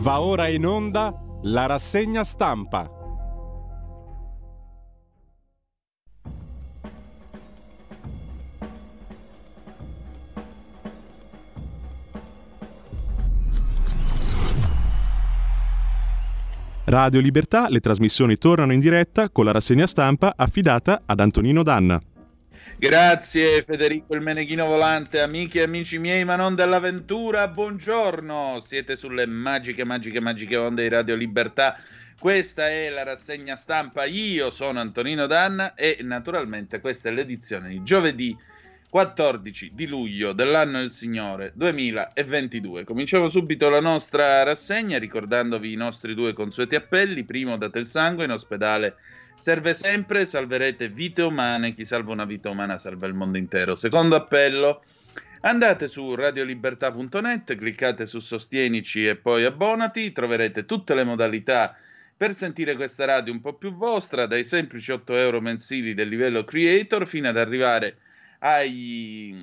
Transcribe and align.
Va 0.00 0.22
ora 0.22 0.48
in 0.48 0.64
onda 0.64 1.14
la 1.42 1.66
rassegna 1.66 2.24
stampa. 2.24 2.88
Radio 16.84 17.20
Libertà, 17.20 17.68
le 17.68 17.80
trasmissioni 17.80 18.36
tornano 18.36 18.72
in 18.72 18.80
diretta 18.80 19.28
con 19.28 19.44
la 19.44 19.52
rassegna 19.52 19.86
stampa 19.86 20.32
affidata 20.34 21.02
ad 21.04 21.20
Antonino 21.20 21.62
Danna. 21.62 22.00
Grazie 22.80 23.60
Federico 23.60 24.14
il 24.14 24.22
Meneghino 24.22 24.64
Volante, 24.64 25.20
amiche 25.20 25.58
e 25.58 25.64
amici 25.64 25.98
miei, 25.98 26.24
ma 26.24 26.34
non 26.36 26.54
dell'avventura, 26.54 27.46
buongiorno, 27.46 28.58
siete 28.64 28.96
sulle 28.96 29.26
magiche, 29.26 29.84
magiche, 29.84 30.18
magiche 30.18 30.56
onde 30.56 30.84
di 30.84 30.88
Radio 30.88 31.14
Libertà. 31.14 31.76
Questa 32.18 32.70
è 32.70 32.88
la 32.88 33.02
rassegna 33.02 33.54
stampa, 33.56 34.06
io 34.06 34.50
sono 34.50 34.80
Antonino 34.80 35.26
Danna 35.26 35.74
e 35.74 35.98
naturalmente 36.00 36.80
questa 36.80 37.10
è 37.10 37.12
l'edizione 37.12 37.68
di 37.68 37.82
giovedì 37.82 38.34
14 38.88 39.72
di 39.74 39.86
luglio 39.86 40.32
dell'anno 40.32 40.78
del 40.78 40.90
Signore 40.90 41.52
2022. 41.54 42.84
Cominciamo 42.84 43.28
subito 43.28 43.68
la 43.68 43.80
nostra 43.80 44.42
rassegna 44.42 44.98
ricordandovi 44.98 45.70
i 45.70 45.76
nostri 45.76 46.14
due 46.14 46.32
consueti 46.32 46.76
appelli. 46.76 47.24
Primo, 47.24 47.58
date 47.58 47.78
il 47.78 47.86
sangue 47.86 48.24
in 48.24 48.30
ospedale 48.30 48.96
serve 49.40 49.72
sempre, 49.72 50.26
salverete 50.26 50.90
vite 50.90 51.22
umane, 51.22 51.72
chi 51.72 51.86
salva 51.86 52.12
una 52.12 52.26
vita 52.26 52.50
umana 52.50 52.76
salva 52.76 53.06
il 53.06 53.14
mondo 53.14 53.38
intero. 53.38 53.74
Secondo 53.74 54.14
appello, 54.14 54.84
andate 55.40 55.88
su 55.88 56.14
radiolibertà.net, 56.14 57.56
cliccate 57.56 58.04
su 58.04 58.18
Sostienici 58.20 59.06
e 59.06 59.16
poi 59.16 59.44
abbonati, 59.44 60.12
troverete 60.12 60.66
tutte 60.66 60.94
le 60.94 61.04
modalità 61.04 61.74
per 62.14 62.34
sentire 62.34 62.76
questa 62.76 63.06
radio 63.06 63.32
un 63.32 63.40
po' 63.40 63.54
più 63.54 63.74
vostra, 63.74 64.26
dai 64.26 64.44
semplici 64.44 64.92
8 64.92 65.16
euro 65.16 65.40
mensili 65.40 65.94
del 65.94 66.08
livello 66.08 66.44
creator 66.44 67.06
fino 67.06 67.28
ad 67.28 67.38
arrivare 67.38 67.96
ai, 68.40 69.34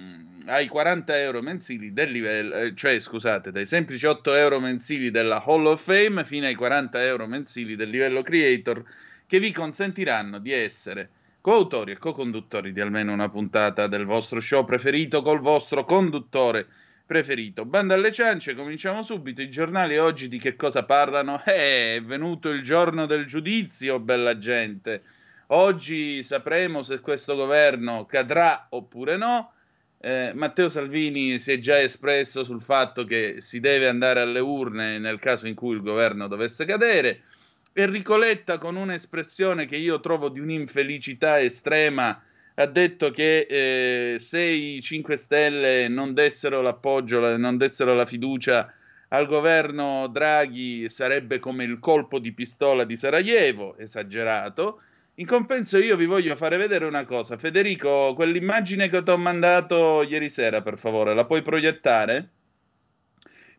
ai 0.45 0.67
40 0.67 1.19
euro 1.19 1.41
mensili 1.41 1.91
del 1.91 2.11
livello, 2.11 2.53
eh, 2.53 2.75
cioè 2.75 2.99
scusate, 2.99 3.51
dai 3.51 3.65
semplici 3.65 4.05
8 4.05 4.35
euro 4.35 4.59
mensili 4.59 5.09
della 5.09 5.43
Hall 5.43 5.65
of 5.65 5.81
Fame 5.81 6.23
fino 6.23 6.45
ai 6.45 6.53
40 6.53 7.03
euro 7.03 7.25
mensili 7.25 7.75
del 7.75 7.89
livello 7.89 8.21
creator 8.21 8.83
che 9.27 9.39
vi 9.39 9.51
consentiranno 9.51 10.39
di 10.39 10.53
essere 10.53 11.09
coautori 11.41 11.91
e 11.91 11.97
co-conduttori 11.97 12.71
di 12.71 12.79
almeno 12.79 13.11
una 13.11 13.29
puntata 13.29 13.87
del 13.87 14.05
vostro 14.05 14.39
show 14.39 14.63
preferito 14.63 15.21
col 15.21 15.41
vostro 15.41 15.83
conduttore 15.83 16.65
preferito. 17.05 17.65
Banda 17.65 17.93
alle 17.93 18.11
ciance, 18.11 18.55
cominciamo 18.55 19.01
subito. 19.01 19.41
I 19.41 19.49
giornali 19.49 19.97
oggi 19.97 20.29
di 20.29 20.39
che 20.39 20.55
cosa 20.55 20.83
parlano? 20.85 21.41
Eh, 21.45 21.97
è 21.97 22.01
venuto 22.01 22.49
il 22.49 22.61
giorno 22.61 23.05
del 23.05 23.25
giudizio, 23.25 23.99
bella 23.99 24.37
gente. 24.37 25.03
Oggi 25.47 26.23
sapremo 26.23 26.81
se 26.81 26.99
questo 27.01 27.35
governo 27.35 28.05
cadrà 28.05 28.67
oppure 28.69 29.17
no. 29.17 29.51
Eh, 29.99 30.31
Matteo 30.35 30.69
Salvini 30.69 31.39
si 31.39 31.51
è 31.51 31.59
già 31.59 31.79
espresso 31.79 32.43
sul 32.43 32.61
fatto 32.61 33.03
che 33.03 33.37
si 33.39 33.59
deve 33.59 33.87
andare 33.87 34.19
alle 34.21 34.39
urne 34.39 34.99
nel 34.99 35.19
caso 35.19 35.47
in 35.47 35.55
cui 35.55 35.75
il 35.75 35.81
governo 35.81 36.27
dovesse 36.27 36.65
cadere. 36.65 37.23
Enrico 37.79 38.17
Letta 38.17 38.57
con 38.57 38.75
un'espressione 38.75 39.67
che 39.67 39.75
io 39.75 39.99
trovo 39.99 40.29
di 40.29 40.39
un'infelicità 40.39 41.39
estrema 41.39 42.19
ha 42.55 42.65
detto 42.65 43.11
che 43.11 43.45
eh, 43.47 44.19
se 44.19 44.41
i 44.41 44.81
5 44.81 45.15
Stelle 45.15 45.87
non 45.87 46.15
dessero 46.15 46.61
l'appoggio, 46.61 47.37
non 47.37 47.55
dessero 47.55 47.93
la 47.93 48.07
fiducia 48.07 48.73
al 49.09 49.27
governo 49.27 50.07
Draghi 50.07 50.89
sarebbe 50.89 51.37
come 51.37 51.65
il 51.65 51.77
colpo 51.77 52.17
di 52.17 52.31
pistola 52.31 52.83
di 52.83 52.97
Sarajevo, 52.97 53.77
esagerato. 53.77 54.81
In 55.15 55.27
compenso 55.27 55.77
io 55.77 55.95
vi 55.95 56.05
voglio 56.05 56.35
fare 56.35 56.57
vedere 56.57 56.85
una 56.85 57.05
cosa. 57.05 57.37
Federico, 57.37 58.15
quell'immagine 58.15 58.89
che 58.89 59.03
ti 59.03 59.11
ho 59.11 59.17
mandato 59.17 60.01
ieri 60.01 60.29
sera, 60.29 60.63
per 60.63 60.79
favore, 60.79 61.13
la 61.13 61.25
puoi 61.25 61.43
proiettare? 61.43 62.27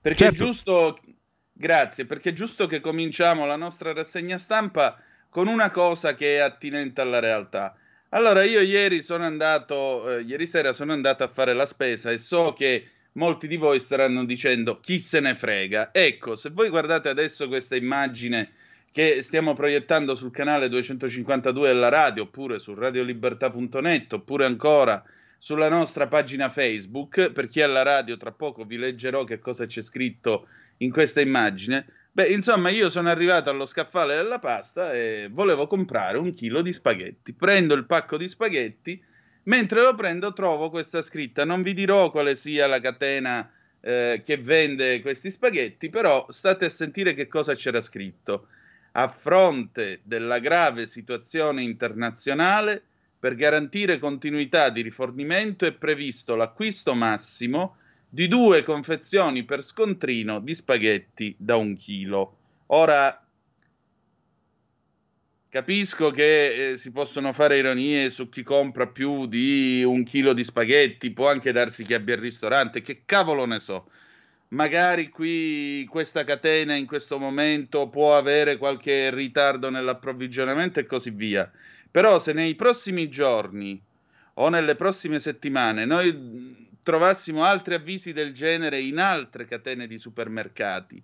Perché 0.00 0.24
certo. 0.24 0.42
è 0.42 0.46
giusto 0.46 0.98
Grazie, 1.60 2.06
perché 2.06 2.30
è 2.30 2.32
giusto 2.34 2.68
che 2.68 2.78
cominciamo 2.78 3.44
la 3.44 3.56
nostra 3.56 3.92
rassegna 3.92 4.38
stampa 4.38 4.96
con 5.28 5.48
una 5.48 5.70
cosa 5.70 6.14
che 6.14 6.36
è 6.36 6.38
attinente 6.38 7.00
alla 7.00 7.18
realtà. 7.18 7.76
Allora, 8.10 8.44
io 8.44 8.60
ieri 8.60 9.02
sono 9.02 9.24
andato, 9.24 10.18
eh, 10.18 10.20
ieri 10.22 10.46
sera 10.46 10.72
sono 10.72 10.92
andato 10.92 11.24
a 11.24 11.28
fare 11.28 11.54
la 11.54 11.66
spesa 11.66 12.12
e 12.12 12.18
so 12.18 12.52
che 12.52 12.90
molti 13.14 13.48
di 13.48 13.56
voi 13.56 13.80
staranno 13.80 14.24
dicendo 14.24 14.78
chi 14.78 15.00
se 15.00 15.18
ne 15.18 15.34
frega. 15.34 15.90
Ecco, 15.90 16.36
se 16.36 16.50
voi 16.50 16.68
guardate 16.68 17.08
adesso 17.08 17.48
questa 17.48 17.74
immagine 17.74 18.52
che 18.92 19.24
stiamo 19.24 19.52
proiettando 19.52 20.14
sul 20.14 20.30
canale 20.30 20.68
252 20.68 21.66
della 21.66 21.88
radio, 21.88 22.22
oppure 22.22 22.60
su 22.60 22.72
radiolibertà.net, 22.72 24.12
oppure 24.12 24.44
ancora 24.44 25.02
sulla 25.36 25.68
nostra 25.68 26.06
pagina 26.06 26.50
Facebook, 26.50 27.32
per 27.32 27.48
chi 27.48 27.58
è 27.58 27.64
alla 27.64 27.82
radio 27.82 28.16
tra 28.16 28.30
poco 28.30 28.62
vi 28.62 28.76
leggerò 28.76 29.24
che 29.24 29.40
cosa 29.40 29.66
c'è 29.66 29.82
scritto 29.82 30.46
in 30.78 30.90
questa 30.90 31.20
immagine. 31.20 31.86
Beh, 32.12 32.26
insomma, 32.26 32.70
io 32.70 32.90
sono 32.90 33.08
arrivato 33.10 33.48
allo 33.50 33.66
scaffale 33.66 34.16
della 34.16 34.38
pasta 34.38 34.92
e 34.92 35.28
volevo 35.30 35.66
comprare 35.66 36.18
un 36.18 36.32
chilo 36.34 36.62
di 36.62 36.72
spaghetti. 36.72 37.32
Prendo 37.32 37.74
il 37.74 37.86
pacco 37.86 38.16
di 38.16 38.26
spaghetti, 38.26 39.00
mentre 39.44 39.82
lo 39.82 39.94
prendo 39.94 40.32
trovo 40.32 40.70
questa 40.70 41.02
scritta. 41.02 41.44
Non 41.44 41.62
vi 41.62 41.74
dirò 41.74 42.10
quale 42.10 42.34
sia 42.34 42.66
la 42.66 42.80
catena 42.80 43.50
eh, 43.80 44.22
che 44.24 44.36
vende 44.36 45.00
questi 45.00 45.30
spaghetti, 45.30 45.90
però 45.90 46.26
state 46.30 46.64
a 46.64 46.70
sentire 46.70 47.14
che 47.14 47.28
cosa 47.28 47.54
c'era 47.54 47.80
scritto. 47.80 48.48
A 48.92 49.06
fronte 49.06 50.00
della 50.02 50.38
grave 50.40 50.86
situazione 50.86 51.62
internazionale, 51.62 52.82
per 53.18 53.34
garantire 53.34 53.98
continuità 53.98 54.70
di 54.70 54.80
rifornimento 54.80 55.66
è 55.66 55.72
previsto 55.72 56.36
l'acquisto 56.36 56.94
massimo 56.94 57.76
di 58.08 58.26
due 58.26 58.62
confezioni 58.62 59.44
per 59.44 59.62
scontrino 59.62 60.40
di 60.40 60.54
spaghetti 60.54 61.34
da 61.38 61.56
un 61.56 61.76
chilo. 61.76 62.36
Ora, 62.66 63.22
capisco 65.48 66.10
che 66.10 66.70
eh, 66.70 66.76
si 66.76 66.90
possono 66.90 67.32
fare 67.32 67.58
ironie 67.58 68.08
su 68.10 68.28
chi 68.28 68.42
compra 68.42 68.86
più 68.86 69.26
di 69.26 69.82
un 69.84 70.04
chilo 70.04 70.32
di 70.32 70.44
spaghetti, 70.44 71.10
può 71.10 71.28
anche 71.28 71.52
darsi 71.52 71.84
chi 71.84 71.94
abbia 71.94 72.14
il 72.14 72.20
ristorante, 72.20 72.80
che 72.80 73.02
cavolo 73.04 73.44
ne 73.44 73.60
so. 73.60 73.90
Magari 74.50 75.10
qui 75.10 75.86
questa 75.90 76.24
catena 76.24 76.74
in 76.74 76.86
questo 76.86 77.18
momento 77.18 77.88
può 77.90 78.16
avere 78.16 78.56
qualche 78.56 79.10
ritardo 79.10 79.68
nell'approvvigionamento 79.68 80.80
e 80.80 80.86
così 80.86 81.10
via. 81.10 81.50
Però 81.90 82.18
se 82.18 82.32
nei 82.32 82.54
prossimi 82.54 83.10
giorni 83.10 83.78
o 84.34 84.48
nelle 84.48 84.74
prossime 84.74 85.20
settimane 85.20 85.84
noi 85.84 86.67
trovassimo 86.88 87.44
altri 87.44 87.74
avvisi 87.74 88.14
del 88.14 88.32
genere 88.32 88.80
in 88.80 88.96
altre 88.96 89.44
catene 89.44 89.86
di 89.86 89.98
supermercati, 89.98 91.02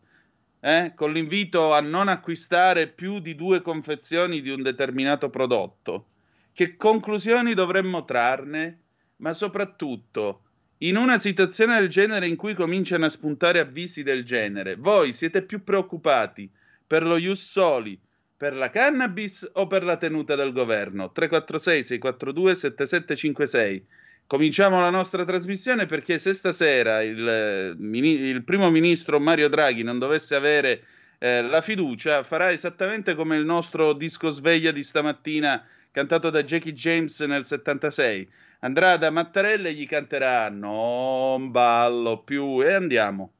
eh? 0.60 0.92
con 0.94 1.12
l'invito 1.12 1.74
a 1.74 1.80
non 1.82 2.08
acquistare 2.08 2.86
più 2.86 3.18
di 3.18 3.34
due 3.34 3.60
confezioni 3.60 4.40
di 4.40 4.48
un 4.48 4.62
determinato 4.62 5.28
prodotto. 5.28 6.06
Che 6.54 6.76
conclusioni 6.76 7.52
dovremmo 7.52 8.06
trarne? 8.06 8.78
Ma 9.16 9.34
soprattutto, 9.34 10.44
in 10.78 10.96
una 10.96 11.18
situazione 11.18 11.78
del 11.78 11.90
genere 11.90 12.28
in 12.28 12.36
cui 12.36 12.54
cominciano 12.54 13.04
a 13.04 13.10
spuntare 13.10 13.58
avvisi 13.58 14.02
del 14.02 14.24
genere, 14.24 14.76
voi 14.76 15.12
siete 15.12 15.42
più 15.42 15.62
preoccupati 15.64 16.50
per 16.86 17.04
lo 17.04 17.18
ius 17.18 17.44
soli, 17.44 18.00
per 18.34 18.56
la 18.56 18.70
cannabis 18.70 19.50
o 19.52 19.66
per 19.66 19.84
la 19.84 19.98
tenuta 19.98 20.34
del 20.34 20.52
governo? 20.52 21.12
346 21.12 21.84
642 21.84 22.54
7756 22.54 23.86
Cominciamo 24.26 24.80
la 24.80 24.90
nostra 24.90 25.24
trasmissione 25.24 25.84
perché 25.84 26.18
se 26.18 26.32
stasera 26.32 27.02
il, 27.02 27.76
il 27.78 28.42
primo 28.42 28.70
ministro 28.70 29.20
Mario 29.20 29.48
Draghi 29.48 29.82
non 29.82 29.98
dovesse 29.98 30.34
avere 30.34 30.82
eh, 31.18 31.42
la 31.42 31.60
fiducia, 31.60 32.22
farà 32.22 32.50
esattamente 32.50 33.14
come 33.14 33.36
il 33.36 33.44
nostro 33.44 33.92
disco 33.92 34.30
sveglia 34.30 34.72
di 34.72 34.82
stamattina 34.82 35.62
cantato 35.90 36.30
da 36.30 36.42
Jackie 36.42 36.72
James 36.72 37.20
nel 37.20 37.44
76. 37.44 38.28
Andrà 38.60 38.96
da 38.96 39.10
Mattarella 39.10 39.68
e 39.68 39.74
gli 39.74 39.86
canterà 39.86 40.48
Non 40.48 41.50
ballo 41.50 42.22
più 42.22 42.62
e 42.62 42.72
andiamo. 42.72 43.32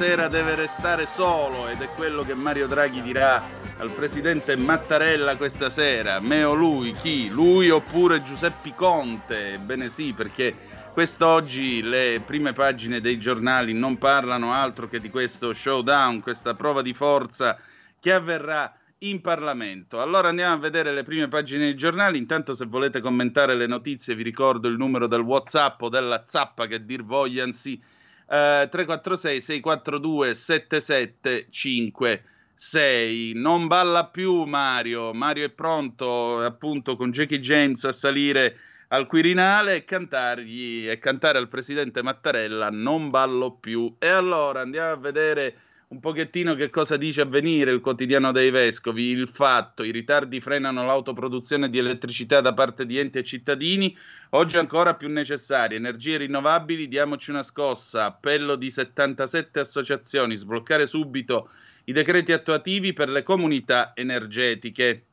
Noi 0.00 0.08
questa 0.08 0.16
sera 0.16 0.28
deve 0.28 0.54
restare 0.54 1.06
solo 1.06 1.68
ed 1.68 1.82
è 1.82 1.90
quello 1.90 2.22
che 2.22 2.34
Mario 2.34 2.66
Draghi 2.66 3.02
dirà 3.02 3.42
al 3.76 3.90
presidente 3.90 4.56
Mattarella 4.56 5.36
questa 5.36 5.68
sera. 5.68 6.20
Me 6.20 6.42
o 6.42 6.54
lui, 6.54 6.94
chi? 6.94 7.28
Lui 7.28 7.68
oppure 7.68 8.22
Giuseppe 8.22 8.74
Conte? 8.74 9.54
Ebbene 9.54 9.90
sì, 9.90 10.14
perché 10.14 10.54
quest'oggi 10.94 11.82
le 11.82 12.22
prime 12.24 12.54
pagine 12.54 13.02
dei 13.02 13.18
giornali 13.18 13.74
non 13.74 13.98
parlano 13.98 14.54
altro 14.54 14.88
che 14.88 15.00
di 15.00 15.10
questo 15.10 15.52
showdown, 15.52 16.20
questa 16.20 16.54
prova 16.54 16.80
di 16.80 16.94
forza 16.94 17.58
che 18.00 18.12
avverrà 18.12 18.74
in 19.00 19.20
Parlamento. 19.20 20.00
Allora 20.00 20.28
andiamo 20.28 20.54
a 20.54 20.58
vedere 20.58 20.94
le 20.94 21.02
prime 21.02 21.28
pagine 21.28 21.64
dei 21.64 21.76
giornali. 21.76 22.16
Intanto, 22.16 22.54
se 22.54 22.64
volete 22.64 23.00
commentare 23.00 23.54
le 23.54 23.66
notizie, 23.66 24.14
vi 24.14 24.22
ricordo 24.22 24.66
il 24.66 24.78
numero 24.78 25.06
del 25.06 25.20
WhatsApp 25.20 25.82
o 25.82 25.88
della 25.90 26.22
zappa 26.24 26.66
che 26.66 26.84
dir 26.86 27.04
vogliansi. 27.04 27.98
Eh, 28.32 28.68
346 28.70 29.40
642 29.40 30.36
7756. 30.36 33.32
Non 33.34 33.66
balla 33.66 34.06
più 34.06 34.44
Mario. 34.44 35.12
Mario 35.12 35.46
è 35.46 35.50
pronto 35.50 36.40
appunto 36.40 36.94
con 36.94 37.10
Jackie 37.10 37.40
James 37.40 37.82
a 37.82 37.92
salire 37.92 38.56
al 38.88 39.08
Quirinale 39.08 39.74
e, 39.74 39.84
cantargli, 39.84 40.88
e 40.88 41.00
cantare 41.00 41.38
al 41.38 41.48
presidente 41.48 42.04
Mattarella 42.04 42.70
non 42.70 43.10
ballo 43.10 43.54
più. 43.54 43.96
E 43.98 44.06
allora 44.06 44.60
andiamo 44.60 44.92
a 44.92 44.96
vedere 44.96 45.56
un 45.90 45.98
pochettino 45.98 46.54
che 46.54 46.70
cosa 46.70 46.96
dice 46.96 47.22
avvenire 47.22 47.72
il 47.72 47.80
quotidiano 47.80 48.30
dei 48.30 48.52
vescovi, 48.52 49.08
il 49.08 49.26
fatto, 49.26 49.82
i 49.82 49.90
ritardi 49.90 50.40
frenano 50.40 50.84
l'autoproduzione 50.84 51.68
di 51.68 51.78
elettricità 51.78 52.40
da 52.40 52.54
parte 52.54 52.86
di 52.86 52.96
enti 52.96 53.18
e 53.18 53.24
cittadini, 53.24 53.96
oggi 54.30 54.56
ancora 54.56 54.94
più 54.94 55.08
necessarie, 55.08 55.76
energie 55.76 56.18
rinnovabili, 56.18 56.86
diamoci 56.86 57.30
una 57.30 57.42
scossa, 57.42 58.04
appello 58.04 58.54
di 58.54 58.70
77 58.70 59.58
associazioni, 59.58 60.36
sbloccare 60.36 60.86
subito 60.86 61.50
i 61.84 61.92
decreti 61.92 62.30
attuativi 62.30 62.92
per 62.92 63.08
le 63.08 63.24
comunità 63.24 63.90
energetiche. 63.96 65.06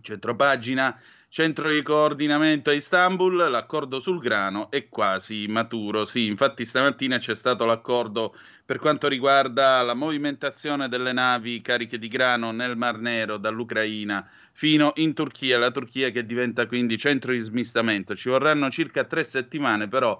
Centropagina 0.00 0.96
Centro 1.30 1.70
di 1.70 1.82
coordinamento 1.82 2.70
a 2.70 2.72
Istanbul, 2.72 3.50
l'accordo 3.50 4.00
sul 4.00 4.18
grano 4.18 4.70
è 4.70 4.88
quasi 4.88 5.46
maturo. 5.46 6.04
Sì, 6.06 6.26
infatti 6.26 6.64
stamattina 6.64 7.18
c'è 7.18 7.36
stato 7.36 7.66
l'accordo 7.66 8.34
per 8.64 8.78
quanto 8.78 9.08
riguarda 9.08 9.82
la 9.82 9.92
movimentazione 9.94 10.88
delle 10.88 11.12
navi 11.12 11.60
cariche 11.60 11.98
di 11.98 12.08
grano 12.08 12.50
nel 12.50 12.76
Mar 12.76 12.98
Nero 12.98 13.36
dall'Ucraina 13.36 14.26
fino 14.52 14.92
in 14.96 15.12
Turchia, 15.12 15.58
la 15.58 15.70
Turchia 15.70 16.10
che 16.10 16.24
diventa 16.24 16.66
quindi 16.66 16.96
centro 16.96 17.32
di 17.32 17.40
smistamento. 17.40 18.16
Ci 18.16 18.30
vorranno 18.30 18.70
circa 18.70 19.04
tre 19.04 19.22
settimane 19.22 19.86
però 19.86 20.18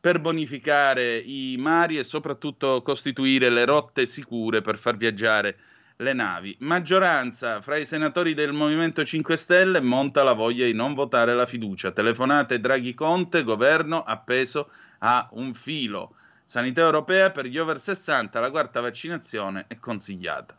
per 0.00 0.18
bonificare 0.20 1.18
i 1.18 1.56
mari 1.56 1.98
e 1.98 2.04
soprattutto 2.04 2.82
costituire 2.82 3.48
le 3.48 3.64
rotte 3.64 4.06
sicure 4.06 4.60
per 4.60 4.76
far 4.76 4.96
viaggiare 4.96 5.58
le 6.00 6.12
navi. 6.12 6.56
Maggioranza 6.60 7.60
fra 7.60 7.76
i 7.76 7.84
senatori 7.84 8.34
del 8.34 8.52
Movimento 8.52 9.04
5 9.04 9.36
Stelle 9.36 9.80
monta 9.80 10.22
la 10.22 10.32
voglia 10.32 10.64
di 10.64 10.72
non 10.72 10.94
votare 10.94 11.34
la 11.34 11.46
fiducia. 11.46 11.90
Telefonate 11.90 12.60
Draghi 12.60 12.94
Conte, 12.94 13.42
governo 13.42 14.04
appeso 14.04 14.70
a 14.98 15.28
un 15.32 15.54
filo. 15.54 16.14
Sanità 16.44 16.82
europea 16.82 17.30
per 17.30 17.46
gli 17.46 17.58
over 17.58 17.80
60, 17.80 18.38
la 18.38 18.50
quarta 18.50 18.80
vaccinazione 18.80 19.64
è 19.66 19.78
consigliata. 19.80 20.56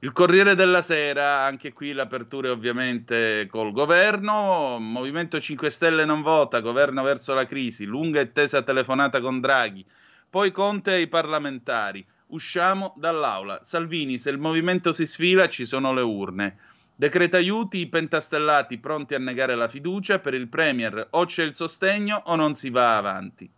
Il 0.00 0.12
Corriere 0.12 0.54
della 0.54 0.82
Sera, 0.82 1.44
anche 1.44 1.72
qui 1.72 1.92
l'apertura 1.92 2.48
è 2.48 2.52
ovviamente 2.52 3.48
col 3.50 3.72
governo, 3.72 4.78
Movimento 4.78 5.40
5 5.40 5.70
Stelle 5.70 6.04
non 6.04 6.20
vota, 6.20 6.60
governo 6.60 7.02
verso 7.02 7.32
la 7.32 7.46
crisi, 7.46 7.84
lunga 7.84 8.20
e 8.20 8.32
tesa 8.32 8.62
telefonata 8.62 9.20
con 9.20 9.40
Draghi, 9.40 9.84
poi 10.30 10.52
Conte 10.52 10.92
ai 10.92 11.08
parlamentari, 11.08 12.06
usciamo 12.28 12.94
dall'aula. 12.96 13.60
Salvini, 13.62 14.18
se 14.18 14.30
il 14.30 14.38
movimento 14.38 14.92
si 14.92 15.06
sfila, 15.06 15.48
ci 15.48 15.64
sono 15.64 15.92
le 15.92 16.02
urne. 16.02 16.56
Decreta 16.94 17.36
aiuti, 17.36 17.78
i 17.78 17.88
pentastellati 17.88 18.78
pronti 18.78 19.14
a 19.14 19.18
negare 19.18 19.54
la 19.54 19.68
fiducia 19.68 20.18
per 20.18 20.34
il 20.34 20.48
Premier, 20.48 21.08
o 21.10 21.24
c'è 21.26 21.44
il 21.44 21.54
sostegno 21.54 22.22
o 22.26 22.34
non 22.34 22.54
si 22.54 22.70
va 22.70 22.96
avanti. 22.96 23.48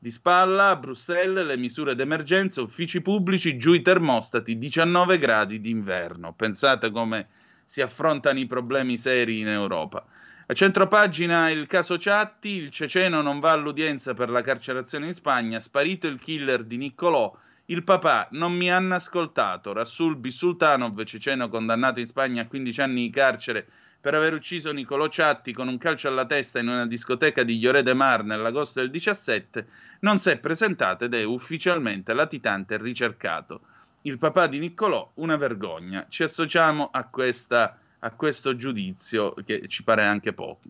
Di 0.00 0.10
spalla 0.10 0.68
a 0.70 0.76
Bruxelles 0.76 1.44
le 1.44 1.56
misure 1.56 1.94
d'emergenza, 1.94 2.62
uffici 2.62 3.02
pubblici, 3.02 3.58
giù 3.58 3.72
i 3.72 3.82
termostati, 3.82 4.56
19 4.56 5.18
gradi 5.18 5.60
d'inverno. 5.60 6.32
Pensate 6.34 6.90
come 6.90 7.28
si 7.64 7.82
affrontano 7.82 8.38
i 8.38 8.46
problemi 8.46 8.96
seri 8.96 9.40
in 9.40 9.48
Europa. 9.48 10.06
A 10.46 10.54
centropagina 10.54 11.50
il 11.50 11.66
caso 11.66 11.98
Ciatti, 11.98 12.48
il 12.48 12.70
ceceno 12.70 13.20
non 13.20 13.38
va 13.38 13.52
all'udienza 13.52 14.14
per 14.14 14.30
la 14.30 14.40
carcerazione 14.40 15.08
in 15.08 15.12
Spagna, 15.12 15.60
sparito 15.60 16.06
il 16.06 16.18
killer 16.18 16.64
di 16.64 16.78
Niccolò, 16.78 17.36
il 17.70 17.84
papà 17.84 18.28
non 18.32 18.54
mi 18.54 18.70
hanno 18.70 18.94
ascoltato. 18.94 19.74
Rasul 19.74 20.16
Bisultanov, 20.16 21.02
ceceno 21.04 21.50
condannato 21.50 22.00
in 22.00 22.06
Spagna 22.06 22.42
a 22.42 22.46
15 22.46 22.80
anni 22.80 23.02
di 23.02 23.10
carcere 23.10 23.66
per 24.00 24.14
aver 24.14 24.32
ucciso 24.32 24.72
Nicolò 24.72 25.08
Ciatti 25.08 25.52
con 25.52 25.68
un 25.68 25.76
calcio 25.76 26.08
alla 26.08 26.24
testa 26.24 26.60
in 26.60 26.68
una 26.68 26.86
discoteca 26.86 27.42
di 27.42 27.58
Lloret 27.58 27.84
de 27.84 27.92
Mar 27.92 28.24
nell'agosto 28.24 28.80
del 28.80 28.90
17, 28.90 29.66
non 30.00 30.18
si 30.18 30.30
è 30.30 30.38
presentato 30.38 31.04
ed 31.04 31.14
è 31.14 31.24
ufficialmente 31.24 32.14
latitante 32.14 32.74
e 32.74 32.78
ricercato. 32.78 33.60
Il 34.02 34.18
papà 34.18 34.46
di 34.46 34.60
Niccolò, 34.60 35.10
una 35.14 35.36
vergogna. 35.36 36.06
Ci 36.08 36.22
associamo 36.22 36.88
a, 36.90 37.04
questa, 37.04 37.78
a 37.98 38.10
questo 38.12 38.56
giudizio 38.56 39.34
che 39.44 39.68
ci 39.68 39.82
pare 39.82 40.06
anche 40.06 40.32
poco. 40.32 40.68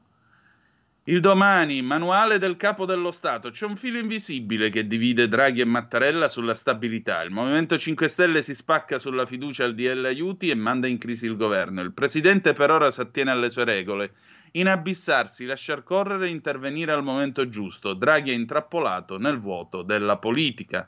Il 1.09 1.21
domani, 1.21 1.81
manuale 1.81 2.37
del 2.37 2.59
capo 2.59 2.85
dello 2.85 3.13
Stato. 3.13 3.51
C'è 3.51 3.65
un 3.65 3.77
filo 3.77 3.99
invisibile 3.99 4.69
che 4.69 4.87
divide 4.87 5.27
Draghi 5.27 5.63
e 5.63 5.65
Mattarella 5.65 6.29
sulla 6.29 6.55
stabilità. 6.55 7.23
Il 7.23 7.31
Movimento 7.31 7.79
5 7.79 8.09
Stelle 8.09 8.43
si 8.43 8.55
spacca 8.55 8.99
sulla 8.99 9.25
fiducia 9.25 9.65
al 9.65 9.75
DL 9.75 10.05
aiuti 10.05 10.51
e 10.51 10.55
manda 10.55 10.87
in 10.87 10.99
crisi 10.99 11.25
il 11.25 11.39
governo. 11.39 11.81
Il 11.81 11.95
presidente 11.95 12.53
per 12.53 12.71
ora 12.71 12.91
si 12.91 13.01
attiene 13.01 13.31
alle 13.31 13.49
sue 13.49 13.65
regole. 13.65 14.13
Inabissarsi, 14.53 15.47
lasciar 15.47 15.83
correre 15.83 16.27
e 16.27 16.31
intervenire 16.31 16.93
al 16.93 17.03
momento 17.03 17.49
giusto. 17.49 17.95
Draghi 17.95 18.33
è 18.33 18.35
intrappolato 18.35 19.17
nel 19.17 19.41
vuoto 19.41 19.81
della 19.81 20.19
politica. 20.19 20.87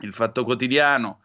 Il 0.00 0.12
fatto 0.12 0.42
quotidiano. 0.42 1.20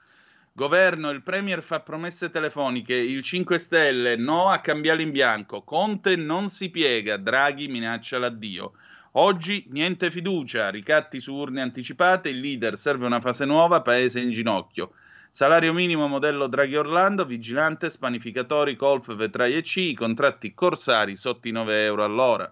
Governo, 0.57 1.09
il 1.09 1.21
Premier 1.21 1.61
fa 1.61 1.81
promesse 1.81 2.29
telefoniche, 2.29 2.93
il 2.93 3.21
5 3.21 3.57
Stelle 3.57 4.15
no 4.15 4.47
a 4.47 4.59
cambiare 4.59 5.01
in 5.01 5.11
bianco, 5.11 5.63
Conte 5.63 6.15
non 6.15 6.47
si 6.47 6.69
piega, 6.69 7.17
Draghi 7.17 7.67
minaccia 7.67 8.17
l'addio. 8.19 8.71
Oggi 9.17 9.65
niente 9.71 10.09
fiducia, 10.09 10.69
ricatti 10.69 11.19
su 11.19 11.33
urne 11.33 11.59
anticipate, 11.59 12.29
il 12.29 12.39
leader 12.39 12.77
serve 12.77 13.05
una 13.05 13.19
fase 13.19 13.43
nuova, 13.43 13.81
paese 13.81 14.21
in 14.21 14.29
ginocchio. 14.29 14.93
Salario 15.29 15.73
minimo 15.73 16.07
modello 16.07 16.47
Draghi 16.47 16.77
Orlando, 16.77 17.25
vigilante, 17.25 17.89
spanificatori, 17.89 18.77
golf, 18.77 19.13
vetrai 19.13 19.57
e 19.57 19.61
C, 19.61 19.93
contratti 19.93 20.53
corsari 20.53 21.17
sotto 21.17 21.49
i 21.49 21.51
9 21.51 21.83
euro 21.83 22.05
all'ora. 22.05 22.49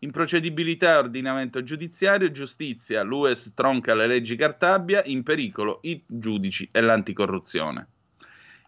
Improcedibilità 0.00 0.92
e 0.92 0.96
ordinamento 0.96 1.62
giudiziario, 1.62 2.30
giustizia, 2.30 3.02
l'UE 3.02 3.34
stronca 3.34 3.94
le 3.94 4.06
leggi 4.06 4.36
Cartabia, 4.36 5.02
in 5.06 5.22
pericolo 5.22 5.78
i 5.82 6.02
giudici 6.06 6.68
e 6.70 6.80
l'anticorruzione. 6.82 7.88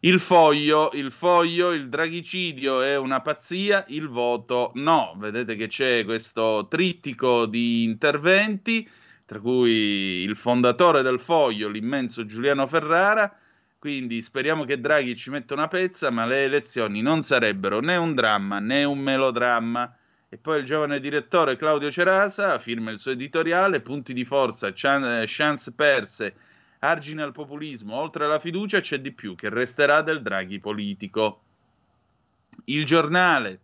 Il 0.01 0.21
foglio, 0.21 0.91
il 0.95 1.11
foglio, 1.11 1.73
il 1.73 1.89
draghicidio 1.89 2.83
è 2.83 2.97
una 2.97 3.21
pazzia, 3.21 3.85
il 3.89 4.09
voto 4.09 4.71
no. 4.77 5.15
Vedete 5.19 5.57
che 5.57 5.67
c'è 5.67 6.05
questo 6.05 6.69
trittico 6.71 7.47
di 7.47 7.83
interventi, 7.83 8.89
tra 9.27 9.41
cui 9.41 10.23
il 10.23 10.37
fondatore 10.37 11.03
del 11.03 11.19
foglio, 11.19 11.69
l'immenso 11.69 12.25
Giuliano 12.25 12.67
Ferrara. 12.69 13.37
Quindi 13.77 14.23
speriamo 14.23 14.65
che 14.65 14.81
Draghi 14.81 15.17
ci 15.17 15.31
metta 15.31 15.55
una 15.55 15.69
pezza, 15.69 16.11
ma 16.11 16.25
le 16.27 16.45
elezioni 16.45 17.03
non 17.03 17.23
sarebbero 17.23 17.81
né 17.81 17.97
un 17.97 18.15
dramma 18.15 18.61
né 18.61 18.85
un 18.85 19.01
melodramma. 19.01 19.98
E 20.31 20.37
poi 20.37 20.59
il 20.59 20.67
giovane 20.67 21.01
direttore 21.01 21.57
Claudio 21.57 21.91
Cerasa 21.91 22.59
firma 22.59 22.91
il 22.91 22.99
suo 22.99 23.13
editoriale, 23.13 23.81
punti 23.81 24.13
di 24.13 24.27
forza, 24.27 24.73
chance 24.75 25.73
perse 25.75 26.35
argine 26.81 27.23
al 27.23 27.33
populismo, 27.33 27.97
oltre 27.97 28.27
alla 28.27 28.39
fiducia 28.39 28.81
c'è 28.81 29.01
di 29.01 29.13
più 29.13 29.35
che 29.35 29.49
resterà 29.49 30.03
del 30.03 30.21
Draghi 30.21 30.61
politico. 30.61 31.43
Il 32.67 32.85
giornale, 32.85 33.61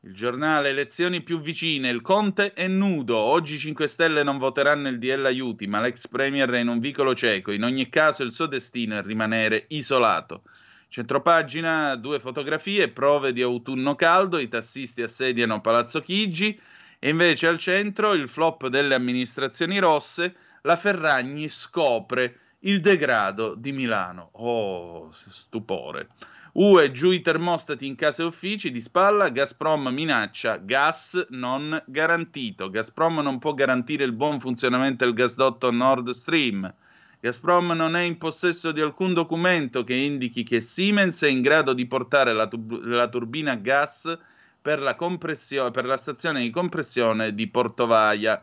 il 0.00 0.14
giornale 0.14 0.68
elezioni 0.68 1.22
più 1.22 1.40
vicine, 1.40 1.88
il 1.88 2.02
Conte 2.02 2.52
è 2.52 2.68
nudo, 2.68 3.16
oggi 3.16 3.58
5 3.58 3.88
Stelle 3.88 4.22
non 4.22 4.36
voteranno 4.36 4.88
il 4.88 4.98
DL 4.98 5.24
aiuti, 5.24 5.66
ma 5.66 5.80
l'ex 5.80 6.06
Premier 6.06 6.50
è 6.50 6.58
in 6.58 6.68
un 6.68 6.80
vicolo 6.80 7.14
cieco, 7.14 7.50
in 7.50 7.64
ogni 7.64 7.88
caso 7.88 8.22
il 8.24 8.32
suo 8.32 8.44
destino 8.46 8.98
è 8.98 9.02
rimanere 9.02 9.64
isolato. 9.68 10.42
Centropagina, 10.90 11.94
due 11.94 12.18
fotografie, 12.18 12.88
prove 12.88 13.32
di 13.32 13.42
autunno 13.42 13.94
caldo, 13.94 14.38
i 14.38 14.48
tassisti 14.48 15.02
assediano 15.02 15.60
Palazzo 15.60 16.00
Chigi 16.00 16.60
e 16.98 17.08
invece 17.08 17.46
al 17.46 17.58
centro 17.58 18.12
il 18.12 18.28
flop 18.28 18.66
delle 18.66 18.96
amministrazioni 18.96 19.78
rosse, 19.78 20.34
la 20.62 20.74
Ferragni 20.74 21.48
scopre 21.48 22.40
il 22.62 22.80
degrado 22.80 23.54
di 23.54 23.70
Milano. 23.70 24.30
Oh, 24.32 25.12
stupore. 25.12 26.08
UE 26.54 26.90
giù 26.90 27.12
i 27.12 27.20
termostati 27.20 27.86
in 27.86 27.94
case 27.94 28.22
e 28.22 28.24
uffici 28.24 28.72
di 28.72 28.80
spalla, 28.80 29.28
Gazprom 29.28 29.90
minaccia 29.90 30.56
gas 30.56 31.24
non 31.28 31.80
garantito. 31.86 32.68
Gazprom 32.68 33.20
non 33.20 33.38
può 33.38 33.54
garantire 33.54 34.02
il 34.02 34.12
buon 34.12 34.40
funzionamento 34.40 35.04
del 35.04 35.14
gasdotto 35.14 35.70
Nord 35.70 36.10
Stream. 36.10 36.74
Gazprom 37.20 37.72
non 37.72 37.96
è 37.96 38.00
in 38.00 38.16
possesso 38.16 38.72
di 38.72 38.80
alcun 38.80 39.12
documento 39.12 39.84
che 39.84 39.92
indichi 39.92 40.42
che 40.42 40.62
Siemens 40.62 41.22
è 41.22 41.28
in 41.28 41.42
grado 41.42 41.74
di 41.74 41.86
portare 41.86 42.32
la, 42.32 42.46
tub- 42.46 42.82
la 42.84 43.08
turbina 43.08 43.56
gas 43.56 44.18
per 44.60 44.80
la, 44.80 44.96
per 44.96 45.84
la 45.84 45.96
stazione 45.98 46.40
di 46.40 46.48
compressione 46.48 47.34
di 47.34 47.46
Portovaia. 47.46 48.42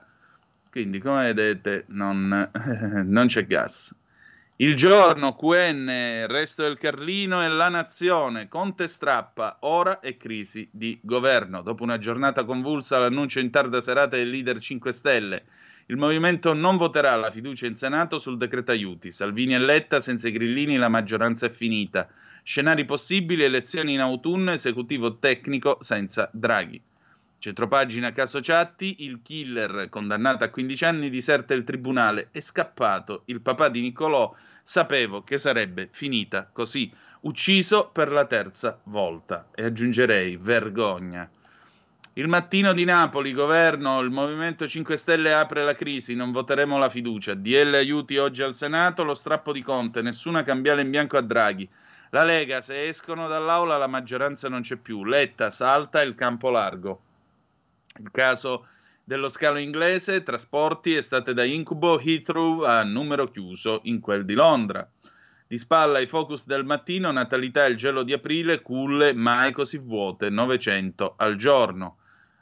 Quindi, 0.69 0.99
come 0.99 1.33
vedete, 1.33 1.85
non, 1.87 2.51
non 3.05 3.25
c'è 3.25 3.47
gas. 3.47 3.95
Il 4.59 4.75
giorno, 4.75 5.35
QN, 5.35 6.25
Resto 6.27 6.63
del 6.63 6.77
Carlino 6.77 7.43
e 7.43 7.47
La 7.47 7.69
Nazione, 7.69 8.47
Conte 8.47 8.87
strappa, 8.87 9.57
ora 9.61 9.99
è 9.99 10.17
crisi 10.17 10.67
di 10.71 10.99
governo. 11.01 11.61
Dopo 11.61 11.83
una 11.83 11.97
giornata 11.97 12.43
convulsa, 12.43 12.99
l'annuncio 12.99 13.39
in 13.39 13.49
tarda 13.51 13.81
serata 13.81 14.17
del 14.17 14.29
leader 14.29 14.59
5 14.59 14.91
Stelle. 14.91 15.45
Il 15.89 15.95
movimento 15.95 16.53
non 16.53 16.75
voterà 16.75 17.15
la 17.15 17.31
fiducia 17.31 17.65
in 17.65 17.77
Senato 17.77 18.19
sul 18.19 18.37
decreto 18.37 18.71
aiuti. 18.71 19.09
Salvini 19.09 19.55
e 19.55 19.59
Letta, 19.59 20.01
senza 20.01 20.27
i 20.27 20.33
grillini 20.33 20.75
la 20.75 20.89
maggioranza 20.89 21.45
è 21.45 21.49
finita. 21.49 22.09
Scenari 22.43 22.83
possibili, 22.83 23.43
elezioni 23.43 23.93
in 23.93 24.01
autunno, 24.01 24.51
esecutivo 24.51 25.17
tecnico 25.17 25.77
senza 25.79 26.29
Draghi. 26.33 26.81
Centropagina 27.39 28.11
caso 28.11 28.41
Ciatti, 28.41 29.05
il 29.05 29.21
killer 29.23 29.87
condannato 29.87 30.43
a 30.43 30.49
15 30.49 30.83
anni 30.83 31.09
diserta 31.09 31.53
il 31.53 31.63
tribunale, 31.63 32.29
è 32.33 32.41
scappato. 32.41 33.21
Il 33.27 33.39
papà 33.39 33.69
di 33.69 33.79
Niccolò 33.79 34.35
sapevo 34.61 35.23
che 35.23 35.37
sarebbe 35.37 35.87
finita 35.89 36.49
così, 36.51 36.91
ucciso 37.21 37.89
per 37.93 38.11
la 38.11 38.25
terza 38.25 38.77
volta. 38.83 39.47
E 39.55 39.63
aggiungerei 39.63 40.35
vergogna. 40.35 41.29
Il 42.17 42.27
mattino 42.27 42.73
di 42.73 42.83
Napoli, 42.83 43.31
governo, 43.31 43.99
il 43.99 44.09
Movimento 44.09 44.67
5 44.67 44.97
Stelle 44.97 45.35
apre 45.35 45.63
la 45.63 45.75
crisi, 45.75 46.15
non 46.15 46.31
voteremo 46.31 46.79
la 46.79 46.89
fiducia. 46.89 47.35
DL 47.35 47.75
aiuti 47.75 48.17
oggi 48.17 48.41
al 48.41 48.55
Senato, 48.55 49.03
lo 49.03 49.13
strappo 49.13 49.51
di 49.51 49.61
Conte, 49.61 50.01
nessuna 50.01 50.41
cambiale 50.41 50.81
in 50.81 50.89
bianco 50.89 51.17
a 51.17 51.21
Draghi. 51.21 51.69
La 52.09 52.23
Lega, 52.23 52.63
se 52.63 52.87
escono 52.87 53.27
dall'aula 53.27 53.77
la 53.77 53.85
maggioranza 53.85 54.49
non 54.49 54.61
c'è 54.61 54.77
più. 54.77 55.03
Letta 55.03 55.51
salta 55.51 56.01
il 56.01 56.15
campo 56.15 56.49
largo. 56.49 57.01
Il 57.99 58.09
caso 58.09 58.65
dello 59.03 59.29
scalo 59.29 59.59
inglese, 59.59 60.23
trasporti, 60.23 60.95
estate 60.95 61.35
da 61.35 61.43
incubo, 61.43 61.99
Heathrow 61.99 62.63
a 62.63 62.81
numero 62.81 63.29
chiuso 63.29 63.81
in 63.83 63.99
quel 63.99 64.25
di 64.25 64.33
Londra. 64.33 64.89
Di 65.45 65.57
spalla 65.59 65.99
i 65.99 66.07
focus 66.07 66.47
del 66.47 66.65
mattino, 66.65 67.11
natalità 67.11 67.67
e 67.67 67.69
il 67.69 67.77
gelo 67.77 68.01
di 68.01 68.11
aprile, 68.11 68.63
culle 68.63 69.13
mai 69.13 69.51
così 69.51 69.77
vuote, 69.77 70.31
900 70.31 71.13
al 71.15 71.35
giorno. 71.35 71.97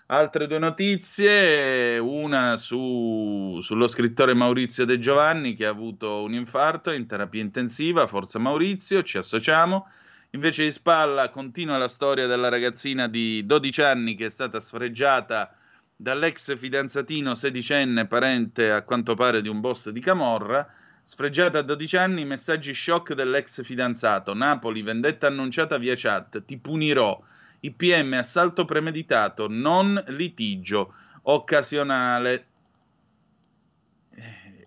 Altre 0.08 0.46
due 0.46 0.60
notizie, 0.60 1.98
una 1.98 2.58
su, 2.58 3.58
sullo 3.64 3.88
scrittore 3.88 4.36
Maurizio 4.36 4.86
De 4.86 5.00
Giovanni 5.00 5.56
che 5.56 5.66
ha 5.66 5.70
avuto 5.70 6.22
un 6.22 6.36
infarto 6.36 6.92
in 6.92 7.08
terapia 7.08 7.42
intensiva, 7.42 8.06
forza 8.06 8.38
Maurizio, 8.38 9.02
ci 9.02 9.18
associamo. 9.18 9.88
Invece 10.32 10.66
di 10.66 10.72
spalla 10.72 11.30
continua 11.30 11.80
la 11.80 11.88
storia 11.88 12.28
della 12.28 12.50
ragazzina 12.50 13.08
di 13.08 13.48
12 13.48 13.82
anni 13.82 14.14
che 14.14 14.28
è 14.28 14.30
stata 14.30 14.60
sfreggiata 14.60 15.56
dall'ex 15.96 16.56
fidanzatino 16.56 17.34
sedicenne, 17.34 18.06
parente 18.06 18.70
a 18.70 18.84
quanto 18.84 19.16
pare 19.16 19.42
di 19.42 19.50
un 19.50 19.60
boss 19.60 19.90
di 19.90 20.02
Camorra. 20.02 20.72
Sfreggiata 21.02 21.58
a 21.58 21.64
12 21.64 21.98
anni, 21.98 22.26
messaggi 22.26 22.76
shock 22.76 23.14
dell'ex 23.14 23.64
fidanzato. 23.64 24.36
Napoli, 24.36 24.84
vendetta 24.84 25.26
annunciata 25.26 25.80
via 25.80 25.96
chat. 25.98 26.46
Ti 26.46 26.60
punirò. 26.60 27.20
IPM, 27.62 28.14
assalto 28.14 28.66
premeditato, 28.66 29.48
non 29.50 30.02
litigio 30.08 30.94
occasionale 31.24 32.48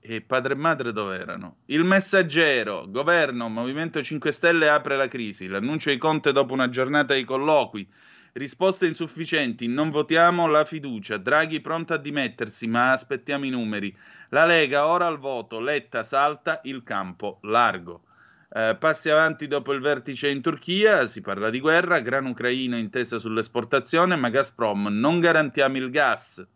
e 0.00 0.22
padre 0.22 0.54
e 0.54 0.56
madre 0.56 0.92
dove 0.92 1.18
erano? 1.18 1.56
Il 1.66 1.84
messaggero, 1.84 2.86
governo, 2.88 3.48
Movimento 3.48 4.02
5 4.02 4.32
Stelle 4.32 4.68
apre 4.68 4.96
la 4.96 5.06
crisi, 5.06 5.46
l'annuncio 5.48 5.90
di 5.90 5.98
Conte 5.98 6.32
dopo 6.32 6.54
una 6.54 6.70
giornata 6.70 7.14
di 7.14 7.24
colloqui, 7.24 7.86
risposte 8.32 8.86
insufficienti, 8.86 9.66
non 9.66 9.90
votiamo 9.90 10.46
la 10.46 10.64
fiducia, 10.64 11.18
Draghi 11.18 11.60
pronto 11.60 11.92
a 11.92 11.98
dimettersi, 11.98 12.66
ma 12.66 12.92
aspettiamo 12.92 13.44
i 13.44 13.50
numeri. 13.50 13.94
La 14.30 14.46
Lega 14.46 14.86
ora 14.86 15.06
al 15.06 15.18
voto, 15.18 15.60
Letta 15.60 16.02
salta 16.04 16.60
il 16.64 16.82
campo 16.82 17.38
largo. 17.42 18.04
Eh, 18.50 18.76
passi 18.78 19.10
avanti 19.10 19.46
dopo 19.46 19.72
il 19.72 19.80
vertice 19.80 20.28
in 20.28 20.40
Turchia, 20.40 21.06
si 21.06 21.20
parla 21.20 21.50
di 21.50 21.60
guerra, 21.60 22.00
gran 22.00 22.26
ucraino 22.26 22.76
intesa 22.76 23.18
sull'esportazione, 23.18 24.16
ma 24.16 24.30
Gazprom 24.30 24.88
non 24.88 25.20
garantiamo 25.20 25.76
il 25.76 25.90
gas 25.90 26.46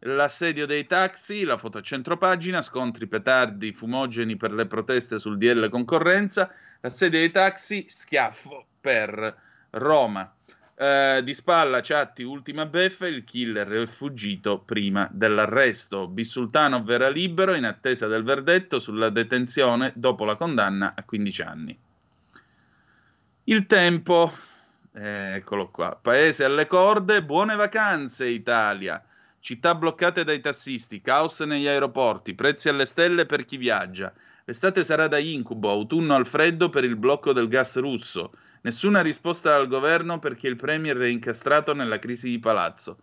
l'assedio 0.00 0.66
dei 0.66 0.86
taxi, 0.86 1.44
la 1.44 1.56
foto 1.56 1.78
a 1.78 1.82
centropagina, 1.82 2.62
scontri 2.62 3.06
petardi 3.06 3.72
fumogeni 3.72 4.36
per 4.36 4.52
le 4.52 4.66
proteste 4.66 5.18
sul 5.18 5.38
DL 5.38 5.68
concorrenza, 5.68 6.50
l'assedio 6.80 7.18
dei 7.18 7.30
taxi, 7.30 7.86
schiaffo 7.88 8.66
per 8.80 9.36
Roma. 9.70 10.32
Eh, 10.78 11.22
di 11.24 11.32
spalla 11.32 11.80
Ciatti, 11.80 12.22
ultima 12.22 12.66
beffa, 12.66 13.06
il 13.06 13.24
killer 13.24 13.66
è 13.66 13.86
fuggito 13.86 14.58
prima 14.58 15.08
dell'arresto. 15.10 16.06
Bisultano 16.06 16.82
verrà 16.82 17.08
libero 17.08 17.54
in 17.54 17.64
attesa 17.64 18.06
del 18.08 18.22
verdetto 18.22 18.78
sulla 18.78 19.08
detenzione 19.08 19.92
dopo 19.94 20.26
la 20.26 20.36
condanna 20.36 20.92
a 20.94 21.02
15 21.02 21.42
anni. 21.42 21.78
Il 23.44 23.64
tempo, 23.64 24.30
eh, 24.92 25.36
eccolo 25.36 25.70
qua, 25.70 25.98
paese 26.00 26.44
alle 26.44 26.66
corde, 26.66 27.24
buone 27.24 27.56
vacanze 27.56 28.26
Italia. 28.26 29.02
Città 29.40 29.74
bloccate 29.74 30.24
dai 30.24 30.40
tassisti, 30.40 31.00
caos 31.00 31.40
negli 31.40 31.68
aeroporti, 31.68 32.34
prezzi 32.34 32.68
alle 32.68 32.84
stelle 32.84 33.24
per 33.24 33.46
chi 33.46 33.56
viaggia. 33.56 34.12
L'estate 34.44 34.84
sarà 34.84 35.08
da 35.08 35.16
incubo, 35.16 35.70
autunno 35.70 36.14
al 36.14 36.26
freddo 36.26 36.68
per 36.68 36.84
il 36.84 36.96
blocco 36.96 37.32
del 37.32 37.48
gas 37.48 37.78
russo. 37.78 38.32
Nessuna 38.66 39.00
risposta 39.00 39.50
dal 39.50 39.68
governo 39.68 40.18
perché 40.18 40.48
il 40.48 40.56
Premier 40.56 40.96
è 40.96 41.06
incastrato 41.06 41.72
nella 41.72 42.00
crisi 42.00 42.30
di 42.30 42.40
palazzo. 42.40 42.98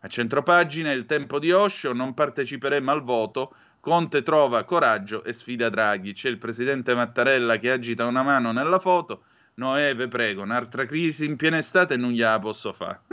A 0.00 0.08
centropagina 0.08 0.92
il 0.92 1.06
tempo 1.06 1.38
di 1.38 1.52
Osho, 1.52 1.94
non 1.94 2.12
parteciperemo 2.12 2.90
al 2.90 3.02
voto. 3.02 3.54
Conte 3.80 4.22
trova 4.22 4.64
coraggio 4.64 5.24
e 5.24 5.32
sfida 5.32 5.70
Draghi. 5.70 6.12
C'è 6.12 6.28
il 6.28 6.36
presidente 6.36 6.94
Mattarella 6.94 7.56
che 7.56 7.70
agita 7.70 8.04
una 8.04 8.22
mano 8.22 8.52
nella 8.52 8.78
foto. 8.78 9.22
Noè, 9.54 9.96
ve 9.96 10.06
prego, 10.06 10.42
un'altra 10.42 10.84
crisi 10.84 11.24
in 11.24 11.36
piena 11.36 11.56
estate 11.56 11.96
non 11.96 12.10
gliela 12.10 12.38
posso 12.38 12.74
fare. 12.74 13.00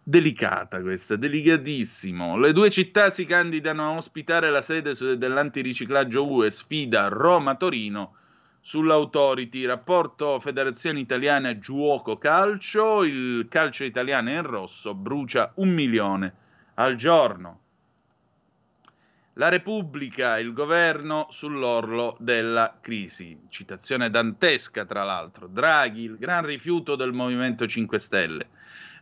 delicata 0.00 0.80
questa, 0.80 1.16
delicatissimo. 1.16 2.38
Le 2.38 2.52
due 2.52 2.70
città 2.70 3.10
si 3.10 3.24
candidano 3.24 3.90
a 3.90 3.96
ospitare 3.96 4.48
la 4.48 4.62
sede 4.62 4.94
dell'antiriciclaggio 5.18 6.24
UE, 6.24 6.52
sfida 6.52 7.08
Roma-Torino 7.08 8.14
sull'autority, 8.60 9.64
rapporto 9.64 10.38
Federazione 10.38 11.00
Italiana 11.00 11.58
Giuoco 11.58 12.16
Calcio, 12.16 13.02
il 13.04 13.46
calcio 13.48 13.84
italiano 13.84 14.30
in 14.30 14.42
rosso 14.42 14.94
brucia 14.94 15.52
un 15.56 15.70
milione 15.70 16.34
al 16.74 16.94
giorno. 16.96 17.58
La 19.34 19.48
Repubblica, 19.48 20.38
il 20.38 20.52
governo 20.52 21.28
sull'orlo 21.30 22.16
della 22.18 22.76
crisi. 22.80 23.38
Citazione 23.48 24.10
dantesca, 24.10 24.84
tra 24.84 25.02
l'altro. 25.02 25.46
Draghi, 25.46 26.02
il 26.02 26.18
gran 26.18 26.44
rifiuto 26.44 26.94
del 26.94 27.12
Movimento 27.12 27.66
5 27.66 27.98
Stelle. 27.98 28.48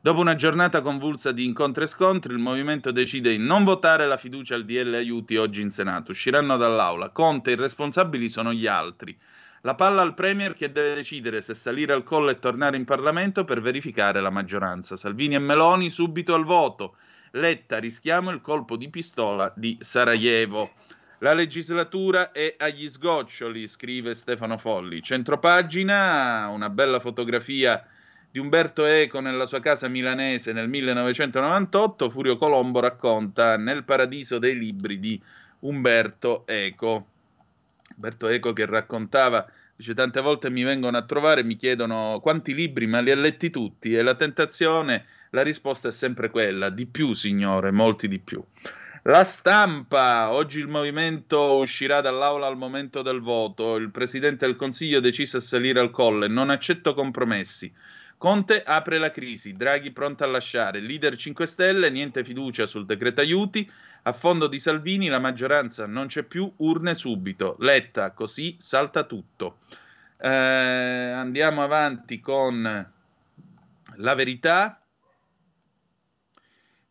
Dopo 0.01 0.21
una 0.21 0.37
giornata 0.37 0.81
convulsa 0.81 1.33
di 1.33 1.45
incontri 1.45 1.85
e 1.85 1.87
scontri, 1.89 2.33
il 2.33 2.39
movimento 2.39 2.93
decide 2.93 3.31
di 3.31 3.39
non 3.39 3.65
votare 3.65 4.07
la 4.07 4.17
fiducia 4.17 4.55
al 4.55 4.65
DL 4.65 4.95
aiuti 4.95 5.37
oggi 5.37 5.61
in 5.61 5.71
Senato. 5.71 6.13
Usciranno 6.13 6.57
dall'aula. 6.57 7.09
Conte, 7.09 7.51
i 7.51 7.57
responsabili 7.57 8.29
sono 8.29 8.53
gli 8.53 8.69
altri. 8.69 9.19
La 9.63 9.75
palla 9.75 10.03
al 10.03 10.15
Premier 10.15 10.55
che 10.55 10.71
deve 10.71 10.95
decidere 10.95 11.43
se 11.43 11.53
salire 11.53 11.93
al 11.93 12.05
collo 12.05 12.31
e 12.31 12.39
tornare 12.39 12.77
in 12.77 12.85
Parlamento 12.85 13.45
per 13.45 13.61
verificare 13.61 14.21
la 14.21 14.31
maggioranza. 14.31 14.95
Salvini 14.95 15.35
e 15.35 15.41
Meloni 15.41 15.91
subito 15.91 16.35
al 16.35 16.45
voto. 16.45 16.97
Letta, 17.33 17.79
rischiamo 17.79 18.31
il 18.31 18.41
colpo 18.41 18.77
di 18.77 18.89
pistola 18.89 19.53
di 19.57 19.77
Sarajevo. 19.81 20.71
La 21.19 21.35
legislatura 21.35 22.31
è 22.31 22.55
agli 22.57 22.89
sgoccioli, 22.89 23.67
scrive 23.67 24.15
Stefano 24.15 24.57
Folli. 24.57 25.03
Centropagina, 25.03 26.47
una 26.49 26.71
bella 26.71 27.01
fotografia 27.01 27.85
di 28.31 28.39
Umberto 28.39 28.85
Eco 28.85 29.19
nella 29.21 29.47
sua 29.47 29.59
casa 29.59 29.89
milanese 29.89 30.53
nel 30.53 30.69
1998. 30.69 32.09
Furio 32.09 32.37
Colombo 32.37 32.79
racconta 32.79 33.57
Nel 33.57 33.83
paradiso 33.83 34.39
dei 34.39 34.57
libri 34.57 35.01
di 35.01 35.21
Umberto 35.61 36.47
Eco. 36.47 37.07
Umberto 37.99 38.29
Eco 38.29 38.53
che 38.53 38.65
raccontava, 38.65 39.45
dice 39.75 39.93
tante 39.93 40.21
volte 40.21 40.51
mi 40.51 40.63
vengono 40.63 40.97
a 40.97 41.03
trovare 41.03 41.43
mi 41.43 41.57
chiedono 41.57 42.21
quanti 42.23 42.55
libri, 42.55 42.87
ma 42.87 43.01
li 43.01 43.11
ha 43.11 43.17
letti 43.17 43.51
tutti 43.51 43.93
e 43.93 44.03
la 44.03 44.15
tentazione, 44.15 45.05
la 45.31 45.43
risposta 45.43 45.89
è 45.89 45.93
sempre 45.93 46.31
quella, 46.31 46.71
di 46.71 46.87
più 46.87 47.13
signore, 47.13 47.73
molti 47.73 48.07
di 48.07 48.21
più. 48.21 48.41
La 49.03 49.25
stampa, 49.25 50.31
oggi 50.31 50.61
il 50.61 50.69
movimento 50.69 51.57
uscirà 51.57 52.01
dall'aula 52.01 52.47
al 52.47 52.57
momento 52.57 53.03
del 53.03 53.21
voto, 53.21 53.75
il 53.75 53.91
Presidente 53.91 54.47
del 54.47 54.55
Consiglio 54.55 55.01
decise 55.01 55.39
a 55.39 55.41
salire 55.41 55.81
al 55.81 55.91
colle, 55.91 56.29
non 56.29 56.51
accetto 56.51 56.95
compromessi. 56.95 57.73
Conte 58.17 58.63
apre 58.65 58.99
la 58.99 59.11
crisi, 59.11 59.55
Draghi 59.55 59.91
pronto 59.91 60.23
a 60.23 60.29
lasciare, 60.29 60.81
leader 60.81 61.17
5 61.17 61.47
Stelle, 61.47 61.91
niente 61.91 62.23
fiducia 62.23 62.67
sul 62.67 62.85
decreto 62.85 63.21
aiuti, 63.21 63.69
a 64.09 64.13
fondo 64.13 64.47
di 64.47 64.59
Salvini 64.59 65.09
la 65.09 65.19
maggioranza 65.19 65.87
non 65.87 66.07
c'è 66.07 66.23
più, 66.23 66.51
urne 66.57 66.95
subito, 66.95 67.57
Letta 67.61 68.13
così 68.13 68.57
salta 68.59 69.05
tutto. 69.05 69.59
Eh, 70.19 70.29
andiamo 70.29 71.63
avanti 71.63 72.19
con 72.19 72.91
la 73.97 74.15
verità. 74.15 74.81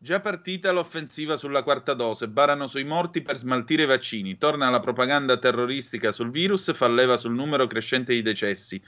Già 0.00 0.20
partita 0.20 0.70
l'offensiva 0.70 1.36
sulla 1.36 1.64
quarta 1.64 1.92
dose, 1.92 2.28
barano 2.28 2.68
sui 2.68 2.84
morti 2.84 3.20
per 3.20 3.36
smaltire 3.36 3.82
i 3.82 3.86
vaccini, 3.86 4.38
torna 4.38 4.70
la 4.70 4.78
propaganda 4.78 5.38
terroristica 5.38 6.12
sul 6.12 6.30
virus, 6.30 6.72
fa 6.72 6.88
leva 6.88 7.16
sul 7.16 7.34
numero 7.34 7.66
crescente 7.66 8.14
di 8.14 8.22
decessi 8.22 8.80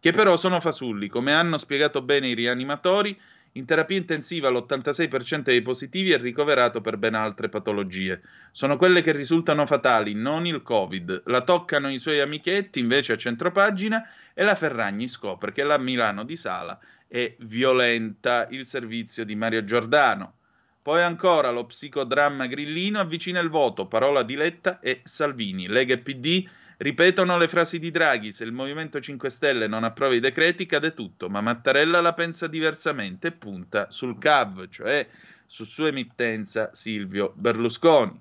che 0.00 0.12
però 0.12 0.36
sono 0.36 0.60
fasulli, 0.60 1.08
come 1.08 1.32
hanno 1.32 1.58
spiegato 1.58 2.02
bene 2.02 2.28
i 2.28 2.34
rianimatori. 2.34 3.18
In 3.52 3.64
terapia 3.64 3.96
intensiva 3.96 4.50
l'86% 4.50 5.40
dei 5.40 5.62
positivi 5.62 6.12
è 6.12 6.18
ricoverato 6.18 6.80
per 6.80 6.96
ben 6.96 7.14
altre 7.14 7.48
patologie. 7.48 8.22
Sono 8.52 8.76
quelle 8.76 9.02
che 9.02 9.12
risultano 9.12 9.64
fatali, 9.66 10.14
non 10.14 10.46
il 10.46 10.62
Covid. 10.62 11.22
La 11.26 11.40
toccano 11.40 11.90
i 11.90 11.98
suoi 11.98 12.20
amichetti 12.20 12.78
invece 12.78 13.14
a 13.14 13.16
centropagina 13.16 14.06
e 14.34 14.44
la 14.44 14.54
Ferragni 14.54 15.08
scopre 15.08 15.52
che 15.52 15.64
la 15.64 15.78
Milano 15.78 16.24
di 16.24 16.36
Sala 16.36 16.78
è 17.08 17.34
violenta. 17.40 18.46
Il 18.50 18.66
servizio 18.66 19.24
di 19.24 19.34
Mario 19.34 19.64
Giordano. 19.64 20.34
Poi 20.82 21.02
ancora 21.02 21.50
lo 21.50 21.66
psicodramma 21.66 22.46
grillino 22.46 23.00
avvicina 23.00 23.40
il 23.40 23.50
voto, 23.50 23.86
parola 23.86 24.22
di 24.22 24.36
Letta 24.36 24.78
e 24.78 25.00
Salvini. 25.04 25.66
Lega 25.66 25.94
e 25.94 25.98
PD 25.98 26.48
Ripetono 26.80 27.36
le 27.38 27.48
frasi 27.48 27.80
di 27.80 27.90
Draghi, 27.90 28.30
se 28.30 28.44
il 28.44 28.52
Movimento 28.52 29.00
5 29.00 29.30
Stelle 29.30 29.66
non 29.66 29.82
approva 29.82 30.14
i 30.14 30.20
decreti 30.20 30.64
cade 30.64 30.94
tutto, 30.94 31.28
ma 31.28 31.40
Mattarella 31.40 32.00
la 32.00 32.14
pensa 32.14 32.46
diversamente 32.46 33.26
e 33.26 33.32
punta 33.32 33.90
sul 33.90 34.16
CAV, 34.16 34.68
cioè 34.68 35.04
su 35.44 35.64
sua 35.64 35.88
emittenza 35.88 36.70
Silvio 36.72 37.32
Berlusconi. 37.34 38.20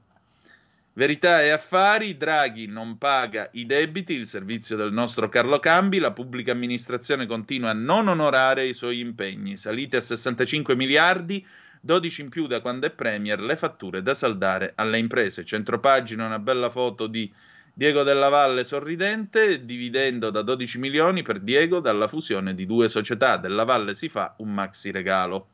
Verità 0.93 1.43
e 1.43 1.49
affari, 1.49 2.17
Draghi 2.17 2.65
non 2.65 2.97
paga 2.97 3.47
i 3.51 3.67
debiti, 3.67 4.13
il 4.13 4.25
servizio 4.25 4.75
del 4.75 4.91
nostro 4.91 5.29
Carlo 5.29 5.59
Cambi, 5.59 5.99
la 5.99 6.11
pubblica 6.11 6.51
amministrazione 6.51 7.27
continua 7.27 7.69
a 7.69 7.73
non 7.73 8.07
onorare 8.07 8.65
i 8.65 8.73
suoi 8.73 9.01
impegni, 9.01 9.55
salite 9.55 9.97
a 9.97 10.01
65 10.01 10.75
miliardi, 10.75 11.45
12 11.81 12.21
in 12.21 12.29
più 12.29 12.47
da 12.47 12.61
quando 12.61 12.87
è 12.87 12.89
Premier, 12.89 13.39
le 13.39 13.55
fatture 13.55 14.01
da 14.01 14.15
saldare 14.15 14.71
alle 14.73 14.97
imprese. 14.97 15.45
Centropagina, 15.45 16.25
una 16.25 16.39
bella 16.39 16.71
foto 16.71 17.05
di 17.05 17.31
Diego 17.77 18.01
della 18.01 18.29
Valle 18.29 18.63
sorridente, 18.63 19.63
dividendo 19.63 20.31
da 20.31 20.41
12 20.41 20.79
milioni 20.79 21.21
per 21.21 21.39
Diego 21.39 21.79
dalla 21.79 22.07
fusione 22.07 22.55
di 22.55 22.65
due 22.65 22.89
società. 22.89 23.37
Della 23.37 23.65
Valle 23.65 23.93
si 23.93 24.09
fa 24.09 24.33
un 24.39 24.51
maxi 24.51 24.89
regalo. 24.89 25.49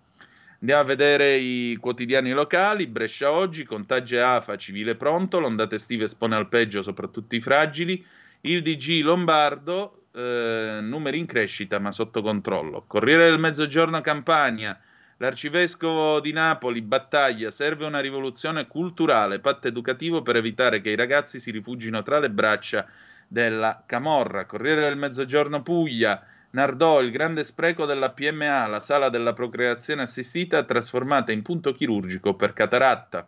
Andiamo 0.61 0.83
a 0.83 0.85
vedere 0.85 1.35
i 1.35 1.75
quotidiani 1.81 2.31
locali. 2.31 2.87
Brescia 2.87 3.29
oggi, 3.29 3.65
contagi 3.65 4.15
AFA, 4.15 4.55
civile 4.55 4.95
pronto, 4.95 5.41
l'ondata 5.41 5.75
estiva 5.75 6.05
espone 6.05 6.37
al 6.37 6.47
peggio 6.47 6.81
soprattutto 6.81 7.35
i 7.35 7.41
fragili. 7.41 8.01
Il 8.39 8.61
DG 8.61 9.01
Lombardo, 9.03 10.05
eh, 10.13 10.79
numeri 10.81 11.17
in 11.19 11.25
crescita 11.25 11.77
ma 11.79 11.91
sotto 11.91 12.21
controllo. 12.21 12.85
Corriere 12.87 13.25
del 13.25 13.37
Mezzogiorno 13.37 13.99
Campania, 13.99 14.79
L'arcivescovo 15.23 16.19
di 16.19 16.33
Napoli 16.33 16.81
battaglia, 16.81 17.49
serve 17.49 17.85
una 17.85 18.01
rivoluzione 18.01 18.67
culturale, 18.67 19.39
patto 19.39 19.69
educativo 19.69 20.21
per 20.21 20.35
evitare 20.35 20.81
che 20.81 20.89
i 20.89 20.97
ragazzi 20.97 21.39
si 21.39 21.49
rifugino 21.49 22.01
tra 22.01 22.19
le 22.19 22.29
braccia 22.29 22.85
della 23.25 23.83
Camorra. 23.85 24.45
Corriere 24.45 24.81
del 24.81 24.97
Mezzogiorno 24.97 25.63
Puglia, 25.63 26.21
Nardò, 26.49 26.99
il 26.99 27.09
grande 27.11 27.45
spreco 27.45 27.85
della 27.85 28.11
PMA, 28.11 28.67
la 28.67 28.81
sala 28.81 29.07
della 29.07 29.31
procreazione 29.31 30.01
assistita 30.01 30.65
trasformata 30.65 31.31
in 31.31 31.41
punto 31.41 31.71
chirurgico 31.71 32.33
per 32.33 32.51
cataratta. 32.51 33.25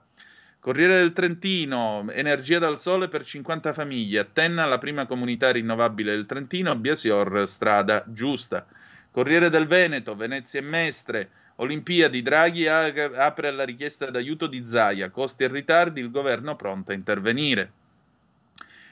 Corriere 0.60 0.96
del 0.96 1.14
Trentino, 1.14 2.06
energia 2.12 2.60
dal 2.60 2.82
sole 2.82 3.08
per 3.08 3.24
50 3.24 3.72
famiglie, 3.72 4.20
attenna 4.20 4.66
la 4.66 4.80
prima 4.80 5.06
comunità 5.06 5.50
rinnovabile 5.50 6.12
del 6.12 6.26
Trentino, 6.26 6.76
Biasior, 6.76 7.48
strada 7.48 8.04
giusta. 8.06 8.68
Corriere 9.16 9.50
del 9.50 9.66
Veneto, 9.66 10.14
Venezia 10.14 10.60
e 10.60 10.64
Mestre, 10.64 11.30
Olimpiadi, 11.56 12.22
Draghi 12.22 12.68
apre 12.68 13.48
alla 13.48 13.64
richiesta 13.64 14.10
d'aiuto 14.10 14.46
di 14.46 14.66
Zaia, 14.66 15.10
costi 15.10 15.46
e 15.46 15.48
ritardi, 15.48 16.02
il 16.02 16.12
governo 16.12 16.58
pronto 16.58 16.92
a 16.92 16.96
intervenire. 16.96 17.72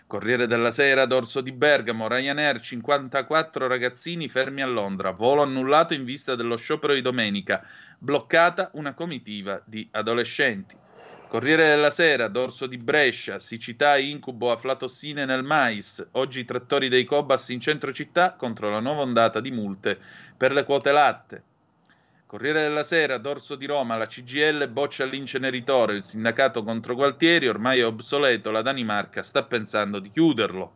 Corriere 0.07 0.47
della 0.47 0.71
Sera, 0.71 1.05
dorso 1.05 1.41
di 1.41 1.51
Bergamo, 1.51 2.07
Ryanair, 2.07 2.62
54 2.62 3.67
ragazzini 3.67 4.29
fermi 4.29 4.62
a 4.62 4.65
Londra, 4.65 5.12
volo 5.12 5.41
annullato 5.41 5.93
in 5.93 6.05
vista 6.05 6.36
dello 6.36 6.55
sciopero 6.55 6.93
di 6.93 7.01
domenica, 7.01 7.62
bloccata 7.97 8.69
una 8.75 8.93
comitiva 8.93 9.62
di 9.65 9.86
adolescenti. 9.91 10.77
Corriere 11.34 11.69
della 11.69 11.89
Sera, 11.89 12.28
dorso 12.28 12.67
di 12.67 12.78
Brescia, 12.78 13.39
siccità 13.39 13.98
incubo 13.98 14.52
aflatossine 14.52 15.26
nel 15.26 15.41
mais, 15.41 16.10
oggi 16.12 16.41
i 16.41 16.46
trattori 16.46 16.89
dei 16.89 17.06
Cobas 17.06 17.50
in 17.50 17.60
centro 17.60 17.91
città 17.91 18.34
contro 18.34 18.69
la 18.69 18.80
nuova 18.80 19.02
ondata 19.02 19.39
di 19.39 19.50
multe 19.50 19.98
per 20.38 20.54
le 20.54 20.63
quote 20.63 20.91
latte. 20.91 21.43
Corriere 22.28 22.62
della 22.62 22.84
Sera, 22.84 23.17
Dorso 23.17 23.56
di 23.56 23.65
Roma, 23.65 23.98
la 23.98 24.06
CGL 24.06 24.69
boccia 24.69 25.06
l'inceneritore, 25.06 25.96
il 25.96 26.04
sindacato 26.04 26.63
contro 26.63 26.93
Gualtieri 26.93 27.48
ormai 27.48 27.80
è 27.80 27.86
obsoleto, 27.88 28.52
la 28.52 28.62
Danimarca 28.62 29.24
sta 29.24 29.41
pensando 29.41 29.98
di 29.98 30.12
chiuderlo. 30.12 30.76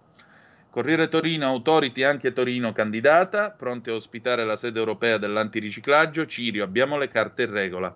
Corriere 0.71 1.07
Torino, 1.07 1.45
Authority 1.49 2.01
anche 2.01 2.33
Torino 2.33 2.73
candidata, 2.73 3.51
pronti 3.51 3.91
a 3.91 3.93
ospitare 3.93 4.43
la 4.43 4.57
sede 4.57 4.79
europea 4.79 5.19
dell'antiriciclaggio, 5.19 6.25
Cirio, 6.25 6.63
abbiamo 6.63 6.97
le 6.97 7.09
carte 7.09 7.43
in 7.43 7.51
regola. 7.51 7.95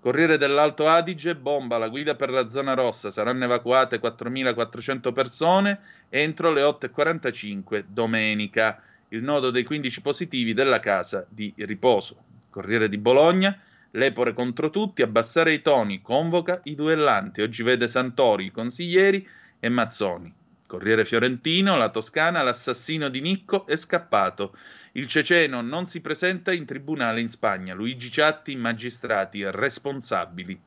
Corriere 0.00 0.38
dell'Alto 0.38 0.86
Adige, 0.86 1.34
bomba, 1.34 1.78
la 1.78 1.88
guida 1.88 2.14
per 2.14 2.30
la 2.30 2.48
zona 2.48 2.74
rossa, 2.74 3.10
saranno 3.10 3.44
evacuate 3.44 4.00
4.400 4.00 5.12
persone 5.12 5.80
entro 6.08 6.52
le 6.52 6.62
8.45 6.62 7.84
domenica, 7.88 8.80
il 9.08 9.22
nodo 9.22 9.50
dei 9.50 9.64
15 9.64 10.00
positivi 10.02 10.54
della 10.54 10.78
casa 10.78 11.26
di 11.28 11.52
riposo. 11.58 12.16
Corriere 12.50 12.88
di 12.88 12.98
Bologna, 12.98 13.58
Lepore 13.96 14.34
contro 14.34 14.68
tutti, 14.68 15.00
abbassare 15.00 15.52
i 15.52 15.62
toni, 15.62 16.02
convoca 16.02 16.60
i 16.64 16.74
duellanti. 16.74 17.40
Oggi 17.40 17.62
vede 17.62 17.88
Santori, 17.88 18.46
i 18.46 18.50
consiglieri 18.50 19.26
e 19.58 19.68
Mazzoni. 19.70 20.32
Corriere 20.66 21.04
Fiorentino, 21.04 21.76
la 21.76 21.88
Toscana, 21.88 22.42
l'assassino 22.42 23.08
di 23.08 23.20
Nicco 23.20 23.66
è 23.66 23.76
scappato. 23.76 24.54
Il 24.96 25.06
ceceno 25.08 25.60
non 25.60 25.84
si 25.84 26.00
presenta 26.00 26.54
in 26.54 26.64
tribunale 26.64 27.20
in 27.20 27.28
Spagna. 27.28 27.74
Luigi 27.74 28.10
Ciatti, 28.10 28.56
magistrati 28.56 29.44
responsabili. 29.44 30.58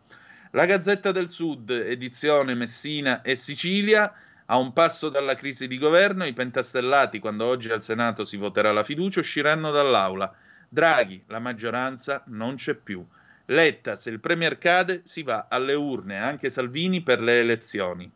La 0.51 0.67
Gazzetta 0.67 1.11
del 1.11 1.29
Sud, 1.29 1.71
edizione 1.71 2.53
Messina 2.53 3.23
e 3.23 3.35
Sicilia, 3.35 4.13
a 4.45 4.57
un 4.57 4.71
passo 4.71 5.09
dalla 5.09 5.33
crisi 5.33 5.67
di 5.67 5.79
governo, 5.79 6.27
i 6.27 6.33
pentastellati, 6.33 7.17
quando 7.17 7.45
oggi 7.45 7.71
al 7.71 7.81
Senato 7.81 8.23
si 8.23 8.37
voterà 8.37 8.71
la 8.71 8.83
fiducia, 8.83 9.21
usciranno 9.21 9.71
dall'aula. 9.71 10.31
Draghi, 10.69 11.23
la 11.25 11.39
maggioranza 11.39 12.21
non 12.27 12.53
c'è 12.53 12.75
più. 12.75 13.03
Letta, 13.45 13.95
se 13.95 14.11
il 14.11 14.19
Premier 14.19 14.59
cade, 14.59 15.01
si 15.05 15.23
va 15.23 15.47
alle 15.49 15.73
urne, 15.73 16.19
anche 16.19 16.51
Salvini 16.51 17.01
per 17.01 17.19
le 17.19 17.39
elezioni. 17.39 18.11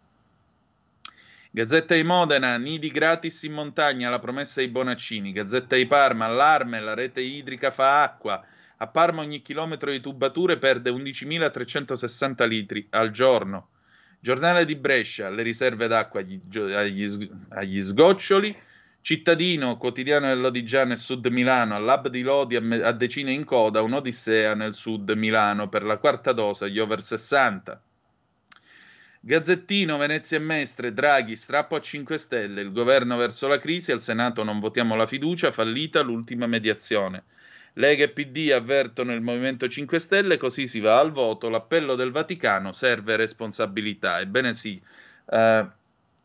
Gazzetta 1.55 1.93
di 1.93 2.01
Modena, 2.01 2.57
nidi 2.57 2.89
gratis 2.89 3.43
in 3.43 3.53
montagna, 3.53 4.09
la 4.09 4.17
promessa 4.17 4.59
ai 4.59 4.69
Bonaccini. 4.69 5.31
Gazzetta 5.31 5.75
di 5.75 5.85
Parma, 5.85 6.25
allarme, 6.25 6.79
la 6.79 6.95
rete 6.95 7.21
idrica 7.21 7.69
fa 7.69 8.01
acqua. 8.01 8.43
A 8.77 8.87
Parma 8.87 9.21
ogni 9.21 9.43
chilometro 9.43 9.91
di 9.91 9.99
tubature 9.99 10.57
perde 10.57 10.89
11.360 10.89 12.47
litri 12.47 12.87
al 12.89 13.11
giorno. 13.11 13.67
Giornale 14.19 14.65
di 14.65 14.75
Brescia, 14.75 15.29
le 15.29 15.43
riserve 15.43 15.85
d'acqua 15.85 16.21
agli, 16.21 16.41
agli, 16.73 17.29
agli 17.49 17.81
sgoccioli. 17.83 18.57
Cittadino, 19.01 19.77
quotidiano 19.77 20.29
dell'Odigiano 20.29 20.93
e 20.93 20.97
Sud 20.97 21.27
Milano, 21.27 21.75
all'hub 21.75 22.07
di 22.07 22.23
Lodi 22.23 22.55
a, 22.55 22.91
decine 22.93 23.31
in 23.31 23.43
coda, 23.43 23.83
un'odissea 23.83 24.55
nel 24.55 24.73
Sud 24.73 25.11
Milano 25.11 25.69
per 25.69 25.83
la 25.83 25.97
quarta 25.97 26.31
dose 26.31 26.65
agli 26.65 26.79
over 26.79 27.03
60. 27.03 27.79
Gazzettino, 29.25 29.95
Venezia 29.95 30.35
e 30.35 30.41
Mestre, 30.41 30.93
Draghi, 30.93 31.37
strappo 31.37 31.77
a 31.77 31.79
5 31.79 32.17
Stelle, 32.17 32.59
il 32.59 32.73
governo 32.73 33.15
verso 33.15 33.47
la 33.47 33.57
crisi, 33.57 33.93
al 33.93 34.01
Senato 34.01 34.43
non 34.43 34.59
votiamo 34.59 34.97
la 34.97 35.07
fiducia, 35.07 35.53
fallita 35.53 36.01
l'ultima 36.01 36.45
mediazione. 36.45 37.23
Lega 37.75 38.03
e 38.03 38.09
PD 38.09 38.51
avvertono 38.51 39.13
il 39.13 39.21
Movimento 39.21 39.69
5 39.69 39.97
Stelle, 39.99 40.35
così 40.35 40.67
si 40.67 40.81
va 40.81 40.99
al 40.99 41.13
voto, 41.13 41.47
l'appello 41.47 41.95
del 41.95 42.11
Vaticano 42.11 42.73
serve 42.73 43.15
responsabilità. 43.15 44.19
Ebbene 44.19 44.53
sì, 44.53 44.81
eh, 45.29 45.67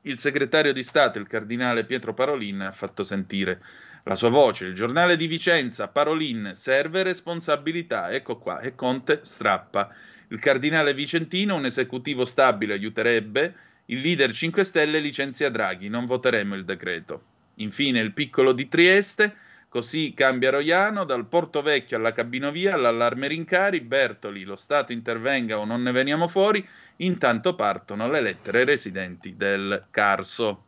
il 0.02 0.18
segretario 0.18 0.72
di 0.72 0.82
Stato, 0.82 1.20
il 1.20 1.28
cardinale 1.28 1.84
Pietro 1.84 2.14
Parolin, 2.14 2.62
ha 2.62 2.72
fatto 2.72 3.04
sentire 3.04 3.62
la 4.02 4.16
sua 4.16 4.30
voce. 4.30 4.64
Il 4.64 4.74
giornale 4.74 5.16
di 5.16 5.28
Vicenza, 5.28 5.86
Parolin, 5.86 6.50
serve 6.54 7.04
responsabilità. 7.04 8.10
Ecco 8.10 8.38
qua, 8.38 8.58
e 8.58 8.74
Conte 8.74 9.20
strappa. 9.22 9.94
Il 10.28 10.38
cardinale 10.38 10.94
Vicentino, 10.94 11.56
un 11.56 11.64
esecutivo 11.64 12.24
stabile, 12.24 12.74
aiuterebbe. 12.74 13.54
Il 13.86 14.00
leader 14.00 14.30
5 14.30 14.64
Stelle 14.64 15.00
licenzia 15.00 15.48
Draghi, 15.48 15.88
non 15.88 16.04
voteremo 16.04 16.54
il 16.54 16.64
decreto. 16.64 17.22
Infine 17.56 18.00
il 18.00 18.12
piccolo 18.12 18.52
di 18.52 18.68
Trieste, 18.68 19.34
così 19.68 20.12
cambia 20.14 20.50
Roiano, 20.50 21.04
dal 21.04 21.26
Porto 21.26 21.62
Vecchio 21.62 21.96
alla 21.96 22.12
Cabinovia, 22.12 22.74
all'allarme 22.74 23.26
rincari, 23.26 23.80
Bertoli, 23.80 24.44
lo 24.44 24.56
Stato 24.56 24.92
intervenga 24.92 25.58
o 25.58 25.64
non 25.64 25.82
ne 25.82 25.92
veniamo 25.92 26.28
fuori, 26.28 26.66
intanto 26.96 27.54
partono 27.54 28.10
le 28.10 28.20
lettere 28.20 28.64
residenti 28.64 29.34
del 29.36 29.86
Carso. 29.90 30.64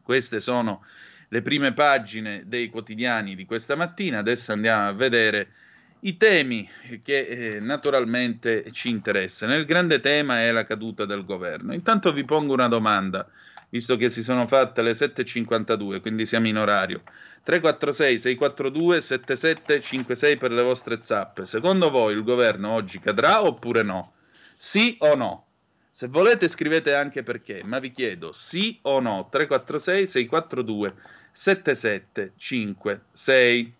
Queste 0.00 0.40
sono 0.40 0.84
le 1.28 1.42
prime 1.42 1.72
pagine 1.72 2.44
dei 2.46 2.68
quotidiani 2.68 3.34
di 3.34 3.44
questa 3.44 3.76
mattina, 3.76 4.18
adesso 4.18 4.52
andiamo 4.52 4.88
a 4.88 4.92
vedere 4.92 5.52
i 6.00 6.16
temi 6.16 6.68
che 7.02 7.26
eh, 7.26 7.60
naturalmente 7.60 8.70
ci 8.72 8.88
interessano. 8.88 9.54
Il 9.54 9.64
grande 9.64 10.00
tema 10.00 10.42
è 10.42 10.52
la 10.52 10.64
caduta 10.64 11.04
del 11.04 11.24
governo. 11.24 11.74
Intanto 11.74 12.12
vi 12.12 12.24
pongo 12.24 12.54
una 12.54 12.68
domanda, 12.68 13.26
visto 13.68 13.96
che 13.96 14.08
si 14.08 14.22
sono 14.22 14.46
fatte 14.46 14.82
le 14.82 14.92
7.52, 14.92 16.00
quindi 16.00 16.26
siamo 16.26 16.48
in 16.48 16.56
orario. 16.56 17.02
346 17.42 18.18
642 18.18 19.00
7756 19.00 20.36
per 20.36 20.52
le 20.52 20.62
vostre 20.62 21.00
zappe. 21.00 21.46
Secondo 21.46 21.90
voi 21.90 22.14
il 22.14 22.22
governo 22.22 22.70
oggi 22.70 22.98
cadrà 22.98 23.44
oppure 23.44 23.82
no? 23.82 24.12
Sì 24.56 24.96
o 25.00 25.14
no? 25.14 25.46
Se 25.90 26.06
volete 26.06 26.48
scrivete 26.48 26.94
anche 26.94 27.22
perché, 27.22 27.62
ma 27.64 27.78
vi 27.78 27.90
chiedo 27.90 28.32
sì 28.32 28.78
o 28.82 29.00
no? 29.00 29.28
346 29.30 30.06
642 30.06 30.94
7756. 31.32 33.74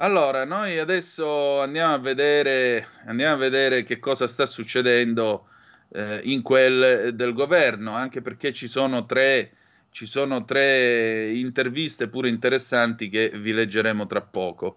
Allora, 0.00 0.44
noi 0.44 0.78
adesso 0.78 1.60
andiamo 1.60 1.94
a 1.94 1.98
vedere, 1.98 2.86
andiamo 3.06 3.34
a 3.34 3.36
vedere 3.36 3.82
che 3.82 3.98
cosa 3.98 4.28
sta 4.28 4.46
succedendo 4.46 5.48
eh, 5.92 6.20
in 6.22 6.42
quel 6.42 7.16
del 7.16 7.32
governo, 7.32 7.94
anche 7.96 8.22
perché 8.22 8.52
ci 8.52 8.68
sono, 8.68 9.06
tre, 9.06 9.54
ci 9.90 10.06
sono 10.06 10.44
tre 10.44 11.32
interviste 11.32 12.06
pure 12.06 12.28
interessanti 12.28 13.08
che 13.08 13.32
vi 13.34 13.52
leggeremo 13.52 14.06
tra 14.06 14.20
poco. 14.20 14.76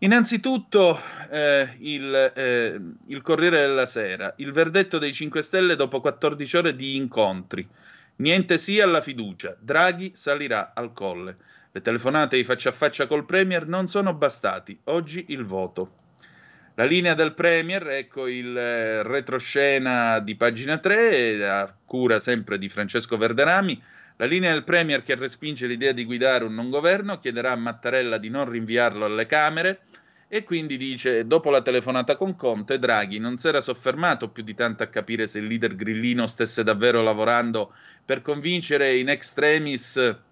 Innanzitutto 0.00 1.00
eh, 1.30 1.70
il, 1.78 2.32
eh, 2.34 2.80
il, 3.06 3.22
Corriere 3.22 3.60
della 3.60 3.86
Sera, 3.86 4.34
il 4.36 4.52
verdetto 4.52 4.98
dei 4.98 5.14
5 5.14 5.40
Stelle 5.42 5.76
dopo 5.76 6.02
14 6.02 6.56
ore 6.58 6.76
di 6.76 6.96
incontri. 6.96 7.66
Niente 8.16 8.58
sì 8.58 8.82
alla 8.82 9.00
fiducia, 9.00 9.56
Draghi 9.58 10.12
salirà 10.14 10.72
al 10.74 10.92
colle. 10.92 11.36
Le 11.76 11.80
telefonate 11.80 12.36
di 12.36 12.44
faccia 12.44 12.68
a 12.68 12.72
faccia 12.72 13.08
col 13.08 13.24
Premier 13.24 13.66
non 13.66 13.88
sono 13.88 14.14
bastati. 14.14 14.78
Oggi 14.84 15.24
il 15.30 15.44
voto. 15.44 15.96
La 16.76 16.84
linea 16.84 17.14
del 17.14 17.34
Premier, 17.34 17.88
ecco 17.88 18.28
il 18.28 18.56
eh, 18.56 19.02
retroscena 19.02 20.20
di 20.20 20.36
pagina 20.36 20.78
3, 20.78 21.44
a 21.44 21.76
cura 21.84 22.20
sempre 22.20 22.58
di 22.58 22.68
Francesco 22.68 23.16
Verderami. 23.16 23.82
La 24.18 24.26
linea 24.26 24.52
del 24.52 24.62
Premier 24.62 25.02
che 25.02 25.16
respinge 25.16 25.66
l'idea 25.66 25.90
di 25.90 26.04
guidare 26.04 26.44
un 26.44 26.54
non 26.54 26.70
governo 26.70 27.18
chiederà 27.18 27.50
a 27.50 27.56
Mattarella 27.56 28.18
di 28.18 28.28
non 28.28 28.48
rinviarlo 28.48 29.04
alle 29.04 29.26
Camere 29.26 29.80
e 30.28 30.44
quindi 30.44 30.76
dice, 30.76 31.26
dopo 31.26 31.50
la 31.50 31.60
telefonata 31.60 32.14
con 32.14 32.36
Conte, 32.36 32.78
Draghi 32.78 33.18
non 33.18 33.36
si 33.36 33.48
era 33.48 33.60
soffermato 33.60 34.28
più 34.28 34.44
di 34.44 34.54
tanto 34.54 34.84
a 34.84 34.86
capire 34.86 35.26
se 35.26 35.40
il 35.40 35.46
leader 35.46 35.74
grillino 35.74 36.28
stesse 36.28 36.62
davvero 36.62 37.02
lavorando 37.02 37.74
per 38.04 38.22
convincere 38.22 38.96
in 38.96 39.08
extremis 39.08 40.22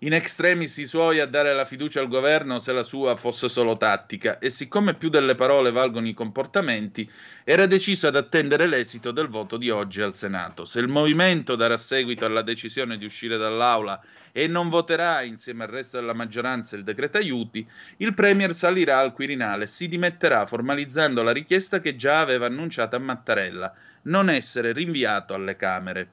in 0.00 0.12
extremis 0.12 0.76
i 0.76 0.86
suoi 0.86 1.20
a 1.20 1.26
dare 1.26 1.54
la 1.54 1.64
fiducia 1.64 2.00
al 2.00 2.08
governo 2.08 2.58
se 2.58 2.70
la 2.72 2.82
sua 2.82 3.16
fosse 3.16 3.48
solo 3.48 3.78
tattica 3.78 4.38
e 4.38 4.50
siccome 4.50 4.92
più 4.92 5.08
delle 5.08 5.34
parole 5.34 5.70
valgono 5.70 6.06
i 6.06 6.12
comportamenti, 6.12 7.10
era 7.44 7.64
deciso 7.64 8.06
ad 8.06 8.16
attendere 8.16 8.66
l'esito 8.66 9.10
del 9.10 9.28
voto 9.28 9.56
di 9.56 9.70
oggi 9.70 10.02
al 10.02 10.14
Senato. 10.14 10.66
Se 10.66 10.80
il 10.80 10.88
movimento 10.88 11.56
darà 11.56 11.78
seguito 11.78 12.26
alla 12.26 12.42
decisione 12.42 12.98
di 12.98 13.06
uscire 13.06 13.38
dall'aula 13.38 13.98
e 14.32 14.46
non 14.46 14.68
voterà 14.68 15.22
insieme 15.22 15.64
al 15.64 15.70
resto 15.70 15.98
della 15.98 16.12
maggioranza 16.12 16.76
il 16.76 16.84
decreto 16.84 17.16
aiuti, 17.16 17.66
il 17.96 18.12
Premier 18.12 18.54
salirà 18.54 18.98
al 18.98 19.14
Quirinale 19.14 19.64
e 19.64 19.68
si 19.68 19.88
dimetterà 19.88 20.44
formalizzando 20.44 21.22
la 21.22 21.32
richiesta 21.32 21.80
che 21.80 21.96
già 21.96 22.20
aveva 22.20 22.44
annunciato 22.44 22.96
a 22.96 22.98
Mattarella, 22.98 23.72
non 24.02 24.28
essere 24.28 24.72
rinviato 24.74 25.32
alle 25.32 25.56
Camere. 25.56 26.08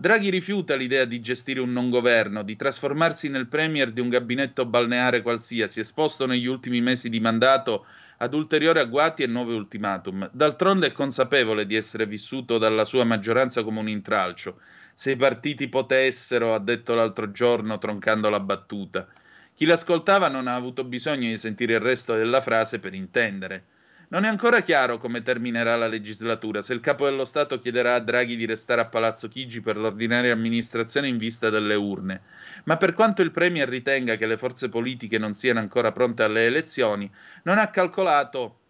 Draghi 0.00 0.30
rifiuta 0.30 0.76
l'idea 0.76 1.04
di 1.04 1.20
gestire 1.20 1.58
un 1.58 1.72
non 1.72 1.90
governo, 1.90 2.44
di 2.44 2.54
trasformarsi 2.54 3.28
nel 3.28 3.48
premier 3.48 3.90
di 3.90 4.00
un 4.00 4.08
gabinetto 4.08 4.64
balneare 4.64 5.22
qualsiasi, 5.22 5.80
esposto 5.80 6.24
negli 6.24 6.46
ultimi 6.46 6.80
mesi 6.80 7.08
di 7.08 7.18
mandato 7.18 7.84
ad 8.18 8.32
ulteriori 8.32 8.78
agguati 8.78 9.24
e 9.24 9.26
nuovi 9.26 9.54
ultimatum. 9.54 10.30
D'altronde 10.32 10.86
è 10.86 10.92
consapevole 10.92 11.66
di 11.66 11.74
essere 11.74 12.06
vissuto 12.06 12.58
dalla 12.58 12.84
sua 12.84 13.02
maggioranza 13.02 13.64
come 13.64 13.80
un 13.80 13.88
intralcio. 13.88 14.60
Se 14.94 15.10
i 15.10 15.16
partiti 15.16 15.68
potessero, 15.68 16.54
ha 16.54 16.60
detto 16.60 16.94
l'altro 16.94 17.32
giorno 17.32 17.78
troncando 17.78 18.30
la 18.30 18.38
battuta. 18.38 19.04
Chi 19.52 19.64
l'ascoltava 19.64 20.28
non 20.28 20.46
ha 20.46 20.54
avuto 20.54 20.84
bisogno 20.84 21.28
di 21.28 21.36
sentire 21.36 21.72
il 21.72 21.80
resto 21.80 22.14
della 22.14 22.40
frase 22.40 22.78
per 22.78 22.94
intendere. 22.94 23.64
Non 24.10 24.24
è 24.24 24.28
ancora 24.28 24.62
chiaro 24.62 24.96
come 24.96 25.22
terminerà 25.22 25.76
la 25.76 25.86
legislatura, 25.86 26.62
se 26.62 26.72
il 26.72 26.80
capo 26.80 27.04
dello 27.04 27.26
Stato 27.26 27.58
chiederà 27.58 27.94
a 27.94 28.00
Draghi 28.00 28.36
di 28.36 28.46
restare 28.46 28.80
a 28.80 28.86
Palazzo 28.86 29.28
Chigi 29.28 29.60
per 29.60 29.76
l'ordinaria 29.76 30.32
amministrazione 30.32 31.08
in 31.08 31.18
vista 31.18 31.50
delle 31.50 31.74
urne. 31.74 32.22
Ma 32.64 32.78
per 32.78 32.94
quanto 32.94 33.20
il 33.20 33.32
Premier 33.32 33.68
ritenga 33.68 34.16
che 34.16 34.26
le 34.26 34.38
forze 34.38 34.70
politiche 34.70 35.18
non 35.18 35.34
siano 35.34 35.58
ancora 35.58 35.92
pronte 35.92 36.22
alle 36.22 36.46
elezioni, 36.46 37.10
non 37.42 37.58
ha 37.58 37.68
calcolato 37.68 38.60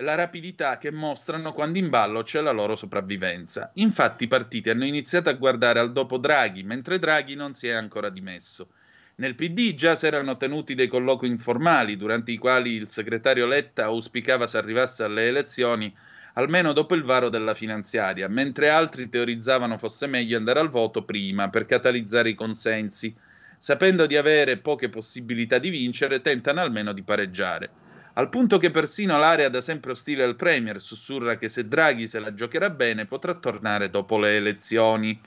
la 0.00 0.16
rapidità 0.16 0.76
che 0.76 0.90
mostrano 0.90 1.52
quando 1.52 1.78
in 1.78 1.88
ballo 1.88 2.24
c'è 2.24 2.40
la 2.40 2.50
loro 2.50 2.74
sopravvivenza. 2.74 3.70
Infatti 3.74 4.24
i 4.24 4.28
partiti 4.28 4.70
hanno 4.70 4.86
iniziato 4.86 5.28
a 5.28 5.34
guardare 5.34 5.78
al 5.78 5.92
dopo 5.92 6.18
Draghi, 6.18 6.64
mentre 6.64 6.98
Draghi 6.98 7.36
non 7.36 7.54
si 7.54 7.68
è 7.68 7.72
ancora 7.72 8.10
dimesso. 8.10 8.70
Nel 9.18 9.34
PD 9.34 9.74
già 9.74 9.96
si 9.96 10.06
erano 10.06 10.36
tenuti 10.36 10.74
dei 10.74 10.88
colloqui 10.88 11.26
informali, 11.26 11.96
durante 11.96 12.32
i 12.32 12.36
quali 12.36 12.72
il 12.72 12.88
segretario 12.88 13.46
Letta 13.46 13.84
auspicava 13.84 14.46
se 14.46 14.58
arrivasse 14.58 15.04
alle 15.04 15.28
elezioni 15.28 15.94
almeno 16.38 16.72
dopo 16.72 16.94
il 16.94 17.02
varo 17.02 17.28
della 17.28 17.54
finanziaria, 17.54 18.28
mentre 18.28 18.68
altri 18.68 19.08
teorizzavano 19.08 19.78
fosse 19.78 20.06
meglio 20.06 20.36
andare 20.36 20.60
al 20.60 20.68
voto 20.68 21.02
prima 21.02 21.48
per 21.48 21.66
catalizzare 21.66 22.28
i 22.30 22.34
consensi. 22.34 23.14
Sapendo 23.58 24.04
di 24.04 24.16
avere 24.16 24.58
poche 24.58 24.90
possibilità 24.90 25.58
di 25.58 25.70
vincere, 25.70 26.20
tentano 26.20 26.60
almeno 26.60 26.92
di 26.92 27.02
pareggiare. 27.02 27.70
Al 28.14 28.28
punto 28.28 28.58
che 28.58 28.70
persino 28.70 29.18
l'area 29.18 29.48
da 29.48 29.60
sempre 29.62 29.92
ostile 29.92 30.24
al 30.24 30.36
Premier 30.36 30.80
sussurra 30.80 31.36
che 31.36 31.48
se 31.48 31.66
Draghi 31.66 32.06
se 32.06 32.18
la 32.18 32.32
giocherà 32.34 32.70
bene 32.70 33.06
potrà 33.06 33.34
tornare 33.34 33.88
dopo 33.88 34.18
le 34.18 34.36
elezioni. 34.36 35.18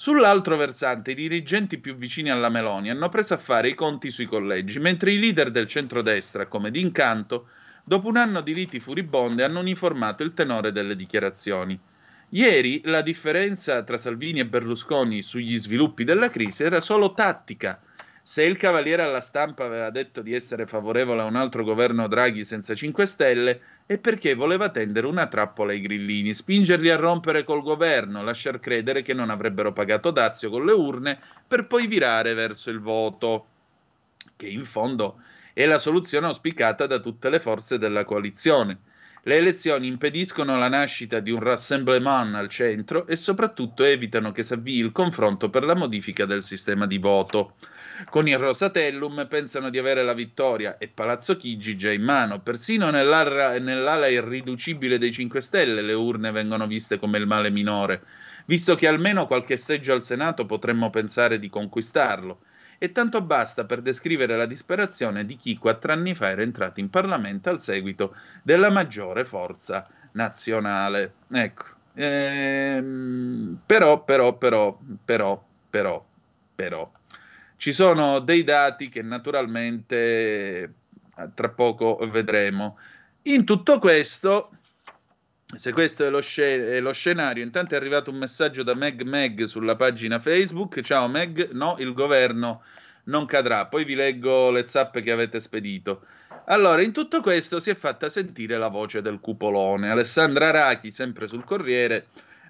Sull'altro 0.00 0.56
versante, 0.56 1.10
i 1.10 1.14
dirigenti 1.16 1.78
più 1.78 1.96
vicini 1.96 2.30
alla 2.30 2.50
Meloni 2.50 2.88
hanno 2.88 3.08
preso 3.08 3.34
a 3.34 3.36
fare 3.36 3.70
i 3.70 3.74
conti 3.74 4.12
sui 4.12 4.26
collegi, 4.26 4.78
mentre 4.78 5.10
i 5.10 5.18
leader 5.18 5.50
del 5.50 5.66
centrodestra, 5.66 6.46
come 6.46 6.70
D'Incanto, 6.70 7.48
dopo 7.82 8.06
un 8.06 8.16
anno 8.16 8.40
di 8.40 8.54
liti 8.54 8.78
furibonde, 8.78 9.42
hanno 9.42 9.58
uniformato 9.58 10.22
il 10.22 10.34
tenore 10.34 10.70
delle 10.70 10.94
dichiarazioni. 10.94 11.76
Ieri 12.28 12.82
la 12.84 13.02
differenza 13.02 13.82
tra 13.82 13.98
Salvini 13.98 14.38
e 14.38 14.46
Berlusconi 14.46 15.20
sugli 15.20 15.58
sviluppi 15.58 16.04
della 16.04 16.30
crisi 16.30 16.62
era 16.62 16.78
solo 16.78 17.12
tattica. 17.12 17.80
Se 18.30 18.42
il 18.42 18.58
Cavaliere 18.58 19.00
alla 19.00 19.22
stampa 19.22 19.64
aveva 19.64 19.88
detto 19.88 20.20
di 20.20 20.34
essere 20.34 20.66
favorevole 20.66 21.22
a 21.22 21.24
un 21.24 21.34
altro 21.34 21.64
governo 21.64 22.06
Draghi 22.08 22.44
senza 22.44 22.74
5 22.74 23.06
Stelle, 23.06 23.60
è 23.86 23.96
perché 23.96 24.34
voleva 24.34 24.68
tendere 24.68 25.06
una 25.06 25.28
trappola 25.28 25.72
ai 25.72 25.80
grillini, 25.80 26.34
spingerli 26.34 26.90
a 26.90 26.96
rompere 26.96 27.42
col 27.42 27.62
governo, 27.62 28.22
lasciar 28.22 28.60
credere 28.60 29.00
che 29.00 29.14
non 29.14 29.30
avrebbero 29.30 29.72
pagato 29.72 30.10
dazio 30.10 30.50
con 30.50 30.66
le 30.66 30.72
urne 30.72 31.18
per 31.48 31.66
poi 31.66 31.86
virare 31.86 32.34
verso 32.34 32.68
il 32.68 32.80
voto, 32.80 33.46
che 34.36 34.46
in 34.46 34.66
fondo 34.66 35.22
è 35.54 35.64
la 35.64 35.78
soluzione 35.78 36.26
auspicata 36.26 36.86
da 36.86 36.98
tutte 36.98 37.30
le 37.30 37.40
forze 37.40 37.78
della 37.78 38.04
coalizione. 38.04 38.80
Le 39.22 39.36
elezioni 39.36 39.86
impediscono 39.86 40.58
la 40.58 40.68
nascita 40.68 41.20
di 41.20 41.30
un 41.30 41.40
rassemblement 41.40 42.34
al 42.34 42.50
centro 42.50 43.06
e 43.06 43.16
soprattutto 43.16 43.84
evitano 43.84 44.32
che 44.32 44.42
si 44.42 44.52
avvii 44.52 44.80
il 44.80 44.92
confronto 44.92 45.48
per 45.48 45.64
la 45.64 45.74
modifica 45.74 46.26
del 46.26 46.42
sistema 46.42 46.86
di 46.86 46.98
voto. 46.98 47.54
Con 48.06 48.28
il 48.28 48.38
Rosatellum 48.38 49.26
pensano 49.26 49.70
di 49.70 49.78
avere 49.78 50.04
la 50.04 50.12
vittoria 50.12 50.78
e 50.78 50.86
Palazzo 50.86 51.36
Chigi 51.36 51.76
già 51.76 51.90
in 51.90 52.02
mano. 52.02 52.38
Persino 52.40 52.90
nell'ala, 52.90 54.06
irriducibile 54.06 54.98
dei 54.98 55.10
5 55.10 55.40
Stelle 55.40 55.82
le 55.82 55.94
urne 55.94 56.30
vengono 56.30 56.68
viste 56.68 56.98
come 56.98 57.18
il 57.18 57.26
male 57.26 57.50
minore, 57.50 58.02
visto 58.46 58.76
che 58.76 58.86
almeno 58.86 59.26
qualche 59.26 59.56
seggio 59.56 59.92
al 59.92 60.02
Senato 60.02 60.46
potremmo 60.46 60.90
pensare 60.90 61.40
di 61.40 61.48
conquistarlo. 61.50 62.42
E 62.78 62.92
tanto 62.92 63.20
basta 63.20 63.64
per 63.64 63.82
descrivere 63.82 64.36
la 64.36 64.46
disperazione 64.46 65.24
di 65.24 65.36
chi 65.36 65.56
quattro 65.56 65.90
anni 65.90 66.14
fa 66.14 66.28
era 66.28 66.42
entrato 66.42 66.78
in 66.78 66.90
Parlamento 66.90 67.50
al 67.50 67.60
seguito 67.60 68.14
della 68.44 68.70
maggiore 68.70 69.24
forza 69.24 69.88
nazionale. 70.12 71.14
Ecco. 71.32 71.64
Ehm, 71.94 73.60
però, 73.66 74.04
però, 74.04 74.38
però, 74.38 74.78
però, 75.04 75.44
però, 75.68 76.06
però. 76.54 76.92
Ci 77.58 77.72
sono 77.72 78.20
dei 78.20 78.44
dati 78.44 78.88
che 78.88 79.02
naturalmente 79.02 80.62
eh, 80.62 80.70
tra 81.34 81.48
poco 81.48 81.98
vedremo. 82.08 82.78
In 83.22 83.44
tutto 83.44 83.80
questo, 83.80 84.52
se 85.56 85.72
questo 85.72 86.06
è 86.06 86.08
lo, 86.08 86.22
sc- 86.22 86.38
è 86.38 86.78
lo, 86.78 86.92
scenario, 86.92 87.42
intanto 87.42 87.74
è 87.74 87.76
arrivato 87.76 88.12
un 88.12 88.18
messaggio 88.18 88.62
da 88.62 88.74
Meg 88.74 89.02
Meg 89.02 89.42
sulla 89.46 89.74
pagina 89.74 90.20
Facebook. 90.20 90.80
Ciao 90.82 91.08
Meg, 91.08 91.50
no, 91.50 91.74
il 91.80 91.92
governo 91.94 92.62
non 93.06 93.26
cadrà. 93.26 93.66
Poi 93.66 93.84
vi 93.84 93.96
leggo 93.96 94.52
le 94.52 94.64
zappe 94.68 95.00
che 95.00 95.10
avete 95.10 95.40
spedito. 95.40 96.02
Allora, 96.44 96.80
in 96.80 96.92
tutto 96.92 97.20
questo 97.20 97.58
si 97.58 97.70
è 97.70 97.74
fatta 97.74 98.08
sentire 98.08 98.56
la 98.56 98.68
voce 98.68 99.02
del 99.02 99.18
cupolone. 99.18 99.90
Alessandra 99.90 100.52
Rachi, 100.52 100.92
sempre 100.92 101.26
sul 101.26 101.42
Corriere, 101.42 102.06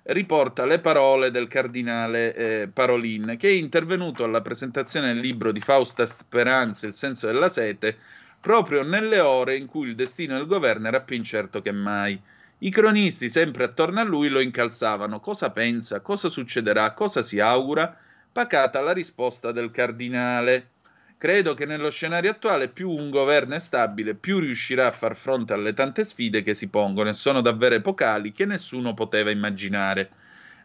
riporta 0.08 0.64
le 0.64 0.78
parole 0.78 1.30
del 1.30 1.48
cardinale 1.48 2.34
eh, 2.34 2.68
Parolin, 2.68 3.36
che 3.38 3.48
è 3.48 3.52
intervenuto 3.52 4.24
alla 4.24 4.40
presentazione 4.40 5.12
del 5.12 5.22
libro 5.22 5.52
di 5.52 5.60
Fausta 5.60 6.06
Speranza, 6.06 6.86
Il 6.86 6.94
senso 6.94 7.26
della 7.26 7.48
sete, 7.48 7.98
proprio 8.40 8.82
nelle 8.82 9.20
ore 9.20 9.56
in 9.56 9.66
cui 9.66 9.88
il 9.88 9.94
destino 9.94 10.36
del 10.36 10.46
governo 10.46 10.88
era 10.88 11.00
più 11.00 11.16
incerto 11.16 11.60
che 11.60 11.72
mai. 11.72 12.18
I 12.60 12.70
cronisti, 12.70 13.28
sempre 13.28 13.64
attorno 13.64 14.00
a 14.00 14.04
lui, 14.04 14.28
lo 14.28 14.40
incalzavano. 14.40 15.20
Cosa 15.20 15.50
pensa? 15.50 16.00
Cosa 16.00 16.28
succederà? 16.28 16.92
Cosa 16.92 17.22
si 17.22 17.38
augura? 17.38 17.96
Pacata 18.32 18.80
la 18.80 18.92
risposta 18.92 19.52
del 19.52 19.70
cardinale. 19.70 20.70
Credo 21.18 21.54
che 21.54 21.66
nello 21.66 21.90
scenario 21.90 22.30
attuale 22.30 22.68
più 22.68 22.90
un 22.90 23.10
governo 23.10 23.56
è 23.56 23.58
stabile, 23.58 24.14
più 24.14 24.38
riuscirà 24.38 24.86
a 24.86 24.92
far 24.92 25.16
fronte 25.16 25.52
alle 25.52 25.74
tante 25.74 26.04
sfide 26.04 26.42
che 26.42 26.54
si 26.54 26.68
pongono 26.68 27.08
e 27.08 27.14
sono 27.14 27.40
davvero 27.40 27.74
epocali 27.74 28.30
che 28.30 28.44
nessuno 28.44 28.94
poteva 28.94 29.32
immaginare. 29.32 30.10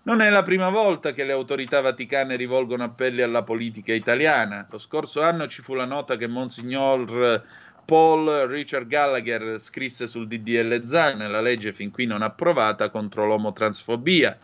Non 0.04 0.22
è 0.22 0.30
la 0.30 0.44
prima 0.44 0.70
volta 0.70 1.12
che 1.12 1.24
le 1.24 1.32
autorità 1.32 1.82
vaticane 1.82 2.36
rivolgono 2.36 2.84
appelli 2.84 3.24
alla 3.24 3.42
politica 3.42 3.94
italiana. 3.94 4.68
Lo 4.70 4.78
scorso 4.78 5.24
anno 5.24 5.48
ci 5.48 5.63
fu 5.63 5.74
la 5.74 5.86
nota 5.86 6.18
che 6.18 6.28
Monsignor 6.28 7.44
Paul 7.84 8.46
Richard 8.48 8.86
Gallagher 8.86 9.60
scrisse 9.60 10.06
sul 10.06 10.28
DDL 10.28 10.86
ZAN, 10.86 11.32
la 11.32 11.42
legge 11.42 11.74
fin 11.74 11.89
qui 11.89 12.06
non 12.06 12.22
approvata 12.22 12.89
contro 12.89 13.26
l'omotransfobia. 13.26 14.38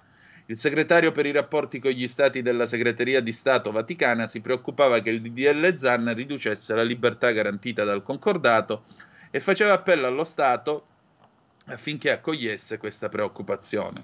Il 0.49 0.57
segretario 0.57 1.11
per 1.11 1.27
i 1.27 1.31
rapporti 1.31 1.77
con 1.77 1.91
gli 1.91 2.07
stati 2.07 2.41
della 2.41 2.65
segreteria 2.65 3.21
di 3.21 3.31
Stato 3.31 3.69
Vaticana 3.69 4.25
si 4.25 4.41
preoccupava 4.41 4.99
che 4.99 5.11
il 5.11 5.21
DDL 5.21 5.75
ZAN 5.77 6.11
riducesse 6.15 6.73
la 6.73 6.81
libertà 6.81 7.29
garantita 7.29 7.83
dal 7.83 8.01
concordato 8.01 8.85
e 9.29 9.39
faceva 9.41 9.73
appello 9.73 10.07
allo 10.07 10.23
Stato 10.23 10.87
affinché 11.65 12.09
accogliesse 12.09 12.79
questa 12.79 13.09
preoccupazione. 13.09 14.03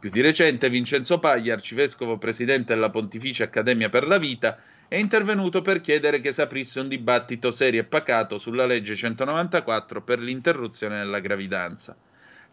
Più 0.00 0.10
di 0.10 0.20
recente 0.22 0.68
Vincenzo 0.68 1.20
Paglia, 1.20 1.54
arcivescovo 1.54 2.18
presidente 2.18 2.74
della 2.74 2.90
Pontificia 2.90 3.44
Accademia 3.44 3.88
per 3.88 4.08
la 4.08 4.18
Vita, 4.18 4.58
è 4.88 4.96
intervenuto 4.96 5.62
per 5.62 5.80
chiedere 5.80 6.18
che 6.18 6.32
si 6.32 6.40
aprisse 6.40 6.80
un 6.80 6.88
dibattito 6.88 7.52
serio 7.52 7.82
e 7.82 7.84
pacato 7.84 8.38
sulla 8.38 8.66
legge 8.66 8.96
194 8.96 10.02
per 10.02 10.18
l'interruzione 10.18 10.98
della 10.98 11.20
gravidanza. 11.20 11.96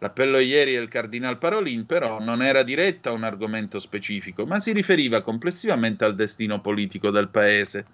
L'appello 0.04 0.38
ieri 0.38 0.74
del 0.74 0.88
Cardinal 0.88 1.38
Parolin 1.38 1.86
però 1.86 2.20
non 2.20 2.42
era 2.42 2.62
diretto 2.62 3.08
a 3.08 3.12
un 3.12 3.24
argomento 3.24 3.78
specifico, 3.78 4.44
ma 4.44 4.60
si 4.60 4.70
riferiva 4.72 5.22
complessivamente 5.22 6.04
al 6.04 6.14
destino 6.14 6.60
politico 6.60 7.08
del 7.08 7.30
paese, 7.30 7.86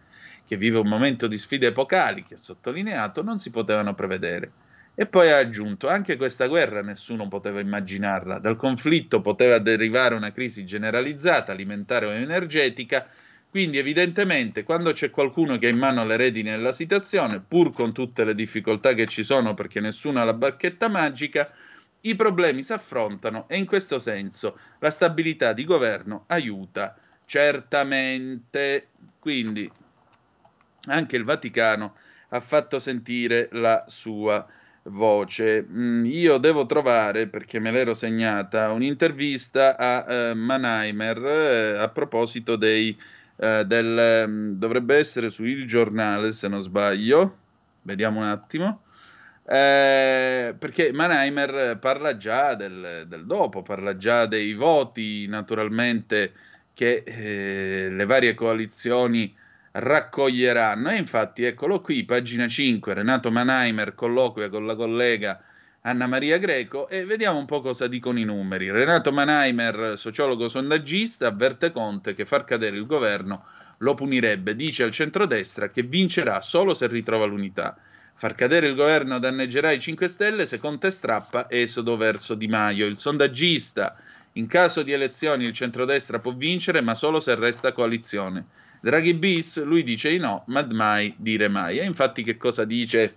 che 0.45 0.57
vive 0.57 0.79
un 0.79 0.89
momento 0.89 1.29
di 1.29 1.39
sfide 1.39 1.69
epocali 1.69 2.25
che, 2.25 2.37
sottolineato, 2.37 3.23
non 3.23 3.39
si 3.39 3.51
potevano 3.51 3.95
prevedere. 3.95 4.51
E 4.97 5.07
poi 5.07 5.31
ha 5.31 5.37
aggiunto, 5.37 5.89
anche 5.89 6.17
questa 6.17 6.49
guerra 6.49 6.83
nessuno 6.83 7.29
poteva 7.29 7.61
immaginarla, 7.61 8.41
dal 8.41 8.57
conflitto 8.57 9.21
poteva 9.21 9.61
derivare 9.61 10.17
una 10.17 10.33
crisi 10.33 10.65
generalizzata, 10.65 11.53
alimentare 11.53 12.07
o 12.07 12.11
energetica, 12.11 13.07
quindi 13.49 13.79
evidentemente 13.79 14.65
quando 14.65 14.91
c'è 14.91 15.11
qualcuno 15.11 15.59
che 15.59 15.69
ha 15.69 15.71
in 15.71 15.79
mano 15.79 16.05
le 16.05 16.17
redini 16.17 16.51
della 16.51 16.73
situazione, 16.73 17.39
pur 17.39 17.71
con 17.71 17.93
tutte 17.93 18.25
le 18.25 18.35
difficoltà 18.35 18.95
che 18.95 19.07
ci 19.07 19.23
sono 19.23 19.55
perché 19.55 19.79
nessuno 19.79 20.21
ha 20.21 20.25
la 20.25 20.35
bacchetta 20.35 20.89
magica, 20.89 21.53
i 22.03 22.15
problemi 22.15 22.63
si 22.63 22.73
affrontano 22.73 23.49
e 23.49 23.57
in 23.57 23.67
questo 23.67 23.99
senso 23.99 24.59
la 24.79 24.91
stabilità 24.91 25.53
di 25.53 25.65
governo 25.65 26.25
aiuta 26.29 26.97
certamente. 27.25 28.89
Quindi 29.19 29.71
anche 30.87 31.17
il 31.17 31.25
Vaticano 31.25 31.95
ha 32.31 32.41
fatto 32.41 32.79
sentire 32.79 33.49
la 33.53 33.85
sua 33.87 34.47
voce. 34.85 35.65
Mm, 35.69 36.05
io 36.07 36.39
devo 36.39 36.67
trovare, 36.67 37.29
perché 37.29 37.61
me 37.61 37.71
l'ero 37.71 37.95
segnata, 37.95 38.73
un'intervista 38.73 39.77
a 39.77 40.13
eh, 40.13 40.35
Mannheimer 40.35 41.19
eh, 41.25 41.79
a 41.79 41.89
proposito 41.89 42.57
dei, 42.57 42.99
eh, 43.37 43.65
del... 43.67 44.25
Mm, 44.27 44.53
dovrebbe 44.55 44.97
essere 44.97 45.31
su 45.31 45.45
Il 45.45 45.67
Giornale, 45.67 46.33
se 46.33 46.49
non 46.49 46.63
sbaglio. 46.63 47.37
Vediamo 47.83 48.21
un 48.21 48.27
attimo. 48.27 48.83
Eh, 49.53 50.55
perché 50.57 50.93
Mannheimer 50.93 51.77
parla 51.81 52.17
già 52.17 52.55
del, 52.55 53.07
del, 53.09 53.27
dopo, 53.27 53.63
parla 53.63 53.97
già 53.97 54.27
dei 54.27 54.55
voti 54.55 55.27
naturalmente 55.27 56.33
che 56.73 57.03
eh, 57.05 57.89
le 57.91 58.05
varie 58.07 58.35
coalizioni 58.35 59.35
raccoglieranno. 59.73 60.91
E 60.91 60.99
infatti, 60.99 61.43
eccolo 61.43 61.81
qui, 61.81 62.05
pagina 62.05 62.47
5, 62.47 62.95
Renato 62.95 63.33
Mannheimer 63.33 63.97
colloquia 63.97 64.49
con 64.49 64.67
la 64.67 64.77
collega 64.77 65.43
Anna 65.81 66.07
Maria 66.07 66.39
Greco 66.39 66.89
e 66.89 67.05
vediamo 67.05 67.41
un 67.41 67.47
po' 67.47 67.61
cosa 67.61 67.89
dicono 67.89 68.21
i 68.21 68.25
numeri. 68.25 68.71
Renato 68.71 69.11
Mannheimer, 69.11 69.95
sociologo 69.99 70.49
sondaggista, 70.49 71.27
avverte 71.27 71.73
Conte 71.73 72.15
che 72.15 72.25
far 72.25 72.45
cadere 72.45 72.77
il 72.77 72.87
governo 72.87 73.45
lo 73.79 73.95
punirebbe, 73.95 74.55
dice 74.55 74.85
al 74.85 74.93
centrodestra 74.93 75.71
che 75.71 75.83
vincerà 75.83 76.41
solo 76.41 76.73
se 76.73 76.87
ritrova 76.87 77.25
l'unità. 77.25 77.77
Far 78.21 78.35
cadere 78.35 78.67
il 78.67 78.75
governo 78.75 79.19
danneggerà 79.19 79.71
i 79.71 79.81
5 79.81 80.07
Stelle 80.07 80.45
se 80.45 80.59
Conte 80.59 80.91
strappa 80.91 81.49
esodo 81.49 81.97
verso 81.97 82.35
Di 82.35 82.49
Maio. 82.49 82.85
Il 82.85 82.99
sondaggista, 82.99 83.97
in 84.33 84.47
caso 84.47 84.83
di 84.83 84.93
elezioni 84.93 85.47
il 85.47 85.55
centrodestra 85.55 86.19
può 86.19 86.35
vincere, 86.35 86.83
ma 86.83 86.95
solo 86.95 87.19
se 87.19 87.35
resta 87.35 87.73
coalizione. 87.73 88.45
Draghi 88.83 89.15
bis, 89.15 89.65
lui 89.65 89.83
dice 89.83 90.11
di 90.11 90.19
no, 90.19 90.45
ma 90.49 90.63
mai 90.71 91.15
dire 91.17 91.49
mai. 91.49 91.79
E 91.79 91.85
infatti 91.87 92.23
che 92.23 92.37
cosa 92.37 92.67
dice 92.67 93.15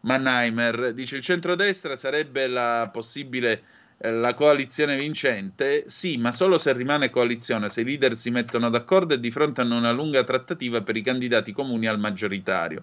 Mannheimer? 0.00 0.92
Dice 0.92 1.16
il 1.16 1.22
centrodestra 1.22 1.96
sarebbe 1.96 2.46
la 2.46 2.90
possibile 2.92 3.62
eh, 3.96 4.12
la 4.12 4.34
coalizione 4.34 4.98
vincente? 4.98 5.84
Sì, 5.86 6.18
ma 6.18 6.30
solo 6.30 6.58
se 6.58 6.74
rimane 6.74 7.08
coalizione, 7.08 7.70
se 7.70 7.80
i 7.80 7.84
leader 7.84 8.14
si 8.14 8.28
mettono 8.30 8.68
d'accordo 8.68 9.14
e 9.14 9.18
di 9.18 9.30
fronte 9.30 9.62
a 9.62 9.64
una 9.64 9.92
lunga 9.92 10.22
trattativa 10.24 10.82
per 10.82 10.96
i 10.96 11.02
candidati 11.02 11.52
comuni 11.52 11.86
al 11.86 11.98
maggioritario. 11.98 12.82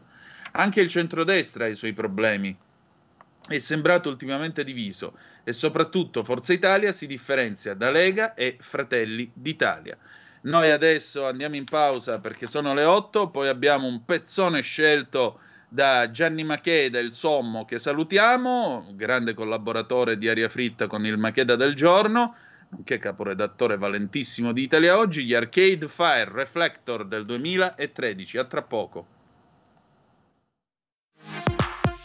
Anche 0.51 0.81
il 0.81 0.89
centrodestra 0.89 1.65
ha 1.65 1.67
i 1.67 1.75
suoi 1.75 1.93
problemi. 1.93 2.57
È 3.47 3.59
sembrato 3.59 4.09
ultimamente 4.09 4.63
diviso 4.63 5.17
e 5.43 5.53
soprattutto 5.53 6.23
Forza 6.23 6.53
Italia 6.53 6.91
si 6.91 7.07
differenzia 7.07 7.73
da 7.73 7.89
Lega 7.89 8.33
e 8.33 8.57
Fratelli 8.59 9.29
d'Italia. 9.33 9.97
Noi 10.41 10.71
adesso 10.71 11.25
andiamo 11.27 11.55
in 11.55 11.65
pausa 11.65 12.19
perché 12.19 12.47
sono 12.47 12.73
le 12.73 12.83
8, 12.83 13.29
poi 13.29 13.47
abbiamo 13.47 13.87
un 13.87 14.05
pezzone 14.05 14.61
scelto 14.61 15.39
da 15.67 16.09
Gianni 16.11 16.43
Macheda, 16.43 16.99
il 16.99 17.13
Sommo, 17.13 17.65
che 17.65 17.77
salutiamo, 17.77 18.93
grande 18.93 19.33
collaboratore 19.33 20.17
di 20.17 20.29
Aria 20.29 20.49
Fritta 20.49 20.87
con 20.87 21.05
il 21.05 21.17
Macheda 21.17 21.55
del 21.55 21.75
giorno. 21.75 22.35
nonché 22.69 22.99
caporedattore 22.99 23.77
valentissimo 23.77 24.51
di 24.51 24.61
Italia 24.61 24.97
Oggi, 24.97 25.25
gli 25.25 25.33
Arcade 25.33 25.87
Fire 25.87 26.29
Reflector 26.31 27.05
del 27.05 27.25
2013. 27.25 28.37
A 28.37 28.45
tra 28.45 28.61
poco. 28.61 29.18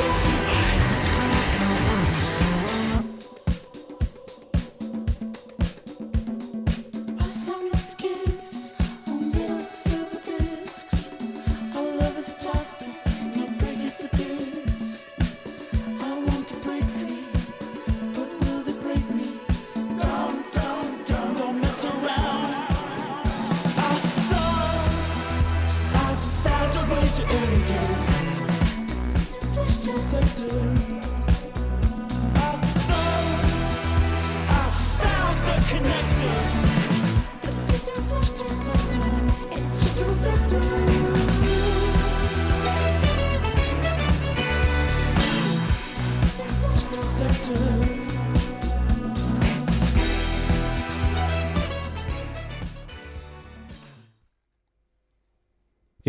Thank 0.00 0.34
you. 0.34 0.39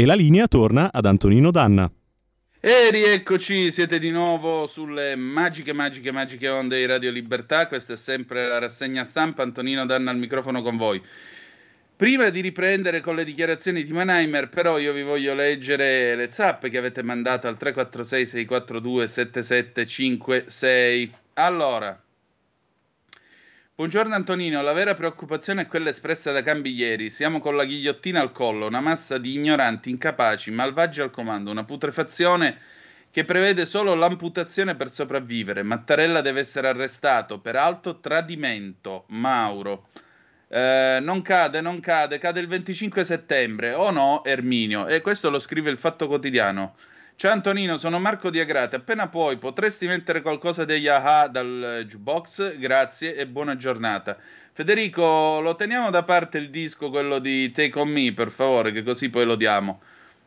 E 0.01 0.05
la 0.07 0.15
linea 0.15 0.47
torna 0.47 0.91
ad 0.91 1.05
Antonino 1.05 1.51
Danna. 1.51 1.87
E 2.59 2.89
rieccoci, 2.89 3.71
siete 3.71 3.99
di 3.99 4.09
nuovo 4.09 4.65
sulle 4.65 5.15
magiche, 5.15 5.73
magiche, 5.73 6.11
magiche 6.11 6.49
onde 6.49 6.77
di 6.77 6.87
Radio 6.87 7.11
Libertà. 7.11 7.67
Questa 7.67 7.93
è 7.93 7.97
sempre 7.97 8.47
la 8.47 8.57
rassegna 8.57 9.03
stampa. 9.03 9.43
Antonino 9.43 9.85
Danna 9.85 10.09
al 10.09 10.17
microfono 10.17 10.63
con 10.63 10.75
voi. 10.75 10.99
Prima 11.95 12.29
di 12.29 12.41
riprendere 12.41 12.99
con 12.99 13.13
le 13.13 13.23
dichiarazioni 13.23 13.83
di 13.83 13.93
Manheimer, 13.93 14.49
però 14.49 14.79
io 14.79 14.91
vi 14.91 15.03
voglio 15.03 15.35
leggere 15.35 16.15
le 16.15 16.31
zappe 16.31 16.69
che 16.69 16.79
avete 16.79 17.03
mandato 17.03 17.47
al 17.47 17.57
346 17.57 18.25
642 18.25 19.07
7756. 19.07 21.13
Allora, 21.33 22.01
Buongiorno 23.81 24.13
Antonino, 24.13 24.61
la 24.61 24.73
vera 24.73 24.93
preoccupazione 24.93 25.63
è 25.63 25.67
quella 25.67 25.89
espressa 25.89 26.31
da 26.31 26.43
Cambi 26.43 26.71
ieri. 26.71 27.09
Siamo 27.09 27.39
con 27.39 27.55
la 27.55 27.65
ghigliottina 27.65 28.21
al 28.21 28.31
collo, 28.31 28.67
una 28.67 28.79
massa 28.79 29.17
di 29.17 29.33
ignoranti, 29.33 29.89
incapaci, 29.89 30.51
malvagi 30.51 31.01
al 31.01 31.09
comando, 31.09 31.49
una 31.49 31.63
putrefazione 31.63 32.59
che 33.09 33.25
prevede 33.25 33.65
solo 33.65 33.95
l'amputazione 33.95 34.75
per 34.75 34.91
sopravvivere. 34.91 35.63
Mattarella 35.63 36.21
deve 36.21 36.41
essere 36.41 36.67
arrestato, 36.67 37.39
peraltro 37.39 37.99
tradimento. 37.99 39.05
Mauro. 39.07 39.87
Eh, 40.47 40.99
non 41.01 41.23
cade, 41.23 41.59
non 41.59 41.79
cade, 41.79 42.19
cade 42.19 42.39
il 42.39 42.47
25 42.47 43.03
settembre. 43.03 43.73
O 43.73 43.85
oh 43.85 43.89
no, 43.89 44.23
Erminio. 44.23 44.85
E 44.85 45.01
questo 45.01 45.31
lo 45.31 45.39
scrive 45.39 45.71
il 45.71 45.79
Fatto 45.79 46.05
Quotidiano. 46.05 46.75
Ciao 47.21 47.33
Antonino, 47.33 47.77
sono 47.77 47.99
Marco 47.99 48.31
Diagrate. 48.31 48.77
Appena 48.77 49.07
puoi, 49.07 49.37
potresti 49.37 49.85
mettere 49.85 50.23
qualcosa 50.23 50.65
degli 50.65 50.87
aha 50.87 51.27
dal 51.27 51.83
jukebox? 51.87 52.57
Grazie 52.57 53.15
e 53.15 53.27
buona 53.27 53.55
giornata. 53.57 54.17
Federico, 54.53 55.39
lo 55.39 55.55
teniamo 55.55 55.91
da 55.91 56.01
parte 56.01 56.39
il 56.39 56.49
disco, 56.49 56.89
quello 56.89 57.19
di 57.19 57.51
Take 57.51 57.77
On 57.77 57.89
Me, 57.89 58.11
per 58.11 58.31
favore, 58.31 58.71
che 58.71 58.81
così 58.81 59.11
poi 59.11 59.25
lo 59.25 59.35
diamo. 59.35 59.81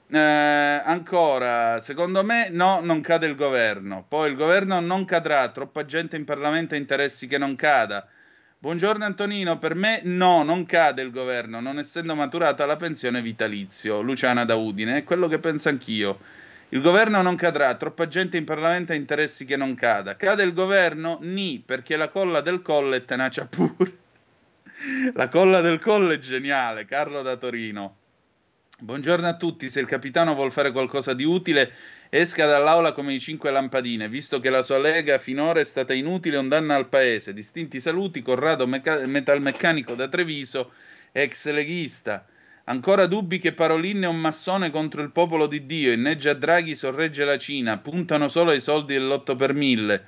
Eh, 0.09 0.21
ancora, 0.21 1.81
secondo 1.81 2.23
me 2.23 2.49
no, 2.51 2.79
non 2.81 3.01
cade 3.01 3.27
il 3.27 3.35
governo. 3.35 4.05
Poi 4.07 4.31
il 4.31 4.37
governo 4.37 4.79
non 4.79 5.05
cadrà, 5.05 5.49
troppa 5.49 5.85
gente 5.85 6.15
in 6.15 6.25
Parlamento 6.25 6.75
ha 6.75 6.79
interessi 6.79 7.27
che 7.27 7.39
non 7.39 7.57
cada. 7.57 8.07
Buongiorno 8.57 9.05
Antonino, 9.05 9.59
per 9.59 9.75
me 9.75 10.01
no, 10.05 10.45
non 10.45 10.65
cade 10.65 11.03
il 11.03 11.11
governo, 11.11 11.59
non 11.59 11.81
essendo 11.81 12.15
maturata 12.15 12.67
la 12.67 12.77
pensione 12.77 13.21
vitalizio. 13.21 14.01
Luciana 14.01 14.45
da 14.45 14.55
Udine, 14.55 14.99
è 14.99 15.03
quello 15.03 15.27
che 15.27 15.41
penso 15.41 15.69
anch'io. 15.69 16.43
Il 16.75 16.81
governo 16.81 17.23
non 17.23 17.37
cadrà, 17.37 17.77
troppa 17.77 18.09
gente 18.09 18.37
in 18.37 18.45
Parlamento 18.45 18.91
ha 18.91 18.97
interessi 18.97 19.45
che 19.45 19.57
non 19.57 19.77
cada. 19.77 20.17
Cade 20.17 20.43
il 20.43 20.53
governo? 20.53 21.19
Ni, 21.23 21.63
perché 21.65 21.97
la 21.97 22.09
colla 22.09 22.41
del 22.41 22.63
colle 22.63 22.97
è 22.97 23.05
tenacia 23.05 23.47
pure. 23.47 23.99
la 25.15 25.29
colla 25.29 25.61
del 25.61 25.79
colle 25.79 26.15
è 26.15 26.19
geniale, 26.19 26.85
Carlo 26.85 27.23
da 27.23 27.37
Torino. 27.37 27.99
Buongiorno 28.77 29.25
a 29.25 29.37
tutti, 29.37 29.71
se 29.71 29.79
il 29.79 29.87
capitano 29.87 30.35
vuol 30.35 30.51
fare 30.51 30.73
qualcosa 30.73 31.15
di 31.15 31.23
utile, 31.23 31.73
esca 32.09 32.45
dall'aula 32.45 32.91
come 32.91 33.13
i 33.13 33.21
cinque 33.21 33.53
lampadine, 33.53 34.09
visto 34.09 34.41
che 34.41 34.51
la 34.51 34.63
sua 34.63 34.79
lega 34.79 35.19
finora 35.19 35.61
è 35.61 35.65
stata 35.65 35.95
inutile 35.95 36.39
un 36.39 36.49
danno 36.49 36.75
al 36.75 36.89
paese. 36.89 37.33
Distinti 37.33 37.79
saluti, 37.79 38.21
Corrado 38.21 38.67
Meca- 38.67 39.07
Metalmeccanico 39.07 39.95
da 39.95 40.09
Treviso, 40.09 40.73
ex 41.13 41.49
leghista. 41.53 42.27
Ancora 42.67 43.05
dubbi 43.05 43.39
che 43.39 43.53
Parolin 43.53 44.05
è 44.05 44.07
un 44.07 44.19
massone 44.19 44.71
contro 44.71 45.03
il 45.03 45.11
popolo 45.11 45.47
di 45.47 45.67
Dio, 45.67 45.93
inneggia 45.93 46.33
Draghi, 46.33 46.75
sorregge 46.75 47.23
la 47.27 47.37
Cina, 47.37 47.77
puntano 47.77 48.29
solo 48.29 48.53
ai 48.53 48.63
soldi 48.63 48.95
dell'8 48.95 49.37
per 49.37 49.53
1000. 49.53 50.05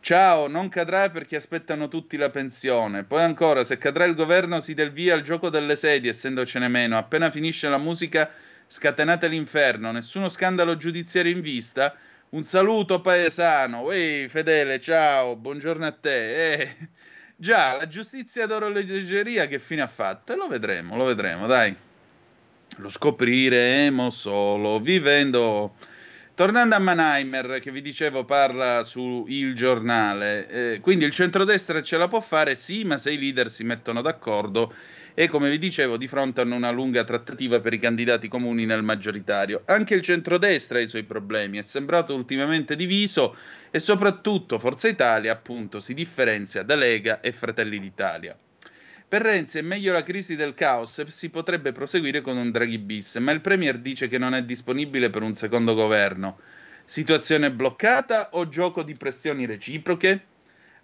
Ciao, 0.00 0.48
non 0.48 0.70
cadrà 0.70 1.10
perché 1.10 1.36
aspettano 1.36 1.88
tutti 1.88 2.16
la 2.16 2.30
pensione. 2.30 3.04
Poi 3.04 3.22
ancora, 3.22 3.62
se 3.62 3.76
cadrà 3.76 4.06
il 4.06 4.14
governo 4.14 4.60
si 4.60 4.72
del 4.72 4.90
via 4.90 5.12
al 5.12 5.20
gioco 5.20 5.50
delle 5.50 5.76
sedie, 5.76 6.12
essendocene 6.12 6.66
meno. 6.68 6.96
Appena 6.96 7.30
finisce 7.30 7.68
la 7.68 7.76
musica, 7.76 8.30
scatenate 8.68 9.28
l'inferno. 9.28 9.92
Nessuno 9.92 10.30
scandalo 10.30 10.78
giudiziario 10.78 11.30
in 11.30 11.42
vista. 11.42 11.94
Un 12.30 12.44
saluto 12.44 13.02
paesano. 13.02 13.92
Ehi, 13.92 14.30
fedele, 14.30 14.80
ciao, 14.80 15.36
buongiorno 15.36 15.84
a 15.84 15.92
te. 15.92 16.52
Eh. 16.54 16.76
Già, 17.42 17.76
la 17.76 17.88
giustizia 17.88 18.46
d'orologeria 18.46 19.48
che 19.48 19.58
fine 19.58 19.82
ha 19.82 19.88
fatto? 19.88 20.36
Lo 20.36 20.46
vedremo, 20.46 20.94
lo 20.94 21.06
vedremo, 21.06 21.48
dai. 21.48 21.74
Lo 22.76 22.88
scopriremo 22.88 24.10
solo 24.10 24.78
vivendo. 24.78 25.74
Tornando 26.34 26.74
a 26.74 26.78
Mannheimer, 26.78 27.58
che 27.60 27.70
vi 27.70 27.82
dicevo 27.82 28.24
parla 28.24 28.84
su 28.84 29.26
Il 29.28 29.54
Giornale, 29.54 30.48
eh, 30.48 30.80
quindi 30.80 31.04
il 31.04 31.10
centrodestra 31.10 31.82
ce 31.82 31.98
la 31.98 32.08
può 32.08 32.22
fare, 32.22 32.54
sì, 32.54 32.84
ma 32.84 32.96
se 32.96 33.12
i 33.12 33.18
leader 33.18 33.50
si 33.50 33.64
mettono 33.64 34.00
d'accordo 34.00 34.72
e 35.12 35.28
come 35.28 35.50
vi 35.50 35.58
dicevo 35.58 35.98
di 35.98 36.08
fronte 36.08 36.40
a 36.40 36.44
una 36.44 36.70
lunga 36.70 37.04
trattativa 37.04 37.60
per 37.60 37.74
i 37.74 37.78
candidati 37.78 38.28
comuni 38.28 38.64
nel 38.64 38.82
maggioritario. 38.82 39.60
Anche 39.66 39.92
il 39.94 40.00
centrodestra 40.00 40.78
ha 40.78 40.80
i 40.80 40.88
suoi 40.88 41.02
problemi, 41.02 41.58
è 41.58 41.62
sembrato 41.62 42.14
ultimamente 42.14 42.76
diviso 42.76 43.36
e 43.70 43.78
soprattutto 43.78 44.58
Forza 44.58 44.88
Italia 44.88 45.32
appunto 45.32 45.80
si 45.80 45.92
differenzia 45.92 46.62
da 46.62 46.76
Lega 46.76 47.20
e 47.20 47.32
Fratelli 47.32 47.78
d'Italia. 47.78 48.34
Per 49.12 49.20
Renzi 49.20 49.58
è 49.58 49.60
meglio 49.60 49.92
la 49.92 50.02
crisi 50.02 50.36
del 50.36 50.54
caos 50.54 51.04
si 51.08 51.28
potrebbe 51.28 51.72
proseguire 51.72 52.22
con 52.22 52.38
un 52.38 52.50
Draghi 52.50 52.78
bis, 52.78 53.16
ma 53.16 53.32
il 53.32 53.42
Premier 53.42 53.76
dice 53.76 54.08
che 54.08 54.16
non 54.16 54.32
è 54.32 54.42
disponibile 54.42 55.10
per 55.10 55.20
un 55.20 55.34
secondo 55.34 55.74
governo. 55.74 56.38
Situazione 56.86 57.52
bloccata 57.52 58.30
o 58.32 58.48
gioco 58.48 58.82
di 58.82 58.94
pressioni 58.94 59.44
reciproche? 59.44 60.24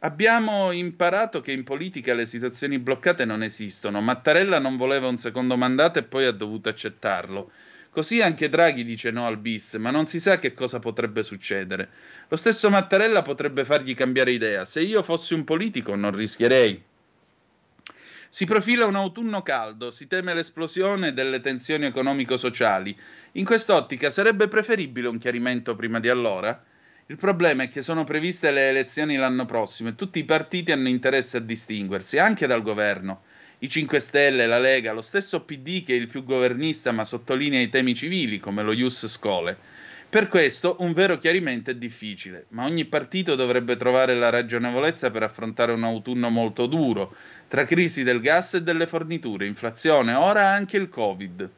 Abbiamo 0.01 0.73
imparato 0.73 1.41
che 1.41 1.53
in 1.53 1.65
politica 1.65 2.13
le 2.13 2.27
situazioni 2.27 2.79
bloccate 2.79 3.25
non 3.25 3.43
esistono. 3.43 4.03
Mattarella 4.03 4.59
non 4.59 4.77
voleva 4.77 5.09
un 5.09 5.17
secondo 5.17 5.57
mandato 5.57 5.99
e 5.99 6.03
poi 6.03 6.27
ha 6.27 6.33
dovuto 6.33 6.69
accettarlo. 6.69 7.51
Così 7.89 8.21
anche 8.21 8.51
Draghi 8.51 8.85
dice 8.85 9.11
no 9.11 9.27
al 9.27 9.39
bis, 9.39 9.73
ma 9.77 9.91
non 9.91 10.05
si 10.05 10.21
sa 10.21 10.39
che 10.39 10.53
cosa 10.53 10.81
potrebbe 10.81 11.23
succedere. 11.23 11.89
Lo 12.29 12.37
stesso 12.37 12.69
Mattarella 12.69 13.23
potrebbe 13.23 13.65
fargli 13.65 13.95
cambiare 13.95 14.33
idea. 14.33 14.67
Se 14.67 14.83
io 14.83 15.03
fossi 15.03 15.33
un 15.33 15.45
politico 15.45 15.95
non 15.95 16.15
rischierei. 16.15 16.88
Si 18.31 18.45
profila 18.45 18.85
un 18.85 18.95
autunno 18.95 19.41
caldo, 19.41 19.91
si 19.91 20.07
teme 20.07 20.35
l'esplosione 20.35 21.15
delle 21.15 21.41
tensioni 21.41 21.87
economico-sociali. 21.87 22.95
In 23.33 23.47
quest'ottica 23.47 24.11
sarebbe 24.11 24.49
preferibile 24.49 25.09
un 25.09 25.17
chiarimento 25.17 25.75
prima 25.75 25.99
di 25.99 26.11
allora? 26.11 26.63
Il 27.07 27.17
problema 27.17 27.63
è 27.63 27.69
che 27.71 27.81
sono 27.81 28.05
previste 28.05 28.51
le 28.51 28.69
elezioni 28.69 29.17
l'anno 29.17 29.47
prossimo 29.47 29.89
e 29.89 29.95
tutti 29.95 30.19
i 30.19 30.27
partiti 30.27 30.73
hanno 30.73 30.89
interesse 30.89 31.39
a 31.39 31.41
distinguersi, 31.41 32.19
anche 32.19 32.47
dal 32.47 32.61
governo. 32.61 33.23
I 33.61 33.71
5 33.71 33.99
Stelle, 33.99 34.47
la 34.47 34.59
Lega, 34.59 34.93
lo 34.93 35.01
stesso 35.01 35.41
PD 35.45 35.83
che 35.83 35.95
è 35.95 35.97
il 35.97 36.07
più 36.07 36.23
governista 36.23 36.93
ma 36.93 37.07
sottolinea 37.07 37.63
i 37.63 37.71
temi 37.71 37.95
civili, 37.95 38.39
come 38.41 38.63
lo 38.63 38.73
Ius 38.73 39.07
Scole. 39.07 39.57
Per 40.11 40.29
questo 40.29 40.77
un 40.79 40.95
vero 40.95 41.19
chiarimento 41.19 41.71
è 41.71 41.75
difficile, 41.75 42.47
ma 42.51 42.65
ogni 42.65 42.87
partito 42.87 43.35
dovrebbe 43.35 43.77
trovare 43.77 44.15
la 44.15 44.31
ragionevolezza 44.31 45.11
per 45.11 45.23
affrontare 45.23 45.73
un 45.73 45.85
autunno 45.85 46.31
molto 46.31 46.65
duro, 46.65 47.15
tra 47.47 47.67
crisi 47.67 48.05
del 48.05 48.23
gas 48.23 48.55
e 48.55 48.63
delle 48.63 48.87
forniture, 48.87 49.45
inflazione, 49.45 50.15
ora 50.15 50.49
anche 50.49 50.79
il 50.79 50.89
Covid. 50.89 51.51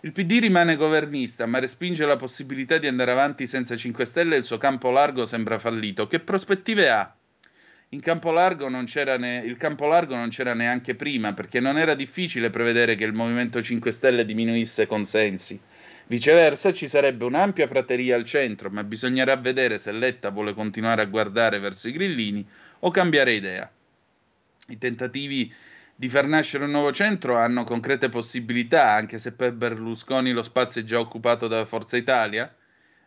Il 0.00 0.12
PD 0.12 0.38
rimane 0.40 0.76
governista, 0.76 1.44
ma 1.44 1.58
respinge 1.58 2.06
la 2.06 2.16
possibilità 2.16 2.78
di 2.78 2.86
andare 2.86 3.10
avanti 3.10 3.46
senza 3.46 3.76
5 3.76 4.06
Stelle 4.06 4.36
e 4.36 4.38
il 4.38 4.44
suo 4.44 4.56
campo 4.56 4.90
largo 4.90 5.26
sembra 5.26 5.58
fallito. 5.58 6.06
Che 6.06 6.20
prospettive 6.20 6.88
ha? 6.88 7.14
In 7.90 8.00
campo 8.00 8.32
largo 8.32 8.70
non 8.70 8.86
c'era 8.86 9.18
ne... 9.18 9.42
il 9.44 9.58
campo 9.58 9.86
largo 9.86 10.16
non 10.16 10.30
c'era 10.30 10.54
neanche 10.54 10.94
prima, 10.94 11.34
perché 11.34 11.60
non 11.60 11.76
era 11.76 11.94
difficile 11.94 12.48
prevedere 12.48 12.94
che 12.94 13.04
il 13.04 13.12
Movimento 13.12 13.62
5 13.62 13.92
Stelle 13.92 14.24
diminuisse 14.24 14.86
consensi. 14.86 15.60
Viceversa, 16.06 16.72
ci 16.72 16.86
sarebbe 16.86 17.24
un'ampia 17.24 17.66
prateria 17.66 18.14
al 18.14 18.24
centro, 18.24 18.68
ma 18.68 18.84
bisognerà 18.84 19.36
vedere 19.36 19.78
se 19.78 19.90
Letta 19.90 20.28
vuole 20.28 20.52
continuare 20.52 21.00
a 21.00 21.06
guardare 21.06 21.58
verso 21.58 21.88
i 21.88 21.92
grillini 21.92 22.46
o 22.80 22.90
cambiare 22.90 23.32
idea. 23.32 23.70
I 24.68 24.78
tentativi 24.78 25.52
di 25.96 26.08
far 26.10 26.26
nascere 26.26 26.64
un 26.64 26.72
nuovo 26.72 26.92
centro 26.92 27.36
hanno 27.36 27.64
concrete 27.64 28.10
possibilità, 28.10 28.90
anche 28.90 29.18
se 29.18 29.32
per 29.32 29.52
Berlusconi 29.52 30.32
lo 30.32 30.42
spazio 30.42 30.82
è 30.82 30.84
già 30.84 30.98
occupato 30.98 31.48
da 31.48 31.64
Forza 31.64 31.96
Italia? 31.96 32.54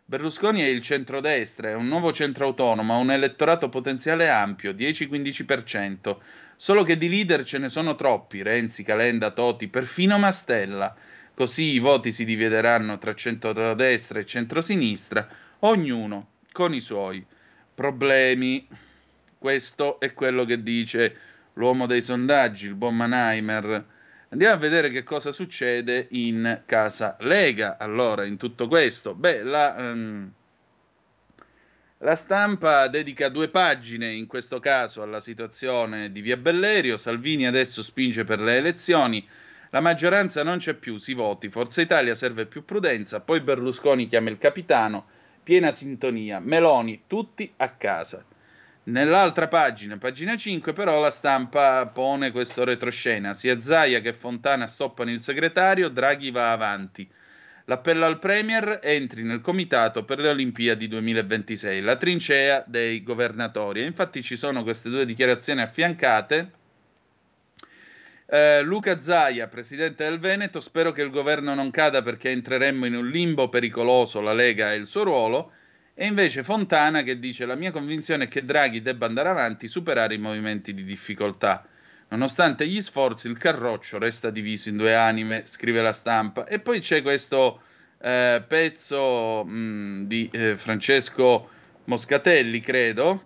Berlusconi 0.04 0.62
è 0.62 0.66
il 0.66 0.80
centrodestra, 0.80 1.68
è 1.68 1.74
un 1.74 1.86
nuovo 1.86 2.12
centro 2.12 2.46
autonomo, 2.46 2.94
ha 2.94 2.96
un 2.96 3.10
elettorato 3.10 3.68
potenziale 3.68 4.28
ampio, 4.28 4.72
10-15%, 4.72 6.16
solo 6.56 6.82
che 6.82 6.96
di 6.96 7.08
leader 7.10 7.44
ce 7.44 7.58
ne 7.58 7.68
sono 7.68 7.94
troppi, 7.94 8.42
Renzi, 8.42 8.82
Calenda, 8.82 9.30
Toti, 9.30 9.68
perfino 9.68 10.18
Mastella. 10.18 10.96
Così 11.38 11.74
i 11.74 11.78
voti 11.78 12.10
si 12.10 12.24
divideranno 12.24 12.98
tra 12.98 13.14
centrodestra 13.14 14.18
e 14.18 14.26
centrosinistra, 14.26 15.28
ognuno 15.60 16.30
con 16.50 16.74
i 16.74 16.80
suoi 16.80 17.24
problemi. 17.72 18.66
Questo 19.38 20.00
è 20.00 20.14
quello 20.14 20.44
che 20.44 20.64
dice 20.64 21.16
l'uomo 21.52 21.86
dei 21.86 22.02
sondaggi, 22.02 22.66
il 22.66 22.74
buon 22.74 22.96
Mannheimer. 22.96 23.84
Andiamo 24.30 24.54
a 24.54 24.56
vedere 24.56 24.88
che 24.88 25.04
cosa 25.04 25.30
succede 25.30 26.08
in 26.10 26.62
casa 26.66 27.16
Lega. 27.20 27.76
Allora, 27.78 28.24
in 28.24 28.36
tutto 28.36 28.66
questo, 28.66 29.14
beh, 29.14 29.44
la, 29.44 29.76
um, 29.78 30.32
la 31.98 32.16
stampa 32.16 32.88
dedica 32.88 33.28
due 33.28 33.48
pagine 33.48 34.12
in 34.12 34.26
questo 34.26 34.58
caso 34.58 35.02
alla 35.02 35.20
situazione 35.20 36.10
di 36.10 36.20
Via 36.20 36.36
Bellerio. 36.36 36.98
Salvini 36.98 37.46
adesso 37.46 37.84
spinge 37.84 38.24
per 38.24 38.40
le 38.40 38.56
elezioni. 38.56 39.24
La 39.70 39.80
maggioranza 39.80 40.42
non 40.42 40.58
c'è 40.58 40.74
più, 40.74 40.96
si 40.98 41.12
voti. 41.12 41.50
Forza 41.50 41.82
Italia 41.82 42.14
serve 42.14 42.46
più 42.46 42.64
prudenza, 42.64 43.20
poi 43.20 43.40
Berlusconi 43.42 44.08
chiama 44.08 44.30
il 44.30 44.38
capitano, 44.38 45.06
piena 45.42 45.72
sintonia. 45.72 46.40
Meloni, 46.40 47.02
tutti 47.06 47.52
a 47.56 47.68
casa. 47.70 48.24
Nell'altra 48.84 49.48
pagina, 49.48 49.98
pagina 49.98 50.34
5, 50.34 50.72
però 50.72 50.98
la 50.98 51.10
stampa 51.10 51.86
pone 51.86 52.30
questo 52.30 52.64
retroscena. 52.64 53.34
Sia 53.34 53.60
Zaia 53.60 54.00
che 54.00 54.14
Fontana 54.14 54.66
stoppano 54.66 55.10
il 55.10 55.20
segretario, 55.20 55.90
Draghi 55.90 56.30
va 56.30 56.52
avanti. 56.52 57.06
L'appello 57.66 58.06
al 58.06 58.18
Premier 58.18 58.80
entri 58.82 59.22
nel 59.24 59.42
comitato 59.42 60.06
per 60.06 60.20
le 60.20 60.30
Olimpiadi 60.30 60.88
2026, 60.88 61.82
la 61.82 61.96
trincea 61.96 62.64
dei 62.66 63.02
governatori. 63.02 63.82
E 63.82 63.84
infatti 63.84 64.22
ci 64.22 64.38
sono 64.38 64.62
queste 64.62 64.88
due 64.88 65.04
dichiarazioni 65.04 65.60
affiancate. 65.60 66.52
Eh, 68.30 68.60
Luca 68.62 69.00
Zaia, 69.00 69.48
presidente 69.48 70.04
del 70.04 70.18
Veneto, 70.18 70.60
spero 70.60 70.92
che 70.92 71.00
il 71.00 71.08
governo 71.08 71.54
non 71.54 71.70
cada 71.70 72.02
perché 72.02 72.28
entreremmo 72.28 72.84
in 72.84 72.94
un 72.94 73.08
limbo 73.08 73.48
pericoloso, 73.48 74.20
la 74.20 74.34
Lega 74.34 74.74
e 74.74 74.76
il 74.76 74.86
suo 74.86 75.04
ruolo. 75.04 75.52
E 75.94 76.04
invece 76.04 76.42
Fontana 76.42 77.02
che 77.02 77.18
dice 77.18 77.46
la 77.46 77.54
mia 77.54 77.70
convinzione 77.70 78.24
è 78.24 78.28
che 78.28 78.44
Draghi 78.44 78.82
debba 78.82 79.06
andare 79.06 79.30
avanti 79.30 79.66
superare 79.66 80.14
i 80.14 80.18
movimenti 80.18 80.74
di 80.74 80.84
difficoltà. 80.84 81.66
Nonostante 82.08 82.66
gli 82.66 82.82
sforzi, 82.82 83.28
il 83.28 83.38
carroccio 83.38 83.98
resta 83.98 84.28
diviso 84.28 84.68
in 84.68 84.76
due 84.76 84.94
anime, 84.94 85.44
scrive 85.46 85.80
la 85.80 85.94
stampa. 85.94 86.46
E 86.46 86.58
poi 86.58 86.80
c'è 86.80 87.00
questo 87.00 87.62
eh, 87.98 88.44
pezzo 88.46 89.42
mh, 89.42 90.06
di 90.06 90.28
eh, 90.30 90.56
Francesco 90.58 91.48
Moscatelli, 91.84 92.60
credo, 92.60 93.24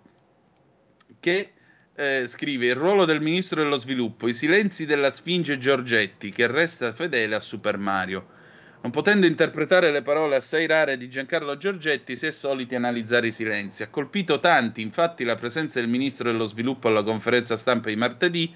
che 1.19 1.51
eh, 1.95 2.23
scrive 2.25 2.67
il 2.67 2.75
ruolo 2.75 3.05
del 3.05 3.21
ministro 3.21 3.61
dello 3.61 3.77
sviluppo, 3.77 4.27
i 4.27 4.33
silenzi 4.33 4.85
della 4.85 5.11
Sfinge 5.11 5.59
Giorgetti, 5.59 6.31
che 6.31 6.47
resta 6.47 6.93
fedele 6.93 7.35
a 7.35 7.39
Super 7.39 7.77
Mario. 7.77 8.41
Non 8.81 8.91
potendo 8.91 9.27
interpretare 9.27 9.91
le 9.91 10.01
parole 10.01 10.35
assai 10.35 10.65
rare 10.65 10.97
di 10.97 11.07
Giancarlo 11.07 11.55
Giorgetti, 11.55 12.17
si 12.17 12.25
è 12.25 12.31
soliti 12.31 12.75
analizzare 12.75 13.27
i 13.27 13.31
silenzi. 13.31 13.83
Ha 13.83 13.87
colpito 13.87 14.39
tanti, 14.39 14.81
infatti, 14.81 15.23
la 15.23 15.35
presenza 15.35 15.79
del 15.79 15.87
ministro 15.87 16.29
dello 16.31 16.47
sviluppo 16.47 16.87
alla 16.87 17.03
conferenza 17.03 17.55
stampa 17.55 17.89
di 17.89 17.95
martedì, 17.95 18.53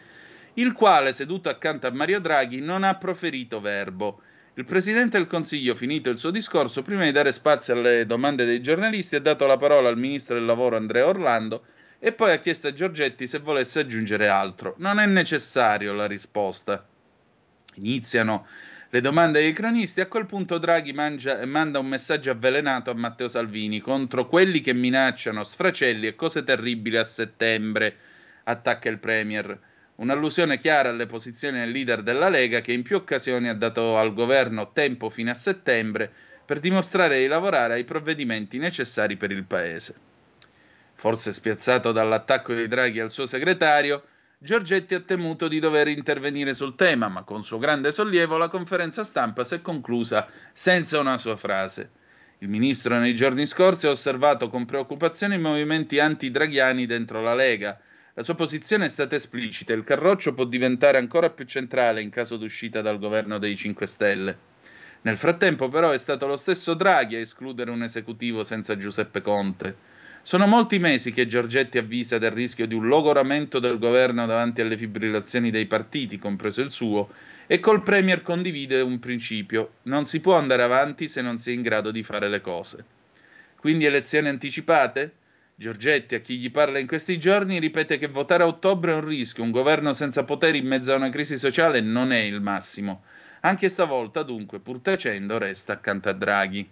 il 0.55 0.73
quale, 0.73 1.13
seduto 1.13 1.47
accanto 1.47 1.87
a 1.87 1.91
Mario 1.91 2.19
Draghi, 2.19 2.59
non 2.59 2.83
ha 2.83 2.95
proferito 2.95 3.61
verbo. 3.61 4.21
Il 4.55 4.65
Presidente 4.65 5.17
del 5.17 5.27
Consiglio, 5.27 5.75
finito 5.75 6.09
il 6.09 6.17
suo 6.17 6.31
discorso, 6.31 6.81
prima 6.81 7.03
di 7.03 7.11
dare 7.11 7.31
spazio 7.31 7.75
alle 7.75 8.07
domande 8.07 8.43
dei 8.43 8.59
giornalisti, 8.59 9.15
ha 9.15 9.21
dato 9.21 9.45
la 9.45 9.57
parola 9.57 9.87
al 9.87 9.97
Ministro 9.97 10.33
del 10.33 10.45
Lavoro 10.45 10.75
Andrea 10.75 11.07
Orlando 11.07 11.63
e 11.99 12.11
poi 12.11 12.31
ha 12.31 12.39
chiesto 12.39 12.67
a 12.67 12.73
Giorgetti 12.73 13.27
se 13.27 13.39
volesse 13.39 13.79
aggiungere 13.79 14.27
altro. 14.27 14.75
Non 14.77 14.99
è 14.99 15.05
necessario 15.05 15.93
la 15.93 16.05
risposta. 16.05 16.85
Iniziano 17.75 18.47
le 18.89 19.01
domande 19.01 19.39
dei 19.39 19.53
cronisti. 19.53 20.01
A 20.01 20.07
quel 20.07 20.25
punto 20.25 20.57
Draghi 20.59 20.93
mangia, 20.93 21.45
manda 21.45 21.79
un 21.79 21.87
messaggio 21.87 22.31
avvelenato 22.31 22.91
a 22.91 22.95
Matteo 22.95 23.27
Salvini 23.27 23.79
contro 23.79 24.27
quelli 24.27 24.61
che 24.61 24.73
minacciano 24.73 25.43
sfracelli 25.43 26.07
e 26.07 26.15
cose 26.15 26.43
terribili 26.43 26.97
a 26.97 27.03
settembre. 27.03 27.95
Attacca 28.43 28.89
il 28.89 28.99
Premier. 28.99 29.59
Un'allusione 29.95 30.59
chiara 30.59 30.89
alle 30.89 31.07
posizioni 31.07 31.57
del 31.57 31.71
leader 31.71 32.03
della 32.03 32.29
Lega 32.29 32.61
che 32.61 32.71
in 32.71 32.83
più 32.83 32.95
occasioni 32.95 33.49
ha 33.49 33.55
dato 33.55 33.97
al 33.97 34.13
governo 34.13 34.71
tempo 34.71 35.09
fino 35.09 35.31
a 35.31 35.35
settembre 35.35 36.11
per 36.45 36.59
dimostrare 36.59 37.19
di 37.19 37.27
lavorare 37.27 37.73
ai 37.73 37.83
provvedimenti 37.83 38.59
necessari 38.59 39.17
per 39.17 39.31
il 39.31 39.43
Paese. 39.43 40.06
Forse 40.99 41.31
spiazzato 41.31 41.91
dall'attacco 41.91 42.55
di 42.55 42.67
Draghi 42.67 42.99
al 42.99 43.11
suo 43.11 43.27
segretario, 43.27 44.03
Giorgetti 44.39 44.95
ha 44.95 44.99
temuto 44.99 45.47
di 45.47 45.59
dover 45.59 45.87
intervenire 45.89 46.55
sul 46.55 46.73
tema, 46.73 47.07
ma 47.07 47.21
con 47.21 47.43
suo 47.43 47.59
grande 47.59 47.91
sollievo 47.91 48.37
la 48.37 48.49
conferenza 48.49 49.03
stampa 49.03 49.45
si 49.45 49.53
è 49.53 49.61
conclusa 49.61 50.27
senza 50.53 50.99
una 50.99 51.19
sua 51.19 51.37
frase. 51.37 51.91
Il 52.39 52.49
ministro 52.49 52.97
nei 52.97 53.13
giorni 53.13 53.45
scorsi 53.45 53.85
ha 53.85 53.91
osservato 53.91 54.49
con 54.49 54.65
preoccupazione 54.65 55.35
i 55.35 55.39
movimenti 55.39 55.99
anti-draghiani 55.99 56.87
dentro 56.87 57.21
la 57.21 57.35
Lega, 57.35 57.79
la 58.15 58.23
sua 58.23 58.33
posizione 58.33 58.87
è 58.87 58.89
stata 58.89 59.15
esplicita, 59.15 59.73
il 59.73 59.83
Carroccio 59.83 60.33
può 60.33 60.45
diventare 60.45 60.97
ancora 60.97 61.29
più 61.29 61.45
centrale 61.45 62.01
in 62.01 62.09
caso 62.09 62.37
d'uscita 62.37 62.81
dal 62.81 62.97
governo 62.97 63.37
dei 63.37 63.55
5 63.55 63.85
Stelle. 63.85 64.37
Nel 65.01 65.17
frattempo 65.17 65.69
però 65.69 65.91
è 65.91 65.99
stato 65.99 66.25
lo 66.25 66.37
stesso 66.37 66.73
Draghi 66.73 67.17
a 67.17 67.19
escludere 67.19 67.69
un 67.69 67.83
esecutivo 67.83 68.43
senza 68.43 68.75
Giuseppe 68.75 69.21
Conte. 69.21 69.96
Sono 70.27 70.45
molti 70.45 70.77
mesi 70.77 71.13
che 71.13 71.25
Giorgetti 71.25 71.77
avvisa 71.77 72.17
del 72.17 72.31
rischio 72.31 72.67
di 72.67 72.75
un 72.75 72.87
logoramento 72.87 73.59
del 73.59 73.79
governo 73.79 74.25
davanti 74.25 74.59
alle 74.59 74.75
fibrillazioni 74.75 75.51
dei 75.51 75.67
partiti, 75.67 76.19
compreso 76.19 76.59
il 76.59 76.69
suo, 76.69 77.11
e 77.47 77.61
col 77.61 77.81
Premier 77.81 78.21
condivide 78.21 78.81
un 78.81 78.99
principio: 78.99 79.75
non 79.83 80.05
si 80.05 80.19
può 80.19 80.35
andare 80.35 80.63
avanti 80.63 81.07
se 81.07 81.21
non 81.21 81.37
si 81.37 81.51
è 81.51 81.53
in 81.53 81.61
grado 81.61 81.91
di 81.91 82.03
fare 82.03 82.27
le 82.27 82.41
cose. 82.41 82.83
Quindi 83.55 83.85
elezioni 83.85 84.27
anticipate? 84.27 85.13
Giorgetti, 85.55 86.15
a 86.15 86.19
chi 86.19 86.39
gli 86.39 86.51
parla 86.51 86.79
in 86.79 86.87
questi 86.87 87.17
giorni, 87.17 87.57
ripete 87.59 87.97
che 87.97 88.09
votare 88.09 88.43
a 88.43 88.47
ottobre 88.47 88.91
è 88.91 88.95
un 88.95 89.05
rischio, 89.05 89.43
un 89.43 89.51
governo 89.51 89.93
senza 89.93 90.25
poteri 90.25 90.57
in 90.57 90.67
mezzo 90.67 90.91
a 90.91 90.97
una 90.97 91.07
crisi 91.07 91.37
sociale 91.37 91.79
non 91.79 92.11
è 92.11 92.19
il 92.19 92.41
massimo. 92.41 93.03
Anche 93.43 93.69
stavolta, 93.69 94.23
dunque, 94.23 94.59
pur 94.59 94.81
tacendo, 94.81 95.37
resta 95.37 95.71
accanto 95.71 96.09
a 96.09 96.11
Draghi. 96.11 96.69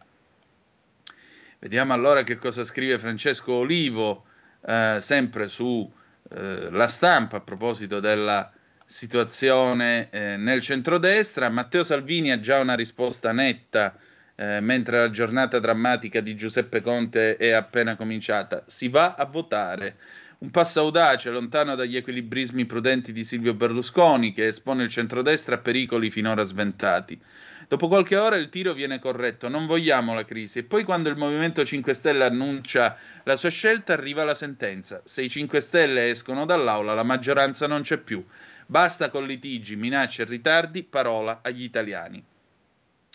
Vediamo 1.66 1.94
allora 1.94 2.22
che 2.22 2.38
cosa 2.38 2.64
scrive 2.64 3.00
Francesco 3.00 3.54
Olivo, 3.54 4.26
eh, 4.68 4.98
sempre 5.00 5.48
su 5.48 5.92
eh, 6.30 6.88
Stampa, 6.88 7.38
a 7.38 7.42
proposito 7.42 8.00
della 8.00 8.52
situazione 8.86 10.10
eh, 10.12 10.38
nel 10.38 10.62
centrodestra. 10.62 11.50
Matteo 11.50 11.84
Salvini 11.84 12.32
ha 12.32 12.40
già 12.40 12.60
una 12.60 12.76
risposta 12.76 13.32
netta 13.32 13.98
eh, 14.36 14.60
mentre 14.60 15.00
la 15.00 15.10
giornata 15.10 15.58
drammatica 15.58 16.20
di 16.20 16.36
Giuseppe 16.36 16.82
Conte 16.82 17.36
è 17.36 17.50
appena 17.50 17.96
cominciata. 17.96 18.64
Si 18.68 18.88
va 18.88 19.16
a 19.16 19.26
votare. 19.26 19.96
Un 20.38 20.52
passo 20.52 20.82
audace, 20.82 21.32
lontano 21.32 21.74
dagli 21.74 21.98
equilibrismi 21.98 22.66
prudenti 22.66 23.12
di 23.12 23.24
Silvio 23.24 23.56
Berlusconi, 23.56 24.34
che 24.34 24.46
espone 24.46 24.84
il 24.84 24.90
centrodestra 24.92 25.56
a 25.56 25.58
pericoli 25.58 26.12
finora 26.12 26.44
sventati. 26.44 27.20
Dopo 27.68 27.88
qualche 27.88 28.16
ora 28.16 28.36
il 28.36 28.50
tiro 28.50 28.74
viene 28.74 29.00
corretto, 29.00 29.50
non 29.50 29.66
vogliamo 29.66 30.14
la 30.14 30.24
crisi. 30.24 30.60
E 30.60 30.64
poi 30.64 30.84
quando 30.84 31.10
il 31.10 31.18
Movimento 31.18 31.66
5 31.66 31.94
Stelle 31.94 32.24
annuncia 32.24 32.98
la 33.24 33.36
sua 33.36 33.50
scelta, 33.50 33.94
arriva 33.94 34.24
la 34.24 34.36
sentenza. 34.36 35.02
Se 35.04 35.24
i 35.24 35.30
5 35.30 35.60
Stelle 35.62 36.10
escono 36.10 36.46
dall'aula, 36.46 36.94
la 36.94 37.04
maggioranza 37.04 37.66
non 37.66 37.82
c'è 37.82 37.98
più. 37.98 38.24
Basta 38.68 39.10
con 39.10 39.26
litigi, 39.26 39.76
minacce 39.76 40.24
e 40.24 40.26
ritardi, 40.26 40.84
parola 40.84 41.40
agli 41.42 41.64
italiani. 41.64 42.24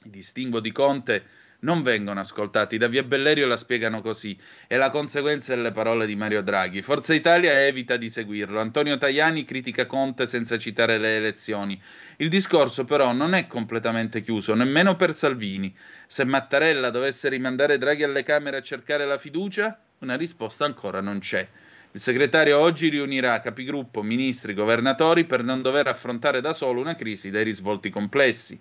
I 0.02 0.10
distinguo 0.10 0.60
di 0.60 0.72
Conte 0.72 1.24
non 1.60 1.82
vengono 1.82 2.20
ascoltati. 2.20 2.78
Da 2.78 2.88
Via 2.88 3.02
Bellerio 3.02 3.46
la 3.46 3.56
spiegano 3.56 4.00
così. 4.00 4.38
È 4.66 4.76
la 4.76 4.90
conseguenza 4.90 5.54
delle 5.54 5.72
parole 5.72 6.06
di 6.06 6.16
Mario 6.16 6.42
Draghi. 6.42 6.82
Forza 6.82 7.14
Italia 7.14 7.66
evita 7.66 7.96
di 7.96 8.10
seguirlo. 8.10 8.60
Antonio 8.60 8.96
Tajani 8.98 9.44
critica 9.44 9.86
Conte 9.86 10.26
senza 10.26 10.58
citare 10.58 10.98
le 10.98 11.16
elezioni. 11.16 11.80
Il 12.16 12.28
discorso 12.28 12.84
però 12.84 13.12
non 13.12 13.34
è 13.34 13.46
completamente 13.46 14.22
chiuso, 14.22 14.54
nemmeno 14.54 14.96
per 14.96 15.14
Salvini. 15.14 15.74
Se 16.06 16.24
Mattarella 16.24 16.90
dovesse 16.90 17.28
rimandare 17.28 17.78
Draghi 17.78 18.04
alle 18.04 18.22
Camere 18.22 18.58
a 18.58 18.62
cercare 18.62 19.06
la 19.06 19.18
fiducia, 19.18 19.78
una 19.98 20.16
risposta 20.16 20.64
ancora 20.64 21.00
non 21.00 21.18
c'è. 21.18 21.48
Il 21.92 22.00
segretario 22.00 22.56
oggi 22.58 22.88
riunirà 22.88 23.40
capigruppo, 23.40 24.02
ministri, 24.02 24.54
governatori 24.54 25.24
per 25.24 25.42
non 25.42 25.60
dover 25.60 25.88
affrontare 25.88 26.40
da 26.40 26.52
solo 26.52 26.80
una 26.80 26.94
crisi 26.94 27.30
dai 27.30 27.42
risvolti 27.42 27.90
complessi. 27.90 28.56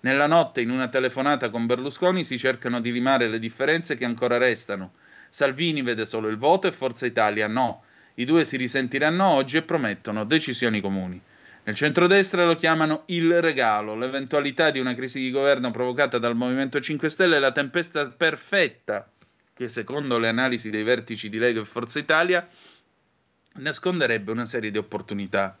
Nella 0.00 0.26
notte, 0.26 0.62
in 0.62 0.70
una 0.70 0.88
telefonata 0.88 1.50
con 1.50 1.66
Berlusconi, 1.66 2.24
si 2.24 2.38
cercano 2.38 2.80
di 2.80 2.90
limare 2.90 3.28
le 3.28 3.38
differenze 3.38 3.96
che 3.96 4.06
ancora 4.06 4.38
restano. 4.38 4.92
Salvini 5.28 5.82
vede 5.82 6.06
solo 6.06 6.28
il 6.28 6.38
voto 6.38 6.66
e 6.66 6.72
Forza 6.72 7.04
Italia 7.04 7.46
no. 7.46 7.82
I 8.14 8.24
due 8.24 8.44
si 8.44 8.56
risentiranno 8.56 9.26
oggi 9.26 9.58
e 9.58 9.62
promettono 9.62 10.24
decisioni 10.24 10.80
comuni. 10.80 11.20
Nel 11.62 11.74
centrodestra 11.74 12.46
lo 12.46 12.56
chiamano 12.56 13.02
il 13.06 13.42
regalo, 13.42 13.94
l'eventualità 13.94 14.70
di 14.70 14.80
una 14.80 14.94
crisi 14.94 15.20
di 15.20 15.30
governo 15.30 15.70
provocata 15.70 16.18
dal 16.18 16.34
Movimento 16.34 16.80
5 16.80 17.10
Stelle 17.10 17.36
è 17.36 17.38
la 17.38 17.52
tempesta 17.52 18.08
perfetta 18.08 19.08
che, 19.52 19.68
secondo 19.68 20.18
le 20.18 20.28
analisi 20.28 20.70
dei 20.70 20.82
vertici 20.82 21.28
di 21.28 21.36
Lega 21.36 21.60
e 21.60 21.66
Forza 21.66 21.98
Italia, 21.98 22.48
nasconderebbe 23.56 24.32
una 24.32 24.46
serie 24.46 24.70
di 24.70 24.78
opportunità. 24.78 25.58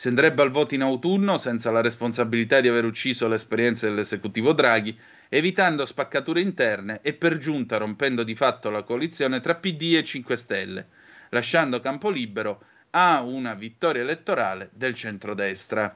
Si 0.00 0.08
andrebbe 0.08 0.40
al 0.40 0.50
voto 0.50 0.74
in 0.74 0.80
autunno 0.80 1.36
senza 1.36 1.70
la 1.70 1.82
responsabilità 1.82 2.62
di 2.62 2.68
aver 2.68 2.86
ucciso 2.86 3.28
l'esperienza 3.28 3.86
dell'esecutivo 3.86 4.54
Draghi, 4.54 4.98
evitando 5.28 5.84
spaccature 5.84 6.40
interne 6.40 7.00
e 7.02 7.12
per 7.12 7.36
giunta 7.36 7.76
rompendo 7.76 8.22
di 8.22 8.34
fatto 8.34 8.70
la 8.70 8.82
coalizione 8.82 9.40
tra 9.40 9.56
PD 9.56 9.96
e 9.96 10.02
5 10.02 10.36
Stelle, 10.38 10.86
lasciando 11.28 11.80
campo 11.80 12.08
libero 12.08 12.62
a 12.92 13.20
una 13.20 13.52
vittoria 13.52 14.00
elettorale 14.00 14.70
del 14.72 14.94
centrodestra. 14.94 15.94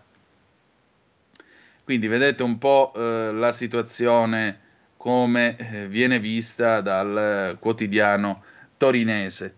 Quindi 1.82 2.06
vedete 2.06 2.42
un 2.42 2.58
po' 2.58 2.92
eh, 2.94 3.32
la 3.32 3.52
situazione 3.52 4.60
come 4.98 5.56
eh, 5.56 5.88
viene 5.88 6.18
vista 6.18 6.82
dal 6.82 7.56
quotidiano 7.58 8.44
torinese. 8.76 9.54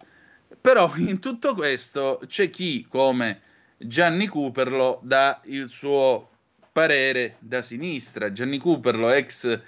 Però 0.61 0.93
in 0.99 1.19
tutto 1.19 1.53
questo 1.55 2.21
c'è 2.29 2.49
chi, 2.49 2.87
come 2.89 3.41
Gianni 3.77 4.27
Cooperlo 4.27 5.01
dà 5.03 5.41
il 5.45 5.69
suo 5.69 6.31
parere 6.73 7.37
da 7.39 7.63
sinistra. 7.63 8.33
Gianni 8.33 8.59
Cooperlo, 8.59 9.11
ex 9.11 9.61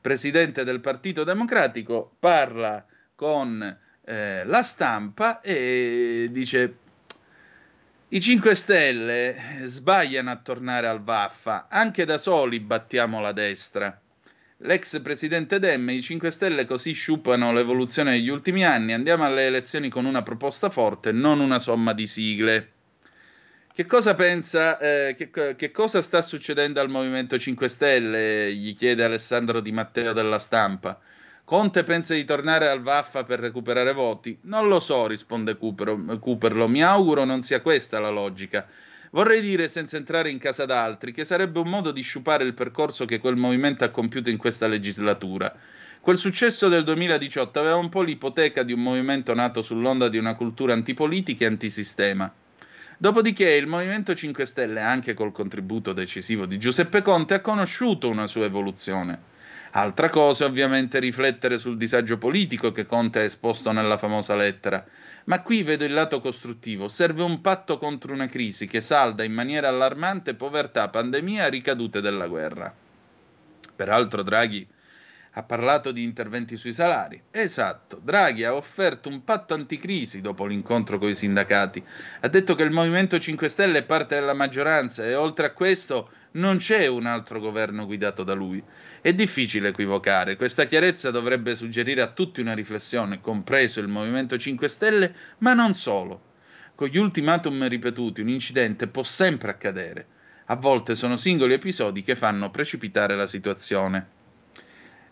presidente 0.00 0.64
del 0.64 0.80
Partito 0.80 1.24
Democratico, 1.24 2.14
parla 2.18 2.84
con 3.14 3.78
eh, 4.04 4.44
la 4.44 4.62
stampa 4.62 5.40
e 5.40 6.28
dice 6.30 6.76
i 8.08 8.20
5 8.20 8.54
Stelle 8.54 9.36
sbagliano 9.64 10.30
a 10.30 10.36
tornare 10.36 10.86
al 10.86 11.02
Vaffa, 11.02 11.66
anche 11.68 12.04
da 12.04 12.18
soli 12.18 12.60
battiamo 12.60 13.20
la 13.20 13.32
destra. 13.32 14.00
L'ex 14.58 15.00
presidente 15.00 15.58
Dem, 15.58 15.88
i 15.90 16.02
5 16.02 16.30
Stelle 16.30 16.66
così 16.66 16.92
sciupano 16.92 17.52
l'evoluzione 17.52 18.12
degli 18.12 18.28
ultimi 18.28 18.64
anni, 18.64 18.92
andiamo 18.92 19.24
alle 19.24 19.46
elezioni 19.46 19.88
con 19.88 20.04
una 20.04 20.22
proposta 20.22 20.70
forte, 20.70 21.10
non 21.10 21.40
una 21.40 21.58
somma 21.58 21.92
di 21.92 22.06
sigle. 22.06 22.74
Che 23.76 23.84
cosa 23.84 24.14
pensa, 24.14 24.78
eh, 24.78 25.14
che, 25.14 25.54
che, 25.54 25.70
cosa 25.70 26.00
sta 26.00 26.22
succedendo 26.22 26.80
al 26.80 26.88
Movimento 26.88 27.38
5 27.38 27.68
Stelle? 27.68 28.50
Gli 28.54 28.74
chiede 28.74 29.04
Alessandro 29.04 29.60
Di 29.60 29.70
Matteo 29.70 30.14
della 30.14 30.38
stampa. 30.38 30.98
Conte 31.44 31.84
pensa 31.84 32.14
di 32.14 32.24
tornare 32.24 32.68
al 32.68 32.80
Vaffa 32.80 33.24
per 33.24 33.38
recuperare 33.38 33.92
voti? 33.92 34.38
Non 34.44 34.68
lo 34.68 34.80
so, 34.80 35.06
risponde 35.06 35.58
Cooperlo. 35.58 36.68
Mi 36.68 36.82
auguro 36.82 37.24
non 37.24 37.42
sia 37.42 37.60
questa 37.60 38.00
la 38.00 38.08
logica. 38.08 38.66
Vorrei 39.10 39.42
dire, 39.42 39.68
senza 39.68 39.98
entrare 39.98 40.30
in 40.30 40.38
casa 40.38 40.64
d'altri, 40.64 41.12
che 41.12 41.26
sarebbe 41.26 41.58
un 41.58 41.68
modo 41.68 41.92
di 41.92 42.00
sciupare 42.00 42.44
il 42.44 42.54
percorso 42.54 43.04
che 43.04 43.18
quel 43.18 43.36
movimento 43.36 43.84
ha 43.84 43.90
compiuto 43.90 44.30
in 44.30 44.38
questa 44.38 44.68
legislatura. 44.68 45.54
Quel 46.00 46.16
successo 46.16 46.68
del 46.68 46.82
2018 46.82 47.58
aveva 47.58 47.76
un 47.76 47.90
po' 47.90 48.00
l'ipoteca 48.00 48.62
di 48.62 48.72
un 48.72 48.80
movimento 48.80 49.34
nato 49.34 49.60
sull'onda 49.60 50.08
di 50.08 50.16
una 50.16 50.34
cultura 50.34 50.72
antipolitica 50.72 51.44
e 51.44 51.48
antisistema. 51.48 52.32
Dopodiché 52.98 53.50
il 53.50 53.66
Movimento 53.66 54.14
5 54.14 54.46
Stelle, 54.46 54.80
anche 54.80 55.12
col 55.12 55.30
contributo 55.30 55.92
decisivo 55.92 56.46
di 56.46 56.58
Giuseppe 56.58 57.02
Conte, 57.02 57.34
ha 57.34 57.40
conosciuto 57.40 58.08
una 58.08 58.26
sua 58.26 58.46
evoluzione. 58.46 59.34
Altra 59.72 60.08
cosa 60.08 60.46
ovviamente 60.46 60.98
riflettere 60.98 61.58
sul 61.58 61.76
disagio 61.76 62.16
politico 62.16 62.72
che 62.72 62.86
Conte 62.86 63.18
ha 63.18 63.24
esposto 63.24 63.70
nella 63.70 63.98
famosa 63.98 64.34
lettera. 64.34 64.82
Ma 65.24 65.42
qui 65.42 65.62
vedo 65.62 65.84
il 65.84 65.92
lato 65.92 66.22
costruttivo. 66.22 66.88
Serve 66.88 67.22
un 67.22 67.42
patto 67.42 67.76
contro 67.76 68.14
una 68.14 68.28
crisi 68.28 68.66
che 68.66 68.80
salda 68.80 69.24
in 69.24 69.32
maniera 69.32 69.68
allarmante 69.68 70.34
povertà, 70.34 70.88
pandemia 70.88 71.44
e 71.44 71.50
ricadute 71.50 72.00
della 72.00 72.26
guerra. 72.26 72.74
Peraltro 73.76 74.22
Draghi 74.22 74.66
ha 75.38 75.42
parlato 75.42 75.92
di 75.92 76.02
interventi 76.02 76.56
sui 76.56 76.72
salari. 76.72 77.22
Esatto, 77.30 78.00
Draghi 78.02 78.44
ha 78.44 78.54
offerto 78.54 79.10
un 79.10 79.22
patto 79.22 79.52
anticrisi 79.52 80.22
dopo 80.22 80.46
l'incontro 80.46 80.98
con 80.98 81.10
i 81.10 81.14
sindacati. 81.14 81.84
Ha 82.20 82.28
detto 82.28 82.54
che 82.54 82.62
il 82.62 82.70
Movimento 82.70 83.18
5 83.18 83.50
Stelle 83.50 83.78
è 83.80 83.82
parte 83.82 84.14
della 84.14 84.32
maggioranza 84.32 85.04
e 85.04 85.14
oltre 85.14 85.46
a 85.46 85.52
questo 85.52 86.10
non 86.32 86.56
c'è 86.56 86.86
un 86.86 87.04
altro 87.04 87.38
governo 87.38 87.84
guidato 87.84 88.24
da 88.24 88.32
lui. 88.32 88.64
È 89.02 89.12
difficile 89.12 89.68
equivocare, 89.68 90.36
questa 90.36 90.64
chiarezza 90.64 91.10
dovrebbe 91.10 91.54
suggerire 91.54 92.00
a 92.00 92.12
tutti 92.12 92.40
una 92.40 92.54
riflessione, 92.54 93.20
compreso 93.20 93.80
il 93.80 93.88
Movimento 93.88 94.38
5 94.38 94.68
Stelle, 94.68 95.14
ma 95.38 95.52
non 95.52 95.74
solo. 95.74 96.22
Con 96.74 96.88
gli 96.88 96.96
ultimatum 96.96 97.68
ripetuti 97.68 98.22
un 98.22 98.30
incidente 98.30 98.88
può 98.88 99.02
sempre 99.02 99.50
accadere. 99.50 100.06
A 100.46 100.56
volte 100.56 100.94
sono 100.94 101.18
singoli 101.18 101.52
episodi 101.52 102.02
che 102.02 102.16
fanno 102.16 102.50
precipitare 102.50 103.14
la 103.16 103.26
situazione. 103.26 104.15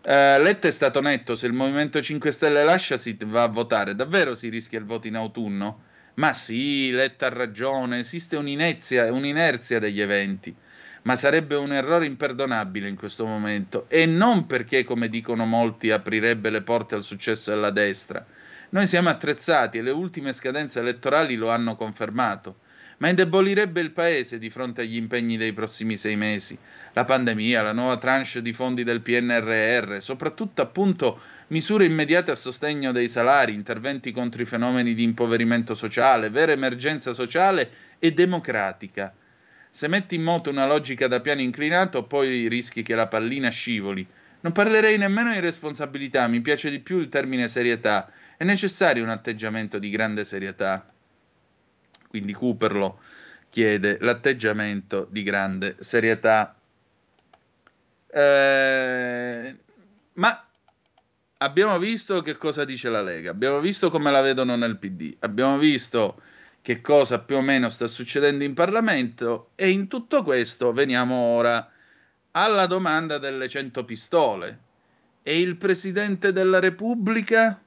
Uh, 0.06 0.38
Letta 0.38 0.68
è 0.68 0.70
stato 0.70 1.00
netto, 1.00 1.34
se 1.34 1.46
il 1.46 1.54
Movimento 1.54 1.98
5 1.98 2.30
Stelle 2.30 2.62
lascia 2.62 2.98
si 2.98 3.16
va 3.24 3.44
a 3.44 3.48
votare, 3.48 3.94
davvero 3.94 4.34
si 4.34 4.50
rischia 4.50 4.78
il 4.78 4.84
voto 4.84 5.06
in 5.06 5.16
autunno? 5.16 5.80
Ma 6.16 6.34
sì, 6.34 6.90
Letta 6.90 7.26
ha 7.26 7.30
ragione, 7.30 8.00
esiste 8.00 8.36
un'inerzia, 8.36 9.10
un'inerzia 9.10 9.78
degli 9.78 10.02
eventi. 10.02 10.54
Ma 11.04 11.16
sarebbe 11.16 11.54
un 11.54 11.72
errore 11.72 12.04
imperdonabile 12.04 12.86
in 12.86 12.96
questo 12.96 13.24
momento. 13.24 13.86
E 13.88 14.04
non 14.04 14.44
perché, 14.44 14.84
come 14.84 15.08
dicono 15.08 15.46
molti, 15.46 15.90
aprirebbe 15.90 16.50
le 16.50 16.60
porte 16.60 16.94
al 16.94 17.02
successo 17.02 17.50
della 17.50 17.70
destra. 17.70 18.24
Noi 18.70 18.86
siamo 18.86 19.08
attrezzati 19.08 19.78
e 19.78 19.82
le 19.82 19.90
ultime 19.90 20.34
scadenze 20.34 20.80
elettorali 20.80 21.34
lo 21.34 21.48
hanno 21.48 21.76
confermato, 21.76 22.56
ma 22.98 23.08
indebolirebbe 23.08 23.80
il 23.80 23.90
Paese 23.90 24.38
di 24.38 24.50
fronte 24.50 24.82
agli 24.82 24.96
impegni 24.96 25.36
dei 25.36 25.52
prossimi 25.52 25.96
sei 25.96 26.16
mesi. 26.16 26.56
La 26.92 27.04
pandemia, 27.04 27.62
la 27.62 27.72
nuova 27.72 27.96
tranche 27.96 28.42
di 28.42 28.52
fondi 28.52 28.84
del 28.84 29.00
PNRR, 29.00 30.00
soprattutto 30.00 30.62
appunto 30.62 31.20
misure 31.48 31.84
immediate 31.84 32.30
a 32.30 32.36
sostegno 32.36 32.92
dei 32.92 33.08
salari, 33.08 33.54
interventi 33.54 34.12
contro 34.12 34.42
i 34.42 34.46
fenomeni 34.46 34.94
di 34.94 35.02
impoverimento 35.02 35.74
sociale, 35.74 36.30
vera 36.30 36.52
emergenza 36.52 37.12
sociale 37.12 37.70
e 37.98 38.12
democratica. 38.12 39.12
Se 39.70 39.88
metti 39.88 40.14
in 40.14 40.22
moto 40.22 40.50
una 40.50 40.66
logica 40.66 41.08
da 41.08 41.20
piano 41.20 41.40
inclinato, 41.40 42.04
poi 42.04 42.46
rischi 42.46 42.82
che 42.82 42.94
la 42.94 43.08
pallina 43.08 43.48
scivoli. 43.48 44.06
Non 44.42 44.52
parlerei 44.52 44.98
nemmeno 44.98 45.32
di 45.32 45.40
responsabilità, 45.40 46.28
mi 46.28 46.40
piace 46.40 46.70
di 46.70 46.78
più 46.78 46.98
il 46.98 47.08
termine 47.08 47.48
serietà. 47.48 48.08
È 48.36 48.44
necessario 48.44 49.02
un 49.02 49.08
atteggiamento 49.08 49.78
di 49.78 49.90
grande 49.90 50.24
serietà. 50.24 50.93
Quindi 52.14 52.32
Cooperlo 52.32 53.00
chiede 53.50 53.98
l'atteggiamento 54.00 55.08
di 55.10 55.24
grande 55.24 55.74
serietà. 55.80 56.54
Eh, 58.06 59.56
ma 60.12 60.48
abbiamo 61.38 61.76
visto 61.80 62.22
che 62.22 62.36
cosa 62.36 62.64
dice 62.64 62.88
la 62.88 63.02
Lega, 63.02 63.32
abbiamo 63.32 63.58
visto 63.58 63.90
come 63.90 64.12
la 64.12 64.20
vedono 64.20 64.54
nel 64.54 64.78
PD, 64.78 65.16
abbiamo 65.18 65.58
visto 65.58 66.22
che 66.62 66.80
cosa 66.80 67.18
più 67.18 67.34
o 67.34 67.40
meno 67.40 67.68
sta 67.68 67.88
succedendo 67.88 68.44
in 68.44 68.54
Parlamento 68.54 69.50
e 69.56 69.70
in 69.70 69.88
tutto 69.88 70.22
questo 70.22 70.72
veniamo 70.72 71.16
ora 71.16 71.68
alla 72.30 72.66
domanda 72.66 73.18
delle 73.18 73.48
100 73.48 73.84
pistole. 73.84 74.58
E 75.24 75.40
il 75.40 75.56
Presidente 75.56 76.30
della 76.30 76.60
Repubblica? 76.60 77.60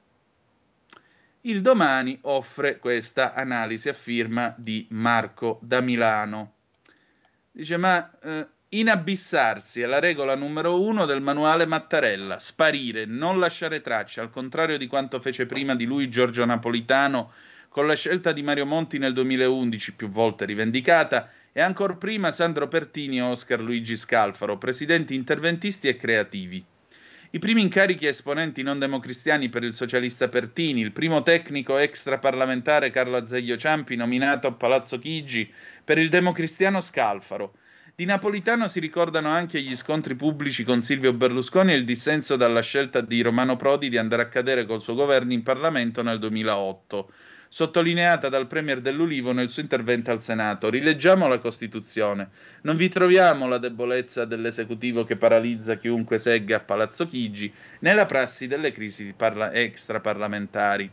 Il 1.48 1.62
domani 1.62 2.18
offre 2.24 2.78
questa 2.78 3.32
analisi 3.32 3.88
a 3.88 3.94
firma 3.94 4.54
di 4.58 4.86
Marco 4.90 5.58
da 5.62 5.80
Milano. 5.80 6.56
Dice, 7.50 7.78
ma 7.78 8.18
eh, 8.22 8.46
inabissarsi 8.68 9.80
è 9.80 9.86
la 9.86 9.98
regola 9.98 10.34
numero 10.34 10.82
uno 10.82 11.06
del 11.06 11.22
manuale 11.22 11.64
Mattarella, 11.64 12.38
sparire, 12.38 13.06
non 13.06 13.38
lasciare 13.38 13.80
tracce, 13.80 14.20
al 14.20 14.28
contrario 14.28 14.76
di 14.76 14.86
quanto 14.86 15.20
fece 15.20 15.46
prima 15.46 15.74
di 15.74 15.86
lui 15.86 16.10
Giorgio 16.10 16.44
Napolitano 16.44 17.32
con 17.70 17.86
la 17.86 17.94
scelta 17.94 18.32
di 18.32 18.42
Mario 18.42 18.66
Monti 18.66 18.98
nel 18.98 19.14
2011, 19.14 19.94
più 19.94 20.10
volte 20.10 20.44
rivendicata, 20.44 21.30
e 21.50 21.62
ancora 21.62 21.94
prima 21.94 22.30
Sandro 22.30 22.68
Pertini 22.68 23.16
e 23.16 23.22
Oscar 23.22 23.60
Luigi 23.62 23.96
Scalfaro, 23.96 24.58
presidenti 24.58 25.14
interventisti 25.14 25.88
e 25.88 25.96
creativi. 25.96 26.62
I 27.30 27.38
primi 27.38 27.60
incarichi 27.60 28.06
esponenti 28.06 28.62
non 28.62 28.78
democristiani 28.78 29.50
per 29.50 29.62
il 29.62 29.74
socialista 29.74 30.28
Pertini, 30.28 30.80
il 30.80 30.92
primo 30.92 31.20
tecnico 31.20 31.76
extraparlamentare 31.76 32.90
Carlo 32.90 33.18
Azeglio 33.18 33.58
Ciampi 33.58 33.96
nominato 33.96 34.46
a 34.46 34.52
Palazzo 34.52 34.98
Chigi 34.98 35.46
per 35.84 35.98
il 35.98 36.08
democristiano 36.08 36.80
Scalfaro. 36.80 37.52
Di 37.94 38.06
Napolitano 38.06 38.66
si 38.68 38.80
ricordano 38.80 39.28
anche 39.28 39.60
gli 39.60 39.76
scontri 39.76 40.14
pubblici 40.14 40.64
con 40.64 40.80
Silvio 40.80 41.12
Berlusconi 41.12 41.72
e 41.72 41.76
il 41.76 41.84
dissenso 41.84 42.36
dalla 42.36 42.62
scelta 42.62 43.02
di 43.02 43.20
Romano 43.20 43.56
Prodi 43.56 43.90
di 43.90 43.98
andare 43.98 44.22
a 44.22 44.28
cadere 44.28 44.64
col 44.64 44.80
suo 44.80 44.94
governo 44.94 45.34
in 45.34 45.42
Parlamento 45.42 46.02
nel 46.02 46.18
2008 46.18 47.12
sottolineata 47.48 48.28
dal 48.28 48.46
Premier 48.46 48.80
dell'Ulivo 48.80 49.32
nel 49.32 49.48
suo 49.48 49.62
intervento 49.62 50.10
al 50.10 50.22
Senato. 50.22 50.68
Rileggiamo 50.68 51.26
la 51.26 51.38
Costituzione. 51.38 52.28
Non 52.62 52.76
vi 52.76 52.88
troviamo 52.88 53.48
la 53.48 53.58
debolezza 53.58 54.24
dell'esecutivo 54.24 55.04
che 55.04 55.16
paralizza 55.16 55.76
chiunque 55.76 56.18
segga 56.18 56.56
a 56.56 56.60
Palazzo 56.60 57.08
Chigi, 57.08 57.52
né 57.80 57.94
la 57.94 58.06
prassi 58.06 58.46
delle 58.46 58.70
crisi 58.70 59.14
parla- 59.16 59.52
extraparlamentari. 59.52 60.90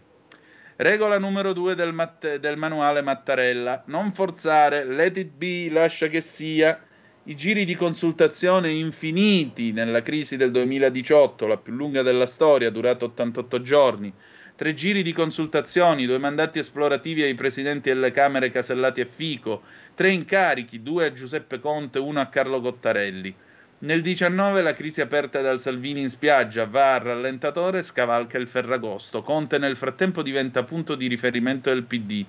Regola 0.77 1.17
numero 1.17 1.53
due 1.53 1.73
del, 1.73 1.93
mat- 1.93 2.35
del 2.37 2.57
manuale 2.57 3.01
Mattarella. 3.01 3.83
Non 3.87 4.11
forzare, 4.11 4.83
let 4.83 5.15
it 5.17 5.31
be, 5.31 5.69
lascia 5.69 6.07
che 6.07 6.19
sia. 6.19 6.79
I 7.27 7.35
giri 7.35 7.65
di 7.65 7.75
consultazione 7.75 8.69
infiniti 8.71 9.71
nella 9.71 10.01
crisi 10.01 10.37
del 10.37 10.51
2018, 10.51 11.47
la 11.47 11.57
più 11.57 11.73
lunga 11.73 12.01
della 12.01 12.27
storia, 12.27 12.69
durato 12.69 13.05
88 13.05 13.61
giorni, 13.61 14.13
tre 14.55 14.73
giri 14.73 15.03
di 15.03 15.11
consultazioni, 15.11 16.05
due 16.05 16.17
mandati 16.17 16.59
esplorativi 16.59 17.21
ai 17.21 17.35
presidenti 17.35 17.89
delle 17.89 18.11
Camere 18.11 18.51
Casellati 18.51 19.01
e 19.01 19.05
Fico, 19.05 19.63
tre 19.95 20.11
incarichi, 20.11 20.81
due 20.81 21.07
a 21.07 21.11
Giuseppe 21.11 21.59
Conte, 21.59 21.99
uno 21.99 22.21
a 22.21 22.27
Carlo 22.27 22.61
Cottarelli. 22.61 23.35
Nel 23.79 24.01
19 24.01 24.61
la 24.61 24.73
crisi 24.73 25.01
aperta 25.01 25.41
dal 25.41 25.59
Salvini 25.59 25.99
in 25.99 26.09
spiaggia 26.09 26.65
va 26.65 26.95
a 26.95 26.99
rallentatore 26.99 27.79
e 27.79 27.83
scavalca 27.83 28.37
il 28.37 28.47
Ferragosto. 28.47 29.21
Conte 29.21 29.57
nel 29.57 29.75
frattempo 29.75 30.23
diventa 30.23 30.63
punto 30.63 30.95
di 30.95 31.07
riferimento 31.07 31.69
del 31.69 31.83
PD. 31.83 32.25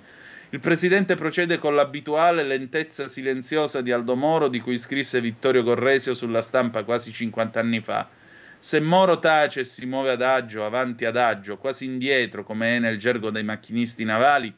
Il 0.50 0.60
presidente 0.60 1.14
procede 1.14 1.58
con 1.58 1.76
l'abituale 1.76 2.42
lentezza 2.42 3.06
silenziosa 3.06 3.80
di 3.80 3.92
Aldo 3.92 4.16
Moro, 4.16 4.48
di 4.48 4.60
cui 4.60 4.78
scrisse 4.78 5.20
Vittorio 5.20 5.62
Corresio 5.62 6.14
sulla 6.14 6.42
stampa 6.42 6.82
quasi 6.82 7.12
50 7.12 7.60
anni 7.60 7.80
fa. 7.80 8.08
Se 8.58 8.80
Moro 8.80 9.18
tace 9.20 9.60
e 9.60 9.64
si 9.64 9.86
muove 9.86 10.10
adagio, 10.10 10.64
avanti 10.64 11.04
adagio, 11.04 11.56
quasi 11.56 11.84
indietro, 11.84 12.42
come 12.42 12.76
è 12.76 12.78
nel 12.80 12.98
gergo 12.98 13.30
dei 13.30 13.44
macchinisti 13.44 14.02
navali, 14.04 14.52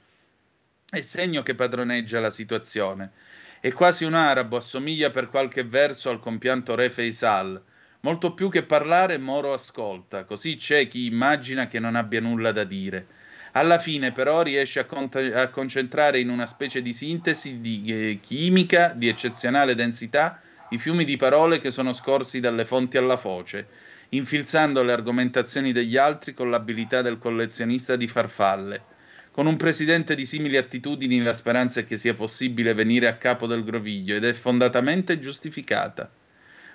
è 0.91 1.01
segno 1.03 1.43
che 1.43 1.55
padroneggia 1.55 2.21
la 2.21 2.31
situazione. 2.31 3.13
È 3.61 3.71
quasi 3.73 4.05
un 4.05 4.15
arabo, 4.15 4.57
assomiglia 4.57 5.11
per 5.11 5.29
qualche 5.29 5.65
verso 5.65 6.09
al 6.09 6.21
compianto 6.21 6.75
re 6.75 6.89
Faisal. 6.89 7.63
Molto 8.01 8.33
più 8.33 8.49
che 8.49 8.63
parlare, 8.63 9.19
Moro 9.19 9.53
ascolta, 9.53 10.25
così 10.25 10.57
c'è 10.57 10.89
chi 10.89 11.05
immagina 11.05 11.67
che 11.67 11.81
non 11.81 11.95
abbia 11.95 12.21
nulla 12.21 12.53
da 12.53 12.65
dire. 12.65 13.07
Alla 13.53 13.79
fine, 13.79 14.13
però, 14.13 14.43
riesce 14.43 14.79
a, 14.79 14.85
con- 14.85 15.11
a 15.35 15.49
concentrare 15.49 16.21
in 16.21 16.31
una 16.31 16.47
specie 16.47 16.81
di 16.81 16.93
sintesi 16.95 17.61
di 17.61 17.83
eh, 17.87 18.21
chimica 18.23 18.95
di 18.95 19.09
eccezionale 19.09 19.75
densità 19.75 20.41
i 20.71 20.79
fiumi 20.79 21.05
di 21.05 21.17
parole 21.17 21.61
che 21.61 21.71
sono 21.71 21.93
scorsi 21.93 22.41
dalle 22.41 22.65
fonti 22.65 22.99
alla 22.99 23.17
foce, 23.17 23.67
infilzando 24.11 24.83
le 24.83 24.93
argomentazioni 24.93 25.73
degli 25.73 25.97
altri 25.97 26.33
con 26.33 26.51
l'abilità 26.51 27.03
del 27.03 27.19
collezionista 27.19 27.97
di 27.97 28.09
farfalle. 28.09 28.83
Con 29.31 29.47
un 29.47 29.57
presidente 29.57 30.15
di 30.15 30.25
simili 30.25 30.57
attitudini 30.57 31.21
la 31.21 31.35
speranza 31.35 31.81
è 31.81 31.85
che 31.85 31.99
sia 31.99 32.15
possibile 32.15 32.75
venire 32.75 33.07
a 33.07 33.17
capo 33.17 33.47
del 33.47 33.65
groviglio 33.65 34.17
ed 34.17 34.25
è 34.25 34.33
fondatamente 34.33 35.19
giustificata. 35.19 36.11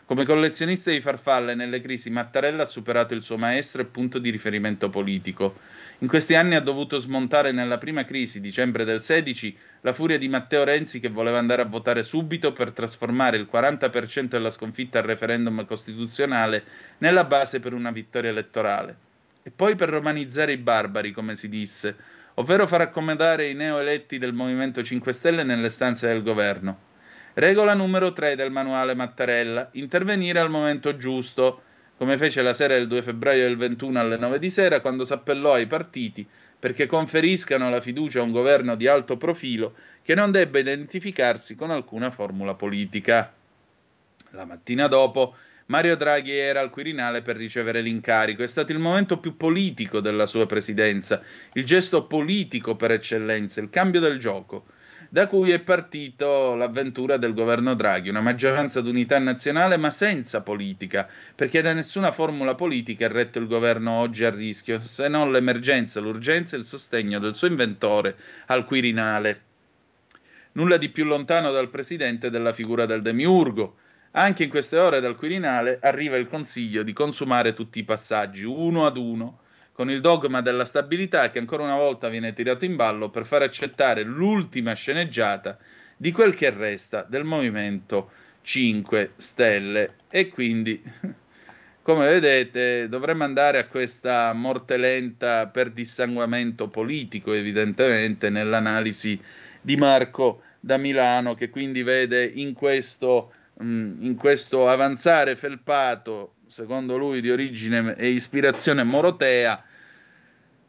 Come 0.06 0.26
collezionista 0.26 0.92
di 0.92 1.02
farfalle 1.02 1.56
nelle 1.56 1.82
crisi, 1.82 2.10
Mattarella 2.10 2.64
ha 2.64 2.68
superato 2.68 3.14
il 3.14 3.24
suo 3.24 3.38
maestro 3.38 3.82
e 3.82 3.86
punto 3.86 4.20
di 4.20 4.30
riferimento 4.30 4.90
politico. 4.90 5.58
In 6.04 6.10
questi 6.10 6.36
anni 6.36 6.56
ha 6.56 6.60
dovuto 6.60 7.00
smontare 7.00 7.54
nella 7.54 7.78
prima 7.78 8.04
crisi, 8.04 8.42
dicembre 8.42 8.84
del 8.84 9.02
16, 9.02 9.58
la 9.80 9.94
furia 9.94 10.18
di 10.18 10.28
Matteo 10.28 10.66
Renzi 10.66 11.00
che 11.00 11.08
voleva 11.08 11.38
andare 11.38 11.62
a 11.62 11.66
votare 11.66 12.04
subito 12.04 12.52
per 12.52 12.72
trasformare 12.72 13.38
il 13.38 13.48
40% 13.50 14.26
della 14.26 14.52
sconfitta 14.52 15.00
al 15.00 15.06
referendum 15.06 15.66
costituzionale 15.66 16.66
nella 16.98 17.24
base 17.24 17.62
per 17.62 17.74
una 17.74 17.90
vittoria 17.92 18.32
elettorale. 18.32 18.98
E 19.44 19.52
poi 19.52 19.78
per 19.78 19.88
romanizzare 19.88 20.52
i 20.52 20.58
barbari, 20.58 21.14
come 21.14 21.38
si 21.38 21.48
disse, 21.48 21.96
ovvero 22.34 22.68
far 22.68 22.82
accomodare 22.82 23.48
i 23.48 23.54
neoeletti 23.54 24.18
del 24.18 24.34
Movimento 24.34 24.84
5 24.84 25.14
Stelle 25.14 25.44
nelle 25.44 25.70
stanze 25.70 26.08
del 26.08 26.22
governo. 26.22 26.78
Regola 27.36 27.74
numero 27.74 28.12
3 28.12 28.36
del 28.36 28.52
manuale 28.52 28.94
Mattarella, 28.94 29.70
intervenire 29.72 30.40
al 30.40 30.50
momento 30.50 30.98
giusto, 30.98 31.62
come 31.98 32.18
fece 32.18 32.42
la 32.42 32.54
sera 32.54 32.74
del 32.74 32.88
2 32.88 33.02
febbraio 33.02 33.44
del 33.44 33.58
21 33.58 34.00
alle 34.00 34.18
9 34.18 34.40
di 34.40 34.50
sera 34.50 34.82
quando 34.82 35.06
s'appellò 35.06 35.54
ai 35.54 35.68
partiti 35.68 36.28
perché 36.64 36.86
conferiscano 36.86 37.70
la 37.70 37.82
fiducia 37.82 38.20
a 38.20 38.24
un 38.24 38.32
governo 38.32 38.76
di 38.76 38.88
alto 38.88 39.18
profilo 39.18 39.76
che 40.02 40.16
non 40.16 40.32
debba 40.32 40.60
identificarsi 40.60 41.56
con 41.56 41.72
alcuna 41.72 42.10
formula 42.10 42.54
politica. 42.54 43.34
La 44.30 44.46
mattina 44.46 44.88
dopo 44.88 45.36
Mario 45.66 45.98
Draghi 45.98 46.32
era 46.32 46.62
al 46.62 46.70
Quirinale 46.70 47.22
per 47.22 47.36
ricevere 47.36 47.82
l'incarico. 47.82 48.44
È 48.44 48.48
stato 48.48 48.72
il 48.72 48.80
momento 48.80 49.20
più 49.20 49.36
politico 49.36 50.00
della 50.00 50.26
sua 50.26 50.46
presidenza, 50.46 51.22
il 51.54 51.66
gesto 51.66 52.06
politico 52.06 52.76
per 52.76 52.92
eccellenza, 52.92 53.60
il 53.60 53.70
cambio 53.70 54.00
del 54.00 54.18
gioco, 54.18 54.66
da 55.14 55.28
cui 55.28 55.52
è 55.52 55.60
partito 55.60 56.56
l'avventura 56.56 57.18
del 57.18 57.36
governo 57.36 57.76
Draghi, 57.76 58.10
una 58.10 58.20
maggioranza 58.20 58.82
d'unità 58.82 59.20
nazionale 59.20 59.78
ma 59.78 59.92
senza 59.92 60.42
politica, 60.42 61.08
perché 61.36 61.62
da 61.62 61.72
nessuna 61.72 62.12
formula 62.12 62.56
politica 62.56 63.06
è 63.06 63.10
retto 63.10 63.38
il 63.38 63.46
governo 63.46 63.92
oggi 63.92 64.26
a 64.26 64.32
rischio, 64.32 64.82
se 64.82 65.08
non 65.10 65.32
l'emergenza, 65.32 66.00
l'urgenza 66.00 66.56
e 66.56 66.60
il 66.60 66.66
sostegno 66.66 67.20
del 67.20 67.36
suo 67.36 67.46
inventore 67.46 68.18
al 68.48 68.66
Quirinale. 68.66 69.42
Nulla 70.54 70.78
di 70.78 70.90
più 70.90 71.06
lontano 71.06 71.52
dal 71.52 71.70
presidente 71.70 72.32
della 72.32 72.52
figura 72.52 72.88
del 72.88 73.04
demiurgo 73.04 73.76
anche 74.16 74.44
in 74.44 74.50
queste 74.50 74.80
ore 74.80 75.00
dal 75.00 75.16
Quirinale 75.16 75.78
arriva 75.80 76.18
il 76.18 76.28
consiglio 76.28 76.82
di 76.82 76.92
consumare 76.92 77.54
tutti 77.54 77.78
i 77.78 77.84
passaggi 77.84 78.46
uno 78.46 78.88
ad 78.88 78.98
uno, 78.98 79.42
con 79.74 79.90
il 79.90 80.00
dogma 80.00 80.42
della 80.42 80.66
stabilità 80.66 81.30
che 81.30 81.40
ancora 81.40 81.64
una 81.64 81.76
volta 81.76 82.08
viene 82.08 82.32
tirato 82.34 82.64
in 82.64 82.76
ballo 82.76 83.10
per 83.10 83.26
far 83.26 83.42
accettare 83.42 84.04
l'ultima 84.04 84.74
sceneggiata 84.74 85.58
di 85.98 86.12
quel 86.12 86.36
che 86.36 86.50
resta 86.52 87.06
del 87.08 87.24
movimento 87.24 88.12
5 88.42 89.14
Stelle. 89.18 89.96
E 90.10 90.30
quindi, 90.30 90.82
come 91.82 92.06
vedete, 92.08 92.88
dovremmo 92.88 93.24
andare 93.24 93.58
a 93.58 93.68
questa 93.68 94.32
morte 94.34 94.78
lenta 94.78 95.48
per 95.48 95.72
dissanguamento 95.72 96.70
politico, 96.70 97.34
evidentemente, 97.34 98.30
nell'analisi 98.30 99.20
di 99.60 99.76
Marco 99.76 100.44
da 100.60 100.78
Milano, 100.78 101.34
che 101.34 101.50
quindi 101.50 101.84
vede 101.84 102.24
in 102.24 102.54
questo 102.54 103.34
Mm, 103.62 104.04
in 104.04 104.16
questo 104.16 104.68
avanzare 104.68 105.36
felpato, 105.36 106.36
secondo 106.54 106.98
lui 106.98 107.20
di 107.20 107.32
origine 107.32 107.96
e 107.96 108.10
ispirazione 108.10 108.84
morotea. 108.84 109.60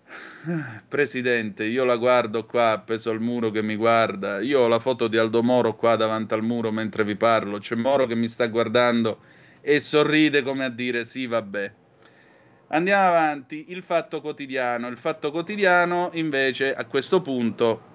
Presidente, 0.89 1.64
io 1.64 1.85
la 1.85 1.97
guardo 1.97 2.47
qua 2.47 2.70
appeso 2.70 3.11
al 3.11 3.20
muro 3.20 3.51
che 3.51 3.62
mi 3.62 3.76
guarda. 3.76 4.41
Io 4.41 4.61
ho 4.61 4.66
la 4.66 4.78
foto 4.78 5.09
di 5.09 5.18
Aldo 5.18 5.43
Moro 5.43 5.76
qua 5.76 5.95
davanti 5.97 6.32
al 6.32 6.43
muro 6.43 6.72
mentre 6.72 7.05
vi 7.05 7.16
parlo. 7.16 7.59
C'è 7.59 7.74
Moro 7.74 8.07
che 8.07 8.14
mi 8.14 8.28
sta 8.28 8.47
guardando 8.47 9.18
e 9.61 9.78
sorride 9.78 10.41
come 10.41 10.64
a 10.64 10.70
dire 10.70 11.05
sì, 11.05 11.26
vabbè. 11.26 11.72
Andiamo 12.68 13.07
avanti. 13.07 13.66
Il 13.68 13.82
fatto 13.82 14.22
quotidiano. 14.22 14.89
Il 14.89 14.97
fatto 14.97 15.30
quotidiano 15.30 16.09
invece 16.14 16.72
a 16.72 16.87
questo 16.87 17.20
punto 17.20 17.93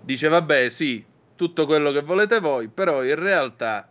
dice 0.00 0.26
vabbè, 0.26 0.68
sì, 0.68 1.04
tutto 1.36 1.64
quello 1.64 1.92
che 1.92 2.00
volete 2.00 2.40
voi, 2.40 2.66
però 2.66 3.04
in 3.04 3.14
realtà 3.14 3.88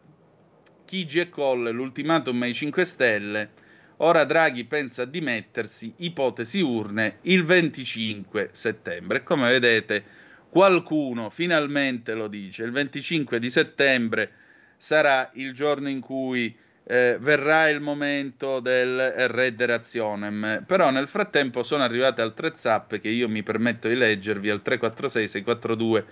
Chigi 0.87 1.19
e 1.19 1.27
Colle, 1.29 1.71
l'ultimatum 1.71 2.41
ai 2.43 2.53
5 2.53 2.85
Stelle, 2.85 3.49
ora 3.97 4.23
Draghi 4.23 4.63
pensa 4.63 5.01
a 5.01 5.05
dimettersi, 5.05 5.93
ipotesi 5.97 6.61
urne, 6.61 7.17
il 7.23 7.43
25 7.43 8.51
settembre. 8.53 9.21
Come 9.21 9.51
vedete, 9.51 10.03
qualcuno 10.49 11.29
finalmente 11.29 12.13
lo 12.13 12.29
dice, 12.29 12.63
il 12.63 12.71
25 12.71 13.37
di 13.37 13.49
settembre 13.49 14.31
sarà 14.77 15.29
il 15.33 15.53
giorno 15.53 15.89
in 15.89 15.99
cui 15.99 16.55
eh, 16.85 17.17
verrà 17.19 17.67
il 17.67 17.81
momento 17.81 18.61
del 18.61 19.11
Redderazionem. 19.27 20.63
Però 20.65 20.89
nel 20.89 21.09
frattempo 21.09 21.63
sono 21.63 21.83
arrivate 21.83 22.21
altre 22.21 22.53
zappe 22.55 23.01
che 23.01 23.09
io 23.09 23.27
mi 23.27 23.43
permetto 23.43 23.89
di 23.89 23.95
leggervi 23.95 24.49
al 24.49 24.61
346 24.61 25.27
642 25.27 26.05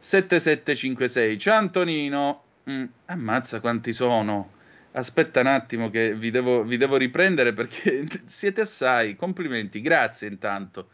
7756. 0.00 1.38
Ciao 1.38 1.58
Antonino. 1.58 2.42
Mm, 2.70 2.84
ammazza 3.06 3.60
quanti 3.60 3.92
sono. 3.94 4.52
Aspetta 4.92 5.40
un 5.40 5.46
attimo 5.46 5.88
che 5.90 6.14
vi 6.14 6.30
devo, 6.30 6.64
vi 6.64 6.76
devo 6.76 6.96
riprendere 6.96 7.54
perché 7.54 8.06
siete 8.26 8.60
assai. 8.60 9.16
Complimenti, 9.16 9.80
grazie 9.80 10.28
intanto. 10.28 10.90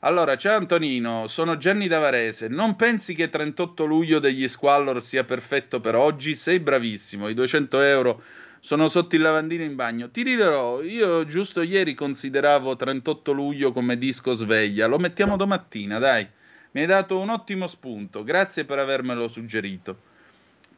Allora, 0.00 0.36
ciao 0.36 0.56
Antonino, 0.56 1.26
sono 1.26 1.56
Gianni 1.56 1.88
Davarese. 1.88 2.48
Non 2.48 2.76
pensi 2.76 3.14
che 3.14 3.28
38 3.28 3.84
luglio 3.84 4.20
degli 4.20 4.46
Squallor 4.46 5.02
sia 5.02 5.24
perfetto 5.24 5.80
per 5.80 5.96
oggi? 5.96 6.36
Sei 6.36 6.60
bravissimo. 6.60 7.28
I 7.28 7.34
200 7.34 7.80
euro 7.80 8.22
sono 8.60 8.88
sotto 8.88 9.16
il 9.16 9.22
lavandino 9.22 9.64
in 9.64 9.74
bagno. 9.74 10.10
Ti 10.10 10.22
riderò, 10.22 10.80
io 10.82 11.24
giusto 11.26 11.60
ieri 11.62 11.94
consideravo 11.94 12.76
38 12.76 13.32
luglio 13.32 13.72
come 13.72 13.98
disco 13.98 14.34
sveglia. 14.34 14.86
Lo 14.86 14.98
mettiamo 14.98 15.36
domattina, 15.36 15.98
dai. 15.98 16.28
Mi 16.72 16.82
hai 16.82 16.86
dato 16.86 17.18
un 17.18 17.30
ottimo 17.30 17.66
spunto, 17.66 18.22
grazie 18.22 18.64
per 18.64 18.78
avermelo 18.78 19.26
suggerito. 19.28 20.05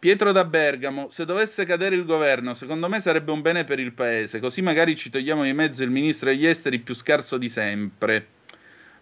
Pietro 0.00 0.30
da 0.30 0.44
Bergamo, 0.44 1.08
se 1.10 1.24
dovesse 1.24 1.64
cadere 1.64 1.96
il 1.96 2.04
governo, 2.04 2.54
secondo 2.54 2.88
me 2.88 3.00
sarebbe 3.00 3.32
un 3.32 3.40
bene 3.40 3.64
per 3.64 3.80
il 3.80 3.92
paese, 3.92 4.38
così 4.38 4.62
magari 4.62 4.94
ci 4.94 5.10
togliamo 5.10 5.42
di 5.42 5.52
mezzo 5.52 5.82
il 5.82 5.90
ministro 5.90 6.28
degli 6.28 6.46
esteri 6.46 6.78
più 6.78 6.94
scarso 6.94 7.36
di 7.36 7.48
sempre. 7.48 8.24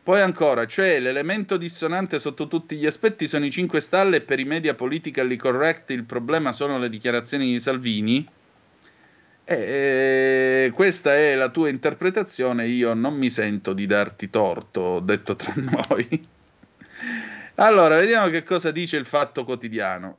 Poi 0.02 0.22
ancora, 0.22 0.66
cioè 0.66 0.98
l'elemento 0.98 1.58
dissonante 1.58 2.18
sotto 2.18 2.48
tutti 2.48 2.76
gli 2.76 2.86
aspetti 2.86 3.28
sono 3.28 3.44
i 3.44 3.50
5 3.50 3.78
stalle 3.82 4.16
e 4.16 4.20
per 4.22 4.40
i 4.40 4.44
media 4.44 4.72
politically 4.72 5.36
correct 5.36 5.90
il 5.90 6.04
problema 6.04 6.52
sono 6.52 6.78
le 6.78 6.88
dichiarazioni 6.88 7.52
di 7.52 7.60
Salvini? 7.60 8.26
Eh, 9.44 10.70
questa 10.72 11.14
è 11.14 11.34
la 11.34 11.50
tua 11.50 11.68
interpretazione, 11.68 12.68
io 12.68 12.94
non 12.94 13.14
mi 13.14 13.28
sento 13.28 13.74
di 13.74 13.84
darti 13.84 14.30
torto, 14.30 15.00
detto 15.00 15.36
tra 15.36 15.52
noi. 15.60 16.26
Allora, 17.56 17.96
vediamo 17.96 18.30
che 18.30 18.42
cosa 18.44 18.70
dice 18.70 18.96
il 18.96 19.04
Fatto 19.04 19.44
Quotidiano. 19.44 20.18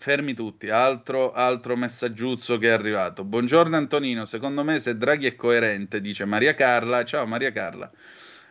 Fermi 0.00 0.32
tutti, 0.32 0.70
altro, 0.70 1.32
altro 1.32 1.74
messaggiuzzo 1.74 2.56
che 2.56 2.68
è 2.68 2.70
arrivato. 2.70 3.24
Buongiorno 3.24 3.76
Antonino, 3.76 4.26
secondo 4.26 4.62
me 4.62 4.78
se 4.78 4.96
Draghi 4.96 5.26
è 5.26 5.34
coerente, 5.34 6.00
dice 6.00 6.24
Maria 6.24 6.54
Carla, 6.54 7.04
ciao 7.04 7.26
Maria 7.26 7.50
Carla, 7.50 7.90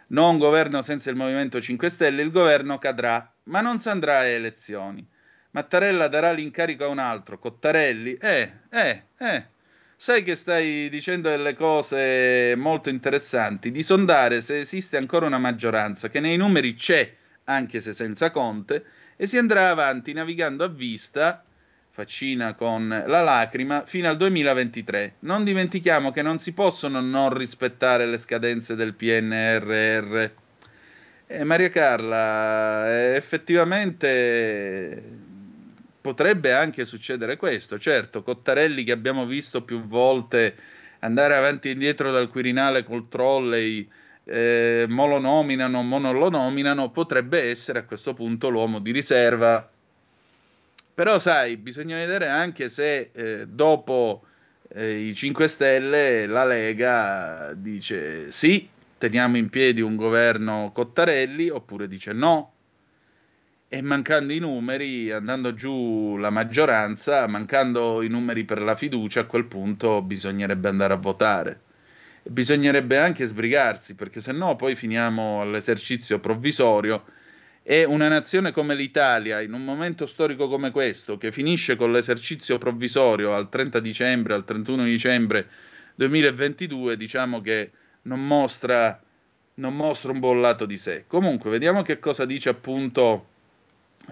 non 0.08 0.40
governo 0.40 0.82
senza 0.82 1.10
il 1.10 1.16
Movimento 1.16 1.62
5 1.62 1.90
Stelle, 1.90 2.22
il 2.22 2.32
governo 2.32 2.78
cadrà, 2.78 3.34
ma 3.44 3.62
non 3.62 3.80
si 3.80 3.88
andrà 3.88 4.18
a 4.18 4.26
elezioni. 4.26 5.08
Mattarella 5.52 6.10
darà 6.10 6.34
l'incarico 6.34 6.84
a 6.84 6.90
un 6.90 7.00
altro, 7.00 7.40
Cottarelli, 7.40 8.16
eh, 8.16 8.52
eh, 8.70 9.04
eh, 9.18 9.46
sai 9.96 10.24
che 10.24 10.36
stai 10.36 10.90
dicendo 10.90 11.30
delle 11.30 11.54
cose 11.54 12.56
molto 12.58 12.90
interessanti, 12.90 13.72
di 13.72 13.84
sondare 13.84 14.42
se 14.42 14.60
esiste 14.60 14.98
ancora 14.98 15.26
una 15.26 15.40
maggioranza, 15.40 16.10
che 16.10 16.20
nei 16.20 16.36
numeri 16.36 16.74
c'è, 16.74 17.10
anche 17.46 17.80
se 17.80 17.94
senza 17.94 18.32
Conte, 18.32 18.86
e 19.18 19.28
si 19.28 19.38
andrà 19.38 19.70
avanti 19.70 20.14
navigando 20.14 20.64
a 20.64 20.68
vista, 20.68 21.44
faccina 21.90 22.54
con 22.54 22.88
la 22.88 23.22
lacrima, 23.22 23.84
fino 23.86 24.08
al 24.08 24.16
2023. 24.16 25.16
Non 25.22 25.44
dimentichiamo 25.44 26.12
che 26.12 26.22
non 26.22 26.38
si 26.38 26.54
possono 26.54 27.02
non 27.02 27.34
rispettare 27.34 28.06
le 28.06 28.20
scadenze 28.20 28.76
del 28.76 28.94
PNRR. 28.94 30.30
Eh, 31.26 31.44
Maria 31.44 31.70
Carla, 31.70 32.88
eh, 32.88 33.16
effettivamente 33.16 35.04
potrebbe 36.00 36.54
anche 36.54 36.86
succedere 36.86 37.36
questo. 37.36 37.80
Certo, 37.80 38.22
Cottarelli 38.22 38.84
che 38.84 38.92
abbiamo 38.92 39.26
visto 39.26 39.64
più 39.64 39.82
volte 39.82 40.56
andare 41.00 41.36
avanti 41.36 41.70
e 41.70 41.72
indietro 41.72 42.12
dal 42.12 42.30
Quirinale 42.30 42.84
col 42.84 43.10
trolley, 43.10 43.90
eh, 44.28 44.86
mo 44.90 45.08
lo 45.08 45.20
nominano, 45.20 45.82
mo 45.84 46.00
non 46.00 46.18
lo 46.18 46.30
nominano, 46.30 46.92
potrebbe 46.92 47.50
essere 47.50 47.80
a 47.80 47.84
questo 47.84 48.14
punto 48.14 48.50
l'uomo 48.50 48.80
di 48.80 48.92
riserva. 48.92 49.70
Però 50.94 51.20
sai, 51.20 51.58
bisogna 51.58 51.96
vedere 51.96 52.28
anche 52.28 52.70
se 52.70 53.12
eh, 53.14 53.48
dopo 53.48 54.24
eh, 54.70 54.98
i 55.10 55.16
5 55.16 55.48
Stelle 55.48 56.26
la 56.26 56.44
Lega 56.44 57.54
dice 57.56 58.32
sì, 58.32 58.68
teniamo 58.98 59.38
in 59.38 59.50
piedi 59.50 59.82
un 59.82 59.96
governo 59.96 60.72
Cottarelli 60.74 61.50
oppure 61.50 61.88
dice 61.88 62.12
no. 62.14 62.52
E 63.70 63.82
mancando 63.82 64.34
i 64.34 64.40
numeri, 64.40 65.12
andando 65.12 65.54
giù 65.54 66.16
la 66.18 66.30
maggioranza, 66.30 67.28
mancando 67.28 68.02
i 68.02 68.08
numeri 68.08 68.46
per 68.46 68.62
la 68.62 68.76
fiducia, 68.76 69.22
a 69.22 69.26
quel 69.26 69.46
punto 69.46 70.02
bisognerebbe 70.02 70.70
andare 70.70 70.94
a 70.94 70.98
votare. 70.98 71.62
Bisognerebbe 72.30 72.98
anche 72.98 73.26
sbrigarsi, 73.26 73.96
perché 73.96 74.22
se 74.22 74.32
no 74.32 74.56
poi 74.56 74.76
finiamo 74.76 75.42
all'esercizio 75.42 76.20
provvisorio 76.20 77.06
e 77.64 77.84
una 77.84 78.08
nazione 78.08 78.52
come 78.52 78.76
l'Italia, 78.76 79.42
in 79.42 79.54
un 79.54 79.64
momento 79.64 80.06
storico 80.06 80.48
come 80.48 80.72
questo, 80.72 81.18
che 81.18 81.32
finisce 81.32 81.76
con 81.76 81.92
l'esercizio 81.92 82.58
provvisorio 82.58 83.34
al 83.34 83.50
30 83.50 83.80
dicembre, 83.80 84.34
al 84.34 84.46
31 84.46 84.84
dicembre 84.84 85.48
2022, 85.96 86.96
diciamo 86.96 87.42
che 87.42 87.72
non 88.04 88.26
mostra, 88.26 89.02
non 89.56 89.76
mostra 89.76 90.12
un 90.12 90.20
buon 90.20 90.40
lato 90.40 90.66
di 90.66 90.78
sé. 90.78 91.04
Comunque, 91.08 91.50
vediamo 91.50 91.82
che 91.82 92.00
cosa 92.00 92.26
dice 92.26 92.50
appunto 92.50 93.28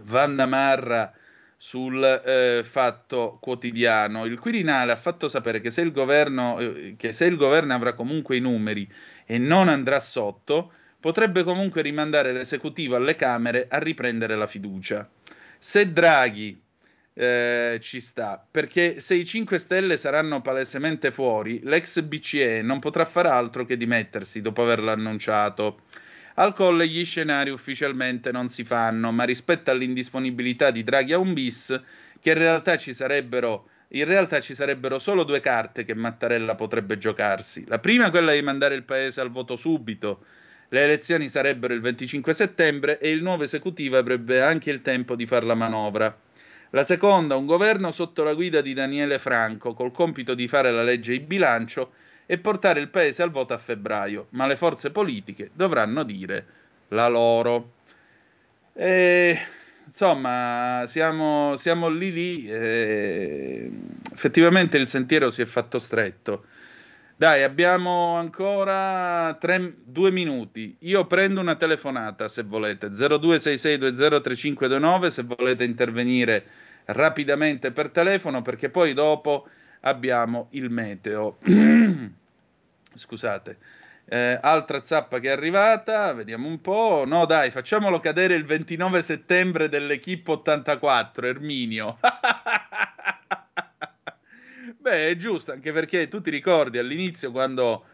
Vanda 0.04 0.46
Marra 0.46 1.14
sul 1.58 2.04
eh, 2.04 2.64
fatto 2.64 3.38
quotidiano. 3.42 4.26
Il 4.26 4.40
Quirinale 4.40 4.92
ha 4.92 4.98
fatto 4.98 5.28
sapere 5.28 5.62
che 5.62 5.72
se, 5.72 5.82
il 5.82 5.92
governo, 5.92 6.60
eh, 6.60 6.96
che 6.98 7.14
se 7.14 7.26
il 7.26 7.36
governo 7.36 7.74
avrà 7.74 7.94
comunque 7.94 8.36
i 8.36 8.42
numeri 8.42 8.90
e 9.26 9.38
non 9.38 9.70
andrà 9.70 10.00
sotto, 10.00 10.72
potrebbe 11.00 11.44
comunque 11.44 11.82
rimandare 11.82 12.34
l'esecutivo 12.34 12.96
alle 12.96 13.16
Camere 13.16 13.68
a 13.70 13.78
riprendere 13.78 14.36
la 14.36 14.48
fiducia. 14.48 15.10
Se 15.60 15.92
Draghi 15.92 16.62
eh, 17.18 17.78
ci 17.82 18.02
sta, 18.02 18.46
perché 18.50 19.00
se 19.00 19.16
i 19.16 19.26
5 19.26 19.58
Stelle 19.58 19.98
saranno 19.98 20.42
palesemente 20.42 21.12
fuori, 21.12 21.62
l'ex 21.64 22.02
BCE 22.02 22.62
non 22.62 22.80
potrà 22.80 23.06
fare 23.06 23.30
altro 23.30 23.66
che 23.66 23.78
dimettersi 23.78 24.42
dopo 24.42 24.64
averlo 24.64 24.92
annunciato. 24.92 25.82
Al 26.38 26.54
colle 26.54 26.88
gli 26.88 27.06
scenari 27.06 27.50
ufficialmente 27.50 28.32
non 28.32 28.50
si 28.50 28.66
fanno, 28.66 29.12
ma 29.14 29.24
rispetto 29.24 29.72
all'indisponibilità 29.72 30.70
di 30.70 30.84
Draghi 30.84 31.14
a 31.14 31.18
un 31.18 31.34
bis, 31.34 31.82
che 32.20 32.32
in 32.32 32.38
realtà 32.38 32.78
ci 32.78 32.94
sarebbero 32.94 33.70
in 33.90 34.04
realtà 34.04 34.42
ci 34.42 34.54
sarebbero 34.54 35.00
solo 35.00 35.24
due 35.24 35.40
carte 35.40 35.84
che 35.84 35.94
Mattarella 35.94 36.56
potrebbe 36.56 36.98
giocarsi. 36.98 37.64
La 37.68 37.80
prima 37.80 38.08
è 38.08 38.10
quella 38.10 38.34
di 38.34 38.42
mandare 38.42 38.76
il 38.76 38.84
paese 38.84 39.22
al 39.22 39.32
voto 39.32 39.56
subito. 39.56 40.26
Le 40.70 40.84
elezioni 40.84 41.30
sarebbero 41.30 41.74
il 41.74 41.80
25 41.80 42.34
settembre 42.34 43.00
e 43.00 43.10
il 43.10 43.22
nuovo 43.22 43.44
esecutivo 43.44 43.98
avrebbe 43.98 44.42
anche 44.42 44.72
il 44.72 44.82
tempo 44.82 45.16
di 45.16 45.26
fare 45.26 45.46
la 45.46 45.56
manovra. 45.56 46.14
La 46.72 46.84
seconda, 46.84 47.38
un 47.38 47.46
governo 47.46 47.94
sotto 47.94 48.24
la 48.24 48.34
guida 48.34 48.60
di 48.60 48.74
Daniele 48.74 49.20
Franco, 49.20 49.74
col 49.74 49.92
compito 49.92 50.34
di 50.34 50.50
fare 50.50 50.72
la 50.72 50.84
legge 50.84 51.12
di 51.14 51.20
bilancio 51.22 51.94
e 52.26 52.38
portare 52.38 52.80
il 52.80 52.90
paese 52.90 53.22
al 53.22 53.32
voto 53.32 53.54
a 53.54 53.58
febbraio, 53.58 54.28
ma 54.32 54.48
le 54.48 54.56
forze 54.56 54.92
politiche 54.92 55.50
dovranno 55.54 56.04
dire 56.04 56.46
la 56.90 57.08
loro. 57.08 57.74
E, 58.74 59.40
insomma, 59.86 60.84
siamo, 60.88 61.56
siamo 61.56 61.90
lì 61.90 62.12
lì, 62.12 62.50
e, 62.50 63.72
effettivamente 64.14 64.78
il 64.78 64.88
sentiero 64.88 65.30
si 65.30 65.42
è 65.42 65.46
fatto 65.46 65.80
stretto. 65.80 66.46
Dai, 67.18 67.44
abbiamo 67.44 68.18
ancora 68.18 69.38
tre, 69.40 69.76
due 69.86 70.12
minuti. 70.12 70.76
Io 70.80 71.08
prendo 71.08 71.40
una 71.40 71.56
telefonata 71.56 72.28
se 72.28 72.44
volete. 72.44 72.90
0266203529 72.90 75.08
se 75.08 75.24
volete 75.24 75.64
intervenire 75.64 76.46
rapidamente 76.86 77.72
per 77.72 77.90
telefono 77.90 78.42
perché 78.42 78.70
poi 78.70 78.94
dopo 78.94 79.48
abbiamo 79.86 80.48
il 80.52 80.70
meteo. 80.70 81.38
Scusate. 82.94 83.58
Eh, 84.08 84.38
altra 84.40 84.84
zappa 84.84 85.18
che 85.20 85.30
è 85.30 85.32
arrivata, 85.32 86.14
vediamo 86.14 86.48
un 86.48 86.62
po'. 86.62 87.06
No, 87.08 87.26
dai, 87.26 87.50
facciamolo 87.50 88.00
cadere 88.00 88.36
il 88.36 88.46
29 88.46 89.02
settembre 89.02 89.68
dell'Equipe 89.68 90.32
84, 90.32 91.26
Erminio. 91.26 91.98
Beh, 94.78 95.10
è 95.10 95.16
giusto, 95.16 95.52
anche 95.52 95.72
perché 95.72 96.08
tu 96.08 96.22
ti 96.22 96.30
ricordi 96.30 96.78
all'inizio 96.78 97.32
quando, 97.32 97.86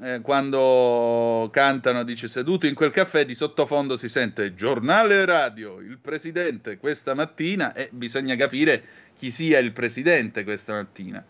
eh, 0.00 0.20
quando 0.20 1.48
cantano, 1.52 2.02
dice 2.04 2.28
seduto 2.28 2.66
in 2.66 2.74
quel 2.74 2.90
caffè, 2.90 3.24
di 3.24 3.34
sottofondo 3.34 3.96
si 3.96 4.08
sente 4.08 4.54
giornale 4.54 5.24
radio, 5.24 5.80
il 5.80 5.98
presidente 5.98 6.78
questa 6.78 7.14
mattina 7.14 7.74
e 7.74 7.88
bisogna 7.92 8.36
capire 8.36 8.82
chi 9.16 9.30
sia 9.30 9.58
il 9.58 9.72
presidente 9.72 10.44
questa 10.44 10.72
mattina. 10.72 11.24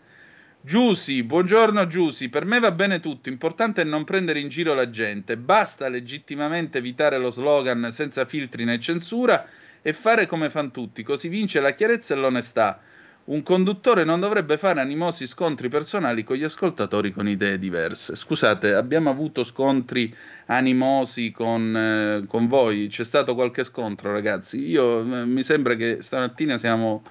Giussi, 0.61 1.23
buongiorno 1.23 1.87
Giussi, 1.87 2.29
per 2.29 2.45
me 2.45 2.59
va 2.59 2.71
bene 2.71 3.01
tutto, 3.01 3.27
importante 3.27 3.81
è 3.81 3.83
non 3.85 4.05
prendere 4.05 4.39
in 4.39 4.47
giro 4.47 4.73
la 4.73 4.89
gente, 4.89 5.35
basta 5.35 5.89
legittimamente 5.89 6.77
evitare 6.77 7.17
lo 7.17 7.31
slogan 7.31 7.91
senza 7.91 8.25
filtri 8.25 8.63
né 8.63 8.79
censura 8.79 9.45
e 9.81 9.91
fare 9.91 10.25
come 10.25 10.49
fanno 10.49 10.71
tutti, 10.71 11.03
così 11.03 11.27
vince 11.27 11.59
la 11.59 11.73
chiarezza 11.73 12.13
e 12.13 12.17
l'onestà. 12.17 12.79
Un 13.25 13.41
conduttore 13.41 14.03
non 14.03 14.19
dovrebbe 14.19 14.57
fare 14.57 14.81
animosi 14.81 15.27
scontri 15.27 15.69
personali 15.69 16.23
con 16.23 16.35
gli 16.35 16.43
ascoltatori 16.43 17.11
con 17.11 17.27
idee 17.27 17.57
diverse. 17.57 18.15
Scusate, 18.15 18.73
abbiamo 18.73 19.09
avuto 19.09 19.43
scontri 19.45 20.13
animosi 20.47 21.31
con, 21.31 21.75
eh, 21.75 22.27
con 22.27 22.47
voi? 22.47 22.87
C'è 22.87 23.05
stato 23.05 23.33
qualche 23.33 23.63
scontro, 23.63 24.11
ragazzi? 24.11 24.67
Io 24.67 24.99
eh, 24.99 25.25
mi 25.25 25.41
sembra 25.41 25.75
che 25.75 25.99
stamattina 26.01 26.57
siamo 26.57 27.03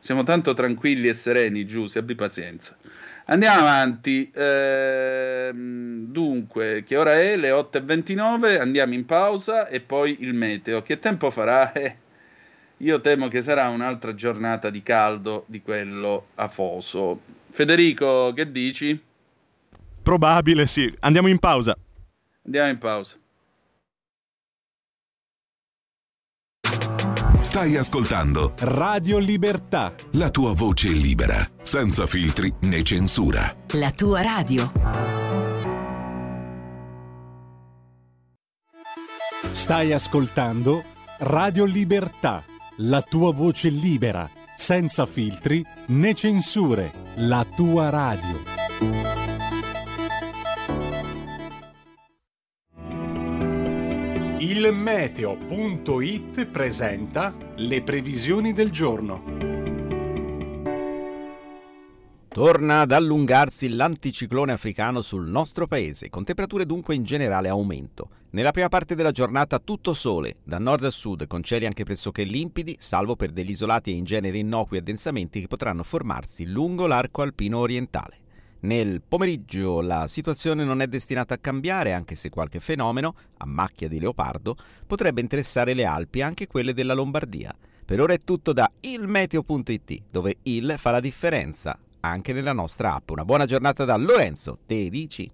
siamo 0.00 0.22
tanto 0.22 0.54
tranquilli 0.54 1.08
e 1.08 1.14
sereni, 1.14 1.66
giù, 1.66 1.86
se 1.86 1.98
abbi 1.98 2.14
pazienza. 2.14 2.76
Andiamo 3.26 3.60
avanti. 3.60 4.30
Ehm, 4.34 6.06
dunque, 6.06 6.82
che 6.84 6.96
ora 6.96 7.20
è? 7.20 7.36
Le 7.36 7.50
8.29, 7.50 8.58
andiamo 8.60 8.94
in 8.94 9.04
pausa 9.04 9.68
e 9.68 9.80
poi 9.80 10.18
il 10.20 10.34
meteo. 10.34 10.82
Che 10.82 10.98
tempo 10.98 11.30
farà? 11.30 11.72
Eh, 11.78 11.96
io 12.78 13.00
temo 13.00 13.28
che 13.28 13.42
sarà 13.42 13.68
un'altra 13.68 14.14
giornata 14.14 14.70
di 14.70 14.82
caldo 14.82 15.44
di 15.46 15.62
quello 15.62 16.28
afoso. 16.36 17.20
Federico, 17.50 18.32
che 18.34 18.50
dici? 18.52 19.00
Probabile, 20.02 20.66
sì. 20.66 20.92
Andiamo 21.00 21.28
in 21.28 21.38
pausa. 21.38 21.76
Andiamo 22.44 22.68
in 22.68 22.78
pausa. 22.78 23.16
Stai 27.40 27.76
ascoltando 27.76 28.54
Radio 28.58 29.18
Libertà. 29.18 29.94
la 30.12 30.30
tua 30.30 30.52
voce 30.52 30.88
libera, 30.88 31.48
senza 31.62 32.06
filtri 32.06 32.52
né 32.60 32.82
censura. 32.84 33.54
La 33.72 33.90
tua 33.90 34.22
radio. 34.22 34.70
Stai 39.52 39.92
ascoltando 39.92 40.84
Radio 41.18 41.64
Libertà. 41.64 42.44
La 42.82 43.02
tua 43.02 43.32
voce 43.32 43.70
libera, 43.70 44.30
senza 44.56 45.04
filtri 45.04 45.64
né 45.88 46.14
censure. 46.14 46.92
La 47.16 47.44
tua 47.44 47.88
radio. 47.88 48.42
Il 54.38 54.70
meteo.it 54.72 56.46
presenta 56.46 57.34
le 57.56 57.82
previsioni 57.82 58.52
del 58.52 58.70
giorno. 58.70 59.57
Torna 62.38 62.82
ad 62.82 62.92
allungarsi 62.92 63.68
l'anticiclone 63.68 64.52
africano 64.52 65.02
sul 65.02 65.28
nostro 65.28 65.66
paese, 65.66 66.08
con 66.08 66.22
temperature 66.22 66.66
dunque 66.66 66.94
in 66.94 67.02
generale 67.02 67.48
aumento. 67.48 68.10
Nella 68.30 68.52
prima 68.52 68.68
parte 68.68 68.94
della 68.94 69.10
giornata 69.10 69.58
tutto 69.58 69.92
sole, 69.92 70.36
da 70.44 70.58
nord 70.58 70.84
a 70.84 70.90
sud, 70.90 71.26
con 71.26 71.42
cieli 71.42 71.66
anche 71.66 71.82
pressoché 71.82 72.22
limpidi, 72.22 72.76
salvo 72.78 73.16
per 73.16 73.32
degli 73.32 73.50
isolati 73.50 73.90
e 73.90 73.94
in 73.94 74.04
genere 74.04 74.38
innocui 74.38 74.78
addensamenti 74.78 75.40
che 75.40 75.48
potranno 75.48 75.82
formarsi 75.82 76.46
lungo 76.46 76.86
l'arco 76.86 77.22
alpino 77.22 77.58
orientale. 77.58 78.18
Nel 78.60 79.02
pomeriggio 79.02 79.80
la 79.80 80.06
situazione 80.06 80.62
non 80.62 80.80
è 80.80 80.86
destinata 80.86 81.34
a 81.34 81.38
cambiare, 81.38 81.92
anche 81.92 82.14
se 82.14 82.28
qualche 82.28 82.60
fenomeno, 82.60 83.16
a 83.38 83.46
macchia 83.46 83.88
di 83.88 83.98
leopardo, 83.98 84.56
potrebbe 84.86 85.20
interessare 85.20 85.74
le 85.74 85.84
Alpi 85.84 86.20
e 86.20 86.22
anche 86.22 86.46
quelle 86.46 86.72
della 86.72 86.94
Lombardia. 86.94 87.52
Per 87.84 88.00
ora 88.00 88.12
è 88.12 88.18
tutto 88.18 88.52
da 88.52 88.70
ilmeteo.it, 88.78 90.02
dove 90.08 90.36
il 90.42 90.74
fa 90.76 90.92
la 90.92 91.00
differenza, 91.00 91.76
anche 92.08 92.32
nella 92.32 92.52
nostra 92.52 92.94
app. 92.94 93.10
Una 93.10 93.24
buona 93.24 93.46
giornata 93.46 93.84
da 93.84 93.96
Lorenzo 93.96 94.58
Tedici. 94.66 95.30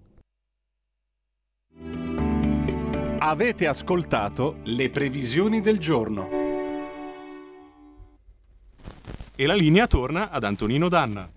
Avete 3.17 3.67
ascoltato 3.67 4.59
le 4.65 4.89
previsioni 4.89 5.61
del 5.61 5.79
giorno. 5.79 6.29
E 9.35 9.45
la 9.45 9.55
linea 9.55 9.87
torna 9.87 10.29
ad 10.29 10.43
Antonino 10.43 10.87
Danna. 10.87 11.29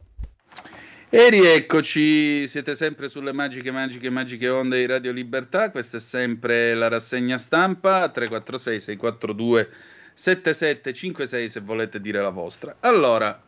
E 1.11 1.31
rieccoci, 1.31 2.47
siete 2.47 2.77
sempre 2.77 3.09
sulle 3.09 3.33
magiche, 3.33 3.71
magiche, 3.71 4.11
magiche 4.11 4.49
onde 4.51 4.79
di 4.79 4.85
Radio 4.85 5.11
Libertà. 5.11 5.71
Questa 5.71 5.97
è 5.97 6.01
sempre 6.01 6.75
la 6.75 6.89
rassegna 6.89 7.39
stampa 7.39 8.11
346 8.11 8.81
642 8.81 9.71
7756 10.13 11.49
se 11.49 11.61
volete 11.61 11.99
dire 12.01 12.21
la 12.21 12.29
vostra. 12.29 12.77
Allora, 12.81 13.43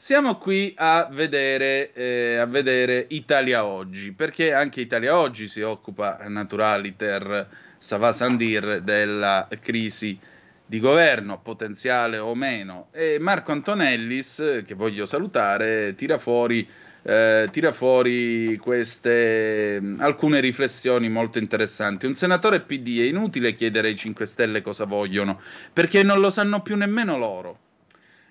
siamo 0.00 0.36
qui 0.36 0.72
a 0.76 1.08
vedere, 1.10 1.92
eh, 1.92 2.36
a 2.36 2.46
vedere 2.46 3.06
Italia 3.08 3.64
Oggi, 3.64 4.12
perché 4.12 4.54
anche 4.54 4.80
Italia 4.80 5.18
Oggi 5.18 5.48
si 5.48 5.60
occupa, 5.60 6.18
naturaliter, 6.28 7.48
Sava 7.78 8.12
Sandir, 8.12 8.80
della 8.82 9.48
crisi 9.60 10.16
di 10.64 10.78
governo, 10.78 11.40
potenziale 11.40 12.16
o 12.18 12.36
meno. 12.36 12.90
E 12.92 13.18
Marco 13.18 13.50
Antonellis, 13.50 14.62
che 14.64 14.74
voglio 14.74 15.04
salutare, 15.04 15.96
tira 15.96 16.18
fuori, 16.18 16.66
eh, 17.02 17.48
tira 17.50 17.72
fuori 17.72 18.56
queste 18.58 19.82
alcune 19.98 20.38
riflessioni 20.38 21.08
molto 21.08 21.38
interessanti. 21.38 22.06
Un 22.06 22.14
senatore 22.14 22.60
PD 22.60 23.00
è 23.00 23.08
inutile 23.08 23.52
chiedere 23.52 23.88
ai 23.88 23.96
5 23.96 24.24
Stelle 24.26 24.62
cosa 24.62 24.84
vogliono, 24.84 25.40
perché 25.72 26.04
non 26.04 26.20
lo 26.20 26.30
sanno 26.30 26.62
più 26.62 26.76
nemmeno 26.76 27.18
loro. 27.18 27.66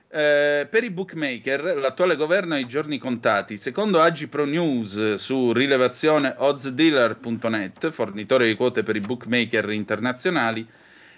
Eh, 0.10 0.66
per 0.70 0.86
i 0.86 0.90
bookmaker 0.90 1.76
l'attuale 1.78 2.16
governo 2.16 2.54
ha 2.54 2.58
i 2.58 2.66
giorni 2.66 2.98
contati. 2.98 3.58
Secondo 3.58 4.00
Agipro 4.00 4.46
News 4.46 5.16
su 5.16 5.52
rilevazione 5.52 6.34
oddsdealer.net, 6.38 7.92
fornitore 7.92 8.46
di 8.46 8.56
quote 8.56 8.84
per 8.84 8.96
i 8.96 9.02
bookmaker 9.02 9.70
internazionali, 9.72 10.66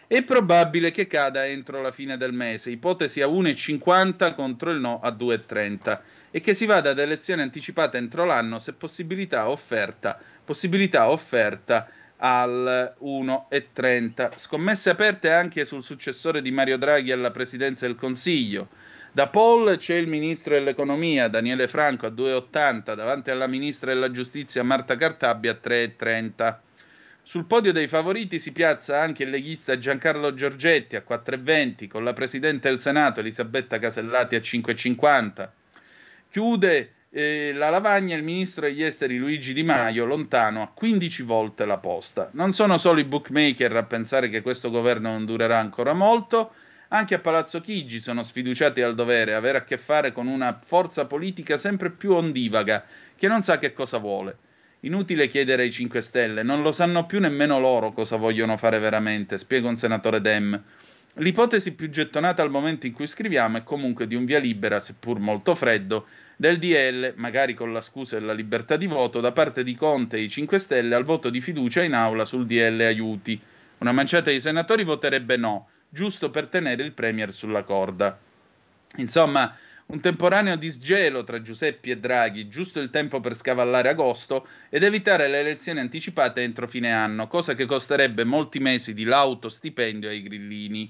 è 0.08 0.24
probabile 0.24 0.90
che 0.90 1.06
cada 1.06 1.46
entro 1.46 1.84
la 1.84 1.92
fine 1.92 2.18
del 2.18 2.34
mese, 2.34 2.72
ipotesi 2.72 3.22
a 3.22 3.28
1,50 3.28 4.34
contro 4.34 4.72
il 4.72 4.80
no 4.80 5.00
a 5.02 5.12
2,30 5.12 6.00
e 6.32 6.40
che 6.42 6.56
si 6.56 6.66
vada 6.66 6.90
ad 6.90 6.98
elezione 6.98 7.44
anticipata 7.44 8.00
entro 8.00 8.26
l'anno 8.26 8.58
se 8.58 8.74
possibilità 8.74 9.50
offerta, 9.50 10.20
possibilità 10.44 11.12
offerta 11.12 11.88
al 12.20 12.96
1,30. 13.02 14.38
Scommesse 14.38 14.90
aperte 14.90 15.32
anche 15.32 15.66
sul 15.66 15.84
successore 15.84 16.42
di 16.42 16.52
Mario 16.52 16.78
Draghi 16.78 17.12
alla 17.12 17.32
presidenza 17.32 17.86
del 17.86 17.96
Consiglio. 17.96 18.70
Da 19.12 19.28
Paul 19.28 19.76
c'è 19.78 19.96
il 19.96 20.08
ministro 20.08 20.54
dell'economia 20.54 21.28
Daniele 21.28 21.68
Franco 21.68 22.06
a 22.06 22.10
2,80 22.10 22.94
davanti 22.94 23.32
alla 23.32 23.48
ministra 23.48 23.94
della 23.94 24.12
giustizia 24.12 24.64
Marta 24.64 24.96
Cartabia 24.98 25.52
a 25.52 25.60
3,30. 25.62 26.58
Sul 27.24 27.46
podio 27.46 27.72
dei 27.72 27.88
favoriti 27.88 28.40
si 28.40 28.52
piazza 28.52 29.00
anche 29.00 29.24
il 29.24 29.30
leghista 29.30 29.78
Giancarlo 29.78 30.34
Giorgetti 30.34 30.96
a 30.96 31.04
4,20 31.08 31.88
con 31.88 32.04
la 32.04 32.14
presidente 32.14 32.70
del 32.70 32.80
Senato 32.80 33.20
Elisabetta 33.20 33.80
Casellati 33.80 34.36
a 34.36 34.40
5,50. 34.40 35.50
Chiude 36.30 36.94
eh, 37.12 37.52
la 37.54 37.70
lavagna 37.70 38.16
il 38.16 38.24
ministro 38.24 38.68
degli 38.68 38.84
esteri 38.84 39.18
Luigi 39.18 39.54
Di 39.54 39.64
Maio 39.64 40.06
lontano 40.06 40.62
a 40.62 40.68
15 40.68 41.24
volte 41.24 41.66
la 41.66 41.78
posta. 41.78 42.30
Non 42.34 42.54
sono 42.54 42.78
solo 42.78 43.00
i 43.00 43.06
bookmaker 43.06 43.76
a 43.76 43.84
pensare 43.84 44.30
che 44.30 44.42
questo 44.42 44.70
governo 44.70 45.10
non 45.10 45.26
durerà 45.26 45.58
ancora 45.58 45.94
molto, 45.94 46.54
anche 46.90 47.16
a 47.16 47.20
Palazzo 47.20 47.62
Chigi 47.62 48.00
sono 48.00 48.24
sfiduciati 48.24 48.82
al 48.82 48.96
dovere 48.96 49.34
avere 49.34 49.60
a 49.60 49.64
che 49.64 49.78
fare 49.78 50.12
con 50.12 50.28
una 50.28 50.60
forza 50.64 51.06
politica 51.06 51.58
sempre 51.58 51.90
più 51.90 52.14
ondivaga 52.14 52.84
che 53.16 53.28
non 53.28 53.42
sa 53.42 53.58
che 53.58 53.74
cosa 53.74 53.98
vuole. 53.98 54.38
Inutile 54.82 55.28
chiedere 55.28 55.64
ai 55.64 55.72
5 55.72 56.02
Stelle, 56.02 56.44
non 56.44 56.62
lo 56.62 56.72
sanno 56.72 57.06
più 57.06 57.20
nemmeno 57.20 57.60
loro 57.60 57.92
cosa 57.92 58.16
vogliono 58.16 58.56
fare 58.56 58.80
veramente, 58.80 59.38
spiega 59.38 59.68
un 59.68 59.76
senatore 59.76 60.22
Dem. 60.22 60.64
L'ipotesi 61.16 61.74
più 61.74 61.90
gettonata 61.90 62.42
al 62.42 62.50
momento 62.50 62.86
in 62.86 62.94
cui 62.94 63.08
scriviamo 63.08 63.58
è 63.58 63.64
comunque 63.64 64.08
di 64.08 64.16
un 64.16 64.26
via 64.26 64.40
libera, 64.40 64.80
seppur 64.80 65.20
molto 65.20 65.54
freddo, 65.54 66.06
del 66.40 66.58
DL, 66.58 67.16
magari 67.18 67.54
con 67.54 67.74
la 67.74 67.82
scusa 67.82 68.18
della 68.18 68.32
libertà 68.32 68.78
di 68.78 68.88
voto, 68.88 69.20
da 69.20 69.34
parte 69.34 69.62
di 69.62 69.76
Conte 69.76 70.16
e 70.16 70.22
i 70.22 70.30
5 70.30 70.58
Stelle 70.58 70.96
al 70.96 71.04
voto 71.04 71.30
di 71.30 71.42
fiducia 71.42 71.84
in 71.84 71.94
aula 71.94 72.24
sul 72.24 72.46
DL 72.46 72.80
aiuti. 72.80 73.38
Una 73.80 73.92
manciata 73.92 74.32
di 74.32 74.40
senatori 74.40 74.86
voterebbe 74.86 75.36
no, 75.36 75.68
giusto 75.90 76.30
per 76.30 76.48
tenere 76.48 76.84
il 76.84 76.94
Premier 76.94 77.34
sulla 77.34 77.64
corda. 77.64 78.18
Insomma, 78.96 79.54
un 79.88 80.00
temporaneo 80.00 80.56
disgelo 80.56 81.26
tra 81.26 81.42
Giuseppe 81.42 81.92
e 81.92 81.98
Draghi, 81.98 82.48
giusto 82.48 82.80
il 82.80 82.90
tempo 82.90 83.20
per 83.20 83.36
scavallare 83.36 83.90
agosto 83.90 84.48
ed 84.70 84.84
evitare 84.84 85.28
le 85.28 85.42
elezioni 85.42 85.82
anticipate 85.82 86.42
entro 86.42 86.70
fine 86.70 86.94
anno, 86.94 87.28
cosa 87.28 87.54
che 87.54 87.66
costerebbe 87.66 88.24
molti 88.24 88.60
mesi 88.60 88.94
di 88.94 89.04
lauto 89.04 89.50
stipendio 89.50 90.08
ai 90.08 90.22
grillini. 90.22 90.90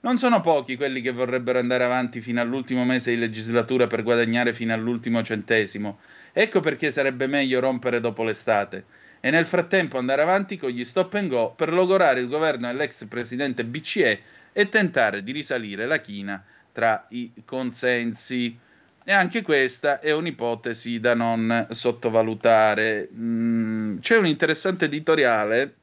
Non 0.00 0.16
sono 0.16 0.40
pochi 0.40 0.76
quelli 0.76 1.00
che 1.00 1.10
vorrebbero 1.10 1.58
andare 1.58 1.82
avanti 1.82 2.20
fino 2.20 2.40
all'ultimo 2.40 2.84
mese 2.84 3.10
di 3.10 3.18
legislatura 3.18 3.88
per 3.88 4.04
guadagnare 4.04 4.52
fino 4.52 4.72
all'ultimo 4.72 5.22
centesimo. 5.22 5.98
Ecco 6.32 6.60
perché 6.60 6.92
sarebbe 6.92 7.26
meglio 7.26 7.58
rompere 7.58 7.98
dopo 7.98 8.22
l'estate 8.22 8.84
e 9.20 9.30
nel 9.30 9.46
frattempo 9.46 9.98
andare 9.98 10.22
avanti 10.22 10.56
con 10.56 10.70
gli 10.70 10.84
stop 10.84 11.14
and 11.14 11.28
go 11.28 11.52
per 11.52 11.72
logorare 11.72 12.20
il 12.20 12.28
governo 12.28 12.68
dell'ex 12.68 13.06
presidente 13.06 13.64
BCE 13.64 14.20
e 14.52 14.68
tentare 14.68 15.24
di 15.24 15.32
risalire 15.32 15.86
la 15.86 15.98
china 15.98 16.44
tra 16.70 17.04
i 17.08 17.32
consensi. 17.44 18.56
E 19.02 19.12
anche 19.12 19.42
questa 19.42 20.00
è 20.00 20.12
un'ipotesi 20.12 21.00
da 21.00 21.14
non 21.14 21.66
sottovalutare. 21.70 23.08
Mm, 23.12 23.98
c'è 23.98 24.16
un 24.16 24.26
interessante 24.26 24.84
editoriale 24.84 25.77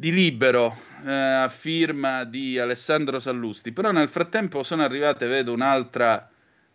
di 0.00 0.12
Libero 0.12 0.80
eh, 1.04 1.12
a 1.12 1.48
firma 1.50 2.24
di 2.24 2.58
Alessandro 2.58 3.20
Sallusti, 3.20 3.70
però 3.70 3.90
nel 3.90 4.08
frattempo 4.08 4.62
sono 4.62 4.82
arrivate, 4.82 5.26
vedo 5.26 5.52
un'altra, 5.52 6.26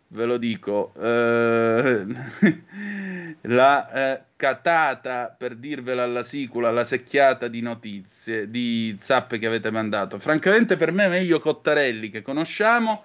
ve 0.06 0.24
lo 0.26 0.36
dico, 0.36 0.92
eh, 0.96 2.06
la 3.42 3.90
eh, 3.90 4.22
catata, 4.36 5.34
per 5.36 5.56
dirvela 5.56 6.04
alla 6.04 6.22
sicula, 6.22 6.70
la 6.70 6.84
secchiata 6.84 7.48
di 7.48 7.62
notizie, 7.62 8.48
di 8.48 8.96
zappe 9.00 9.40
che 9.40 9.46
avete 9.48 9.72
mandato. 9.72 10.20
Francamente 10.20 10.76
per 10.76 10.92
me 10.92 11.06
è 11.06 11.08
meglio 11.08 11.40
Cottarelli, 11.40 12.10
che 12.10 12.22
conosciamo, 12.22 13.02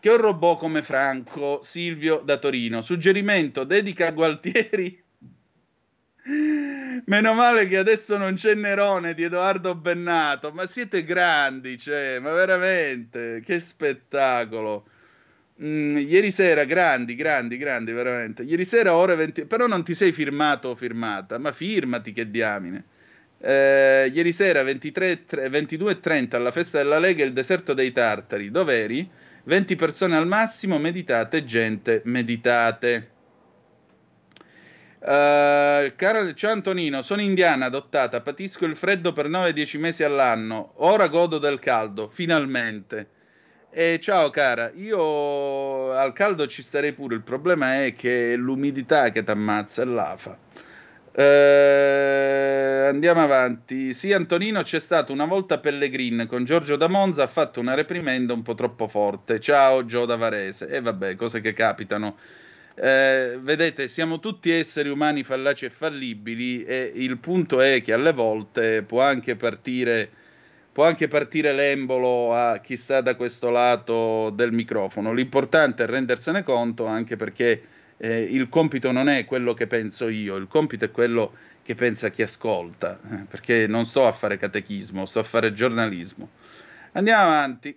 che 0.00 0.10
un 0.10 0.16
robot 0.16 0.58
come 0.58 0.82
Franco 0.82 1.60
Silvio 1.62 2.22
da 2.24 2.38
Torino. 2.38 2.82
Suggerimento, 2.82 3.62
dedica 3.62 4.08
a 4.08 4.10
Gualtieri. 4.10 5.00
Meno 6.22 7.34
male 7.34 7.66
che 7.66 7.78
adesso 7.78 8.16
non 8.16 8.34
c'è 8.34 8.54
Nerone 8.54 9.14
di 9.14 9.22
Edoardo 9.24 9.74
Bennato, 9.74 10.52
ma 10.52 10.66
siete 10.66 11.04
grandi, 11.04 11.78
cioè, 11.78 12.18
ma 12.18 12.32
veramente, 12.32 13.40
che 13.44 13.58
spettacolo. 13.58 14.86
Mm, 15.62 15.98
ieri 15.98 16.30
sera, 16.30 16.64
grandi, 16.64 17.14
grandi, 17.14 17.56
grandi, 17.56 17.92
veramente. 17.92 18.42
Ieri 18.42 18.64
sera, 18.64 18.94
ore 18.94 19.14
20. 19.14 19.46
Però 19.46 19.66
non 19.66 19.84
ti 19.84 19.94
sei 19.94 20.12
firmato 20.12 20.68
o 20.70 20.74
firmata, 20.74 21.38
ma 21.38 21.52
firmati, 21.52 22.12
che 22.12 22.30
diamine. 22.30 22.84
Eh, 23.38 24.10
ieri 24.12 24.32
sera, 24.32 24.62
22.30, 24.62 26.36
alla 26.36 26.52
festa 26.52 26.78
della 26.78 26.98
Lega, 26.98 27.24
il 27.24 27.32
deserto 27.32 27.74
dei 27.74 27.92
Tartari. 27.92 28.50
Dov'eri? 28.50 29.08
20 29.44 29.76
persone 29.76 30.16
al 30.16 30.26
massimo, 30.26 30.78
meditate, 30.78 31.44
gente, 31.44 32.02
meditate. 32.04 33.08
Uh, 35.02 35.94
cara, 35.96 36.34
ciao 36.34 36.52
Antonino, 36.52 37.00
sono 37.00 37.22
indiana 37.22 37.64
adottata, 37.64 38.20
patisco 38.20 38.66
il 38.66 38.76
freddo 38.76 39.14
per 39.14 39.30
9-10 39.30 39.78
mesi 39.78 40.04
all'anno, 40.04 40.74
ora 40.76 41.08
godo 41.08 41.38
del 41.38 41.58
caldo, 41.58 42.10
finalmente. 42.12 43.08
E 43.70 43.98
ciao 43.98 44.28
cara, 44.28 44.70
io 44.74 45.92
al 45.92 46.12
caldo 46.12 46.46
ci 46.46 46.62
starei 46.62 46.92
pure, 46.92 47.14
il 47.14 47.22
problema 47.22 47.82
è 47.82 47.94
che 47.94 48.34
è 48.34 48.36
l'umidità 48.36 49.10
che 49.10 49.24
ti 49.24 49.30
ammazza 49.30 49.80
e 49.80 49.84
l'afa. 49.86 50.38
Eh, 51.12 52.86
andiamo 52.86 53.22
avanti. 53.22 53.92
Sì, 53.94 54.12
Antonino, 54.12 54.62
c'è 54.62 54.80
stato 54.80 55.12
una 55.12 55.24
volta 55.24 55.58
Pellegrin 55.58 56.26
con 56.28 56.44
Giorgio 56.44 56.76
da 56.76 56.88
Monza, 56.88 57.22
ha 57.22 57.26
fatto 57.26 57.58
una 57.58 57.74
reprimenda 57.74 58.32
un 58.34 58.42
po' 58.42 58.54
troppo 58.54 58.86
forte. 58.86 59.40
Ciao 59.40 59.84
Gio 59.86 60.04
da 60.04 60.16
Varese. 60.16 60.68
E 60.68 60.80
vabbè, 60.80 61.16
cose 61.16 61.40
che 61.40 61.52
capitano. 61.52 62.16
Eh, 62.82 63.38
vedete, 63.42 63.88
siamo 63.88 64.20
tutti 64.20 64.50
esseri 64.50 64.88
umani 64.88 65.22
fallaci 65.22 65.66
e 65.66 65.70
fallibili 65.70 66.64
e 66.64 66.90
il 66.94 67.18
punto 67.18 67.60
è 67.60 67.82
che 67.82 67.92
alle 67.92 68.14
volte 68.14 68.82
può 68.82 69.02
anche 69.02 69.36
partire 69.36 70.08
può 70.72 70.86
anche 70.86 71.06
partire 71.06 71.52
l'embolo 71.52 72.34
a 72.34 72.58
chi 72.60 72.78
sta 72.78 73.02
da 73.02 73.16
questo 73.16 73.50
lato 73.50 74.30
del 74.30 74.52
microfono. 74.52 75.12
L'importante 75.12 75.82
è 75.82 75.86
rendersene 75.86 76.42
conto 76.42 76.86
anche 76.86 77.16
perché 77.16 77.62
eh, 77.98 78.22
il 78.22 78.48
compito 78.48 78.90
non 78.92 79.10
è 79.10 79.26
quello 79.26 79.52
che 79.52 79.66
penso 79.66 80.08
io, 80.08 80.36
il 80.36 80.48
compito 80.48 80.86
è 80.86 80.90
quello 80.90 81.34
che 81.62 81.74
pensa 81.74 82.08
chi 82.08 82.22
ascolta, 82.22 82.98
eh, 83.10 83.24
perché 83.28 83.66
non 83.66 83.84
sto 83.84 84.06
a 84.06 84.12
fare 84.12 84.38
catechismo, 84.38 85.04
sto 85.04 85.18
a 85.18 85.24
fare 85.24 85.52
giornalismo. 85.52 86.30
Andiamo 86.92 87.24
avanti. 87.24 87.76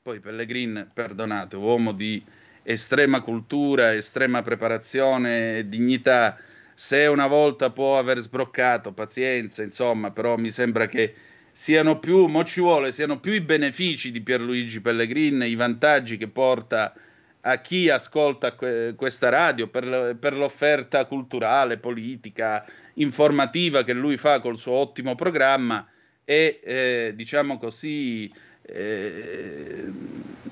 Poi 0.00 0.20
Pellegrin, 0.20 0.90
perdonate, 0.94 1.56
uomo 1.56 1.90
di 1.90 2.22
estrema 2.70 3.22
cultura, 3.22 3.94
estrema 3.94 4.42
preparazione 4.42 5.66
dignità, 5.68 6.36
Se 6.74 7.06
una 7.06 7.26
volta 7.26 7.70
può 7.70 7.98
aver 7.98 8.18
sbroccato, 8.20 8.92
pazienza, 8.92 9.64
insomma, 9.64 10.12
però 10.12 10.36
mi 10.36 10.50
sembra 10.52 10.86
che 10.86 11.12
siano 11.50 11.98
più, 11.98 12.26
mo 12.26 12.44
ci 12.44 12.60
vuole, 12.60 12.92
siano 12.92 13.18
più 13.18 13.32
i 13.32 13.40
benefici 13.40 14.12
di 14.12 14.20
Pierluigi 14.20 14.80
Pellegrin, 14.80 15.42
i 15.42 15.56
vantaggi 15.56 16.16
che 16.16 16.28
porta 16.28 16.92
a 17.40 17.60
chi 17.60 17.88
ascolta 17.88 18.52
que- 18.52 18.94
questa 18.96 19.28
radio 19.28 19.66
per, 19.66 20.16
per, 20.20 20.34
l'offerta 20.34 21.06
culturale, 21.06 21.78
politica, 21.78 22.64
informativa 22.94 23.82
che 23.82 23.94
lui 23.94 24.16
fa 24.18 24.38
col 24.38 24.58
suo 24.58 24.74
ottimo 24.74 25.16
programma 25.16 25.84
e 26.24 26.60
eh, 26.62 27.12
diciamo 27.16 27.58
così 27.58 28.30
eh, 28.70 29.84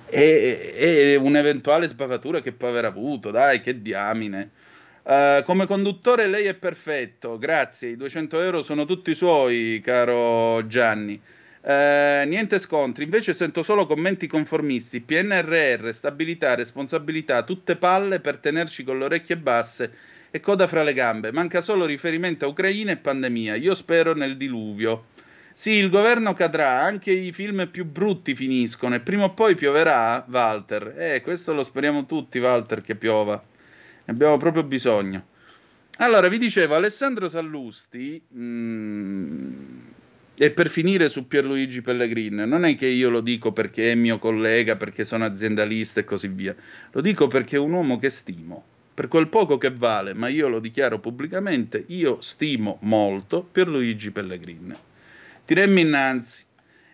e, 0.08 0.72
e 0.76 1.16
un'eventuale 1.16 1.88
sbavatura 1.88 2.40
che 2.40 2.52
può 2.52 2.68
aver 2.68 2.84
avuto, 2.84 3.30
dai, 3.30 3.60
che 3.60 3.82
diamine. 3.82 4.50
Uh, 5.02 5.44
come 5.44 5.66
conduttore 5.66 6.26
lei 6.26 6.46
è 6.46 6.54
perfetto, 6.54 7.38
grazie, 7.38 7.90
i 7.90 7.96
200 7.96 8.40
euro 8.40 8.62
sono 8.62 8.84
tutti 8.86 9.14
suoi, 9.14 9.80
caro 9.84 10.66
Gianni. 10.66 11.20
Uh, 11.60 12.26
niente 12.26 12.58
scontri, 12.58 13.04
invece 13.04 13.32
sento 13.32 13.62
solo 13.62 13.86
commenti 13.86 14.26
conformisti, 14.26 15.00
PNRR, 15.00 15.90
stabilità, 15.92 16.56
responsabilità, 16.56 17.44
tutte 17.44 17.76
palle 17.76 18.18
per 18.18 18.38
tenerci 18.38 18.82
con 18.82 18.98
le 18.98 19.04
orecchie 19.04 19.36
basse 19.36 19.92
e 20.30 20.40
coda 20.40 20.66
fra 20.66 20.82
le 20.82 20.92
gambe. 20.92 21.30
Manca 21.30 21.60
solo 21.60 21.84
riferimento 21.86 22.44
a 22.44 22.48
Ucraina 22.48 22.92
e 22.92 22.96
pandemia. 22.96 23.54
Io 23.54 23.74
spero 23.74 24.12
nel 24.12 24.36
diluvio. 24.36 25.06
Sì, 25.58 25.70
il 25.70 25.88
governo 25.88 26.34
cadrà, 26.34 26.82
anche 26.82 27.10
i 27.12 27.32
film 27.32 27.66
più 27.70 27.86
brutti 27.86 28.34
finiscono 28.34 28.94
e 28.94 29.00
prima 29.00 29.24
o 29.24 29.32
poi 29.32 29.54
pioverà, 29.54 30.22
Walter. 30.28 30.94
Eh, 30.98 31.22
questo 31.22 31.54
lo 31.54 31.64
speriamo 31.64 32.04
tutti, 32.04 32.38
Walter, 32.38 32.82
che 32.82 32.94
piova. 32.94 33.42
Ne 34.04 34.12
abbiamo 34.12 34.36
proprio 34.36 34.64
bisogno. 34.64 35.24
Allora, 35.96 36.28
vi 36.28 36.36
dicevo, 36.36 36.74
Alessandro 36.74 37.30
Sallusti, 37.30 38.20
mh, 38.28 38.38
mm, 38.38 39.78
e 40.34 40.50
per 40.50 40.68
finire 40.68 41.08
su 41.08 41.26
Pierluigi 41.26 41.80
Pellegrin, 41.80 42.34
non 42.34 42.66
è 42.66 42.76
che 42.76 42.88
io 42.88 43.08
lo 43.08 43.22
dico 43.22 43.52
perché 43.52 43.92
è 43.92 43.94
mio 43.94 44.18
collega, 44.18 44.76
perché 44.76 45.06
sono 45.06 45.24
aziendalista 45.24 46.00
e 46.00 46.04
così 46.04 46.28
via, 46.28 46.54
lo 46.90 47.00
dico 47.00 47.28
perché 47.28 47.56
è 47.56 47.58
un 47.58 47.72
uomo 47.72 47.98
che 47.98 48.10
stimo, 48.10 48.62
per 48.92 49.08
quel 49.08 49.28
poco 49.28 49.56
che 49.56 49.70
vale, 49.70 50.12
ma 50.12 50.28
io 50.28 50.48
lo 50.48 50.60
dichiaro 50.60 50.98
pubblicamente, 50.98 51.82
io 51.86 52.20
stimo 52.20 52.76
molto 52.82 53.42
Pierluigi 53.42 54.10
Pellegrin. 54.10 54.76
Tiremmi 55.46 55.80
innanzi 55.80 56.44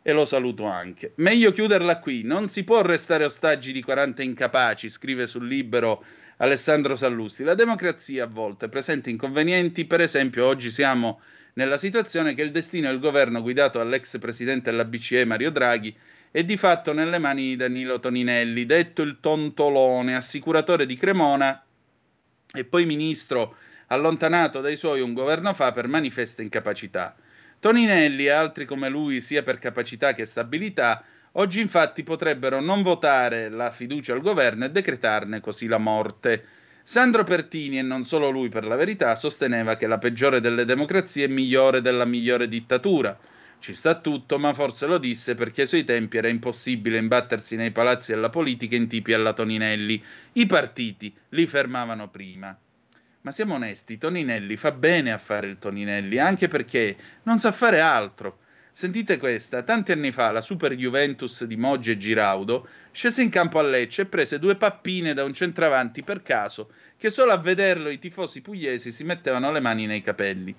e 0.02 0.12
lo 0.12 0.26
saluto 0.26 0.64
anche. 0.64 1.12
Meglio 1.16 1.52
chiuderla 1.52 2.00
qui, 2.00 2.22
non 2.22 2.48
si 2.48 2.64
può 2.64 2.82
restare 2.82 3.24
ostaggi 3.24 3.72
di 3.72 3.82
40 3.82 4.22
incapaci, 4.22 4.90
scrive 4.90 5.26
sul 5.26 5.48
libero 5.48 6.04
Alessandro 6.36 6.94
Sallusti. 6.94 7.44
La 7.44 7.54
democrazia 7.54 8.24
a 8.24 8.26
volte 8.26 8.68
presenta 8.68 9.08
inconvenienti, 9.08 9.86
per 9.86 10.02
esempio 10.02 10.44
oggi 10.44 10.70
siamo 10.70 11.22
nella 11.54 11.78
situazione 11.78 12.34
che 12.34 12.42
il 12.42 12.50
destino 12.50 12.88
del 12.88 12.98
governo 12.98 13.40
guidato 13.40 13.78
dall'ex 13.78 14.18
presidente 14.18 14.70
della 14.70 14.84
BCE 14.84 15.24
Mario 15.24 15.50
Draghi 15.50 15.96
è 16.30 16.44
di 16.44 16.58
fatto 16.58 16.92
nelle 16.92 17.18
mani 17.18 17.42
di 17.42 17.56
Danilo 17.56 18.00
Toninelli, 18.00 18.66
detto 18.66 19.00
il 19.00 19.18
tontolone, 19.18 20.14
assicuratore 20.14 20.84
di 20.84 20.96
Cremona 20.96 21.64
e 22.52 22.64
poi 22.64 22.84
ministro 22.84 23.56
allontanato 23.86 24.60
dai 24.60 24.76
suoi 24.76 25.00
un 25.00 25.14
governo 25.14 25.54
fa 25.54 25.72
per 25.72 25.88
manifesta 25.88 26.42
incapacità. 26.42 27.16
Toninelli 27.62 28.24
e 28.24 28.30
altri 28.30 28.64
come 28.64 28.88
lui, 28.88 29.20
sia 29.20 29.44
per 29.44 29.60
capacità 29.60 30.14
che 30.14 30.24
stabilità, 30.24 31.04
oggi 31.34 31.60
infatti 31.60 32.02
potrebbero 32.02 32.58
non 32.58 32.82
votare 32.82 33.50
la 33.50 33.70
fiducia 33.70 34.14
al 34.14 34.20
governo 34.20 34.64
e 34.64 34.70
decretarne 34.72 35.38
così 35.38 35.68
la 35.68 35.78
morte. 35.78 36.44
Sandro 36.82 37.22
Pertini, 37.22 37.78
e 37.78 37.82
non 37.82 38.02
solo 38.02 38.30
lui 38.30 38.48
per 38.48 38.64
la 38.64 38.74
verità, 38.74 39.14
sosteneva 39.14 39.76
che 39.76 39.86
la 39.86 39.98
peggiore 39.98 40.40
delle 40.40 40.64
democrazie 40.64 41.26
è 41.26 41.28
migliore 41.28 41.80
della 41.80 42.04
migliore 42.04 42.48
dittatura. 42.48 43.16
Ci 43.60 43.74
sta 43.74 43.94
tutto, 44.00 44.40
ma 44.40 44.52
forse 44.54 44.86
lo 44.86 44.98
disse 44.98 45.36
perché 45.36 45.60
ai 45.60 45.68
suoi 45.68 45.84
tempi 45.84 46.16
era 46.16 46.26
impossibile 46.26 46.98
imbattersi 46.98 47.54
nei 47.54 47.70
palazzi 47.70 48.10
della 48.10 48.28
politica 48.28 48.74
in 48.74 48.88
tipi 48.88 49.12
alla 49.12 49.34
Toninelli. 49.34 50.02
I 50.32 50.46
partiti 50.46 51.14
li 51.28 51.46
fermavano 51.46 52.08
prima. 52.08 52.58
Ma 53.24 53.30
siamo 53.30 53.54
onesti, 53.54 53.98
Toninelli 53.98 54.56
fa 54.56 54.72
bene 54.72 55.12
a 55.12 55.18
fare 55.18 55.46
il 55.46 55.58
Toninelli, 55.60 56.18
anche 56.18 56.48
perché 56.48 56.96
non 57.22 57.38
sa 57.38 57.52
fare 57.52 57.80
altro. 57.80 58.38
Sentite 58.72 59.16
questa, 59.16 59.62
tanti 59.62 59.92
anni 59.92 60.10
fa 60.10 60.32
la 60.32 60.40
Super 60.40 60.74
Juventus 60.74 61.44
di 61.44 61.56
Moggi 61.56 61.92
e 61.92 61.98
Giraudo 61.98 62.66
scese 62.90 63.22
in 63.22 63.30
campo 63.30 63.60
a 63.60 63.62
Lecce 63.62 64.02
e 64.02 64.06
prese 64.06 64.40
due 64.40 64.56
pappine 64.56 65.14
da 65.14 65.22
un 65.22 65.34
centravanti 65.34 66.02
per 66.02 66.24
caso, 66.24 66.72
che 66.96 67.10
solo 67.10 67.30
a 67.30 67.38
vederlo 67.38 67.90
i 67.90 68.00
tifosi 68.00 68.40
pugliesi 68.40 68.90
si 68.90 69.04
mettevano 69.04 69.52
le 69.52 69.60
mani 69.60 69.86
nei 69.86 70.02
capelli. 70.02 70.52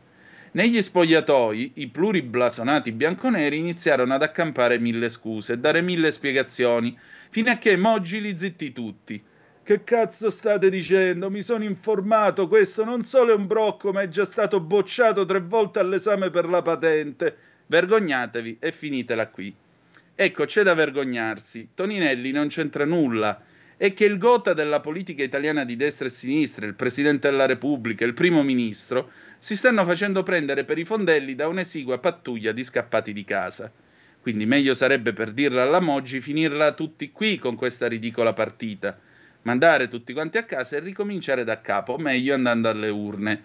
Negli 0.51 0.81
spogliatoi, 0.81 1.73
i 1.75 1.87
pluriblasonati 1.89 2.93
bianconeri 2.93 3.57
iniziarono 3.57 4.13
ad 4.13 4.23
accampare 4.23 4.79
mille 4.79 5.09
scuse 5.09 5.53
e 5.53 5.57
dare 5.57 5.81
mille 5.81 6.13
spiegazioni, 6.13 6.97
fino 7.29 7.51
a 7.51 7.57
che 7.57 7.75
Moggi 7.75 8.21
li 8.21 8.37
zittì 8.37 8.71
tutti. 8.71 9.21
Che 9.65 9.85
cazzo 9.85 10.29
state 10.29 10.69
dicendo? 10.69 11.29
Mi 11.29 11.41
sono 11.41 11.63
informato, 11.63 12.49
questo 12.49 12.83
non 12.83 13.05
solo 13.05 13.31
è 13.31 13.33
un 13.33 13.47
brocco, 13.47 13.93
ma 13.93 14.01
è 14.01 14.09
già 14.09 14.25
stato 14.25 14.59
bocciato 14.59 15.23
tre 15.23 15.39
volte 15.39 15.79
all'esame 15.79 16.29
per 16.29 16.49
la 16.49 16.61
patente. 16.61 17.37
Vergognatevi 17.67 18.57
e 18.59 18.73
finitela 18.73 19.29
qui. 19.29 19.55
Ecco, 20.15 20.43
c'è 20.43 20.63
da 20.63 20.73
vergognarsi. 20.73 21.69
Toninelli 21.75 22.31
non 22.31 22.49
c'entra 22.49 22.83
nulla. 22.83 23.41
È 23.77 23.93
che 23.93 24.03
il 24.03 24.17
gota 24.17 24.51
della 24.51 24.81
politica 24.81 25.23
italiana 25.23 25.63
di 25.63 25.77
destra 25.77 26.07
e 26.07 26.09
sinistra, 26.09 26.65
il 26.65 26.75
Presidente 26.75 27.29
della 27.29 27.45
Repubblica, 27.45 28.03
il 28.03 28.13
Primo 28.13 28.43
Ministro, 28.43 29.11
si 29.39 29.55
stanno 29.55 29.85
facendo 29.85 30.23
prendere 30.23 30.65
per 30.65 30.77
i 30.77 30.83
fondelli 30.83 31.35
da 31.35 31.47
un'esigua 31.47 31.99
pattuglia 31.99 32.51
di 32.51 32.65
scappati 32.65 33.13
di 33.13 33.23
casa. 33.23 33.71
Quindi 34.21 34.45
meglio 34.45 34.73
sarebbe 34.73 35.13
per 35.13 35.31
dirla 35.31 35.61
alla 35.61 35.79
Moggi 35.79 36.19
finirla 36.19 36.73
tutti 36.73 37.13
qui 37.13 37.37
con 37.37 37.55
questa 37.55 37.87
ridicola 37.87 38.33
partita 38.33 38.99
mandare 39.43 39.87
tutti 39.87 40.13
quanti 40.13 40.37
a 40.37 40.43
casa 40.43 40.75
e 40.75 40.79
ricominciare 40.79 41.43
da 41.43 41.61
capo, 41.61 41.97
meglio 41.97 42.33
andando 42.33 42.69
alle 42.69 42.89
urne. 42.89 43.41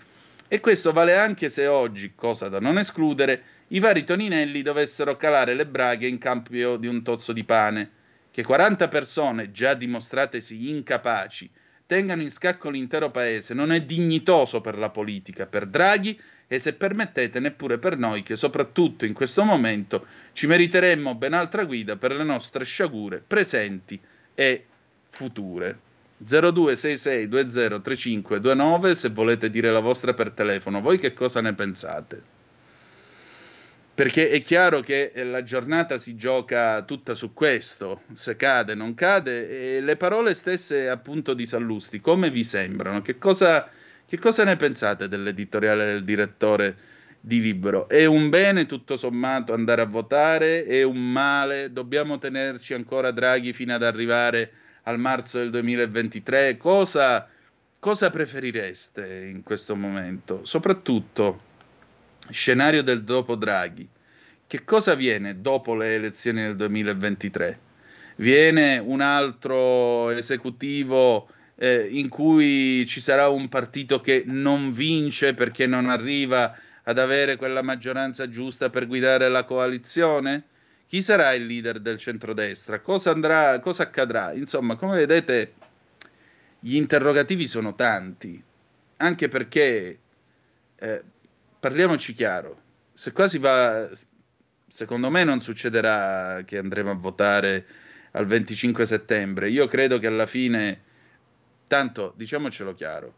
E 0.48 0.60
questo 0.60 0.92
vale 0.92 1.16
anche 1.16 1.50
se 1.50 1.66
oggi, 1.66 2.14
cosa 2.14 2.48
da 2.48 2.58
non 2.58 2.78
escludere, 2.78 3.42
i 3.68 3.80
vari 3.80 4.04
Toninelli 4.04 4.62
dovessero 4.62 5.16
calare 5.16 5.54
le 5.54 5.66
braghe 5.66 6.06
in 6.06 6.18
cambio 6.18 6.76
di 6.76 6.86
un 6.86 7.02
tozzo 7.02 7.32
di 7.32 7.44
pane. 7.44 7.90
Che 8.30 8.42
40 8.42 8.88
persone, 8.88 9.50
già 9.50 9.74
dimostratesi 9.74 10.70
incapaci, 10.70 11.50
tengano 11.86 12.22
in 12.22 12.30
scacco 12.30 12.70
l'intero 12.70 13.10
paese 13.10 13.54
non 13.54 13.72
è 13.72 13.82
dignitoso 13.82 14.60
per 14.60 14.78
la 14.78 14.90
politica, 14.90 15.46
per 15.46 15.66
Draghi 15.66 16.18
e 16.46 16.58
se 16.58 16.74
permettete 16.74 17.40
neppure 17.40 17.78
per 17.78 17.98
noi 17.98 18.22
che 18.22 18.36
soprattutto 18.36 19.04
in 19.04 19.12
questo 19.12 19.44
momento 19.44 20.06
ci 20.32 20.46
meriteremmo 20.46 21.14
ben 21.14 21.34
altra 21.34 21.64
guida 21.64 21.96
per 21.96 22.14
le 22.14 22.24
nostre 22.24 22.64
sciagure 22.64 23.22
presenti 23.26 24.00
e 24.34 24.64
future. 25.10 25.87
0266203529 26.24 28.92
se 28.92 29.08
volete 29.10 29.50
dire 29.50 29.70
la 29.70 29.80
vostra 29.80 30.14
per 30.14 30.32
telefono. 30.32 30.80
Voi 30.80 30.98
che 30.98 31.12
cosa 31.12 31.40
ne 31.40 31.54
pensate? 31.54 32.36
Perché 33.98 34.30
è 34.30 34.40
chiaro 34.42 34.80
che 34.80 35.10
la 35.24 35.42
giornata 35.42 35.98
si 35.98 36.14
gioca 36.14 36.82
tutta 36.82 37.16
su 37.16 37.34
questo, 37.34 38.02
se 38.12 38.36
cade, 38.36 38.76
non 38.76 38.94
cade, 38.94 39.76
e 39.76 39.80
le 39.80 39.96
parole 39.96 40.34
stesse 40.34 40.88
appunto 40.88 41.34
di 41.34 41.44
Sallusti, 41.44 42.00
come 42.00 42.30
vi 42.30 42.44
sembrano? 42.44 43.02
Che 43.02 43.18
cosa, 43.18 43.68
che 44.06 44.16
cosa 44.16 44.44
ne 44.44 44.54
pensate 44.54 45.08
dell'editoriale 45.08 45.84
del 45.84 46.04
direttore 46.04 46.76
di 47.20 47.40
Libero? 47.40 47.88
È 47.88 48.04
un 48.04 48.28
bene 48.28 48.66
tutto 48.66 48.96
sommato 48.96 49.52
andare 49.52 49.80
a 49.80 49.86
votare? 49.86 50.64
È 50.64 50.84
un 50.84 51.10
male? 51.10 51.72
Dobbiamo 51.72 52.18
tenerci 52.18 52.74
ancora 52.74 53.10
Draghi 53.10 53.52
fino 53.52 53.74
ad 53.74 53.82
arrivare 53.82 54.52
al 54.88 54.98
marzo 54.98 55.36
del 55.36 55.50
2023, 55.50 56.56
cosa, 56.56 57.28
cosa 57.78 58.08
preferireste 58.08 59.28
in 59.30 59.42
questo 59.42 59.76
momento? 59.76 60.46
Soprattutto, 60.46 61.42
scenario 62.30 62.82
del 62.82 63.04
dopo 63.04 63.34
Draghi. 63.34 63.86
Che 64.46 64.64
cosa 64.64 64.94
viene 64.94 65.42
dopo 65.42 65.74
le 65.74 65.94
elezioni 65.94 66.40
del 66.40 66.56
2023? 66.56 67.60
Viene 68.16 68.78
un 68.78 69.02
altro 69.02 70.08
esecutivo 70.08 71.28
eh, 71.56 71.86
in 71.90 72.08
cui 72.08 72.86
ci 72.86 73.02
sarà 73.02 73.28
un 73.28 73.50
partito 73.50 74.00
che 74.00 74.22
non 74.24 74.72
vince 74.72 75.34
perché 75.34 75.66
non 75.66 75.90
arriva 75.90 76.56
ad 76.84 76.98
avere 76.98 77.36
quella 77.36 77.60
maggioranza 77.60 78.26
giusta 78.30 78.70
per 78.70 78.86
guidare 78.86 79.28
la 79.28 79.44
coalizione? 79.44 80.44
Chi 80.88 81.02
sarà 81.02 81.34
il 81.34 81.44
leader 81.44 81.80
del 81.80 81.98
centrodestra? 81.98 82.80
Cosa, 82.80 83.10
andrà, 83.10 83.60
cosa 83.60 83.82
accadrà? 83.82 84.32
Insomma, 84.32 84.74
come 84.76 84.96
vedete, 84.96 85.52
gli 86.58 86.76
interrogativi 86.76 87.46
sono 87.46 87.74
tanti, 87.74 88.42
anche 88.96 89.28
perché, 89.28 89.98
eh, 90.76 91.02
parliamoci 91.60 92.14
chiaro, 92.14 92.62
se 92.94 93.12
qua 93.12 93.28
si 93.28 93.36
va, 93.36 93.86
secondo 94.66 95.10
me 95.10 95.24
non 95.24 95.42
succederà 95.42 96.40
che 96.46 96.56
andremo 96.56 96.90
a 96.92 96.94
votare 96.94 97.66
al 98.12 98.24
25 98.24 98.86
settembre. 98.86 99.50
Io 99.50 99.66
credo 99.66 99.98
che 99.98 100.06
alla 100.06 100.24
fine, 100.24 100.80
tanto 101.66 102.14
diciamocelo 102.16 102.72
chiaro, 102.72 103.14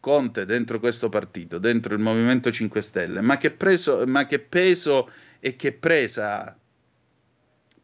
Conte 0.00 0.44
dentro 0.44 0.78
questo 0.78 1.08
partito, 1.08 1.56
dentro 1.56 1.94
il 1.94 2.00
Movimento 2.00 2.52
5 2.52 2.82
Stelle, 2.82 3.22
ma 3.22 3.38
che, 3.38 3.52
preso, 3.52 4.06
ma 4.06 4.26
che 4.26 4.38
peso 4.38 5.10
e 5.40 5.56
che 5.56 5.72
presa 5.72 6.42
ha? 6.44 6.56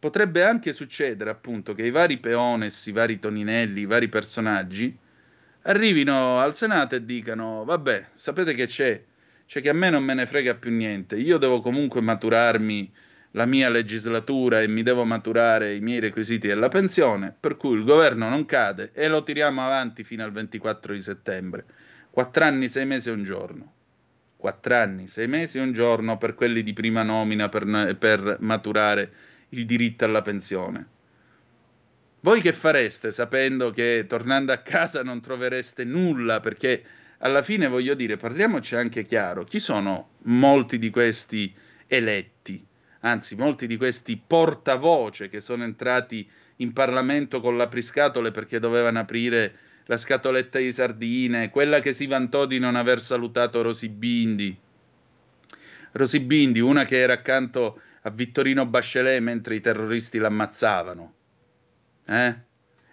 Potrebbe 0.03 0.43
anche 0.43 0.73
succedere 0.73 1.31
appunto 1.31 1.75
che 1.75 1.87
i 1.87 1.93
vari 1.93 2.19
Peones, 2.19 2.87
i 2.87 2.91
vari 2.91 3.21
Toninelli, 3.21 3.83
i 3.83 3.87
vari 3.87 4.09
personaggi 4.09 4.99
arrivino 5.63 6.41
al 6.41 6.57
Senato 6.57 6.97
e 6.97 7.05
dicano 7.05 7.63
vabbè, 7.65 8.09
sapete 8.15 8.53
che 8.55 8.67
c'è? 8.67 9.01
C'è 9.47 9.61
che 9.61 9.69
a 9.69 9.73
me 9.73 9.91
non 9.91 10.03
me 10.03 10.15
ne 10.15 10.27
frega 10.27 10.57
più 10.57 10.73
niente, 10.73 11.15
io 11.15 11.39
devo 11.39 11.61
comunque 11.61 12.01
maturarmi 12.01 12.93
la 13.31 13.47
mia 13.47 13.69
legislatura 13.69 14.61
e 14.61 14.67
mi 14.67 14.83
devo 14.83 15.05
maturare 15.05 15.77
i 15.77 15.81
miei 15.81 16.01
requisiti 16.01 16.49
della 16.49 16.69
pensione, 16.69 17.33
per 17.39 17.57
cui 17.57 17.77
il 17.77 17.85
governo 17.85 18.29
non 18.29 18.45
cade 18.45 18.91
e 18.95 19.07
lo 19.07 19.23
tiriamo 19.23 19.65
avanti 19.65 20.03
fino 20.03 20.25
al 20.25 20.33
24 20.33 20.95
di 20.95 21.01
settembre. 21.01 21.65
Quattro 22.11 22.43
anni, 22.43 22.69
sei 22.69 22.87
mesi 22.87 23.09
e 23.09 23.13
un 23.13 23.23
giorno. 23.23 23.73
Quattro 24.37 24.75
anni, 24.75 25.07
sei 25.07 25.29
mesi 25.29 25.59
e 25.59 25.61
un 25.61 25.73
giorno 25.73 26.19
per 26.19 26.35
quelli 26.35 26.65
di 26.65 26.73
prima 26.73 27.05
nomina 27.05 27.49
per, 27.49 27.97
per 27.97 28.39
maturare 28.41 29.31
il 29.53 29.67
diritto 29.67 30.05
alla 30.05 30.23
pensione. 30.23 30.87
Voi 32.21 32.41
che 32.41 32.53
fareste 32.53 33.11
sapendo 33.11 33.71
che 33.71 34.05
tornando 34.09 34.53
a 34.53 34.59
casa 34.59 35.03
non 35.03 35.21
trovereste 35.21 35.85
nulla? 35.85 36.41
Perché 36.41 36.85
alla 37.19 37.43
fine 37.43 37.67
voglio 37.69 37.95
dire, 37.95 38.17
parliamoci 38.17 38.77
anche 38.77 39.05
chiaro, 39.05 39.45
chi 39.45 39.61
sono 39.61 40.11
molti 40.23 40.79
di 40.79 40.91
questi 40.91 41.55
eletti? 41.87 42.67
anzi 43.03 43.37
molti 43.37 43.67
di 43.67 43.77
questi 43.77 44.21
portavoce 44.25 45.29
che 45.29 45.41
sono 45.41 45.65
entrati 45.65 46.29
in 46.57 46.73
Parlamento 46.73 47.41
con 47.41 47.57
l'apriscatole 47.57 48.31
perché 48.31 48.59
dovevano 48.59 48.99
aprire 48.99 49.55
la 49.87 49.97
scatoletta 49.97 50.59
di 50.59 50.73
sardine, 50.73 51.51
quella 51.51 51.81
che 51.81 51.93
si 51.93 52.07
vantò 52.07 52.47
di 52.47 52.59
non 52.59 52.77
aver 52.77 53.01
salutato 53.01 53.63
Rosy 53.63 53.89
Bindi. 53.89 54.57
Rosy 55.93 56.21
Bindi, 56.21 56.61
una 56.61 56.85
che 56.85 56.99
era 56.99 57.15
accanto 57.15 57.81
a 58.03 58.11
Vittorino 58.11 58.67
Bachelet 58.67 59.21
mentre 59.21 59.55
i 59.55 59.61
terroristi 59.61 60.19
l'ammazzavano. 60.19 61.15
Eh? 62.05 62.35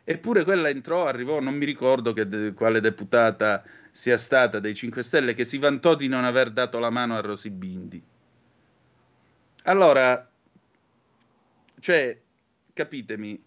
Eppure 0.03 0.43
quella 0.43 0.69
entrò, 0.69 1.05
arrivò, 1.05 1.39
non 1.39 1.55
mi 1.55 1.65
ricordo 1.65 2.11
de- 2.11 2.53
quale 2.53 2.81
deputata 2.81 3.63
sia 3.91 4.17
stata 4.17 4.59
dei 4.59 4.75
5 4.75 5.03
Stelle, 5.03 5.33
che 5.33 5.45
si 5.45 5.57
vantò 5.57 5.95
di 5.95 6.07
non 6.07 6.23
aver 6.23 6.51
dato 6.51 6.79
la 6.79 6.89
mano 6.89 7.15
a 7.15 7.21
Rosy 7.21 7.49
Bindi. 7.49 8.01
Allora, 9.63 10.27
cioè, 11.79 12.19
capitemi, 12.73 13.41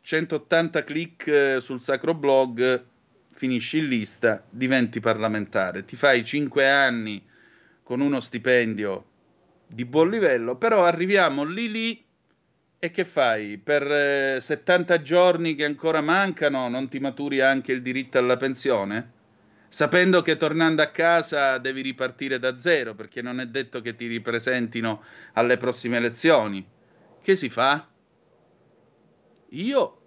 180 0.00 0.84
click 0.84 1.26
eh, 1.26 1.60
sul 1.60 1.80
sacro 1.80 2.14
blog, 2.14 2.84
finisci 3.32 3.78
in 3.78 3.88
lista, 3.88 4.44
diventi 4.48 5.00
parlamentare, 5.00 5.84
ti 5.84 5.96
fai 5.96 6.24
5 6.24 6.68
anni 6.68 7.24
con 7.82 8.00
uno 8.00 8.20
stipendio 8.20 9.04
di 9.66 9.84
buon 9.84 10.10
livello, 10.10 10.56
però 10.56 10.84
arriviamo 10.84 11.44
lì 11.44 11.70
lì 11.70 12.04
e 12.78 12.90
che 12.90 13.04
fai? 13.04 13.58
Per 13.58 14.40
70 14.40 14.94
eh, 14.94 15.02
giorni 15.02 15.54
che 15.54 15.64
ancora 15.64 16.00
mancano 16.00 16.68
non 16.68 16.88
ti 16.88 16.98
maturi 16.98 17.40
anche 17.40 17.72
il 17.72 17.82
diritto 17.82 18.18
alla 18.18 18.36
pensione? 18.36 19.14
sapendo 19.68 20.22
che 20.22 20.38
tornando 20.38 20.80
a 20.80 20.86
casa 20.86 21.58
devi 21.58 21.82
ripartire 21.82 22.38
da 22.38 22.58
zero, 22.58 22.94
perché 22.94 23.20
non 23.20 23.40
è 23.40 23.46
detto 23.46 23.82
che 23.82 23.94
ti 23.94 24.06
ripresentino 24.06 25.02
alle 25.34 25.58
prossime 25.58 25.98
elezioni. 25.98 26.66
Che 27.20 27.36
si 27.36 27.50
fa? 27.50 27.86
Io, 29.50 30.00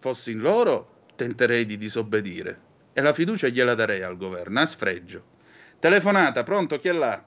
fossi 0.00 0.32
in 0.32 0.40
loro, 0.40 1.04
tenterei 1.16 1.64
di 1.64 1.78
disobbedire 1.78 2.60
e 2.92 3.00
la 3.00 3.14
fiducia 3.14 3.48
gliela 3.48 3.74
darei 3.74 4.02
al 4.02 4.16
governo, 4.16 4.60
a 4.60 4.66
sfregio. 4.66 5.24
Telefonata, 5.78 6.42
pronto, 6.42 6.78
chi 6.78 6.88
è 6.88 6.92
là? 6.92 7.24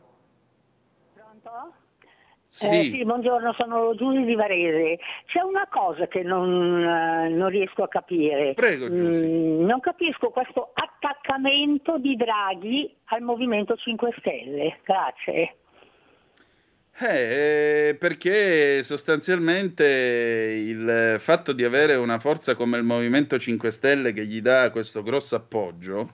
Sì. 2.51 2.65
Eh, 2.65 2.83
sì. 2.85 3.05
buongiorno, 3.05 3.53
sono 3.53 3.93
Giusy 3.93 4.25
di 4.25 4.33
Varese. 4.33 4.97
C'è 5.27 5.41
una 5.41 5.67
cosa 5.69 6.07
che 6.07 6.23
non, 6.23 6.49
uh, 6.49 7.31
non 7.31 7.47
riesco 7.49 7.83
a 7.83 7.87
capire. 7.87 8.55
Prego. 8.55 8.89
Mm, 8.89 9.65
non 9.65 9.79
capisco 9.79 10.29
questo 10.31 10.71
attaccamento 10.73 11.99
di 11.99 12.15
Draghi 12.15 12.91
al 13.05 13.21
Movimento 13.21 13.75
5 13.75 14.15
Stelle. 14.17 14.79
Grazie. 14.83 15.57
Eh, 17.01 17.95
perché 17.99 18.81
sostanzialmente 18.81 19.85
il 19.85 21.17
fatto 21.19 21.53
di 21.53 21.63
avere 21.63 21.95
una 21.95 22.17
forza 22.17 22.55
come 22.55 22.77
il 22.77 22.83
Movimento 22.83 23.37
5 23.37 23.69
Stelle 23.69 24.11
che 24.11 24.25
gli 24.25 24.41
dà 24.41 24.71
questo 24.71 25.03
grosso 25.03 25.35
appoggio 25.35 26.13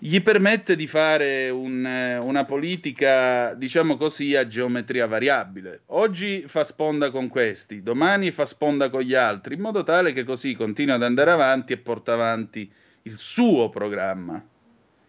gli 0.00 0.20
permette 0.22 0.76
di 0.76 0.86
fare 0.86 1.50
un, 1.50 1.84
una 1.84 2.44
politica, 2.44 3.54
diciamo 3.54 3.96
così, 3.96 4.36
a 4.36 4.46
geometria 4.46 5.06
variabile. 5.06 5.82
Oggi 5.86 6.44
fa 6.46 6.62
sponda 6.62 7.10
con 7.10 7.28
questi, 7.28 7.82
domani 7.82 8.30
fa 8.30 8.46
sponda 8.46 8.90
con 8.90 9.02
gli 9.02 9.14
altri, 9.14 9.54
in 9.54 9.60
modo 9.60 9.82
tale 9.82 10.12
che 10.12 10.22
così 10.22 10.54
continua 10.54 10.94
ad 10.94 11.02
andare 11.02 11.32
avanti 11.32 11.72
e 11.72 11.78
porta 11.78 12.12
avanti 12.12 12.70
il 13.02 13.18
suo 13.18 13.70
programma, 13.70 14.40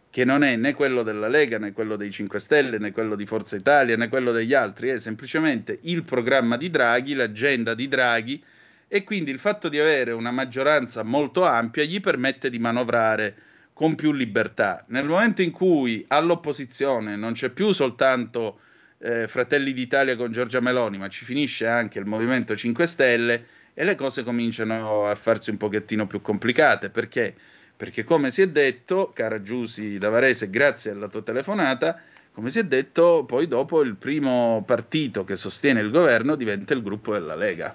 che 0.09 0.25
non 0.25 0.43
è 0.43 0.55
né 0.55 0.73
quello 0.73 1.03
della 1.03 1.27
Lega, 1.27 1.59
né 1.59 1.71
quello 1.71 1.95
dei 1.95 2.11
5 2.11 2.39
Stelle, 2.39 2.79
né 2.79 2.91
quello 2.91 3.15
di 3.15 3.27
Forza 3.27 3.55
Italia, 3.55 3.95
né 3.95 4.09
quello 4.09 4.31
degli 4.31 4.55
altri, 4.55 4.89
è 4.89 4.99
semplicemente 4.99 5.77
il 5.83 6.03
programma 6.03 6.57
di 6.57 6.71
Draghi, 6.71 7.13
l'agenda 7.13 7.75
di 7.75 7.87
Draghi, 7.87 8.43
e 8.87 9.03
quindi 9.03 9.29
il 9.29 9.37
fatto 9.37 9.69
di 9.69 9.77
avere 9.79 10.13
una 10.13 10.31
maggioranza 10.31 11.03
molto 11.03 11.45
ampia 11.45 11.83
gli 11.83 12.01
permette 12.01 12.49
di 12.49 12.57
manovrare 12.57 13.35
con 13.79 13.95
più 13.95 14.11
libertà. 14.11 14.83
Nel 14.87 15.05
momento 15.05 15.41
in 15.41 15.51
cui 15.51 16.03
all'opposizione 16.09 17.15
non 17.15 17.31
c'è 17.31 17.47
più 17.49 17.71
soltanto 17.71 18.59
eh, 18.97 19.25
Fratelli 19.29 19.71
d'Italia 19.71 20.17
con 20.17 20.33
Giorgia 20.33 20.59
Meloni, 20.59 20.97
ma 20.97 21.07
ci 21.07 21.23
finisce 21.23 21.65
anche 21.65 21.97
il 21.97 22.05
Movimento 22.05 22.57
5 22.57 22.85
Stelle 22.85 23.45
e 23.73 23.85
le 23.85 23.95
cose 23.95 24.23
cominciano 24.23 25.05
a 25.05 25.15
farsi 25.15 25.49
un 25.49 25.55
pochettino 25.55 26.07
più 26.07 26.21
complicate. 26.21 26.89
Perché? 26.89 27.33
Perché 27.77 28.03
come 28.03 28.31
si 28.31 28.41
è 28.41 28.49
detto, 28.49 29.13
cara 29.13 29.41
Giussi 29.41 29.97
Davarese, 29.97 30.49
grazie 30.49 30.91
alla 30.91 31.07
tua 31.07 31.21
telefonata, 31.21 32.01
come 32.33 32.49
si 32.49 32.59
è 32.59 32.65
detto, 32.65 33.23
poi 33.23 33.47
dopo 33.47 33.79
il 33.79 33.95
primo 33.95 34.61
partito 34.67 35.23
che 35.23 35.37
sostiene 35.37 35.79
il 35.79 35.89
governo 35.89 36.35
diventa 36.35 36.73
il 36.73 36.81
gruppo 36.81 37.13
della 37.13 37.35
Lega. 37.35 37.73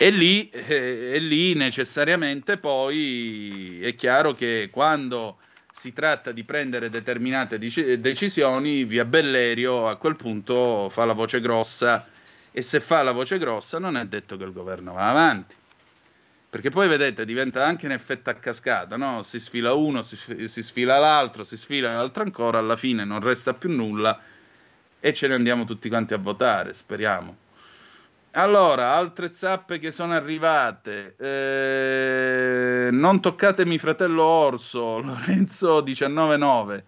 E 0.00 0.10
lì, 0.10 0.48
eh, 0.50 1.10
e 1.14 1.18
lì 1.18 1.54
necessariamente 1.54 2.56
poi 2.56 3.80
è 3.82 3.96
chiaro 3.96 4.32
che 4.32 4.68
quando 4.70 5.38
si 5.72 5.92
tratta 5.92 6.30
di 6.30 6.44
prendere 6.44 6.88
determinate 6.88 7.58
decisioni, 7.58 8.84
via 8.84 9.04
Bellerio 9.04 9.88
a 9.88 9.96
quel 9.96 10.14
punto 10.14 10.88
fa 10.88 11.04
la 11.04 11.14
voce 11.14 11.40
grossa 11.40 12.06
e 12.52 12.62
se 12.62 12.78
fa 12.78 13.02
la 13.02 13.10
voce 13.10 13.38
grossa 13.38 13.80
non 13.80 13.96
è 13.96 14.06
detto 14.06 14.36
che 14.36 14.44
il 14.44 14.52
governo 14.52 14.92
va 14.92 15.10
avanti. 15.10 15.56
Perché 16.48 16.70
poi 16.70 16.86
vedete, 16.86 17.24
diventa 17.24 17.66
anche 17.66 17.86
un 17.86 17.92
effetto 17.92 18.30
a 18.30 18.34
cascata, 18.34 18.96
no? 18.96 19.24
Si 19.24 19.40
sfila 19.40 19.72
uno, 19.74 20.02
si, 20.02 20.16
si 20.46 20.62
sfila 20.62 20.98
l'altro, 20.98 21.42
si 21.42 21.56
sfila 21.56 21.92
l'altro 21.92 22.22
ancora, 22.22 22.58
alla 22.58 22.76
fine 22.76 23.04
non 23.04 23.20
resta 23.20 23.52
più 23.52 23.68
nulla 23.70 24.20
e 25.00 25.12
ce 25.12 25.26
ne 25.26 25.34
andiamo 25.34 25.64
tutti 25.64 25.88
quanti 25.88 26.14
a 26.14 26.18
votare, 26.18 26.72
speriamo. 26.72 27.46
Allora, 28.32 28.92
altre 28.92 29.32
zappe 29.32 29.78
che 29.78 29.90
sono 29.90 30.12
arrivate. 30.12 31.16
Eh, 31.18 32.90
non 32.92 33.20
toccatemi 33.20 33.78
fratello 33.78 34.22
Orso, 34.22 35.00
Lorenzo 35.00 35.82
199. 35.82 36.84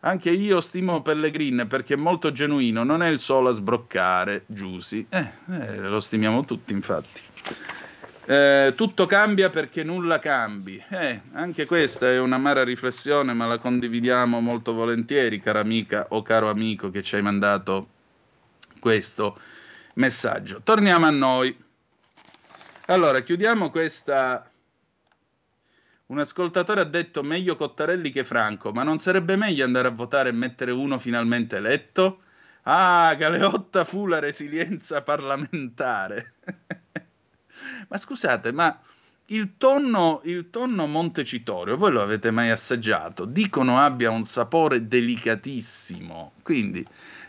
Anche 0.00 0.30
io 0.30 0.60
stimo 0.60 1.02
Pellegrin 1.02 1.66
perché 1.68 1.94
è 1.94 1.96
molto 1.96 2.30
genuino, 2.30 2.84
non 2.84 3.02
è 3.02 3.08
il 3.08 3.18
solo 3.18 3.48
a 3.48 3.52
sbroccare, 3.52 4.44
Giusy. 4.46 5.06
Eh, 5.08 5.30
eh, 5.50 5.80
lo 5.80 6.00
stimiamo 6.00 6.44
tutti, 6.44 6.72
infatti. 6.72 7.20
Eh, 8.24 8.74
tutto 8.76 9.06
cambia 9.06 9.50
perché 9.50 9.82
nulla 9.82 10.20
cambi. 10.20 10.80
Eh, 10.90 11.22
anche 11.32 11.66
questa 11.66 12.08
è 12.08 12.20
un'amara 12.20 12.62
riflessione, 12.62 13.32
ma 13.32 13.46
la 13.46 13.58
condividiamo 13.58 14.38
molto 14.40 14.72
volentieri, 14.72 15.40
cara 15.40 15.60
amica 15.60 16.06
o 16.10 16.22
caro 16.22 16.48
amico 16.48 16.90
che 16.90 17.02
ci 17.02 17.16
hai 17.16 17.22
mandato 17.22 17.88
questo 18.78 19.36
messaggio. 19.98 20.62
Torniamo 20.62 21.06
a 21.06 21.10
noi. 21.10 21.56
Allora, 22.86 23.20
chiudiamo 23.20 23.70
questa... 23.70 24.50
Un 26.06 26.18
ascoltatore 26.18 26.80
ha 26.80 26.84
detto 26.84 27.22
meglio 27.22 27.54
Cottarelli 27.54 28.10
che 28.10 28.24
Franco, 28.24 28.72
ma 28.72 28.82
non 28.82 28.98
sarebbe 28.98 29.36
meglio 29.36 29.64
andare 29.64 29.88
a 29.88 29.90
votare 29.90 30.30
e 30.30 30.32
mettere 30.32 30.70
uno 30.70 30.98
finalmente 30.98 31.56
eletto? 31.56 32.22
Ah, 32.62 33.14
Galeotta 33.14 33.84
fu 33.84 34.06
la 34.06 34.18
resilienza 34.18 35.02
parlamentare. 35.02 36.34
ma 37.88 37.98
scusate, 37.98 38.52
ma 38.52 38.80
il 39.26 39.58
tonno, 39.58 40.22
il 40.24 40.48
tonno 40.48 40.86
Montecitorio, 40.86 41.76
voi 41.76 41.92
lo 41.92 42.00
avete 42.00 42.30
mai 42.30 42.48
assaggiato? 42.48 43.26
Dicono 43.26 43.78
abbia 43.78 44.10
un 44.10 44.24
sapore 44.24 44.88
delicatissimo, 44.88 46.32
quindi 46.42 46.86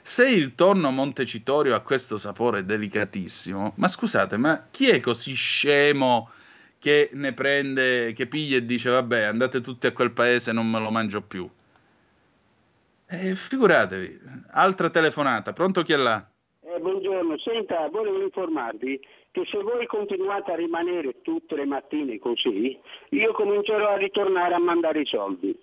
se 0.09 0.27
il 0.27 0.55
tonno 0.55 0.89
Montecitorio 0.89 1.75
ha 1.75 1.81
questo 1.81 2.17
sapore 2.17 2.65
delicatissimo, 2.65 3.73
ma 3.75 3.87
scusate, 3.87 4.37
ma 4.37 4.65
chi 4.71 4.89
è 4.89 4.99
così 4.99 5.35
scemo 5.35 6.31
che 6.79 7.11
ne 7.13 7.31
prende, 7.33 8.11
che 8.13 8.25
piglia 8.25 8.57
e 8.57 8.65
dice 8.65 8.89
vabbè 8.89 9.21
andate 9.21 9.61
tutti 9.61 9.85
a 9.85 9.91
quel 9.91 10.09
paese, 10.09 10.51
non 10.51 10.67
me 10.67 10.79
lo 10.79 10.89
mangio 10.89 11.21
più. 11.21 11.47
E 13.05 13.35
figuratevi, 13.35 14.19
altra 14.53 14.89
telefonata, 14.89 15.53
pronto 15.53 15.83
chi 15.83 15.93
è 15.93 15.97
là? 15.97 16.27
Eh, 16.61 16.79
buongiorno, 16.79 17.37
senta, 17.37 17.87
volevo 17.89 18.19
informarvi 18.23 18.99
che 19.29 19.45
se 19.45 19.61
voi 19.61 19.85
continuate 19.85 20.51
a 20.51 20.55
rimanere 20.55 21.21
tutte 21.21 21.55
le 21.55 21.65
mattine 21.65 22.17
così, 22.17 22.75
io 23.09 23.31
comincerò 23.33 23.89
a 23.89 23.97
ritornare 23.97 24.55
a 24.55 24.59
mandare 24.59 25.01
i 25.01 25.05
soldi. 25.05 25.55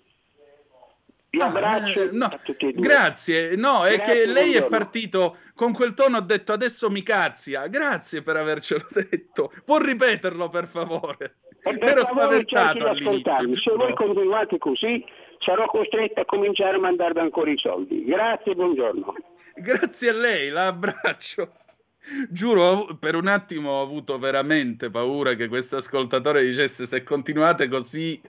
Vi 1.29 1.41
Ah, 1.41 1.47
abbraccio 1.47 2.03
eh, 2.03 2.09
no, 2.13 2.25
a 2.25 2.39
tutti 2.41 2.67
e 2.67 2.71
due. 2.73 2.81
Grazie, 2.81 3.55
no, 3.55 3.83
è 3.85 3.95
Grazie, 3.95 4.13
che 4.13 4.25
lei 4.27 4.53
è 4.53 4.59
buongiorno. 4.59 4.67
partito 4.69 5.37
con 5.53 5.73
quel 5.73 5.93
tono, 5.93 6.17
ha 6.17 6.21
detto 6.21 6.53
adesso 6.53 6.89
mi 6.89 7.03
cazzia. 7.03 7.67
Grazie 7.67 8.21
per 8.21 8.37
avercelo 8.37 8.87
detto. 8.93 9.51
Può 9.65 9.77
ripeterlo 9.77 10.49
per 10.49 10.67
favore? 10.67 11.35
E 11.63 11.77
per 11.77 11.89
Ero 11.89 12.05
favore 12.05 12.43
spaventato 12.47 12.93
di 12.93 13.03
all'inizio. 13.03 13.53
Se 13.55 13.71
voi 13.75 13.93
continuate 13.93 14.57
così, 14.57 15.03
sarò 15.39 15.65
costretto 15.65 16.21
a 16.21 16.25
cominciare 16.25 16.77
a 16.77 16.79
mandarvi 16.79 17.19
ancora 17.19 17.51
i 17.51 17.57
soldi. 17.57 18.05
Grazie, 18.05 18.55
buongiorno. 18.55 19.13
Grazie 19.55 20.09
a 20.09 20.13
lei, 20.13 20.49
la 20.49 20.67
abbraccio. 20.67 21.51
Giuro, 22.29 22.95
per 22.97 23.15
un 23.15 23.27
attimo 23.27 23.71
ho 23.71 23.81
avuto 23.81 24.17
veramente 24.17 24.89
paura 24.89 25.33
che 25.33 25.49
questo 25.49 25.75
ascoltatore 25.75 26.41
dicesse 26.45 26.85
se 26.85 27.03
continuate 27.03 27.67
così. 27.67 28.21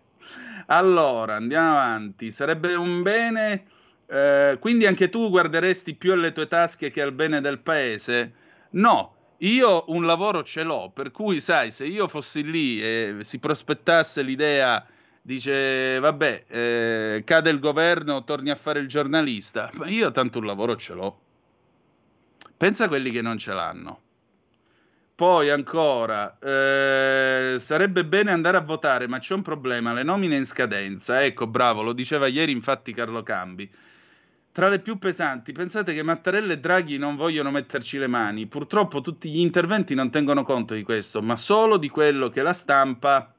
Allora, 0.70 1.36
andiamo 1.36 1.70
avanti. 1.70 2.30
Sarebbe 2.32 2.74
un 2.74 3.02
bene. 3.02 3.64
eh, 4.06 4.56
quindi 4.60 4.86
anche 4.86 5.08
tu 5.10 5.28
guarderesti 5.30 5.94
più 5.94 6.12
alle 6.12 6.32
tue 6.32 6.46
tasche 6.48 6.90
che 6.90 7.02
al 7.02 7.12
bene 7.12 7.40
del 7.40 7.58
paese? 7.58 8.32
No, 8.70 9.14
io 9.38 9.84
un 9.88 10.04
lavoro 10.04 10.42
ce 10.42 10.62
l'ho, 10.62 10.90
per 10.94 11.10
cui 11.10 11.40
sai, 11.40 11.70
se 11.72 11.86
io 11.86 12.08
fossi 12.08 12.42
lì 12.50 12.80
e 12.82 13.16
si 13.20 13.38
prospettasse 13.38 14.22
l'idea, 14.22 14.84
dice, 15.22 15.98
vabbè, 16.00 16.44
eh, 16.48 17.22
cade 17.24 17.50
il 17.50 17.58
governo, 17.60 18.24
torni 18.24 18.50
a 18.50 18.56
fare 18.56 18.80
il 18.80 18.88
giornalista, 18.88 19.70
ma 19.74 19.88
io 19.88 20.10
tanto 20.12 20.38
un 20.38 20.46
lavoro 20.46 20.76
ce 20.76 20.94
l'ho. 20.94 21.20
Pensa 22.56 22.84
a 22.84 22.88
quelli 22.88 23.10
che 23.10 23.22
non 23.22 23.38
ce 23.38 23.52
l'hanno. 23.52 24.00
Poi 25.18 25.50
ancora, 25.50 26.38
eh, 26.38 27.56
sarebbe 27.58 28.04
bene 28.04 28.30
andare 28.30 28.56
a 28.56 28.60
votare, 28.60 29.08
ma 29.08 29.18
c'è 29.18 29.34
un 29.34 29.42
problema, 29.42 29.92
le 29.92 30.04
nomine 30.04 30.36
in 30.36 30.46
scadenza. 30.46 31.24
Ecco, 31.24 31.48
bravo, 31.48 31.82
lo 31.82 31.92
diceva 31.92 32.28
ieri 32.28 32.52
infatti 32.52 32.94
Carlo 32.94 33.24
Cambi. 33.24 33.68
Tra 34.52 34.68
le 34.68 34.78
più 34.78 34.96
pesanti, 34.96 35.50
pensate 35.50 35.92
che 35.92 36.04
Mattarella 36.04 36.52
e 36.52 36.60
Draghi 36.60 36.98
non 36.98 37.16
vogliono 37.16 37.50
metterci 37.50 37.98
le 37.98 38.06
mani. 38.06 38.46
Purtroppo 38.46 39.00
tutti 39.00 39.28
gli 39.28 39.40
interventi 39.40 39.96
non 39.96 40.12
tengono 40.12 40.44
conto 40.44 40.74
di 40.74 40.84
questo, 40.84 41.20
ma 41.20 41.36
solo 41.36 41.78
di 41.78 41.88
quello 41.88 42.28
che 42.28 42.42
la 42.42 42.52
stampa 42.52 43.34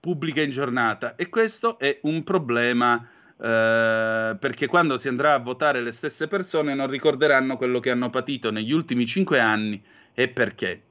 pubblica 0.00 0.40
in 0.40 0.50
giornata. 0.50 1.14
E 1.16 1.28
questo 1.28 1.78
è 1.78 1.98
un 2.04 2.24
problema 2.24 3.06
eh, 3.38 4.34
perché 4.40 4.66
quando 4.66 4.96
si 4.96 5.08
andrà 5.08 5.34
a 5.34 5.40
votare 5.40 5.82
le 5.82 5.92
stesse 5.92 6.26
persone 6.26 6.74
non 6.74 6.86
ricorderanno 6.86 7.58
quello 7.58 7.80
che 7.80 7.90
hanno 7.90 8.08
patito 8.08 8.50
negli 8.50 8.72
ultimi 8.72 9.04
cinque 9.04 9.40
anni 9.40 9.84
e 10.18 10.26
perché. 10.26 10.82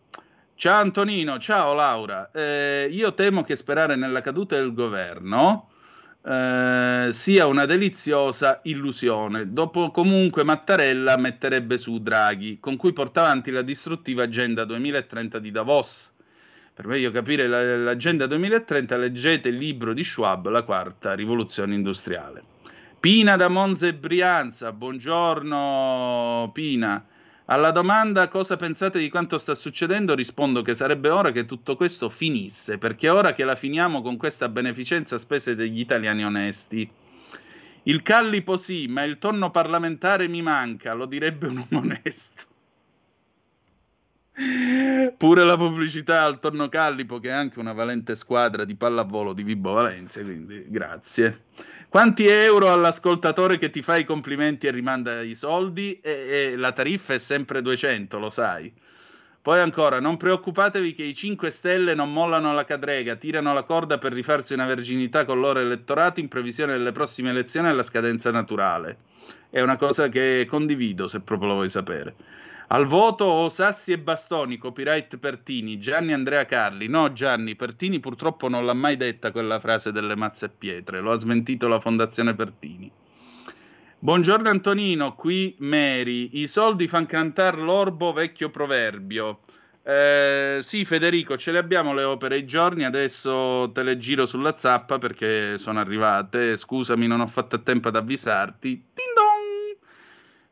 Ciao 0.56 0.80
Antonino, 0.80 1.38
ciao 1.38 1.74
Laura. 1.74 2.32
Eh, 2.32 2.88
io 2.90 3.14
temo 3.14 3.44
che 3.44 3.58
sperare 3.58 3.98
nella 3.98 4.22
caduta 4.22 4.56
del 4.56 4.74
governo 4.74 5.70
eh, 6.24 7.10
sia 7.12 7.46
una 7.46 7.66
deliziosa 7.66 8.62
illusione. 8.64 9.52
Dopo 9.52 9.92
comunque 9.92 10.46
Mattarella 10.46 11.18
metterebbe 11.18 11.78
su 11.78 12.02
Draghi, 12.02 12.60
con 12.62 12.78
cui 12.78 12.94
porta 12.94 13.20
avanti 13.20 13.52
la 13.52 13.64
distruttiva 13.64 14.24
agenda 14.24 14.64
2030 14.64 15.40
di 15.40 15.52
Davos. 15.52 16.14
Per 16.74 16.88
meglio 16.88 17.12
capire 17.12 17.48
la- 17.48 17.76
l'agenda 17.76 18.28
2030 18.28 18.96
leggete 18.96 19.50
il 19.50 19.56
libro 19.56 19.94
di 19.94 20.06
Schwab, 20.06 20.48
La 20.48 20.64
quarta 20.64 21.14
rivoluzione 21.14 21.76
industriale. 21.76 22.44
Pina 22.98 23.36
da 23.36 23.50
Monza 23.50 23.88
e 23.88 23.94
Brianza, 23.94 24.72
buongiorno 24.72 26.50
Pina. 26.54 27.06
Alla 27.50 27.72
domanda 27.72 28.28
cosa 28.28 28.58
pensate 28.58 29.00
di 29.00 29.08
quanto 29.08 29.38
sta 29.38 29.56
succedendo 29.56 30.14
rispondo 30.14 30.62
che 30.62 30.76
sarebbe 30.76 31.08
ora 31.08 31.32
che 31.32 31.46
tutto 31.46 31.78
questo 31.78 32.10
finisse, 32.10 32.78
perché 32.78 33.08
è 33.08 33.14
ora 33.14 33.32
che 33.32 33.46
la 33.46 33.56
finiamo 33.56 34.02
con 34.02 34.18
questa 34.18 34.50
beneficenza 34.50 35.16
a 35.16 35.20
spese 35.20 35.56
degli 35.56 35.80
italiani 35.80 36.26
onesti. 36.26 36.90
Il 37.84 38.02
callipo 38.02 38.58
sì, 38.58 38.88
ma 38.88 39.04
il 39.04 39.18
tonno 39.18 39.50
parlamentare 39.50 40.28
mi 40.28 40.42
manca, 40.42 40.92
lo 40.92 41.06
direbbe 41.06 41.48
un 41.48 41.66
uomo 41.70 41.86
onesto. 41.86 42.44
Pure 45.16 45.44
la 45.46 45.56
pubblicità 45.56 46.24
al 46.24 46.42
tonno 46.42 46.68
callipo, 46.68 47.20
che 47.20 47.30
è 47.30 47.32
anche 47.32 47.60
una 47.60 47.72
valente 47.72 48.16
squadra 48.16 48.66
di 48.66 48.76
pallavolo 48.76 49.32
di 49.32 49.44
Vibo 49.44 49.72
Valencia, 49.72 50.22
quindi 50.22 50.66
grazie. 50.68 51.44
Quanti 51.90 52.28
euro 52.28 52.70
all'ascoltatore 52.70 53.58
che 53.58 53.70
ti 53.70 53.82
fa 53.82 53.96
i 53.96 54.04
complimenti 54.04 54.68
e 54.68 54.72
rimanda 54.72 55.22
i 55.22 55.36
soldi? 55.36 55.98
E, 56.02 56.52
e 56.52 56.56
la 56.58 56.74
tariffa 56.74 57.14
è 57.14 57.18
sempre 57.18 57.62
200, 57.62 58.20
lo 58.20 58.30
sai. 58.30 58.72
Poi 59.42 59.62
ancora, 59.62 60.02
non 60.02 60.18
preoccupatevi 60.18 60.94
che 60.94 61.04
i 61.04 61.16
5 61.16 61.50
Stelle 61.50 61.96
non 61.96 62.12
mollano 62.12 62.54
la 62.54 62.66
cadrega, 62.66 63.16
tirano 63.16 63.54
la 63.54 63.64
corda 63.64 63.98
per 63.98 64.12
rifarsi 64.12 64.54
una 64.54 64.66
verginità 64.66 65.24
con 65.24 65.38
il 65.38 65.44
loro 65.44 65.60
elettorato 65.60 66.20
in 66.20 66.28
previsione 66.28 66.74
delle 66.74 66.92
prossime 66.92 67.30
elezioni 67.30 67.70
alla 67.70 67.84
scadenza 67.84 68.32
naturale. 68.32 68.98
È 69.50 69.62
una 69.62 69.78
cosa 69.78 70.10
che 70.10 70.46
condivido, 70.46 71.08
se 71.08 71.22
proprio 71.22 71.48
lo 71.48 71.54
vuoi 71.56 71.70
sapere. 71.70 72.16
Al 72.70 72.86
voto 72.86 73.24
o 73.24 73.48
Sassi 73.48 73.94
e 73.94 73.98
Bastoni, 73.98 74.58
copyright 74.58 75.16
Pertini, 75.20 75.80
Gianni 75.80 76.12
Andrea 76.12 76.46
Carli. 76.46 76.88
No, 76.88 77.14
Gianni, 77.14 77.56
Pertini 77.56 78.02
purtroppo 78.02 78.50
non 78.50 78.66
l'ha 78.66 78.74
mai 78.74 78.98
detta 78.98 79.32
quella 79.32 79.62
frase 79.62 79.94
delle 79.94 80.18
mazze 80.18 80.48
e 80.48 80.50
pietre, 80.50 81.00
lo 81.00 81.14
ha 81.14 81.16
smentito 81.16 81.70
la 81.70 81.80
Fondazione 81.80 82.36
Pertini. 82.36 82.92
Buongiorno 84.00 84.50
Antonino, 84.50 85.16
qui 85.16 85.56
Mary. 85.60 86.42
I 86.42 86.48
soldi 86.48 86.90
fan 86.90 87.06
cantare 87.06 87.62
l'orbo 87.62 88.12
vecchio 88.12 88.50
proverbio. 88.50 89.40
Eh, 89.82 90.60
sì, 90.62 90.84
Federico, 90.84 91.38
ce 91.38 91.54
le 91.54 91.60
abbiamo 91.60 91.94
le 91.94 92.04
opere 92.04 92.38
i 92.38 92.46
giorni. 92.46 92.84
Adesso 92.84 93.72
te 93.74 93.82
le 93.82 93.98
giro 93.98 94.26
sulla 94.26 94.58
zappa 94.58 94.98
perché 94.98 95.58
sono 95.58 95.80
arrivate. 95.80 96.58
Scusami, 96.58 97.08
non 97.08 97.22
ho 97.22 97.28
fatto 97.28 97.64
tempo 97.64 97.88
ad 97.88 97.96
avvisarti. 97.96 98.70
Ding 98.94 99.16
dong! 99.16 99.37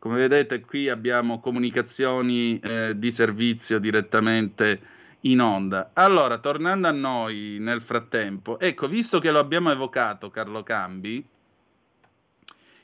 Come 0.05 0.19
vedete, 0.19 0.59
qui 0.61 0.87
abbiamo 0.87 1.39
comunicazioni 1.39 2.59
eh, 2.59 2.93
di 2.95 3.09
servizio 3.09 3.79
direttamente 3.79 4.79
in 5.21 5.41
onda. 5.41 5.89
Allora, 5.93 6.37
tornando 6.37 6.87
a 6.87 6.91
noi 6.91 7.57
nel 7.59 7.81
frattempo, 7.81 8.59
ecco, 8.59 8.87
visto 8.87 9.17
che 9.17 9.31
lo 9.31 9.39
abbiamo 9.39 9.71
evocato, 9.71 10.29
Carlo 10.29 10.61
Cambi, 10.61 11.25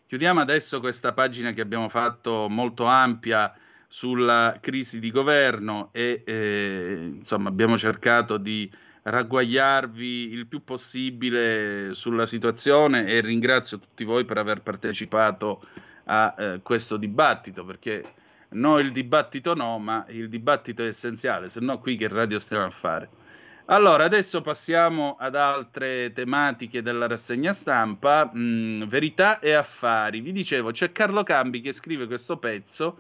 chiudiamo 0.07 0.39
adesso 0.39 0.79
questa 0.79 1.13
pagina 1.13 1.51
che 1.51 1.61
abbiamo 1.61 1.89
fatto 1.89 2.47
molto 2.49 2.85
ampia 2.85 3.55
sulla 3.87 4.57
crisi 4.59 4.99
di 4.99 5.11
governo 5.11 5.89
e 5.91 6.23
eh, 6.25 7.11
insomma 7.17 7.49
abbiamo 7.49 7.77
cercato 7.77 8.37
di 8.37 8.67
ragguagliarvi 9.03 10.33
il 10.33 10.47
più 10.47 10.63
possibile 10.63 11.93
sulla 11.93 12.25
situazione 12.25 13.05
e 13.05 13.21
ringrazio 13.21 13.77
tutti 13.77 14.03
voi 14.05 14.25
per 14.25 14.39
aver 14.39 14.61
partecipato 14.63 15.63
a 16.11 16.35
eh, 16.37 16.59
questo 16.61 16.97
dibattito 16.97 17.63
perché 17.63 18.03
noi 18.49 18.83
il 18.83 18.91
dibattito 18.91 19.53
no, 19.53 19.79
ma 19.79 20.05
il 20.09 20.27
dibattito 20.27 20.83
è 20.83 20.87
essenziale, 20.87 21.47
se 21.47 21.61
no 21.61 21.79
qui 21.79 21.95
che 21.95 22.09
radio 22.09 22.37
stiamo 22.37 22.65
a 22.65 22.69
fare. 22.69 23.09
Allora, 23.65 24.03
adesso 24.03 24.41
passiamo 24.41 25.15
ad 25.17 25.35
altre 25.35 26.11
tematiche 26.11 26.81
della 26.81 27.07
rassegna 27.07 27.53
stampa, 27.53 28.25
mh, 28.25 28.87
verità 28.89 29.39
e 29.39 29.53
affari. 29.53 30.19
Vi 30.19 30.33
dicevo, 30.33 30.71
c'è 30.71 30.91
Carlo 30.91 31.23
Cambi 31.23 31.61
che 31.61 31.71
scrive 31.71 32.07
questo 32.07 32.37
pezzo, 32.37 32.99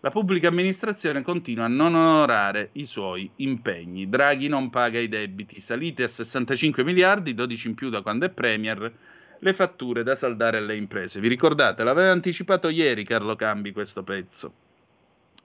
la 0.00 0.10
pubblica 0.10 0.48
amministrazione 0.48 1.22
continua 1.22 1.66
a 1.66 1.68
non 1.68 1.94
onorare 1.94 2.70
i 2.72 2.84
suoi 2.84 3.30
impegni. 3.36 4.08
Draghi 4.08 4.48
non 4.48 4.70
paga 4.70 4.98
i 4.98 5.08
debiti, 5.08 5.60
salite 5.60 6.02
a 6.02 6.08
65 6.08 6.82
miliardi, 6.82 7.34
12 7.34 7.68
in 7.68 7.74
più 7.74 7.88
da 7.88 8.02
quando 8.02 8.26
è 8.26 8.30
Premier, 8.30 8.92
le 9.40 9.52
fatture 9.52 10.02
da 10.02 10.14
saldare 10.14 10.58
alle 10.58 10.76
imprese. 10.76 11.20
Vi 11.20 11.28
ricordate, 11.28 11.84
l'aveva 11.84 12.10
anticipato 12.10 12.68
ieri 12.68 13.04
Carlo 13.04 13.36
Cambi 13.36 13.72
questo 13.72 14.02
pezzo. 14.02 14.52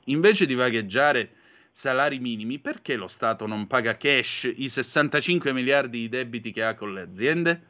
Invece 0.05 0.45
di 0.45 0.55
vagheggiare 0.55 1.31
salari 1.71 2.19
minimi, 2.19 2.59
perché 2.59 2.95
lo 2.95 3.07
Stato 3.07 3.47
non 3.47 3.67
paga 3.67 3.97
cash 3.97 4.51
i 4.55 4.69
65 4.69 5.53
miliardi 5.53 5.99
di 5.99 6.09
debiti 6.09 6.51
che 6.51 6.63
ha 6.63 6.75
con 6.75 6.93
le 6.93 7.01
aziende? 7.01 7.61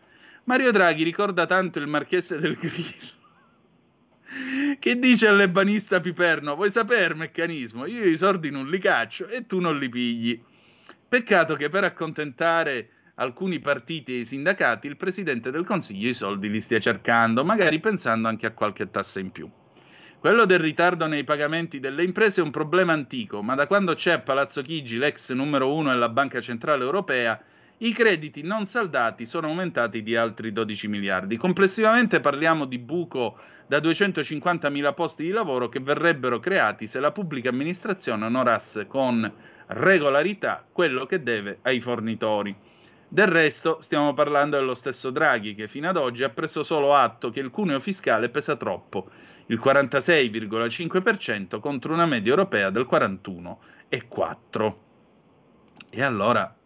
Mario 0.46 0.72
Draghi 0.72 1.04
ricorda 1.04 1.46
tanto 1.46 1.80
il 1.80 1.88
marchese 1.88 2.38
del 2.38 2.56
Grillo 2.56 3.22
che 4.80 5.00
dice 5.00 5.28
all'ebanista 5.28 6.02
Piperno: 6.02 6.56
Vuoi 6.56 6.70
sapere 6.70 7.14
il 7.14 7.20
meccanismo? 7.20 7.86
Io 7.86 8.04
i 8.04 8.18
soldi 8.18 8.50
non 8.50 8.70
li 8.70 8.80
caccio 8.80 9.28
e 9.28 9.46
tu 9.46 9.60
non 9.60 9.78
li 9.78 9.88
pigli. 9.88 10.42
Peccato 11.08 11.56
che 11.56 11.70
per 11.70 11.84
accontentare 11.84 12.90
alcuni 13.16 13.60
partiti 13.60 14.14
e 14.16 14.20
i 14.20 14.26
sindacati 14.26 14.88
il 14.88 14.98
presidente 14.98 15.52
del 15.52 15.66
Consiglio 15.66 16.10
i 16.10 16.14
soldi 16.14 16.50
li 16.50 16.62
stia 16.62 16.80
cercando, 16.80 17.44
magari 17.44 17.80
pensando 17.80 18.28
anche 18.28 18.48
a 18.48 18.52
qualche 18.52 18.90
tassa 18.90 19.20
in 19.20 19.32
più. 19.32 19.50
Quello 20.20 20.46
del 20.46 20.60
ritardo 20.60 21.06
nei 21.06 21.26
pagamenti 21.26 21.80
delle 21.80 22.04
imprese 22.04 22.40
è 22.40 22.44
un 22.44 22.52
problema 22.52 22.94
antico, 22.94 23.44
ma 23.44 23.56
da 23.56 23.68
quando 23.68 23.94
c'è 23.94 24.14
a 24.14 24.20
Palazzo 24.20 24.62
Chigi 24.62 24.98
l'ex 24.98 25.34
numero 25.34 25.74
uno 25.74 25.90
della 25.90 26.10
Banca 26.10 26.40
Centrale 26.40 26.84
Europea, 26.84 27.40
i 27.80 27.92
crediti 27.92 28.42
non 28.42 28.66
saldati 28.66 29.26
sono 29.26 29.48
aumentati 29.48 30.02
di 30.02 30.16
altri 30.16 30.54
12 30.54 30.88
miliardi. 30.88 31.36
Complessivamente 31.36 32.22
parliamo 32.22 32.64
di 32.64 32.80
buco 32.80 33.38
da 33.68 33.82
250 33.82 34.70
mila 34.70 34.94
posti 34.94 35.24
di 35.24 35.32
lavoro 35.32 35.68
che 35.68 35.82
verrebbero 35.82 36.40
creati 36.40 36.88
se 36.88 37.02
la 37.02 37.12
pubblica 37.12 37.50
amministrazione 37.50 38.26
onorasse 38.26 38.88
con 38.88 39.30
regolarità 39.68 40.66
quello 40.72 41.06
che 41.06 41.22
deve 41.22 41.60
ai 41.64 41.82
fornitori. 41.82 42.56
Del 43.14 43.28
resto 43.28 43.78
stiamo 43.80 44.16
parlando 44.16 44.58
dello 44.58 44.74
stesso 44.74 45.12
Draghi 45.12 45.54
che 45.54 45.68
fino 45.68 45.88
ad 45.88 45.98
oggi 45.98 46.24
ha 46.24 46.30
preso 46.30 46.64
solo 46.64 46.96
atto 46.96 47.30
che 47.30 47.42
il 47.42 47.52
cuneo 47.52 47.80
fiscale 47.80 48.30
pesa 48.30 48.56
troppo 48.56 49.08
il 49.46 49.62
46,5% 49.64 51.60
contro 51.60 51.94
una 51.94 52.08
media 52.08 52.32
europea 52.32 52.72
del 52.72 52.88
41,4%. 52.90 54.74
E 55.92 56.02
allora 56.02 56.58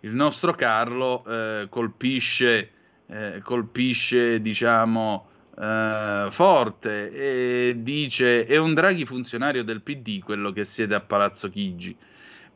il 0.00 0.14
nostro 0.14 0.54
Carlo 0.54 1.22
eh, 1.26 1.66
colpisce, 1.68 2.70
eh, 3.06 3.42
colpisce, 3.44 4.40
diciamo, 4.40 5.28
eh, 5.58 6.28
forte 6.30 7.10
e 7.10 7.74
dice 7.80 8.46
è 8.46 8.56
un 8.56 8.72
Draghi 8.72 9.04
funzionario 9.04 9.62
del 9.62 9.82
PD 9.82 10.22
quello 10.22 10.52
che 10.52 10.64
siede 10.64 10.94
a 10.94 11.00
Palazzo 11.00 11.50
Chigi 11.50 11.94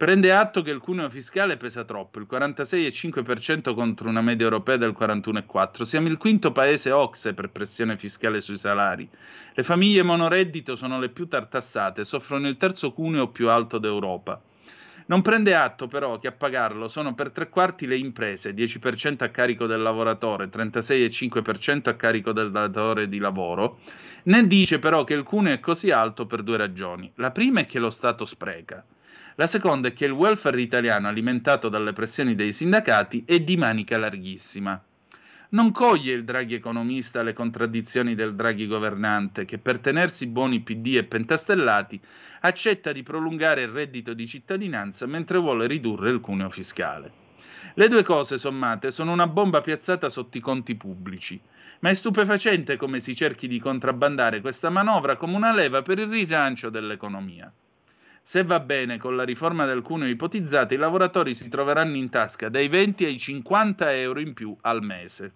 prende 0.05 0.33
atto 0.33 0.61
che 0.61 0.71
il 0.71 0.81
cuneo 0.81 1.09
fiscale 1.09 1.57
pesa 1.57 1.83
troppo, 1.83 2.19
il 2.19 2.27
46,5% 2.31 3.73
contro 3.73 4.11
una 4.11 4.21
media 4.21 4.45
europea 4.45 4.77
del 4.77 4.95
41,4%. 4.95 5.85
Siamo 5.85 6.09
il 6.09 6.19
quinto 6.19 6.53
paese 6.53 6.91
OXE 6.91 7.33
per 7.33 7.49
pressione 7.49 7.97
fiscale 7.97 8.43
sui 8.43 8.59
salari. 8.59 9.09
Le 9.55 9.63
famiglie 9.63 10.03
monoreddito 10.03 10.77
sono 10.77 10.99
le 10.99 11.09
più 11.09 11.27
tartassate, 11.27 12.05
soffrono 12.05 12.49
il 12.49 12.59
terzo 12.59 12.93
cuneo 12.93 13.29
più 13.29 13.49
alto 13.49 13.79
d'Europa. 13.79 14.39
Non 15.07 15.23
prende 15.23 15.55
atto 15.55 15.89
però 15.89 16.19
che 16.19 16.29
a 16.29 16.33
pagarlo 16.33 16.87
sono 16.89 17.15
per 17.15 17.31
tre 17.31 17.49
quarti 17.49 17.87
le 17.87 17.97
imprese, 17.97 18.53
10% 18.53 19.23
a 19.23 19.31
carico 19.31 19.65
del 19.65 19.81
lavoratore, 19.81 20.51
36,5% 20.51 21.89
a 21.89 21.95
carico 21.95 22.33
del 22.33 22.51
datore 22.51 23.09
di 23.09 23.17
lavoro, 23.17 23.79
né 24.25 24.47
dice 24.47 24.79
però 24.79 25.03
che 25.05 25.15
il 25.15 25.23
cuneo 25.23 25.55
è 25.55 25.61
così 25.61 25.91
alto 25.91 26.27
per 26.27 26.43
due 26.43 26.59
ragioni. 26.59 27.11
La 27.15 27.31
prima 27.31 27.61
è 27.61 27.65
che 27.65 27.79
lo 27.79 27.89
Stato 27.89 28.27
spreca. 28.27 28.85
La 29.37 29.49
seconda 29.49 29.89
è 29.89 29.93
che 29.93 30.05
il 30.05 30.13
welfare 30.13 30.61
italiano, 30.61 31.09
alimentato 31.09 31.69
dalle 31.69 31.93
pressioni 31.93 32.37
dei 32.37 32.53
sindacati, 32.53 33.25
è 33.27 33.41
di 33.41 33.57
manica 33.57 33.99
larghissima. 33.99 34.81
Non 35.51 35.73
coglie 35.73 36.13
il 36.13 36.23
Draghi 36.23 36.55
economista 36.55 37.23
le 37.23 37.33
contraddizioni 37.33 38.15
del 38.15 38.37
Draghi 38.37 38.69
governante, 38.69 39.45
che 39.45 39.59
per 39.59 39.81
tenersi 39.81 40.27
buoni 40.27 40.61
PD 40.61 40.97
e 40.97 41.05
pentastellati 41.05 42.01
accetta 42.41 42.93
di 42.93 43.03
prolungare 43.03 43.63
il 43.63 43.69
reddito 43.69 44.15
di 44.15 44.29
cittadinanza 44.29 45.07
mentre 45.07 45.39
vuole 45.39 45.67
ridurre 45.67 46.11
il 46.11 46.21
cuneo 46.21 46.51
fiscale. 46.51 47.23
Le 47.75 47.89
due 47.89 48.05
cose 48.05 48.39
sommate 48.39 48.93
sono 48.93 49.13
una 49.13 49.27
bomba 49.27 49.61
piazzata 49.61 50.11
sotto 50.11 50.39
i 50.39 50.41
conti 50.41 50.77
pubblici, 50.77 51.41
ma 51.81 51.91
è 51.91 51.95
stupefacente 51.95 52.77
come 52.77 53.01
si 53.01 53.17
cerchi 53.17 53.49
di 53.49 53.59
contrabbandare 53.59 54.41
questa 54.41 54.71
manovra 54.71 55.17
come 55.17 55.35
una 55.35 55.53
leva 55.53 55.83
per 55.83 55.99
il 55.99 56.07
rilancio 56.07 56.71
dell'economia. 56.71 57.53
Se 58.27 58.43
va 58.43 58.59
bene 58.59 58.97
con 58.97 59.17
la 59.17 59.23
riforma 59.23 59.67
del 59.67 59.83
cuneo 59.83 60.09
ipotizzata, 60.09 60.73
i 60.73 60.79
lavoratori 60.79 61.35
si 61.35 61.51
troveranno 61.51 61.97
in 61.97 62.09
tasca 62.09 62.49
dai 62.49 62.69
20 62.69 63.05
ai 63.05 63.19
50 63.19 63.93
euro 63.97 64.19
in 64.19 64.33
più 64.33 64.57
al 64.63 64.83
mese. 64.83 65.33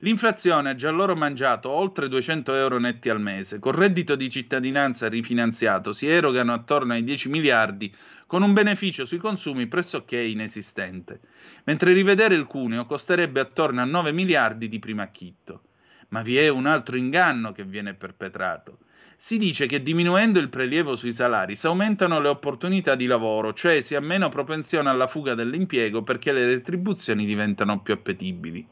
L'inflazione 0.00 0.70
ha 0.70 0.74
già 0.74 0.90
loro 0.90 1.14
mangiato 1.14 1.70
oltre 1.70 2.08
200 2.08 2.56
euro 2.56 2.80
netti 2.80 3.08
al 3.08 3.20
mese. 3.20 3.60
Col 3.60 3.74
reddito 3.74 4.16
di 4.16 4.28
cittadinanza 4.30 5.08
rifinanziato 5.08 5.92
si 5.92 6.08
erogano 6.08 6.52
attorno 6.52 6.94
ai 6.94 7.04
10 7.04 7.28
miliardi 7.28 7.94
con 8.26 8.42
un 8.42 8.52
beneficio 8.52 9.06
sui 9.06 9.18
consumi 9.18 9.68
pressoché 9.68 10.20
inesistente, 10.20 11.20
mentre 11.62 11.92
rivedere 11.92 12.34
il 12.34 12.46
cuneo 12.46 12.84
costerebbe 12.84 13.38
attorno 13.38 13.80
a 13.80 13.84
9 13.84 14.10
miliardi 14.10 14.68
di 14.68 14.80
primo 14.80 15.02
acchitto. 15.02 15.62
Ma 16.08 16.20
vi 16.20 16.36
è 16.36 16.48
un 16.48 16.66
altro 16.66 16.96
inganno 16.96 17.52
che 17.52 17.62
viene 17.62 17.94
perpetrato 17.94 18.78
si 19.16 19.38
dice 19.38 19.66
che 19.66 19.82
diminuendo 19.82 20.40
il 20.40 20.48
prelievo 20.48 20.96
sui 20.96 21.12
salari 21.12 21.56
si 21.56 21.66
aumentano 21.66 22.20
le 22.20 22.28
opportunità 22.28 22.94
di 22.94 23.06
lavoro, 23.06 23.52
cioè 23.52 23.80
si 23.80 23.94
ha 23.94 24.00
meno 24.00 24.28
propensione 24.28 24.88
alla 24.88 25.06
fuga 25.06 25.34
dell'impiego 25.34 26.02
perché 26.02 26.32
le 26.32 26.46
retribuzioni 26.46 27.24
diventano 27.24 27.80
più 27.80 27.94
appetibili. 27.94 28.66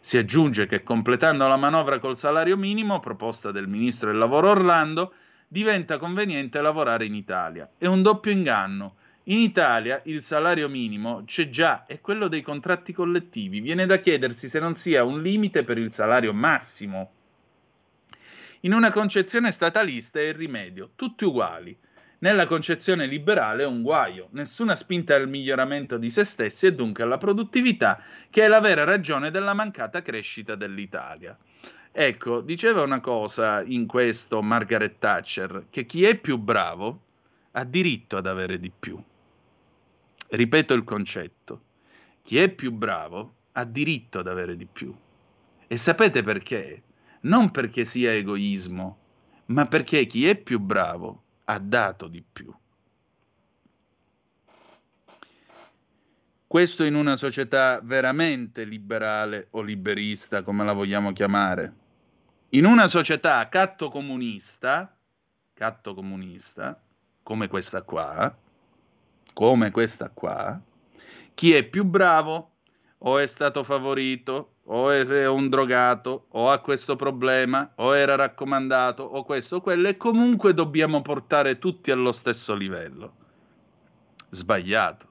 Si 0.00 0.18
aggiunge 0.18 0.66
che 0.66 0.82
completando 0.82 1.46
la 1.46 1.56
manovra 1.56 1.98
col 1.98 2.16
salario 2.16 2.56
minimo, 2.56 3.00
proposta 3.00 3.52
del 3.52 3.68
ministro 3.68 4.10
del 4.10 4.18
lavoro 4.18 4.50
Orlando, 4.50 5.14
diventa 5.46 5.98
conveniente 5.98 6.60
lavorare 6.60 7.04
in 7.04 7.14
Italia. 7.14 7.70
È 7.78 7.86
un 7.86 8.02
doppio 8.02 8.32
inganno. 8.32 8.96
In 9.26 9.38
Italia 9.38 10.00
il 10.06 10.22
salario 10.22 10.68
minimo 10.68 11.22
c'è 11.24 11.48
già, 11.48 11.86
è 11.86 12.00
quello 12.00 12.26
dei 12.26 12.42
contratti 12.42 12.92
collettivi. 12.92 13.60
Viene 13.60 13.86
da 13.86 13.98
chiedersi 13.98 14.48
se 14.48 14.58
non 14.58 14.74
sia 14.74 15.04
un 15.04 15.22
limite 15.22 15.62
per 15.62 15.78
il 15.78 15.92
salario 15.92 16.32
massimo 16.32 17.12
in 18.64 18.72
una 18.72 18.92
concezione 18.92 19.50
statalista 19.50 20.20
è 20.20 20.22
il 20.22 20.34
rimedio, 20.34 20.90
tutti 20.94 21.24
uguali. 21.24 21.76
Nella 22.18 22.46
concezione 22.46 23.06
liberale 23.06 23.64
è 23.64 23.66
un 23.66 23.82
guaio, 23.82 24.28
nessuna 24.32 24.76
spinta 24.76 25.16
al 25.16 25.28
miglioramento 25.28 25.98
di 25.98 26.08
se 26.10 26.24
stessi 26.24 26.66
e 26.66 26.74
dunque 26.74 27.02
alla 27.02 27.18
produttività, 27.18 28.00
che 28.30 28.44
è 28.44 28.48
la 28.48 28.60
vera 28.60 28.84
ragione 28.84 29.32
della 29.32 29.54
mancata 29.54 30.00
crescita 30.00 30.54
dell'Italia. 30.54 31.36
Ecco, 31.90 32.40
diceva 32.40 32.82
una 32.82 33.00
cosa 33.00 33.62
in 33.62 33.86
questo 33.86 34.40
Margaret 34.42 34.96
Thatcher, 34.96 35.66
che 35.68 35.84
chi 35.84 36.04
è 36.04 36.14
più 36.14 36.38
bravo 36.38 37.02
ha 37.50 37.64
diritto 37.64 38.16
ad 38.16 38.28
avere 38.28 38.60
di 38.60 38.70
più. 38.70 39.02
Ripeto 40.28 40.72
il 40.72 40.84
concetto, 40.84 41.62
chi 42.22 42.38
è 42.38 42.48
più 42.48 42.70
bravo 42.70 43.34
ha 43.52 43.64
diritto 43.64 44.20
ad 44.20 44.28
avere 44.28 44.56
di 44.56 44.66
più. 44.66 44.94
E 45.66 45.76
sapete 45.76 46.22
perché? 46.22 46.82
Non 47.22 47.50
perché 47.50 47.84
sia 47.84 48.12
egoismo, 48.12 48.98
ma 49.46 49.66
perché 49.66 50.06
chi 50.06 50.28
è 50.28 50.36
più 50.36 50.58
bravo 50.58 51.22
ha 51.44 51.58
dato 51.58 52.08
di 52.08 52.22
più. 52.22 52.54
Questo 56.46 56.84
in 56.84 56.94
una 56.94 57.16
società 57.16 57.80
veramente 57.82 58.64
liberale 58.64 59.48
o 59.52 59.62
liberista, 59.62 60.42
come 60.42 60.64
la 60.64 60.74
vogliamo 60.74 61.12
chiamare. 61.12 61.74
In 62.50 62.66
una 62.66 62.86
società 62.88 63.48
catto 63.48 63.88
comunista, 63.88 64.94
catto 65.54 65.94
comunista, 65.94 66.78
come 67.22 67.48
questa 67.48 67.80
qua, 67.82 68.36
come 69.32 69.70
questa 69.70 70.10
qua, 70.10 70.60
chi 71.32 71.54
è 71.54 71.64
più 71.64 71.84
bravo 71.84 72.50
o 72.98 73.18
è 73.18 73.26
stato 73.26 73.64
favorito 73.64 74.51
o 74.64 74.90
è 74.90 75.26
un 75.26 75.48
drogato, 75.48 76.26
o 76.30 76.50
ha 76.50 76.58
questo 76.60 76.94
problema, 76.94 77.72
o 77.76 77.96
era 77.96 78.14
raccomandato, 78.14 79.02
o 79.02 79.24
questo 79.24 79.56
o 79.56 79.60
quello, 79.60 79.88
e 79.88 79.96
comunque 79.96 80.54
dobbiamo 80.54 81.02
portare 81.02 81.58
tutti 81.58 81.90
allo 81.90 82.12
stesso 82.12 82.54
livello. 82.54 83.14
Sbagliato. 84.30 85.10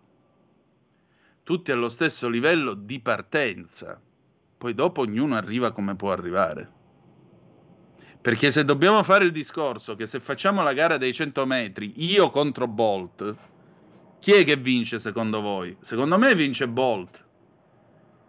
Tutti 1.44 1.72
allo 1.72 1.90
stesso 1.90 2.30
livello 2.30 2.74
di 2.74 3.00
partenza. 3.02 4.00
Poi 4.58 4.74
dopo 4.74 5.02
ognuno 5.02 5.36
arriva 5.36 5.72
come 5.72 5.96
può 5.96 6.12
arrivare. 6.12 6.80
Perché 8.22 8.52
se 8.52 8.64
dobbiamo 8.64 9.02
fare 9.04 9.26
il 9.26 9.32
discorso 9.32 9.96
che 9.96 10.06
se 10.06 10.20
facciamo 10.20 10.62
la 10.62 10.74
gara 10.74 10.98
dei 10.98 11.12
100 11.12 11.46
metri, 11.46 11.94
io 12.06 12.30
contro 12.30 12.68
Bolt, 12.68 13.36
chi 14.20 14.32
è 14.34 14.46
che 14.46 14.56
vince 14.56 15.00
secondo 15.00 15.42
voi? 15.42 15.76
Secondo 15.82 16.18
me 16.20 16.36
vince 16.36 16.68
Bolt 16.68 17.30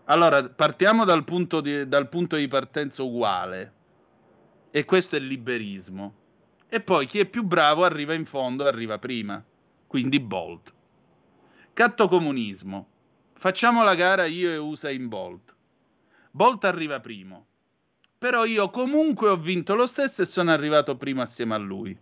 allora, 0.06 0.48
partiamo 0.48 1.04
dal 1.04 1.24
punto, 1.24 1.60
di, 1.60 1.86
dal 1.86 2.08
punto 2.08 2.36
di 2.36 2.48
partenza 2.48 3.02
uguale. 3.02 3.72
E 4.70 4.84
questo 4.84 5.16
è 5.16 5.18
il 5.18 5.26
liberismo. 5.26 6.14
E 6.68 6.80
poi 6.80 7.06
chi 7.06 7.20
è 7.20 7.26
più 7.26 7.44
bravo 7.44 7.84
arriva 7.84 8.14
in 8.14 8.24
fondo, 8.24 8.66
arriva 8.66 8.98
prima. 8.98 9.42
Quindi 9.86 10.18
Bolt. 10.18 10.72
Cattocomunismo. 11.72 12.88
Facciamo 13.34 13.84
la 13.84 13.94
gara 13.94 14.24
io 14.24 14.50
e 14.50 14.56
Usain 14.56 15.08
Bolt. 15.08 15.54
Bolt 16.30 16.64
arriva 16.64 16.98
primo. 17.00 17.46
Però 18.18 18.44
io 18.44 18.70
comunque 18.70 19.28
ho 19.28 19.36
vinto 19.36 19.74
lo 19.74 19.86
stesso 19.86 20.22
e 20.22 20.26
sono 20.26 20.50
arrivato 20.50 20.96
primo 20.96 21.22
assieme 21.22 21.54
a 21.54 21.58
lui. 21.58 21.96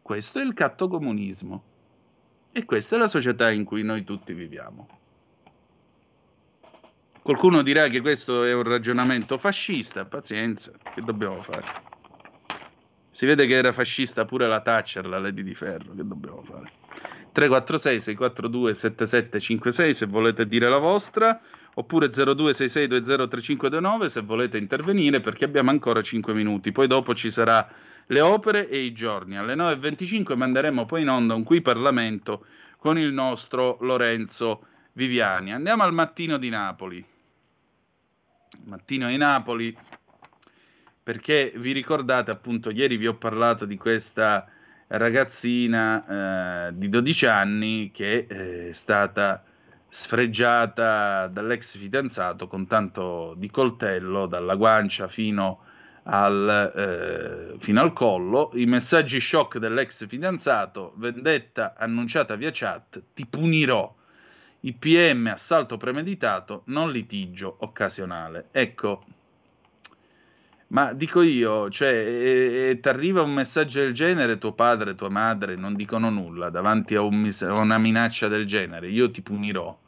Questo 0.00 0.38
è 0.38 0.42
il 0.42 0.54
cattocomunismo. 0.54 1.62
E 2.52 2.64
questa 2.64 2.96
è 2.96 2.98
la 2.98 3.08
società 3.08 3.50
in 3.50 3.64
cui 3.64 3.82
noi 3.82 4.04
tutti 4.04 4.32
viviamo. 4.32 5.04
Qualcuno 7.26 7.62
dirà 7.62 7.88
che 7.88 8.00
questo 8.02 8.44
è 8.44 8.54
un 8.54 8.62
ragionamento 8.62 9.36
fascista, 9.36 10.04
pazienza, 10.04 10.70
che 10.94 11.02
dobbiamo 11.02 11.40
fare? 11.40 11.64
Si 13.10 13.26
vede 13.26 13.48
che 13.48 13.54
era 13.54 13.72
fascista 13.72 14.24
pure 14.24 14.46
la 14.46 14.60
Thatcher, 14.60 15.04
la 15.08 15.18
Lady 15.18 15.42
di 15.42 15.52
Ferro, 15.52 15.92
che 15.96 16.06
dobbiamo 16.06 16.44
fare? 16.44 16.70
346 17.32 18.00
642 18.00 18.74
7756 18.74 19.94
se 19.94 20.06
volete 20.06 20.46
dire 20.46 20.68
la 20.68 20.78
vostra 20.78 21.40
oppure 21.74 22.10
0266203529 22.10 24.06
se 24.06 24.20
volete 24.20 24.58
intervenire 24.58 25.18
perché 25.18 25.46
abbiamo 25.46 25.70
ancora 25.70 26.02
5 26.02 26.32
minuti. 26.32 26.70
Poi 26.70 26.86
dopo 26.86 27.12
ci 27.12 27.32
sarà 27.32 27.68
le 28.06 28.20
opere 28.20 28.68
e 28.68 28.78
i 28.78 28.92
giorni. 28.92 29.36
Alle 29.36 29.56
9.25 29.56 30.36
manderemo 30.36 30.86
poi 30.86 31.02
in 31.02 31.08
onda 31.08 31.34
un 31.34 31.42
qui 31.42 31.60
Parlamento 31.60 32.46
con 32.76 32.96
il 32.96 33.12
nostro 33.12 33.78
Lorenzo 33.80 34.64
Viviani. 34.92 35.52
Andiamo 35.52 35.82
al 35.82 35.92
mattino 35.92 36.38
di 36.38 36.50
Napoli. 36.50 37.14
Mattino 38.64 39.08
di 39.08 39.16
Napoli 39.16 39.76
perché 41.02 41.52
vi 41.56 41.72
ricordate 41.72 42.30
appunto 42.30 42.70
ieri 42.70 42.96
vi 42.96 43.06
ho 43.06 43.16
parlato 43.16 43.64
di 43.64 43.76
questa 43.76 44.46
ragazzina 44.88 46.68
eh, 46.68 46.76
di 46.76 46.88
12 46.88 47.26
anni 47.26 47.90
che 47.92 48.26
eh, 48.28 48.68
è 48.70 48.72
stata 48.72 49.44
sfregiata 49.88 51.28
dall'ex 51.28 51.76
fidanzato 51.76 52.48
con 52.48 52.66
tanto 52.66 53.34
di 53.36 53.50
coltello 53.50 54.26
dalla 54.26 54.54
guancia 54.56 55.08
fino 55.08 55.60
al, 56.08 56.72
eh, 56.74 57.58
fino 57.58 57.80
al 57.80 57.92
collo, 57.92 58.50
i 58.54 58.66
messaggi 58.66 59.20
shock 59.20 59.58
dell'ex 59.58 60.06
fidanzato, 60.06 60.92
vendetta 60.96 61.74
annunciata 61.76 62.36
via 62.36 62.50
chat, 62.52 63.02
ti 63.14 63.26
punirò, 63.26 63.94
IPM 64.66 65.28
assalto 65.28 65.76
premeditato, 65.76 66.62
non 66.66 66.90
litigio 66.90 67.56
occasionale. 67.60 68.48
Ecco, 68.50 69.04
ma 70.68 70.92
dico 70.92 71.22
io, 71.22 71.70
cioè, 71.70 71.90
e, 71.90 72.78
ti 72.80 72.88
arriva 72.88 73.22
un 73.22 73.32
messaggio 73.32 73.78
del 73.78 73.92
genere, 73.92 74.38
tuo 74.38 74.54
padre, 74.54 74.96
tua 74.96 75.08
madre 75.08 75.54
non 75.54 75.76
dicono 75.76 76.10
nulla 76.10 76.50
davanti 76.50 76.96
a, 76.96 77.02
un, 77.02 77.32
a 77.42 77.52
una 77.52 77.78
minaccia 77.78 78.26
del 78.26 78.44
genere, 78.44 78.88
io 78.88 79.08
ti 79.08 79.22
punirò. 79.22 79.78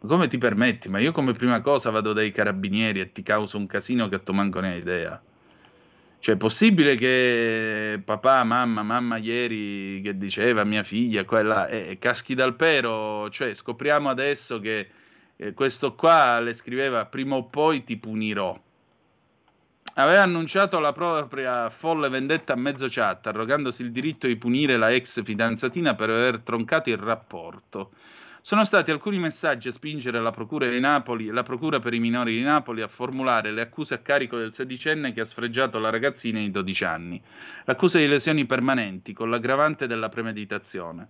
Ma 0.00 0.08
come 0.08 0.26
ti 0.26 0.36
permetti? 0.36 0.88
Ma 0.88 0.98
io 0.98 1.12
come 1.12 1.32
prima 1.32 1.60
cosa 1.60 1.90
vado 1.90 2.12
dai 2.12 2.32
carabinieri 2.32 2.98
e 2.98 3.12
ti 3.12 3.22
causo 3.22 3.56
un 3.56 3.66
casino 3.66 4.08
che 4.08 4.24
tu 4.24 4.32
manco 4.32 4.58
ne 4.58 4.72
hai 4.72 4.78
idea. 4.78 5.22
Cioè, 6.24 6.36
è 6.36 6.38
possibile 6.38 6.94
che 6.94 8.00
papà, 8.02 8.44
mamma, 8.44 8.82
mamma 8.82 9.18
ieri 9.18 10.00
che 10.00 10.16
diceva 10.16 10.64
mia 10.64 10.82
figlia, 10.82 11.26
quella, 11.26 11.68
eh, 11.68 11.98
caschi 11.98 12.34
dal 12.34 12.56
pero, 12.56 13.28
cioè 13.28 13.52
scopriamo 13.52 14.08
adesso 14.08 14.58
che 14.58 14.88
eh, 15.36 15.52
questo 15.52 15.94
qua 15.94 16.40
le 16.40 16.54
scriveva 16.54 17.04
prima 17.04 17.36
o 17.36 17.44
poi 17.44 17.84
ti 17.84 17.98
punirò 17.98 18.58
aveva 19.96 20.22
annunciato 20.22 20.80
la 20.80 20.94
propria 20.94 21.68
folle 21.68 22.08
vendetta 22.08 22.54
a 22.54 22.56
mezzo 22.56 22.86
chat, 22.88 23.26
arrogandosi 23.26 23.82
il 23.82 23.92
diritto 23.92 24.26
di 24.26 24.36
punire 24.36 24.78
la 24.78 24.90
ex 24.92 25.22
fidanzatina 25.22 25.94
per 25.94 26.08
aver 26.08 26.38
troncato 26.40 26.88
il 26.88 26.96
rapporto. 26.96 27.90
Sono 28.46 28.66
stati 28.66 28.90
alcuni 28.90 29.18
messaggi 29.18 29.68
a 29.68 29.72
spingere 29.72 30.20
la 30.20 30.30
Procura 30.30 30.68
Napoli 30.78 31.28
la 31.28 31.42
Procura 31.42 31.80
per 31.80 31.94
i 31.94 31.98
minori 31.98 32.34
di 32.34 32.42
Napoli 32.42 32.82
a 32.82 32.88
formulare 32.88 33.50
le 33.52 33.62
accuse 33.62 33.94
a 33.94 33.98
carico 34.00 34.36
del 34.36 34.52
sedicenne 34.52 35.14
che 35.14 35.22
ha 35.22 35.24
sfregiato 35.24 35.78
la 35.78 35.88
ragazzina 35.88 36.40
di 36.40 36.50
12 36.50 36.84
anni. 36.84 37.22
L'accusa 37.64 37.96
di 37.96 38.06
lesioni 38.06 38.44
permanenti 38.44 39.14
con 39.14 39.30
l'aggravante 39.30 39.86
della 39.86 40.10
premeditazione. 40.10 41.08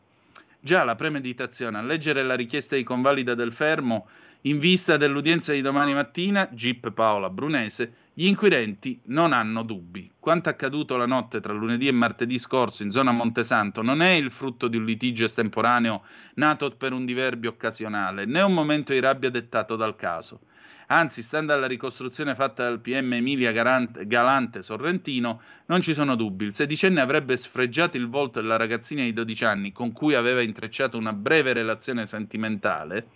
Già 0.61 0.85
la 0.85 0.95
premeditazione, 0.95 1.77
a 1.77 1.83
leggere 1.83 2.23
la 2.23 2.37
richiesta 2.37 2.77
di 2.77 2.85
convalida 2.85 3.35
del 3.35 3.51
fermo, 3.51 4.07
in 4.43 4.61
vista 4.61 4.97
dell'udienza 4.97 5.51
di 5.53 5.61
domani 5.61 5.93
mattina, 5.93 6.49
GIP 6.53 6.93
Paola 6.93 7.31
Brunese, 7.31 7.93
gli 8.17 8.27
inquirenti 8.27 9.01
non 9.07 9.33
hanno 9.33 9.65
dubbi. 9.65 10.09
Quanto 10.21 10.49
accaduto 10.49 10.97
la 10.97 11.05
notte 11.05 11.41
tra 11.41 11.53
lunedì 11.53 11.89
e 11.89 11.93
martedì 11.93 12.39
scorso 12.39 12.85
in 12.85 12.93
zona 12.93 13.11
Montesanto 13.11 13.83
non 13.83 14.03
è 14.03 14.11
il 14.11 14.31
frutto 14.31 14.69
di 14.69 14.77
un 14.77 14.85
litigio 14.85 15.25
estemporaneo 15.25 16.05
nato 16.35 16.71
per 16.77 16.93
un 16.93 17.05
diverbio 17.05 17.51
occasionale, 17.51 18.25
né 18.25 18.41
un 18.41 18.55
momento 18.55 18.93
di 18.93 19.01
rabbia 19.01 19.31
dettato 19.31 19.75
dal 19.75 19.97
caso. 19.97 20.43
Anzi, 20.87 21.23
stando 21.23 21.55
alla 21.55 21.67
ricostruzione 21.67 22.37
fatta 22.37 22.63
dal 22.63 22.79
PM 22.79 23.15
Emilia 23.15 23.51
Galante, 23.51 24.07
Galante 24.07 24.63
Sorrentino, 24.63 25.41
non 25.67 25.81
ci 25.81 25.93
sono 25.93 26.15
dubbi. 26.15 26.45
Il 26.45 26.53
sedicenne 26.53 27.01
avrebbe 27.01 27.37
sfregiato 27.37 27.97
il 27.97 28.09
volto 28.09 28.41
della 28.41 28.57
ragazzina 28.57 29.03
di 29.03 29.13
12 29.13 29.45
anni 29.45 29.73
con 29.73 29.91
cui 29.91 30.15
aveva 30.15 30.41
intrecciato 30.41 30.97
una 30.97 31.13
breve 31.13 31.53
relazione 31.53 32.07
sentimentale, 32.07 33.09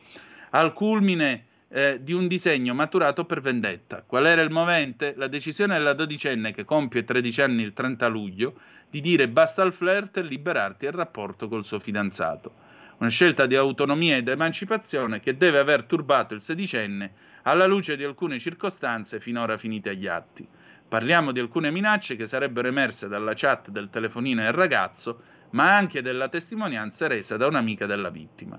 al 0.51 0.73
culmine 0.73 1.48
eh, 1.71 1.99
di 2.03 2.13
un 2.13 2.27
disegno 2.27 2.75
maturato 2.75 3.25
per 3.25 3.41
vendetta. 3.41 4.03
Qual 4.07 4.27
era 4.27 4.41
il 4.41 4.51
movente? 4.51 5.15
La 5.17 5.29
decisione 5.29 5.75
della 5.77 5.93
dodicenne, 5.93 6.53
che 6.53 6.65
compie 6.65 7.05
13 7.05 7.43
anni 7.43 7.63
il 7.63 7.73
30 7.73 8.09
luglio, 8.09 8.55
di 8.89 9.01
dire 9.01 9.29
basta 9.29 9.63
al 9.63 9.73
flirt 9.73 10.17
e 10.17 10.23
liberarti 10.23 10.87
il 10.87 10.93
rapporto 10.93 11.49
col 11.49 11.65
suo 11.65 11.79
fidanzato. 11.79 12.67
Una 12.99 13.11
scelta 13.11 13.47
di 13.47 13.55
autonomia 13.55 14.17
ed 14.17 14.29
emancipazione 14.29 15.21
che 15.21 15.37
deve 15.37 15.59
aver 15.59 15.85
turbato 15.85 16.35
il 16.35 16.41
sedicenne 16.41 17.13
alla 17.43 17.67
luce 17.67 17.97
di 17.97 18.03
alcune 18.03 18.39
circostanze 18.39 19.21
finora 19.21 19.57
finite 19.57 19.91
agli 19.91 20.07
atti. 20.07 20.47
Parliamo 20.89 21.33
di 21.33 21.39
alcune 21.39 21.71
minacce 21.71 22.17
che 22.17 22.27
sarebbero 22.27 22.67
emerse 22.67 23.09
dalla 23.09 23.35
chat 23.35 23.69
del 23.69 23.91
telefonino 23.91 24.43
del 24.43 24.53
ragazzo, 24.53 25.21
ma 25.51 25.77
anche 25.77 26.03
della 26.03 26.29
testimonianza 26.29 27.07
resa 27.07 27.37
da 27.37 27.47
un'amica 27.47 27.87
della 27.87 28.11
vittima 28.11 28.59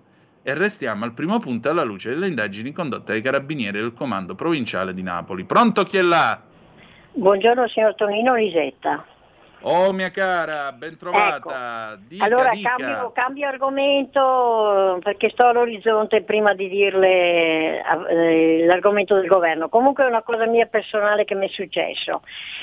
e 0.49 0.53
restiamo 0.55 1.05
al 1.05 1.13
primo 1.13 1.39
punto 1.39 1.69
alla 1.69 1.84
luce 1.84 2.09
delle 2.09 2.27
indagini 2.27 2.71
condotte 2.71 3.11
dai 3.11 3.21
carabinieri 3.21 3.80
del 3.80 3.93
comando 3.93 4.34
provinciale 4.34 4.93
di 4.93 5.03
Napoli. 5.03 5.43
Pronto 5.43 5.84
chi 5.84 5.97
è 5.97 6.01
là? 6.01 6.41
Buongiorno 7.11 7.67
signor 7.67 7.95
Tonino 7.95 8.35
Lisetta. 8.35 9.05
Oh 9.61 9.91
mia 9.91 10.10
cara, 10.10 10.72
ben 10.72 10.98
trovata. 10.98 11.91
Ecco. 11.94 12.03
Dica, 12.07 12.23
allora 12.23 12.49
dica. 12.52 12.76
Cambio, 12.77 13.11
cambio, 13.11 13.48
argomento 13.48 14.99
perché 15.03 15.30
sto 15.30 15.48
all'orizzonte 15.48 16.22
prima 16.23 16.53
di 16.53 16.69
dirle 16.69 17.84
eh, 18.10 18.65
l'argomento 18.65 19.15
del 19.15 19.27
governo. 19.27 19.68
Comunque 19.68 20.06
è 20.06 20.07
una 20.07 20.22
cosa 20.22 20.45
mia 20.45 20.65
personale 20.65 21.26
che 21.26 21.36
mi 21.36 21.48
è 21.48 21.52
successo. 21.52 22.22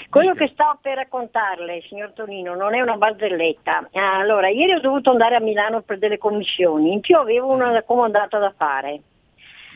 Quello 0.09 0.33
dica. 0.33 0.47
che 0.47 0.53
sto 0.53 0.79
per 0.81 0.97
raccontarle, 0.97 1.83
signor 1.87 2.13
Tonino, 2.13 2.55
non 2.55 2.75
è 2.75 2.81
una 2.81 2.97
barzelletta. 2.97 3.91
Allora, 3.93 4.49
ieri 4.49 4.73
ho 4.73 4.81
dovuto 4.81 5.11
andare 5.11 5.37
a 5.37 5.41
Milano 5.41 5.83
per 5.83 5.99
delle 5.99 6.17
commissioni, 6.17 6.93
in 6.93 7.01
più 7.01 7.19
avevo 7.19 7.49
una 7.49 7.83
comandata 7.83 8.39
da 8.39 8.55
fare. 8.57 9.01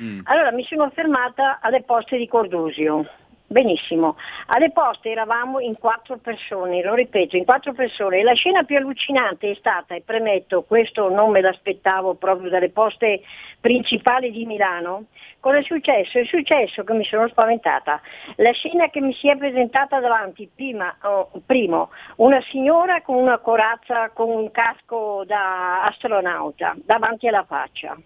Mm. 0.01 0.20
Allora 0.24 0.51
mi 0.52 0.64
sono 0.64 0.88
fermata 0.94 1.59
alle 1.60 1.82
poste 1.82 2.16
di 2.16 2.26
Cordusio 2.26 3.05
Benissimo, 3.52 4.16
alle 4.47 4.70
poste 4.70 5.10
eravamo 5.10 5.59
in 5.59 5.77
quattro 5.77 6.18
persone, 6.18 6.85
lo 6.85 6.94
ripeto, 6.94 7.36
in 7.36 7.44
quattro 7.44 7.72
persone. 7.72 8.22
La 8.22 8.35
scena 8.35 8.62
più 8.62 8.77
allucinante 8.77 9.51
è 9.51 9.55
stata, 9.56 9.97
e 9.97 10.02
premetto, 10.02 10.62
questo 10.62 11.09
non 11.09 11.32
me 11.32 11.40
l'aspettavo 11.40 12.14
proprio 12.14 12.48
dalle 12.48 12.70
poste 12.70 13.22
principali 13.59 14.31
di 14.31 14.47
Milano, 14.47 15.06
cosa 15.40 15.59
è 15.59 15.62
successo? 15.64 16.20
È 16.20 16.24
successo 16.27 16.85
che 16.85 16.93
mi 16.93 17.02
sono 17.02 17.27
spaventata. 17.27 18.01
La 18.36 18.52
scena 18.52 18.89
che 18.89 19.01
mi 19.01 19.12
si 19.14 19.28
è 19.28 19.36
presentata 19.36 19.98
davanti, 19.98 20.48
prima, 20.55 20.97
oh, 21.02 21.32
primo, 21.44 21.90
una 22.18 22.40
signora 22.52 23.02
con 23.02 23.16
una 23.16 23.39
corazza, 23.39 24.10
con 24.10 24.31
un 24.31 24.52
casco 24.52 25.24
da 25.27 25.82
astronauta, 25.86 26.77
davanti 26.85 27.27
alla 27.27 27.43
faccia 27.43 27.98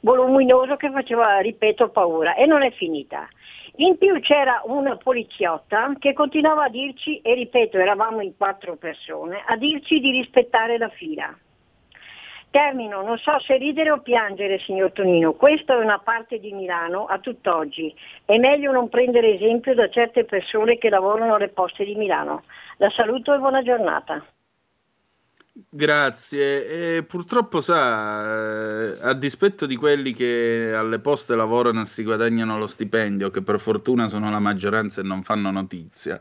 voluminoso 0.00 0.76
che 0.76 0.90
faceva, 0.90 1.38
ripeto, 1.38 1.90
paura 1.90 2.34
e 2.34 2.46
non 2.46 2.62
è 2.62 2.70
finita. 2.70 3.28
In 3.80 3.96
più 3.96 4.18
c'era 4.18 4.62
una 4.64 4.96
poliziotta 4.96 5.92
che 6.00 6.12
continuava 6.12 6.64
a 6.64 6.68
dirci, 6.68 7.20
e 7.20 7.34
ripeto, 7.34 7.78
eravamo 7.78 8.20
in 8.20 8.36
quattro 8.36 8.74
persone, 8.74 9.40
a 9.46 9.56
dirci 9.56 10.00
di 10.00 10.10
rispettare 10.10 10.78
la 10.78 10.88
fila. 10.88 11.32
Termino, 12.50 13.02
non 13.02 13.18
so 13.18 13.38
se 13.38 13.56
ridere 13.56 13.92
o 13.92 14.00
piangere, 14.00 14.58
signor 14.58 14.90
Tonino, 14.90 15.34
questa 15.34 15.74
è 15.74 15.76
una 15.76 16.00
parte 16.00 16.40
di 16.40 16.52
Milano 16.52 17.04
a 17.04 17.20
tutt'oggi. 17.20 17.94
È 18.24 18.36
meglio 18.36 18.72
non 18.72 18.88
prendere 18.88 19.34
esempio 19.34 19.74
da 19.74 19.88
certe 19.88 20.24
persone 20.24 20.76
che 20.76 20.88
lavorano 20.88 21.36
alle 21.36 21.48
poste 21.48 21.84
di 21.84 21.94
Milano. 21.94 22.42
La 22.78 22.90
saluto 22.90 23.32
e 23.32 23.38
buona 23.38 23.62
giornata. 23.62 24.24
Grazie. 25.68 26.96
E 26.98 27.02
purtroppo, 27.02 27.60
sa, 27.60 28.92
eh, 28.92 28.98
a 29.00 29.12
dispetto 29.14 29.66
di 29.66 29.74
quelli 29.74 30.12
che 30.12 30.72
alle 30.72 31.00
poste 31.00 31.34
lavorano 31.34 31.80
e 31.82 31.86
si 31.86 32.04
guadagnano 32.04 32.58
lo 32.58 32.68
stipendio, 32.68 33.30
che 33.30 33.42
per 33.42 33.58
fortuna 33.58 34.08
sono 34.08 34.30
la 34.30 34.38
maggioranza 34.38 35.00
e 35.00 35.04
non 35.04 35.24
fanno 35.24 35.50
notizia, 35.50 36.20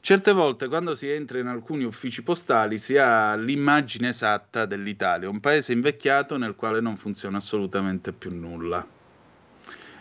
certe 0.00 0.32
volte 0.32 0.66
quando 0.66 0.96
si 0.96 1.08
entra 1.08 1.38
in 1.38 1.46
alcuni 1.46 1.84
uffici 1.84 2.22
postali 2.22 2.78
si 2.78 2.96
ha 2.96 3.36
l'immagine 3.36 4.08
esatta 4.08 4.66
dell'Italia, 4.66 5.28
un 5.28 5.38
paese 5.38 5.72
invecchiato 5.72 6.36
nel 6.36 6.56
quale 6.56 6.80
non 6.80 6.96
funziona 6.96 7.36
assolutamente 7.36 8.12
più 8.12 8.34
nulla. 8.34 8.84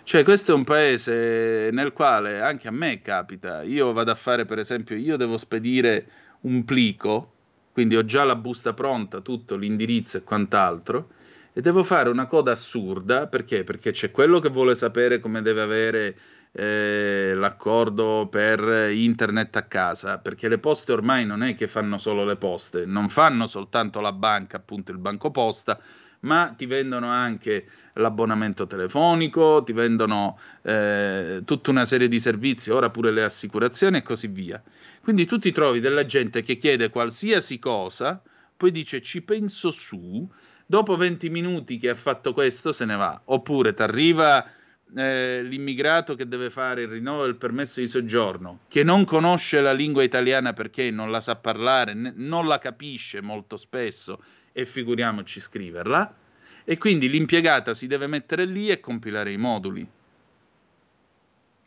Cioè, 0.03 0.23
questo 0.23 0.53
è 0.53 0.55
un 0.55 0.63
paese 0.63 1.69
nel 1.71 1.93
quale 1.93 2.41
anche 2.41 2.67
a 2.67 2.71
me 2.71 3.03
capita, 3.03 3.61
io 3.61 3.93
vado 3.93 4.09
a 4.09 4.15
fare, 4.15 4.45
per 4.45 4.57
esempio, 4.57 4.95
io 4.95 5.15
devo 5.15 5.37
spedire 5.37 6.07
un 6.41 6.65
plico 6.65 7.33
quindi 7.79 7.95
ho 7.95 8.03
già 8.03 8.25
la 8.25 8.35
busta 8.35 8.73
pronta, 8.73 9.21
tutto 9.21 9.55
l'indirizzo 9.55 10.17
e 10.17 10.23
quant'altro, 10.23 11.11
e 11.53 11.61
devo 11.61 11.85
fare 11.85 12.09
una 12.09 12.25
coda 12.25 12.51
assurda 12.51 13.27
perché? 13.27 13.63
Perché 13.63 13.91
c'è 13.91 14.11
quello 14.11 14.41
che 14.41 14.49
vuole 14.49 14.75
sapere 14.75 15.21
come 15.21 15.41
deve 15.41 15.61
avere 15.61 16.17
eh, 16.51 17.31
l'accordo 17.35 18.27
per 18.29 18.91
internet 18.91 19.55
a 19.55 19.61
casa, 19.61 20.17
perché 20.17 20.49
le 20.49 20.57
poste 20.57 20.91
ormai 20.91 21.25
non 21.25 21.41
è 21.41 21.55
che 21.55 21.69
fanno 21.69 21.97
solo 21.99 22.25
le 22.25 22.35
poste, 22.35 22.85
non 22.85 23.07
fanno 23.07 23.47
soltanto 23.47 24.01
la 24.01 24.11
banca, 24.11 24.57
appunto 24.57 24.91
il 24.91 24.97
banco 24.97 25.31
posta, 25.31 25.79
ma 26.21 26.53
ti 26.57 26.65
vendono 26.65 27.07
anche 27.07 27.65
l'abbonamento 27.93 28.67
telefonico, 28.67 29.63
ti 29.63 29.73
vendono 29.73 30.39
eh, 30.63 31.41
tutta 31.45 31.69
una 31.71 31.85
serie 31.85 32.07
di 32.07 32.19
servizi, 32.19 32.71
ora 32.71 32.89
pure 32.89 33.11
le 33.11 33.23
assicurazioni 33.23 33.97
e 33.97 34.01
così 34.01 34.27
via. 34.27 34.61
Quindi 35.01 35.25
tu 35.25 35.39
ti 35.39 35.51
trovi 35.51 35.79
della 35.79 36.05
gente 36.05 36.41
che 36.43 36.57
chiede 36.57 36.89
qualsiasi 36.89 37.59
cosa, 37.59 38.21
poi 38.55 38.71
dice 38.71 39.01
ci 39.01 39.21
penso 39.21 39.71
su, 39.71 40.27
dopo 40.65 40.95
20 40.95 41.29
minuti 41.29 41.77
che 41.77 41.89
ha 41.89 41.95
fatto 41.95 42.33
questo 42.33 42.71
se 42.71 42.85
ne 42.85 42.95
va, 42.95 43.21
oppure 43.25 43.73
ti 43.73 43.81
arriva 43.81 44.45
eh, 44.95 45.41
l'immigrato 45.43 46.15
che 46.15 46.27
deve 46.27 46.49
fare 46.49 46.83
il 46.83 46.89
rinnovo 46.89 47.23
del 47.23 47.37
permesso 47.37 47.79
di 47.79 47.87
soggiorno, 47.87 48.61
che 48.67 48.83
non 48.83 49.05
conosce 49.05 49.61
la 49.61 49.71
lingua 49.71 50.03
italiana 50.03 50.53
perché 50.53 50.91
non 50.91 51.11
la 51.11 51.21
sa 51.21 51.35
parlare, 51.35 51.93
ne- 51.93 52.13
non 52.15 52.47
la 52.47 52.59
capisce 52.59 53.21
molto 53.21 53.55
spesso 53.55 54.21
e 54.51 54.65
figuriamoci 54.65 55.39
scriverla, 55.39 56.15
e 56.63 56.77
quindi 56.77 57.09
l'impiegata 57.09 57.73
si 57.73 57.87
deve 57.87 58.07
mettere 58.07 58.45
lì 58.45 58.69
e 58.69 58.79
compilare 58.79 59.31
i 59.31 59.37
moduli. 59.37 59.87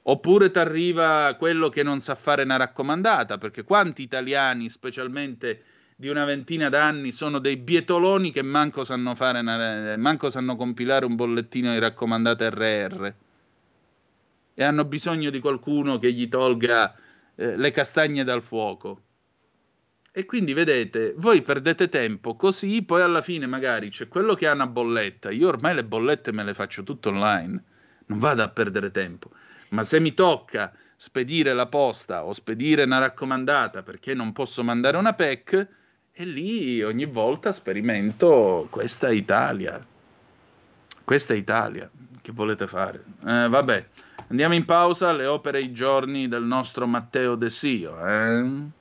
Oppure 0.05 0.51
ti 0.51 0.59
arriva 0.59 1.35
quello 1.39 1.69
che 1.69 1.83
non 1.83 2.01
sa 2.01 2.15
fare 2.15 2.43
una 2.43 2.57
raccomandata, 2.57 3.39
perché 3.39 3.63
quanti 3.63 4.03
italiani, 4.03 4.69
specialmente 4.69 5.63
di 5.97 6.09
una 6.09 6.25
ventina 6.25 6.69
d'anni, 6.69 7.13
sono 7.13 7.39
dei 7.39 7.57
bietoloni 7.57 8.33
che 8.33 8.43
manco 8.43 8.83
sanno, 8.83 9.15
fare 9.15 9.39
una, 9.39 9.97
manco 9.97 10.29
sanno 10.31 10.57
compilare 10.57 11.05
un 11.05 11.15
bollettino 11.15 11.73
di 11.73 11.79
raccomandata 11.79 12.49
RR 12.49 13.15
e 14.55 14.65
hanno 14.65 14.85
bisogno 14.85 15.31
di 15.31 15.41
qualcuno 15.41 15.99
che 15.99 16.13
gli 16.13 16.29
tolga 16.29 16.95
eh, 17.35 17.57
le 17.57 17.71
castagne 17.71 18.25
dal 18.25 18.43
fuoco. 18.43 19.03
E 20.15 20.27
quindi 20.27 20.53
vedete, 20.53 21.15
voi 21.17 21.41
perdete 21.41 21.89
tempo 21.89 22.37
così, 22.37 22.83
poi 22.83 23.01
alla 23.01 23.23
fine 23.23 23.47
magari 23.47 23.89
c'è 23.89 24.09
quello 24.09 24.35
che 24.35 24.47
ha 24.47 24.53
una 24.53 24.67
bolletta. 24.67 25.31
Io 25.31 25.49
ormai 25.49 25.75
le 25.75 25.85
bollette 25.85 26.33
me 26.33 26.45
le 26.45 26.53
faccio 26.53 26.83
tutto 26.83 27.09
online, 27.09 27.63
non 28.07 28.19
vado 28.19 28.43
a 28.43 28.49
perdere 28.51 28.91
tempo. 28.91 29.31
Ma 29.71 29.85
se 29.85 30.01
mi 30.01 30.13
tocca 30.13 30.71
spedire 30.97 31.55
la 31.55 31.65
posta 31.65 32.25
o 32.25 32.35
spedire 32.35 32.83
una 32.83 32.99
raccomandata 32.99 33.83
perché 33.83 34.13
non 34.13 34.33
posso 34.33 34.63
mandare 34.63 34.99
una 34.99 35.15
PEC, 35.15 35.69
e 36.13 36.25
lì 36.27 36.83
ogni 36.83 37.07
volta 37.07 37.51
sperimento 37.51 38.67
questa 38.69 39.11
Italia. 39.11 39.83
Questa 41.05 41.33
Italia, 41.33 41.91
che 42.21 42.33
volete 42.33 42.67
fare? 42.67 43.03
Eh, 43.27 43.49
vabbè, 43.49 43.87
andiamo 44.29 44.55
in 44.55 44.67
pausa, 44.67 45.11
le 45.13 45.25
opere 45.25 45.59
e 45.59 45.63
i 45.63 45.73
giorni 45.73 46.29
del 46.29 46.45
nostro 46.45 46.87
Matteo 46.87 47.35
De 47.35 47.49
Sio. 47.49 48.07
Eh? 48.07 48.81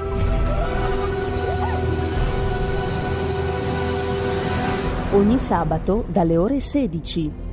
Ogni 5.13 5.37
sabato 5.37 6.05
dalle 6.07 6.37
ore 6.37 6.59
16. 6.59 7.49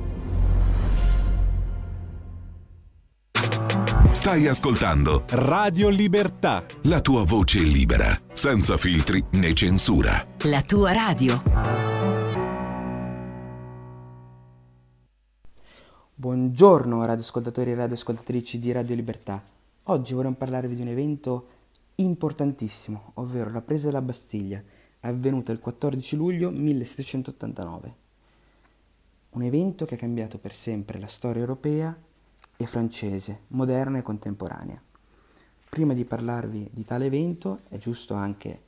Stai 4.11 4.47
ascoltando 4.47 5.23
Radio 5.29 5.89
Libertà. 5.89 6.63
La 6.83 7.01
tua 7.01 7.23
voce 7.23 7.59
libera, 7.59 8.17
senza 8.31 8.77
filtri 8.77 9.23
né 9.31 9.53
censura. 9.53 10.25
La 10.43 10.61
tua 10.61 10.93
radio. 10.93 11.41
Buongiorno 16.15 17.05
radioascoltatori 17.05 17.71
e 17.71 17.75
radioascoltatrici 17.75 18.59
di 18.59 18.71
Radio 18.71 18.95
Libertà. 18.95 19.41
Oggi 19.83 20.13
vorremmo 20.13 20.35
parlarvi 20.35 20.75
di 20.75 20.81
un 20.81 20.89
evento 20.89 21.47
importantissimo, 21.95 23.11
ovvero 23.15 23.51
la 23.51 23.61
presa 23.61 23.87
della 23.87 24.01
Bastiglia 24.01 24.61
avvenuta 25.01 25.51
il 25.51 25.59
14 25.59 26.15
luglio 26.15 26.49
1789. 26.51 27.95
Un 29.31 29.41
evento 29.43 29.85
che 29.85 29.95
ha 29.95 29.97
cambiato 29.97 30.37
per 30.37 30.53
sempre 30.53 30.99
la 30.99 31.07
storia 31.07 31.41
europea 31.41 31.95
e 32.57 32.65
francese, 32.65 33.41
moderna 33.47 33.99
e 33.99 34.01
contemporanea. 34.01 34.81
Prima 35.69 35.93
di 35.93 36.03
parlarvi 36.03 36.69
di 36.71 36.83
tale 36.83 37.05
evento 37.05 37.61
è 37.69 37.77
giusto 37.77 38.15
anche 38.15 38.63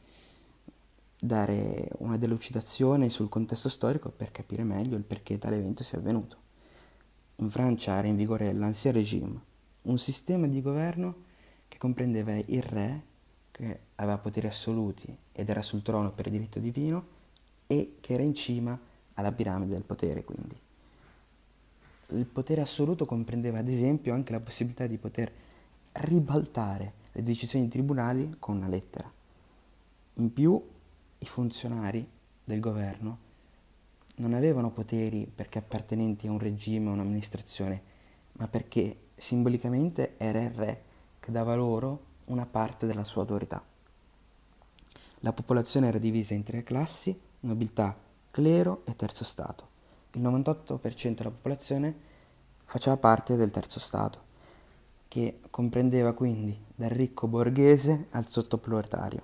dare 1.20 1.90
una 1.98 2.18
delucidazione 2.18 3.10
sul 3.10 3.30
contesto 3.30 3.70
storico 3.70 4.10
per 4.10 4.32
capire 4.32 4.64
meglio 4.64 4.98
il 4.98 5.04
perché 5.04 5.38
tale 5.38 5.58
evento 5.58 5.84
sia 5.84 5.98
avvenuto. 5.98 6.38
In 7.38 7.50
Francia 7.50 7.98
era 7.98 8.08
in 8.08 8.16
vigore 8.16 8.54
l'Ancien 8.54 8.94
Régime, 8.94 9.40
un 9.84 9.98
sistema 9.98 10.48
di 10.48 10.62
governo 10.62 11.24
che 11.68 11.78
comprendeva 11.78 12.34
il 12.34 12.62
re, 12.62 13.04
che 13.52 13.80
aveva 13.96 14.18
poteri 14.18 14.48
assoluti 14.48 15.16
ed 15.32 15.50
era 15.50 15.62
sul 15.62 15.82
trono 15.82 16.12
per 16.12 16.30
diritto 16.30 16.60
divino 16.60 17.20
e 17.68 17.98
che 18.00 18.14
era 18.14 18.24
in 18.24 18.34
cima 18.34 18.80
alla 19.16 19.32
piramide 19.32 19.74
del 19.74 19.84
potere 19.84 20.24
quindi. 20.24 20.60
Il 22.14 22.26
potere 22.26 22.62
assoluto 22.62 23.06
comprendeva 23.06 23.60
ad 23.60 23.68
esempio 23.68 24.14
anche 24.14 24.32
la 24.32 24.40
possibilità 24.40 24.88
di 24.88 24.98
poter 24.98 25.32
ribaltare 25.94 26.94
le 27.12 27.24
decisioni 27.24 27.66
dei 27.66 27.74
tribunali 27.74 28.36
con 28.40 28.58
una 28.58 28.68
lettera. 28.68 29.10
In 30.16 30.34
più 30.34 30.62
i 31.20 31.26
funzionari 31.26 32.08
del 32.44 32.60
governo 32.60 33.30
non 34.16 34.34
avevano 34.34 34.72
poteri 34.72 35.30
perché 35.34 35.60
appartenenti 35.60 36.28
a 36.28 36.32
un 36.32 36.40
regime 36.40 36.90
o 36.90 36.94
un'amministrazione, 36.94 37.82
ma 38.34 38.48
perché 38.48 38.98
simbolicamente 39.16 40.16
era 40.18 40.42
il 40.42 40.52
re 40.52 40.84
che 41.20 41.32
dava 41.32 41.56
loro 41.56 42.10
una 42.26 42.46
parte 42.46 42.86
della 42.86 43.04
sua 43.04 43.22
autorità. 43.22 43.64
La 45.20 45.34
popolazione 45.34 45.88
era 45.88 45.98
divisa 45.98 46.34
in 46.34 46.44
tre 46.44 46.64
classi, 46.64 47.20
nobiltà, 47.42 47.96
clero 48.32 48.82
e 48.86 48.96
terzo 48.96 49.24
stato. 49.24 49.70
Il 50.14 50.22
98% 50.22 51.16
della 51.16 51.30
popolazione 51.30 51.96
faceva 52.66 52.98
parte 52.98 53.36
del 53.36 53.52
terzo 53.52 53.80
stato, 53.80 54.30
che 55.08 55.40
comprendeva 55.50 56.14
quindi 56.14 56.58
dal 56.74 56.90
ricco 56.90 57.28
borghese 57.28 58.08
al 58.12 58.28
sottoproletario. 58.28 59.22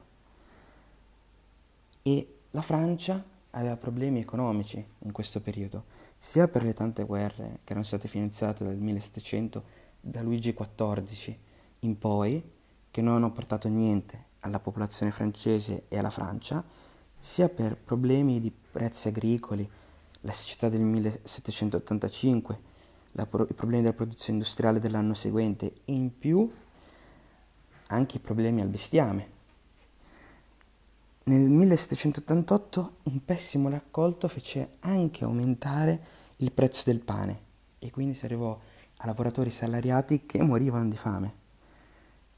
E 2.04 2.36
la 2.52 2.62
Francia 2.62 3.24
aveva 3.52 3.78
problemi 3.78 4.20
economici 4.20 4.86
in 5.00 5.12
questo 5.12 5.42
periodo, 5.42 5.86
sia 6.18 6.48
per 6.48 6.64
le 6.64 6.74
tante 6.74 7.04
guerre 7.06 7.60
che 7.64 7.72
erano 7.72 7.86
state 7.86 8.08
finanziate 8.08 8.64
dal 8.64 8.78
1700 8.78 9.64
da 10.00 10.22
Luigi 10.22 10.54
XIV 10.54 11.36
in 11.80 11.98
poi, 11.98 12.44
che 12.98 13.04
non 13.04 13.14
hanno 13.14 13.32
portato 13.32 13.68
niente 13.68 14.24
alla 14.40 14.60
popolazione 14.60 15.12
francese 15.12 15.84
e 15.88 16.00
alla 16.00 16.10
Francia, 16.10 16.64
sia 17.20 17.48
per 17.48 17.78
problemi 17.78 18.40
di 18.40 18.52
prezzi 18.52 19.10
agricoli, 19.10 19.70
la 20.22 20.32
siccità 20.32 20.68
del 20.68 20.82
1785, 20.82 22.60
pro- 23.30 23.46
i 23.48 23.54
problemi 23.54 23.84
della 23.84 23.94
produzione 23.94 24.40
industriale 24.40 24.80
dell'anno 24.80 25.14
seguente 25.14 25.74
e 25.86 25.94
in 25.94 26.18
più 26.18 26.52
anche 27.86 28.18
i 28.18 28.20
problemi 28.20 28.62
al 28.62 28.70
bestiame. 28.70 29.30
Nel 31.26 31.42
1788 31.42 32.94
un 33.04 33.24
pessimo 33.24 33.70
raccolto 33.70 34.28
fece 34.28 34.78
anche 34.80 35.24
aumentare 35.24 36.02
il 36.38 36.52
prezzo 36.52 36.82
del 36.86 37.02
pane 37.02 37.42
e 37.78 37.92
quindi 37.92 38.16
si 38.16 38.26
arrivò 38.26 38.60
a 38.98 39.06
lavoratori 39.06 39.52
salariati 39.52 40.26
che 40.26 40.42
morivano 40.42 40.90
di 40.90 40.98
fame. 40.98 41.37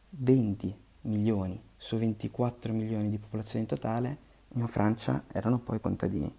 20 0.10 0.76
milioni 1.02 1.62
su 1.78 1.98
24 1.98 2.74
milioni 2.74 3.10
di 3.10 3.18
popolazione 3.18 3.66
totale, 3.66 4.18
in 4.54 4.68
Francia 4.68 5.24
erano 5.32 5.60
poi 5.60 5.80
contadini. 5.80 6.34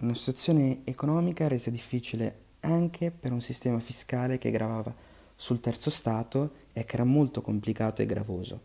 Una 0.00 0.14
situazione 0.14 0.80
economica 0.84 1.48
resa 1.48 1.70
difficile 1.70 2.40
anche 2.60 3.10
per 3.10 3.32
un 3.32 3.40
sistema 3.40 3.78
fiscale 3.78 4.38
che 4.38 4.50
gravava 4.50 4.94
sul 5.36 5.60
terzo 5.60 5.90
Stato 5.90 6.52
e 6.72 6.84
che 6.84 6.94
era 6.94 7.04
molto 7.04 7.40
complicato 7.40 8.02
e 8.02 8.06
gravoso. 8.06 8.60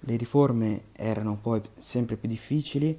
Le 0.00 0.16
riforme 0.16 0.84
erano 0.92 1.36
poi 1.36 1.60
sempre 1.76 2.16
più 2.16 2.28
difficili 2.28 2.98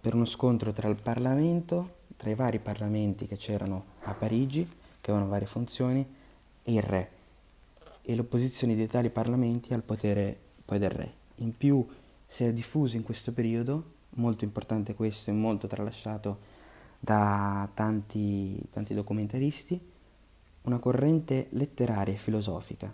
per 0.00 0.14
uno 0.14 0.24
scontro 0.24 0.72
tra 0.72 0.88
il 0.88 1.00
Parlamento, 1.00 1.96
tra 2.16 2.30
i 2.30 2.36
vari 2.36 2.60
parlamenti 2.60 3.26
che 3.26 3.36
c'erano 3.36 3.84
a 4.02 4.14
Parigi, 4.14 4.64
che 5.00 5.10
avevano 5.10 5.30
varie 5.30 5.46
funzioni, 5.48 6.06
il 6.68 6.82
re, 6.82 7.10
e 8.02 8.14
l'opposizione 8.14 8.74
di 8.74 8.86
tali 8.86 9.10
parlamenti 9.10 9.74
al 9.74 9.82
potere 9.82 10.38
poi 10.64 10.78
del 10.78 10.90
re. 10.90 11.12
In 11.36 11.56
più 11.56 11.86
si 12.26 12.44
è 12.44 12.52
diffuso 12.52 12.96
in 12.96 13.02
questo 13.02 13.32
periodo, 13.32 13.96
molto 14.10 14.44
importante 14.44 14.94
questo 14.94 15.30
e 15.30 15.34
molto 15.34 15.66
tralasciato 15.66 16.38
da 16.98 17.68
tanti, 17.74 18.58
tanti 18.70 18.94
documentaristi, 18.94 19.80
una 20.62 20.78
corrente 20.78 21.48
letteraria 21.50 22.14
e 22.14 22.18
filosofica, 22.18 22.92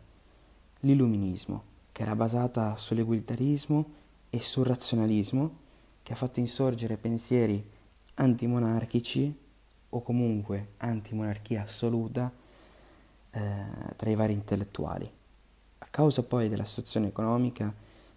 l'illuminismo, 0.80 1.62
che 1.92 2.02
era 2.02 2.14
basata 2.14 2.76
sull'egualitarismo 2.76 3.90
e 4.30 4.40
sul 4.40 4.66
razionalismo, 4.66 5.62
che 6.02 6.12
ha 6.12 6.16
fatto 6.16 6.40
insorgere 6.40 6.96
pensieri 6.96 7.64
antimonarchici 8.14 9.34
o 9.90 10.02
comunque 10.02 10.72
antimonarchia 10.78 11.62
assoluta 11.62 12.32
eh, 13.34 13.94
tra 13.96 14.10
i 14.10 14.14
vari 14.14 14.32
intellettuali. 14.32 15.10
A 15.78 15.86
causa 15.90 16.22
poi 16.22 16.48
della 16.48 16.64
situazione 16.64 17.08
economica 17.08 17.72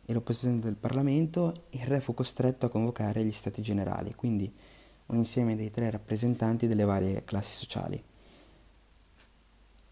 e 0.05 0.13
l'opposizione 0.13 0.59
del 0.59 0.75
Parlamento, 0.75 1.63
il 1.71 1.85
re 1.85 1.99
fu 1.99 2.13
costretto 2.13 2.65
a 2.65 2.69
convocare 2.69 3.23
gli 3.23 3.31
stati 3.31 3.61
generali, 3.61 4.15
quindi 4.15 4.51
un 5.07 5.17
insieme 5.17 5.55
dei 5.55 5.71
tre 5.71 5.89
rappresentanti 5.89 6.67
delle 6.67 6.85
varie 6.85 7.23
classi 7.23 7.57
sociali 7.57 8.01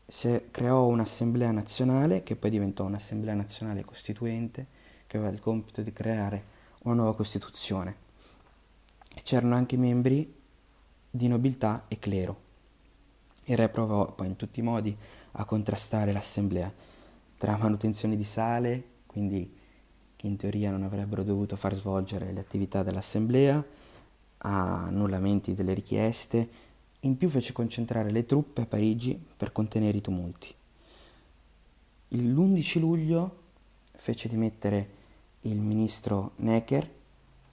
si 0.07 0.49
creò 0.51 0.85
un'assemblea 0.85 1.51
nazionale 1.51 2.21
che 2.21 2.35
poi 2.35 2.51
diventò 2.51 2.83
un'assemblea 2.85 3.33
nazionale 3.33 3.83
costituente 3.83 4.67
che 5.07 5.17
aveva 5.17 5.31
il 5.31 5.39
compito 5.39 5.81
di 5.81 5.91
creare 5.91 6.53
una 6.83 6.95
nuova 6.95 7.15
costituzione. 7.15 8.03
C'erano 9.23 9.55
anche 9.55 9.77
membri 9.77 10.31
di 11.09 11.27
nobiltà 11.27 11.85
e 11.87 11.97
clero. 11.97 12.43
Il 13.45 13.57
re 13.57 13.69
provò 13.69 14.11
poi 14.13 14.27
in 14.27 14.35
tutti 14.35 14.59
i 14.59 14.63
modi 14.63 14.95
a 15.33 15.45
contrastare 15.45 16.11
l'assemblea 16.11 16.71
tra 17.37 17.57
manutenzione 17.57 18.15
di 18.15 18.23
sale, 18.23 18.83
quindi 19.05 19.53
che 20.15 20.27
in 20.27 20.37
teoria 20.37 20.71
non 20.71 20.83
avrebbero 20.83 21.23
dovuto 21.23 21.55
far 21.55 21.75
svolgere 21.75 22.31
le 22.31 22.39
attività 22.39 22.81
dell'assemblea, 22.81 23.63
a 24.37 24.85
annullamenti 24.85 25.53
delle 25.53 25.73
richieste, 25.73 26.49
in 27.01 27.17
più 27.17 27.29
fece 27.29 27.53
concentrare 27.53 28.11
le 28.11 28.25
truppe 28.25 28.61
a 28.61 28.65
Parigi 28.65 29.19
per 29.37 29.51
contenere 29.51 29.97
i 29.97 30.01
tumulti. 30.01 30.53
L'11 32.09 32.79
luglio 32.79 33.37
fece 33.91 34.27
dimettere 34.27 34.89
il 35.41 35.59
ministro 35.59 36.31
Necker 36.37 36.89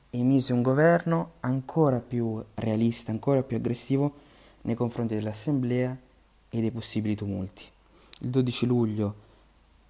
e 0.09 0.23
mise 0.23 0.53
un 0.53 0.63
governo 0.63 1.33
ancora 1.41 1.99
più 1.99 2.43
realista, 2.55 3.11
ancora 3.11 3.43
più 3.43 3.57
aggressivo 3.57 4.22
nei 4.63 4.75
confronti 4.75 5.15
dell'assemblea 5.15 5.97
e 6.49 6.61
dei 6.61 6.71
possibili 6.71 7.15
tumulti. 7.15 7.63
Il 8.21 8.31
12 8.31 8.67
luglio 8.67 9.15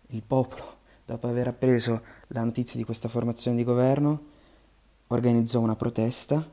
il 0.09 0.23
popolo, 0.23 0.77
dopo 1.05 1.27
aver 1.27 1.49
appreso 1.49 2.03
la 2.29 2.43
notizia 2.43 2.79
di 2.79 2.85
questa 2.85 3.09
formazione 3.09 3.57
di 3.57 3.65
governo, 3.65 4.31
organizzò 5.09 5.61
una 5.61 5.77
protesta 5.77 6.47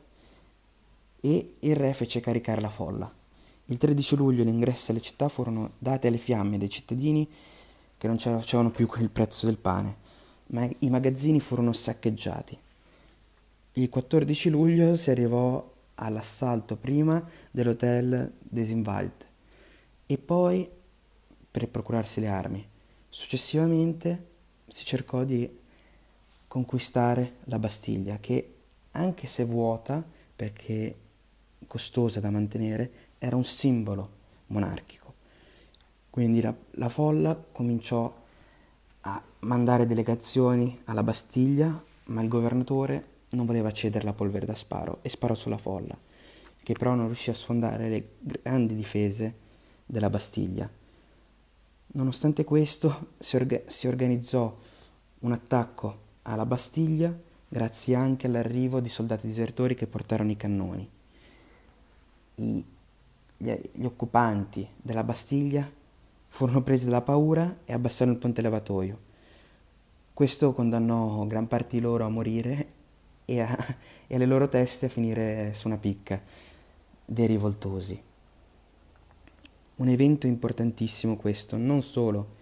e 1.21 1.53
il 1.59 1.75
re 1.75 1.93
fece 1.93 2.19
caricare 2.19 2.61
la 2.61 2.69
folla. 2.69 3.11
Il 3.65 3.77
13 3.77 4.15
luglio 4.15 4.43
gli 4.43 4.47
ingressi 4.47 4.91
alle 4.91 5.01
città 5.01 5.29
furono 5.29 5.71
dati 5.77 6.07
alle 6.07 6.17
fiamme 6.17 6.57
dai 6.57 6.69
cittadini 6.69 7.29
che 7.97 8.07
non 8.07 8.17
ce 8.17 8.29
la 8.29 8.39
facevano 8.39 8.71
più 8.71 8.87
con 8.87 9.01
il 9.01 9.09
prezzo 9.09 9.45
del 9.45 9.57
pane, 9.57 9.95
ma 10.47 10.67
i 10.79 10.89
magazzini 10.89 11.39
furono 11.39 11.73
saccheggiati. 11.73 12.57
Il 13.73 13.89
14 13.89 14.49
luglio 14.49 14.95
si 14.95 15.11
arrivò 15.11 15.68
all'assalto 15.99 16.75
prima 16.75 17.23
dell'hotel 17.51 18.33
Desinwald 18.39 19.27
e 20.05 20.17
poi 20.17 20.69
per 21.51 21.67
procurarsi 21.69 22.19
le 22.19 22.27
armi. 22.27 22.67
Successivamente 23.09 24.27
si 24.67 24.85
cercò 24.85 25.23
di 25.23 25.57
conquistare 26.47 27.35
la 27.45 27.59
Bastiglia 27.59 28.17
che 28.19 28.53
anche 28.91 29.27
se 29.27 29.45
vuota 29.45 30.03
perché 30.35 30.95
costosa 31.67 32.19
da 32.19 32.29
mantenere, 32.29 32.91
era 33.17 33.35
un 33.35 33.45
simbolo 33.45 34.09
monarchico. 34.47 35.13
Quindi 36.09 36.41
la, 36.41 36.53
la 36.71 36.89
folla 36.89 37.35
cominciò 37.35 38.13
a 39.01 39.21
mandare 39.39 39.85
delegazioni 39.85 40.81
alla 40.85 41.03
Bastiglia, 41.03 41.81
ma 42.05 42.21
il 42.21 42.27
governatore 42.27 43.17
non 43.29 43.45
voleva 43.45 43.71
cedere 43.71 44.05
la 44.05 44.13
polvere 44.13 44.45
da 44.45 44.55
sparo 44.55 44.99
e 45.01 45.09
sparò 45.09 45.35
sulla 45.35 45.57
folla, 45.57 45.97
che 46.63 46.73
però 46.73 46.95
non 46.95 47.07
riuscì 47.07 47.29
a 47.29 47.35
sfondare 47.35 47.89
le 47.89 48.09
grandi 48.19 48.75
difese 48.75 49.35
della 49.85 50.09
Bastiglia. 50.09 50.69
Nonostante 51.91 52.43
questo 52.43 53.13
si, 53.17 53.35
orga- 53.35 53.63
si 53.67 53.87
organizzò 53.87 54.55
un 55.19 55.31
attacco 55.31 56.07
alla 56.23 56.45
Bastiglia 56.45 57.13
grazie 57.47 57.95
anche 57.95 58.27
all'arrivo 58.27 58.79
di 58.79 58.89
soldati 58.89 59.25
disertori 59.25 59.73
che 59.73 59.87
portarono 59.87 60.29
i 60.29 60.37
cannoni. 60.37 60.89
I, 62.35 62.65
gli, 63.37 63.51
gli 63.71 63.85
occupanti 63.85 64.67
della 64.77 65.03
Bastiglia 65.03 65.67
furono 66.27 66.61
presi 66.61 66.85
dalla 66.85 67.01
paura 67.01 67.59
e 67.65 67.73
abbassarono 67.73 68.15
il 68.15 68.21
ponte 68.21 68.41
levatoio. 68.41 69.07
Questo 70.13 70.53
condannò 70.53 71.25
gran 71.25 71.47
parte 71.47 71.77
di 71.77 71.81
loro 71.81 72.05
a 72.05 72.09
morire 72.09 72.67
e, 73.29 73.41
a, 73.41 73.75
e 74.07 74.15
alle 74.15 74.25
loro 74.25 74.49
teste 74.49 74.87
a 74.87 74.89
finire 74.89 75.53
su 75.53 75.67
una 75.67 75.77
picca 75.77 76.19
dei 77.05 77.27
rivoltosi. 77.27 78.01
Un 79.75 79.87
evento 79.87 80.25
importantissimo 80.27 81.15
questo, 81.15 81.55
non 81.55 81.83
solo 81.83 82.37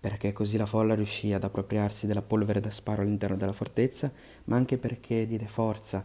perché 0.00 0.32
così 0.32 0.56
la 0.56 0.66
folla 0.66 0.94
riuscì 0.94 1.32
ad 1.32 1.44
appropriarsi 1.44 2.06
della 2.06 2.22
polvere 2.22 2.60
da 2.60 2.70
sparo 2.70 3.02
all'interno 3.02 3.36
della 3.36 3.52
fortezza, 3.52 4.12
ma 4.44 4.56
anche 4.56 4.76
perché 4.78 5.26
diede 5.26 5.46
forza 5.46 6.04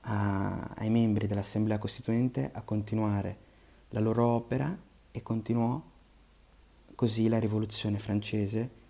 a, 0.00 0.70
ai 0.76 0.88
membri 0.88 1.26
dell'Assemblea 1.26 1.78
Costituente 1.78 2.50
a 2.52 2.62
continuare 2.62 3.50
la 3.90 4.00
loro 4.00 4.26
opera 4.26 4.76
e 5.10 5.22
continuò 5.22 5.80
così 6.94 7.28
la 7.28 7.38
rivoluzione 7.38 7.98
francese 7.98 8.80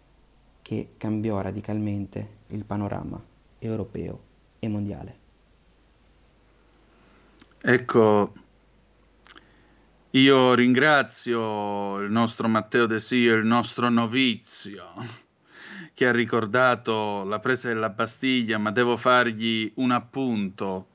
che 0.62 0.94
cambiò 0.96 1.40
radicalmente 1.40 2.40
il 2.48 2.64
panorama 2.64 3.20
europeo 3.58 4.30
e 4.64 4.68
mondiale. 4.68 5.18
Ecco, 7.60 8.32
io 10.10 10.54
ringrazio 10.54 11.98
il 11.98 12.12
nostro 12.12 12.46
Matteo 12.46 12.86
De 12.86 13.00
Sio, 13.00 13.34
il 13.34 13.44
nostro 13.44 13.88
novizio, 13.88 14.86
che 15.94 16.06
ha 16.06 16.12
ricordato 16.12 17.24
la 17.24 17.40
presa 17.40 17.68
della 17.68 17.88
Bastiglia, 17.88 18.58
ma 18.58 18.70
devo 18.70 18.96
fargli 18.96 19.72
un 19.76 19.90
appunto. 19.90 20.86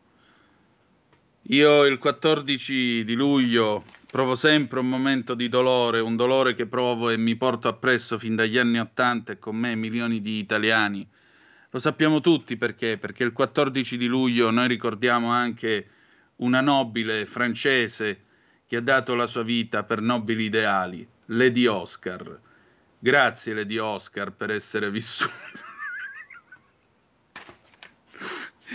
Io 1.49 1.85
il 1.85 1.97
14 1.97 3.03
di 3.03 3.13
luglio 3.15 3.83
provo 4.09 4.35
sempre 4.35 4.79
un 4.79 4.87
momento 4.87 5.33
di 5.33 5.49
dolore, 5.49 5.99
un 5.99 6.15
dolore 6.15 6.55
che 6.55 6.67
provo 6.67 7.09
e 7.09 7.17
mi 7.17 7.35
porto 7.35 7.67
appresso 7.67 8.17
fin 8.17 8.35
dagli 8.35 8.57
anni 8.57 8.79
Ottanta 8.79 9.33
e 9.33 9.39
con 9.39 9.57
me 9.57 9.75
milioni 9.75 10.21
di 10.21 10.39
italiani. 10.39 11.05
Lo 11.71 11.79
sappiamo 11.79 12.21
tutti 12.21 12.55
perché, 12.55 12.97
perché 12.97 13.23
il 13.23 13.33
14 13.33 13.97
di 13.97 14.07
luglio 14.07 14.49
noi 14.51 14.67
ricordiamo 14.67 15.31
anche 15.31 15.87
una 16.37 16.61
nobile 16.61 17.25
francese 17.25 18.23
che 18.67 18.77
ha 18.77 18.81
dato 18.81 19.15
la 19.15 19.27
sua 19.27 19.43
vita 19.43 19.83
per 19.83 20.01
nobili 20.01 20.45
ideali, 20.45 21.07
Lady 21.25 21.65
Oscar. 21.65 22.39
Grazie 22.99 23.53
Lady 23.53 23.77
Oscar 23.77 24.31
per 24.31 24.51
essere 24.51 24.89
vissuta. 24.89 25.33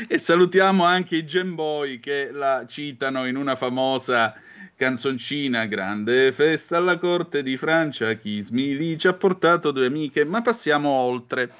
e 0.08 0.18
salutiamo 0.18 0.84
anche 0.84 1.16
i 1.16 1.24
Gemboy 1.24 1.98
che 1.98 2.30
la 2.30 2.64
citano 2.66 3.26
in 3.26 3.36
una 3.36 3.56
famosa 3.56 4.34
canzoncina 4.76 5.66
grande 5.66 6.32
festa 6.32 6.78
alla 6.78 6.98
corte 6.98 7.42
di 7.42 7.56
Francia 7.56 8.12
Chismili 8.14 8.98
ci 8.98 9.06
ha 9.06 9.12
portato 9.12 9.70
due 9.70 9.86
amiche 9.86 10.24
ma 10.24 10.40
passiamo 10.40 10.88
oltre 10.88 11.52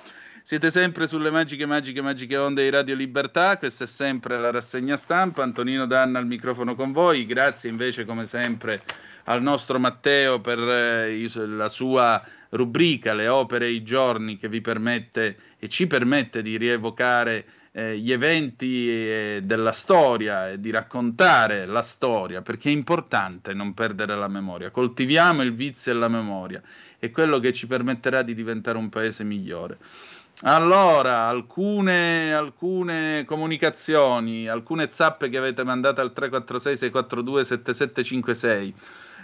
siete 0.45 0.71
sempre 0.71 1.07
sulle 1.07 1.31
magiche, 1.31 1.67
magiche, 1.67 2.03
magiche 2.03 2.37
onde 2.37 2.65
di 2.65 2.71
Radio 2.71 2.97
Libertà. 2.97 3.59
Questa 3.59 3.85
è 3.85 3.87
sempre 3.87 4.39
la 4.41 4.51
rassegna 4.51 4.97
stampa. 4.97 5.45
Antonino 5.45 5.87
Danna 5.87 6.19
al 6.19 6.27
microfono 6.27 6.75
con 6.75 6.91
voi. 6.91 7.27
Grazie 7.27 7.71
invece, 7.71 8.05
come 8.05 8.27
sempre, 8.27 8.83
al 9.25 9.41
nostro 9.41 9.79
Matteo 9.79 10.41
per 10.41 10.59
eh, 10.59 11.29
la 11.47 11.69
sua 11.69 12.21
rubrica 12.51 13.15
Le 13.15 13.29
opere 13.29 13.67
e 13.67 13.71
i 13.71 13.83
giorni 13.85 14.37
che 14.37 14.49
vi 14.49 14.61
permette 14.61 15.37
e 15.59 15.69
ci 15.69 15.87
permette 15.87 16.43
di 16.43 16.57
rievocare 16.57 17.45
eh, 17.71 17.97
gli 17.97 18.13
eventi 18.13 18.89
eh, 18.89 19.41
della 19.45 19.73
storia 19.73 20.51
e 20.51 20.61
di 20.61 20.71
raccontare 20.71 21.67
la 21.67 21.83
storia, 21.83 22.43
perché 22.43 22.69
è 22.69 22.73
importante 22.73 23.55
non 23.55 23.75
perdere 23.75 24.17
la 24.17 24.29
memoria. 24.29 24.71
Coltiviamo 24.71 25.43
il 25.43 25.55
vizio 25.55 25.93
e 25.93 25.95
la 25.95 26.09
memoria, 26.09 26.61
è 26.99 27.11
quello 27.11 27.39
che 27.39 27.53
ci 27.53 27.67
permetterà 27.67 28.23
di 28.23 28.35
diventare 28.35 28.77
un 28.77 28.89
paese 28.89 29.25
migliore. 29.25 29.79
Allora, 30.45 31.29
alcune, 31.29 32.35
alcune 32.35 33.25
comunicazioni, 33.25 34.49
alcune 34.49 34.89
zappe 34.91 35.29
che 35.29 35.39
avete 35.39 35.63
mandato 35.63 36.01
al 36.01 36.13
346 36.13 36.77
642 36.77 37.45
7756. 37.45 38.75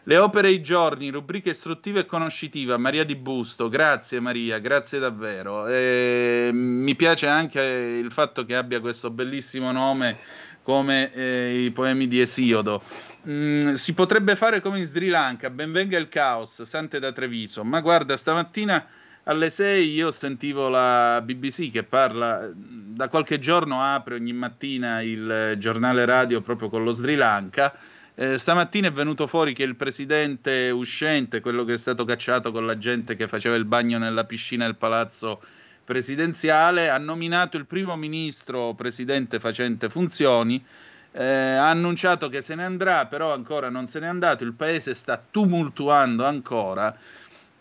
Le 0.05 0.16
opere 0.16 0.49
e 0.49 0.53
i 0.53 0.62
giorni, 0.62 1.11
rubriche 1.11 1.51
istruttiva 1.51 1.99
e 1.99 2.07
conoscitiva, 2.07 2.77
Maria 2.77 3.05
Di 3.05 3.16
Busto, 3.16 3.69
grazie 3.69 4.20
Maria, 4.20 4.59
grazie 4.61 5.01
davvero. 5.01 5.66
E 5.66 6.51
mi 6.53 6.95
piace 6.95 7.27
anche 7.27 7.62
il 7.62 8.12
fatto 8.12 8.45
che 8.45 8.55
abbia 8.55 8.78
questo 8.78 9.11
bellissimo 9.11 9.73
nome 9.73 10.19
come 10.62 11.12
eh, 11.12 11.65
i 11.65 11.70
poemi 11.73 12.07
di 12.07 12.20
Esiodo. 12.20 12.81
Mm, 13.28 13.73
si 13.73 13.93
potrebbe 13.93 14.36
fare 14.36 14.61
come 14.61 14.78
in 14.78 14.86
Sri 14.86 15.09
Lanka, 15.09 15.51
benvenga 15.51 15.99
il 15.99 16.09
caos, 16.09 16.62
Sante 16.62 17.01
da 17.01 17.11
Treviso, 17.11 17.65
ma 17.65 17.81
guarda, 17.81 18.16
stamattina 18.16 18.86
alle 19.29 19.51
6 19.51 19.91
io 19.91 20.11
sentivo 20.11 20.71
la 20.71 21.21
BBC 21.23 21.71
che 21.71 21.85
parla, 21.85 22.49
da 22.55 23.09
qualche 23.09 23.39
giorno 23.39 23.83
apre 23.83 24.15
ogni 24.15 24.33
mattina 24.33 25.03
il 25.03 25.55
giornale 25.59 26.07
radio 26.07 26.41
proprio 26.41 26.71
con 26.71 26.83
lo 26.83 26.93
Sri 26.93 27.15
Lanka. 27.15 27.77
Eh, 28.15 28.39
stamattina 28.39 28.89
è 28.89 28.93
venuto 28.93 29.27
fuori 29.27 29.53
che 29.53 29.65
il 29.65 29.77
presidente 29.77 30.71
uscente, 30.71 31.41
quello 31.41 31.65
che 31.65 31.75
è 31.75 31.79
stato 31.79 32.07
cacciato 32.07 32.51
con 32.51 32.65
la 32.65 32.79
gente 32.79 33.17
che 33.17 33.29
faceva 33.29 33.55
il 33.55 33.67
bagno 33.67 33.99
nella 33.99 34.25
piscina 34.25 34.65
del 34.65 34.77
palazzo 34.77 35.43
presidenziale, 35.85 36.89
ha 36.89 36.99
nominato 36.99 37.59
il 37.59 37.67
primo 37.67 37.97
ministro 37.97 38.73
presidente 38.75 39.39
facente 39.39 39.91
funzioni. 39.91 40.65
Eh, 41.13 41.25
ha 41.25 41.69
annunciato 41.69 42.31
che 42.31 42.41
se 42.41 42.55
ne 42.55 42.65
andrà, 42.65 43.07
però 43.07 43.35
ancora 43.35 43.69
non 43.69 43.87
se 43.87 44.01
n'è 44.01 44.07
andato. 44.07 44.43
Il 44.43 44.55
paese 44.55 44.95
sta 44.95 45.23
tumultuando 45.31 46.25
ancora 46.25 46.97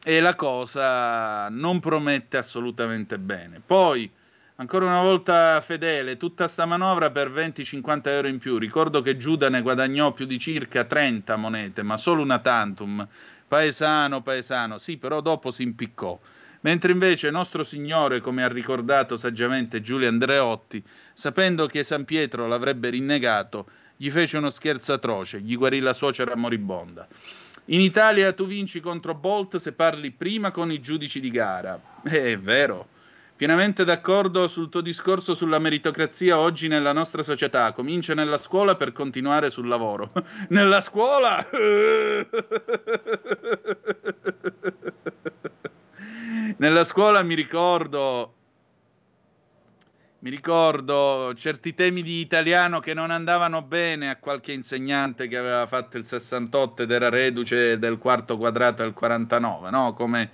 e 0.07 0.21
la 0.21 0.35
cosa 0.35 1.49
non 1.49 1.81
promette 1.81 2.37
assolutamente 2.37 3.19
bene. 3.19 3.59
Poi, 3.59 4.09
ancora 4.55 4.85
una 4.85 5.01
volta 5.01 5.59
fedele, 5.59 6.15
tutta 6.15 6.47
sta 6.47 6.65
manovra 6.65 7.11
per 7.11 7.29
20-50 7.29 8.01
euro 8.05 8.29
in 8.29 8.37
più. 8.37 8.57
Ricordo 8.57 9.01
che 9.01 9.17
Giuda 9.17 9.49
ne 9.49 9.61
guadagnò 9.61 10.13
più 10.13 10.25
di 10.25 10.39
circa 10.39 10.85
30 10.85 11.35
monete, 11.35 11.83
ma 11.83 11.97
solo 11.97 12.21
una 12.21 12.39
tantum. 12.39 13.05
Paesano, 13.49 14.21
paesano, 14.21 14.77
sì, 14.77 14.95
però 14.95 15.19
dopo 15.19 15.51
si 15.51 15.63
impiccò. 15.63 16.17
Mentre 16.61 16.93
invece 16.93 17.29
nostro 17.29 17.65
Signore, 17.65 18.21
come 18.21 18.45
ha 18.45 18.47
ricordato 18.47 19.17
saggiamente 19.17 19.81
Giulio 19.81 20.07
Andreotti, 20.07 20.81
sapendo 21.11 21.65
che 21.65 21.83
San 21.83 22.05
Pietro 22.05 22.47
l'avrebbe 22.47 22.91
rinnegato, 22.91 23.67
gli 23.97 24.09
fece 24.09 24.37
uno 24.37 24.51
scherzo 24.51 24.93
atroce, 24.93 25.41
gli 25.41 25.57
guarì 25.57 25.81
la 25.81 25.91
suocera 25.91 26.33
moribonda. 26.37 27.05
In 27.69 27.81
Italia 27.81 28.31
tu 28.31 28.45
vinci 28.45 28.79
contro 28.79 29.13
Bolt 29.13 29.57
se 29.57 29.73
parli 29.73 30.11
prima 30.11 30.51
con 30.51 30.71
i 30.71 30.79
giudici 30.79 31.19
di 31.19 31.29
gara. 31.29 31.77
Eh, 32.05 32.31
è 32.31 32.39
vero. 32.39 32.87
Pienamente 33.35 33.83
d'accordo 33.83 34.47
sul 34.47 34.69
tuo 34.69 34.79
discorso 34.79 35.35
sulla 35.35 35.59
meritocrazia 35.59 36.39
oggi 36.39 36.69
nella 36.69 36.93
nostra 36.93 37.23
società. 37.23 37.73
Comincia 37.73 38.13
nella 38.13 38.37
scuola 38.37 38.75
per 38.75 38.93
continuare 38.93 39.49
sul 39.49 39.67
lavoro. 39.67 40.13
nella 40.47 40.79
scuola? 40.79 41.45
nella 46.55 46.85
scuola 46.85 47.21
mi 47.21 47.35
ricordo 47.35 48.36
mi 50.27 50.35
ricordo 50.35 51.33
certi 51.35 51.73
temi 51.73 52.01
di 52.01 52.19
italiano 52.19 52.81
che 52.81 52.93
non 52.93 53.11
andavano 53.11 53.61
bene 53.61 54.09
a 54.09 54.17
qualche 54.17 54.51
insegnante 54.51 55.29
che 55.29 55.37
aveva 55.37 55.65
fatto 55.67 55.97
il 55.97 56.03
68 56.03 56.83
ed 56.83 56.91
era 56.91 57.07
reduce 57.07 57.79
del 57.79 57.97
quarto 57.97 58.35
quadrato 58.35 58.83
del 58.83 58.91
49, 58.91 59.69
no? 59.69 59.93
Come 59.93 60.29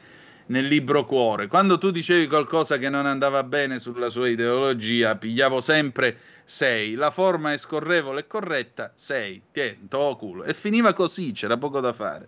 nel 0.47 0.65
libro 0.65 1.05
Cuore. 1.05 1.45
Quando 1.45 1.77
tu 1.77 1.91
dicevi 1.91 2.25
qualcosa 2.25 2.79
che 2.79 2.89
non 2.89 3.05
andava 3.05 3.43
bene 3.43 3.77
sulla 3.77 4.09
sua 4.09 4.29
ideologia, 4.29 5.15
pigliavo 5.15 5.61
sempre 5.61 6.17
6. 6.43 6.95
La 6.95 7.11
forma 7.11 7.53
è 7.53 7.57
scorrevole 7.59 8.21
e 8.21 8.27
corretta, 8.27 8.91
6. 8.95 9.41
Tieni, 9.51 9.87
to 9.89 10.15
culo. 10.17 10.43
E 10.43 10.55
finiva 10.55 10.93
così, 10.93 11.33
c'era 11.33 11.57
poco 11.57 11.79
da 11.79 11.93
fare. 11.93 12.27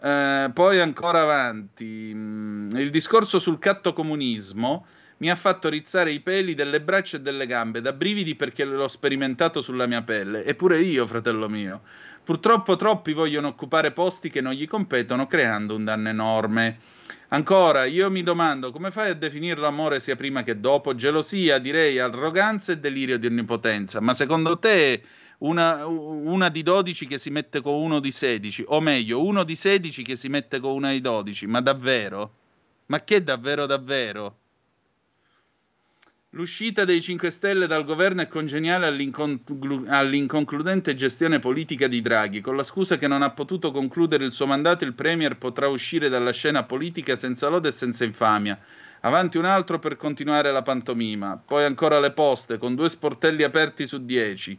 Eh, 0.00 0.50
poi 0.54 0.78
ancora 0.78 1.22
avanti, 1.22 2.12
mm, 2.14 2.76
il 2.76 2.90
discorso 2.90 3.40
sul 3.40 3.58
cattocomunismo 3.58 4.86
mi 5.20 5.30
ha 5.30 5.36
fatto 5.36 5.68
rizzare 5.68 6.12
i 6.12 6.20
peli 6.20 6.54
delle 6.54 6.80
braccia 6.80 7.18
e 7.18 7.20
delle 7.20 7.46
gambe, 7.46 7.82
da 7.82 7.92
brividi 7.92 8.34
perché 8.34 8.64
l'ho 8.64 8.88
sperimentato 8.88 9.60
sulla 9.60 9.86
mia 9.86 10.00
pelle. 10.00 10.44
Eppure 10.46 10.80
io, 10.80 11.06
fratello 11.06 11.46
mio. 11.46 11.82
Purtroppo 12.24 12.76
troppi 12.76 13.12
vogliono 13.12 13.48
occupare 13.48 13.92
posti 13.92 14.30
che 14.30 14.40
non 14.40 14.54
gli 14.54 14.66
competono, 14.66 15.26
creando 15.26 15.74
un 15.74 15.84
danno 15.84 16.08
enorme. 16.08 16.78
Ancora, 17.28 17.84
io 17.84 18.10
mi 18.10 18.22
domando 18.22 18.72
come 18.72 18.90
fai 18.90 19.10
a 19.10 19.14
definirlo 19.14 19.66
amore 19.66 20.00
sia 20.00 20.16
prima 20.16 20.42
che 20.42 20.58
dopo? 20.58 20.94
Gelosia, 20.94 21.58
direi, 21.58 21.98
arroganza 21.98 22.72
e 22.72 22.78
delirio 22.78 23.18
di 23.18 23.26
onnipotenza. 23.26 24.00
Ma 24.00 24.14
secondo 24.14 24.58
te 24.58 25.02
una, 25.38 25.86
una, 25.86 26.48
di 26.48 26.62
12 26.62 27.06
che 27.06 27.18
si 27.18 27.28
mette 27.28 27.60
con 27.60 27.74
uno 27.74 28.00
di 28.00 28.10
16, 28.10 28.64
o 28.68 28.80
meglio, 28.80 29.22
uno 29.22 29.44
di 29.44 29.54
16 29.54 30.02
che 30.02 30.16
si 30.16 30.28
mette 30.28 30.60
con 30.60 30.72
una 30.72 30.92
di 30.92 31.02
12? 31.02 31.46
Ma 31.46 31.60
davvero? 31.60 32.32
Ma 32.86 33.04
che 33.04 33.22
davvero 33.22 33.66
davvero? 33.66 34.39
L'uscita 36.34 36.84
dei 36.84 37.02
5 37.02 37.28
Stelle 37.28 37.66
dal 37.66 37.84
governo 37.84 38.22
è 38.22 38.28
congeniale 38.28 38.86
all'inconclu- 38.86 39.88
all'inconcludente 39.88 40.94
gestione 40.94 41.40
politica 41.40 41.88
di 41.88 42.00
Draghi. 42.00 42.40
Con 42.40 42.54
la 42.54 42.62
scusa 42.62 42.98
che 42.98 43.08
non 43.08 43.22
ha 43.22 43.30
potuto 43.30 43.72
concludere 43.72 44.26
il 44.26 44.30
suo 44.30 44.46
mandato, 44.46 44.84
il 44.84 44.94
Premier 44.94 45.36
potrà 45.36 45.66
uscire 45.66 46.08
dalla 46.08 46.30
scena 46.30 46.62
politica 46.62 47.16
senza 47.16 47.48
lode 47.48 47.70
e 47.70 47.72
senza 47.72 48.04
infamia. 48.04 48.56
Avanti 49.00 49.38
un 49.38 49.44
altro 49.44 49.80
per 49.80 49.96
continuare 49.96 50.52
la 50.52 50.62
pantomima. 50.62 51.36
Poi 51.44 51.64
ancora 51.64 51.98
le 51.98 52.12
poste, 52.12 52.58
con 52.58 52.76
due 52.76 52.88
sportelli 52.88 53.42
aperti 53.42 53.88
su 53.88 54.04
10. 54.04 54.56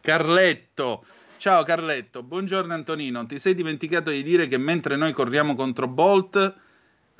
Carletto. 0.00 1.04
Ciao 1.38 1.64
Carletto, 1.64 2.22
buongiorno 2.22 2.72
Antonino. 2.72 3.26
Ti 3.26 3.40
sei 3.40 3.56
dimenticato 3.56 4.10
di 4.10 4.22
dire 4.22 4.46
che 4.46 4.58
mentre 4.58 4.94
noi 4.94 5.12
corriamo 5.12 5.56
contro 5.56 5.88
Bolt 5.88 6.66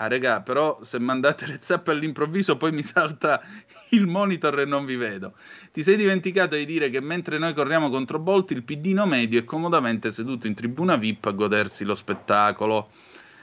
Ah, 0.00 0.06
regà, 0.06 0.42
però 0.42 0.78
se 0.82 1.00
mandate 1.00 1.46
le 1.48 1.58
zappe 1.60 1.90
all'improvviso 1.90 2.56
poi 2.56 2.70
mi 2.70 2.84
salta 2.84 3.42
il 3.90 4.06
monitor 4.06 4.60
e 4.60 4.64
non 4.64 4.84
vi 4.84 4.94
vedo. 4.94 5.34
Ti 5.72 5.82
sei 5.82 5.96
dimenticato 5.96 6.54
di 6.54 6.64
dire 6.64 6.88
che 6.88 7.00
mentre 7.00 7.36
noi 7.38 7.52
corriamo 7.52 7.90
contro 7.90 8.20
Bolt, 8.20 8.52
il 8.52 8.62
piddino 8.62 9.06
medio 9.06 9.40
è 9.40 9.44
comodamente 9.44 10.12
seduto 10.12 10.46
in 10.46 10.54
tribuna 10.54 10.94
VIP 10.94 11.24
a 11.26 11.32
godersi 11.32 11.84
lo 11.84 11.96
spettacolo. 11.96 12.90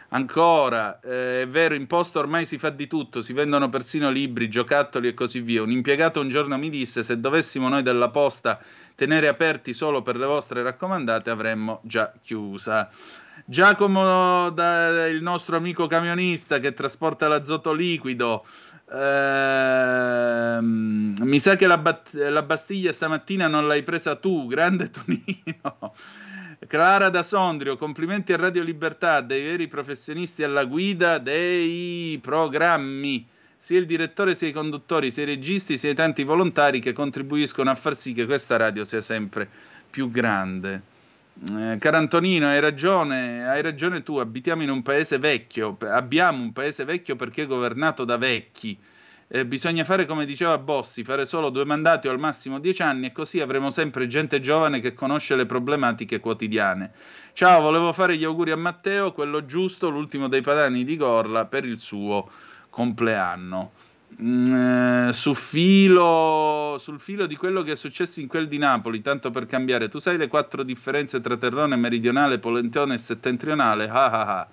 Ancora, 0.09 1.01
eh, 1.01 1.41
è 1.41 1.47
vero, 1.47 1.73
in 1.73 1.87
posta 1.87 2.19
ormai 2.19 2.45
si 2.45 2.57
fa 2.57 2.69
di 2.69 2.87
tutto, 2.87 3.21
si 3.21 3.33
vendono 3.33 3.67
persino 3.67 4.09
libri, 4.09 4.47
giocattoli 4.47 5.09
e 5.09 5.13
così 5.13 5.41
via. 5.41 5.61
Un 5.61 5.71
impiegato 5.71 6.21
un 6.21 6.29
giorno 6.29 6.57
mi 6.57 6.69
disse 6.69 7.03
se 7.03 7.19
dovessimo 7.19 7.67
noi 7.67 7.83
della 7.83 8.09
posta 8.09 8.61
tenere 8.95 9.27
aperti 9.27 9.73
solo 9.73 10.01
per 10.03 10.15
le 10.15 10.25
vostre 10.25 10.63
raccomandate 10.63 11.29
avremmo 11.29 11.81
già 11.83 12.13
chiusa. 12.23 12.89
Giacomo, 13.43 14.49
da, 14.51 15.07
il 15.07 15.21
nostro 15.21 15.57
amico 15.57 15.87
camionista 15.87 16.59
che 16.59 16.73
trasporta 16.73 17.27
l'azoto 17.27 17.73
liquido. 17.73 18.45
Ehm, 18.91 20.63
mi 21.19 21.39
sa 21.39 21.55
che 21.55 21.67
la, 21.67 21.77
bat- 21.77 22.13
la, 22.13 22.43
Bastiglia 22.43 22.93
stamattina 22.93 23.47
non 23.47 23.67
l'hai 23.67 23.83
presa 23.83 24.15
tu, 24.15 24.47
grande 24.47 24.89
Tonino. 24.89 25.93
Clara 26.67 27.09
da 27.09 27.21
Sondrio, 27.21 27.75
complimenti 27.77 28.31
a 28.33 28.37
Radio 28.37 28.63
Libertà, 28.63 29.21
dei 29.21 29.43
veri 29.43 29.67
professionisti 29.67 30.41
alla 30.43 30.63
guida 30.65 31.17
dei 31.17 32.17
programmi. 32.21 33.27
Sia 33.57 33.79
il 33.79 33.85
direttore, 33.85 34.35
sia 34.35 34.47
i 34.47 34.53
conduttori, 34.53 35.11
sia 35.11 35.23
i 35.23 35.27
registi, 35.27 35.77
sia 35.77 35.89
i 35.89 35.95
tanti 35.95 36.23
volontari 36.23 36.79
che 36.79 36.93
contribuiscono 36.93 37.69
a 37.69 37.75
far 37.75 37.97
sì 37.97 38.13
che 38.13 38.25
questa 38.25 38.57
radio 38.57 38.85
sia 38.85 39.01
sempre 39.01 39.47
più 39.89 40.09
grande. 40.09 40.93
Eh, 41.37 41.77
caro 41.79 41.97
Antonino, 41.97 42.47
hai 42.47 42.61
ragione, 42.61 43.45
hai 43.45 43.61
ragione 43.61 44.03
tu, 44.03 44.17
abitiamo 44.17 44.63
in 44.63 44.69
un 44.69 44.81
paese 44.81 45.17
vecchio, 45.17 45.77
abbiamo 45.81 46.41
un 46.41 46.53
paese 46.53 46.85
vecchio 46.85 47.17
perché 47.17 47.43
è 47.43 47.45
governato 47.45 48.05
da 48.05 48.15
vecchi. 48.15 48.79
Eh, 49.27 49.45
bisogna 49.45 49.83
fare 49.83 50.05
come 50.05 50.25
diceva 50.25 50.57
Bossi, 50.57 51.03
fare 51.03 51.25
solo 51.25 51.49
due 51.49 51.65
mandati 51.65 52.07
o 52.07 52.11
al 52.11 52.19
massimo 52.19 52.59
dieci 52.59 52.83
anni 52.83 53.07
e 53.07 53.11
così 53.11 53.41
avremo 53.41 53.69
sempre 53.69 54.07
gente 54.07 54.39
giovane 54.39 54.79
che 54.79 54.93
conosce 54.93 55.35
le 55.35 55.45
problematiche 55.45 56.21
quotidiane. 56.21 56.91
Ciao, 57.33 57.59
volevo 57.59 57.91
fare 57.91 58.15
gli 58.15 58.23
auguri 58.23 58.51
a 58.51 58.57
Matteo, 58.57 59.11
quello 59.11 59.45
giusto, 59.45 59.89
l'ultimo 59.89 60.29
dei 60.29 60.41
padani 60.41 60.85
di 60.85 60.95
Gorla, 60.95 61.47
per 61.47 61.65
il 61.65 61.79
suo 61.79 62.29
compleanno. 62.69 63.71
Mm, 64.21 65.09
su 65.09 65.33
filo, 65.33 66.77
sul 66.79 67.01
filo 67.01 67.25
di 67.25 67.35
quello 67.35 67.63
che 67.63 67.73
è 67.73 67.75
successo 67.75 68.21
in 68.21 68.27
quel 68.27 68.47
di 68.47 68.57
Napoli, 68.57 69.01
tanto 69.01 69.29
per 69.29 69.45
cambiare, 69.45 69.89
tu 69.89 69.99
sai 69.99 70.17
le 70.17 70.29
quattro 70.29 70.63
differenze 70.63 71.19
tra 71.19 71.35
terrone 71.35 71.75
meridionale, 71.75 72.39
polentone 72.39 72.95
e 72.95 72.97
settentrionale? 72.97 73.89
Ah 73.89 74.11
ah 74.11 74.39
ah. 74.39 74.47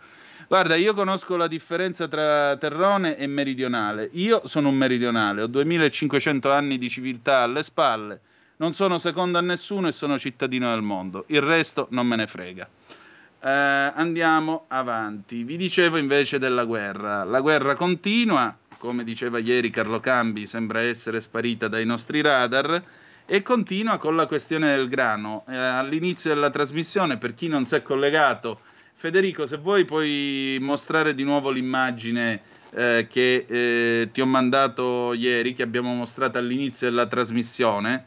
Guarda, 0.49 0.75
io 0.75 0.95
conosco 0.95 1.37
la 1.37 1.47
differenza 1.47 2.09
tra 2.09 2.57
terrone 2.57 3.17
e 3.17 3.27
meridionale. 3.27 4.11
Io 4.15 4.43
sono 4.47 4.69
un 4.69 4.75
meridionale, 4.75 5.43
ho 5.43 5.47
2500 5.47 6.51
anni 6.51 6.77
di 6.77 6.91
civiltà 6.91 7.39
alle 7.39 7.63
spalle, 7.63 8.21
non 8.57 8.75
sono 8.75 8.99
secondo 8.99 9.39
a 9.39 9.43
nessuno 9.43 9.89
e 9.89 9.93
sono 9.93 10.19
cittadino 10.19 10.71
del 10.71 10.83
mondo. 10.83 11.25
Il 11.29 11.41
resto 11.41 11.87
non 11.91 12.07
me 12.07 12.17
ne 12.17 12.27
frega. 12.27 12.69
Eh, 13.45 13.49
andiamo 13.49 14.65
avanti. 14.69 15.45
Vi 15.45 15.57
dicevo 15.57 15.97
invece 15.97 16.39
della 16.39 16.65
guerra. 16.65 17.25
La 17.25 17.41
guerra 17.41 17.75
continua 17.75 18.55
come 18.83 19.05
diceva 19.05 19.39
ieri 19.39 19.71
Carlo 19.71 20.01
Cambi, 20.01 20.45
sembra 20.45 20.81
essere 20.81 21.21
sparita 21.21 21.69
dai 21.69 21.87
nostri 21.87 22.21
radar 22.21 22.83
e 23.25 23.41
continua 23.41 23.97
con 23.97 24.17
la 24.17 24.27
questione 24.27 24.75
del 24.75 24.89
grano. 24.89 25.45
Eh, 25.49 25.55
all'inizio 25.55 26.35
della 26.35 26.51
trasmissione, 26.51 27.17
per 27.17 27.33
chi 27.37 27.47
non 27.47 27.65
si 27.65 27.77
è 27.77 27.83
collegato, 27.83 28.59
Federico, 28.95 29.47
se 29.47 29.59
vuoi 29.59 29.85
puoi 29.85 30.59
mostrare 30.61 31.15
di 31.15 31.23
nuovo 31.23 31.51
l'immagine 31.51 32.41
eh, 32.71 33.07
che 33.09 33.45
eh, 33.47 34.09
ti 34.13 34.21
ho 34.21 34.27
mandato 34.27 35.13
ieri, 35.13 35.55
che 35.55 35.63
abbiamo 35.63 35.95
mostrato 35.95 36.39
all'inizio 36.39 36.89
della 36.89 37.07
trasmissione. 37.07 38.07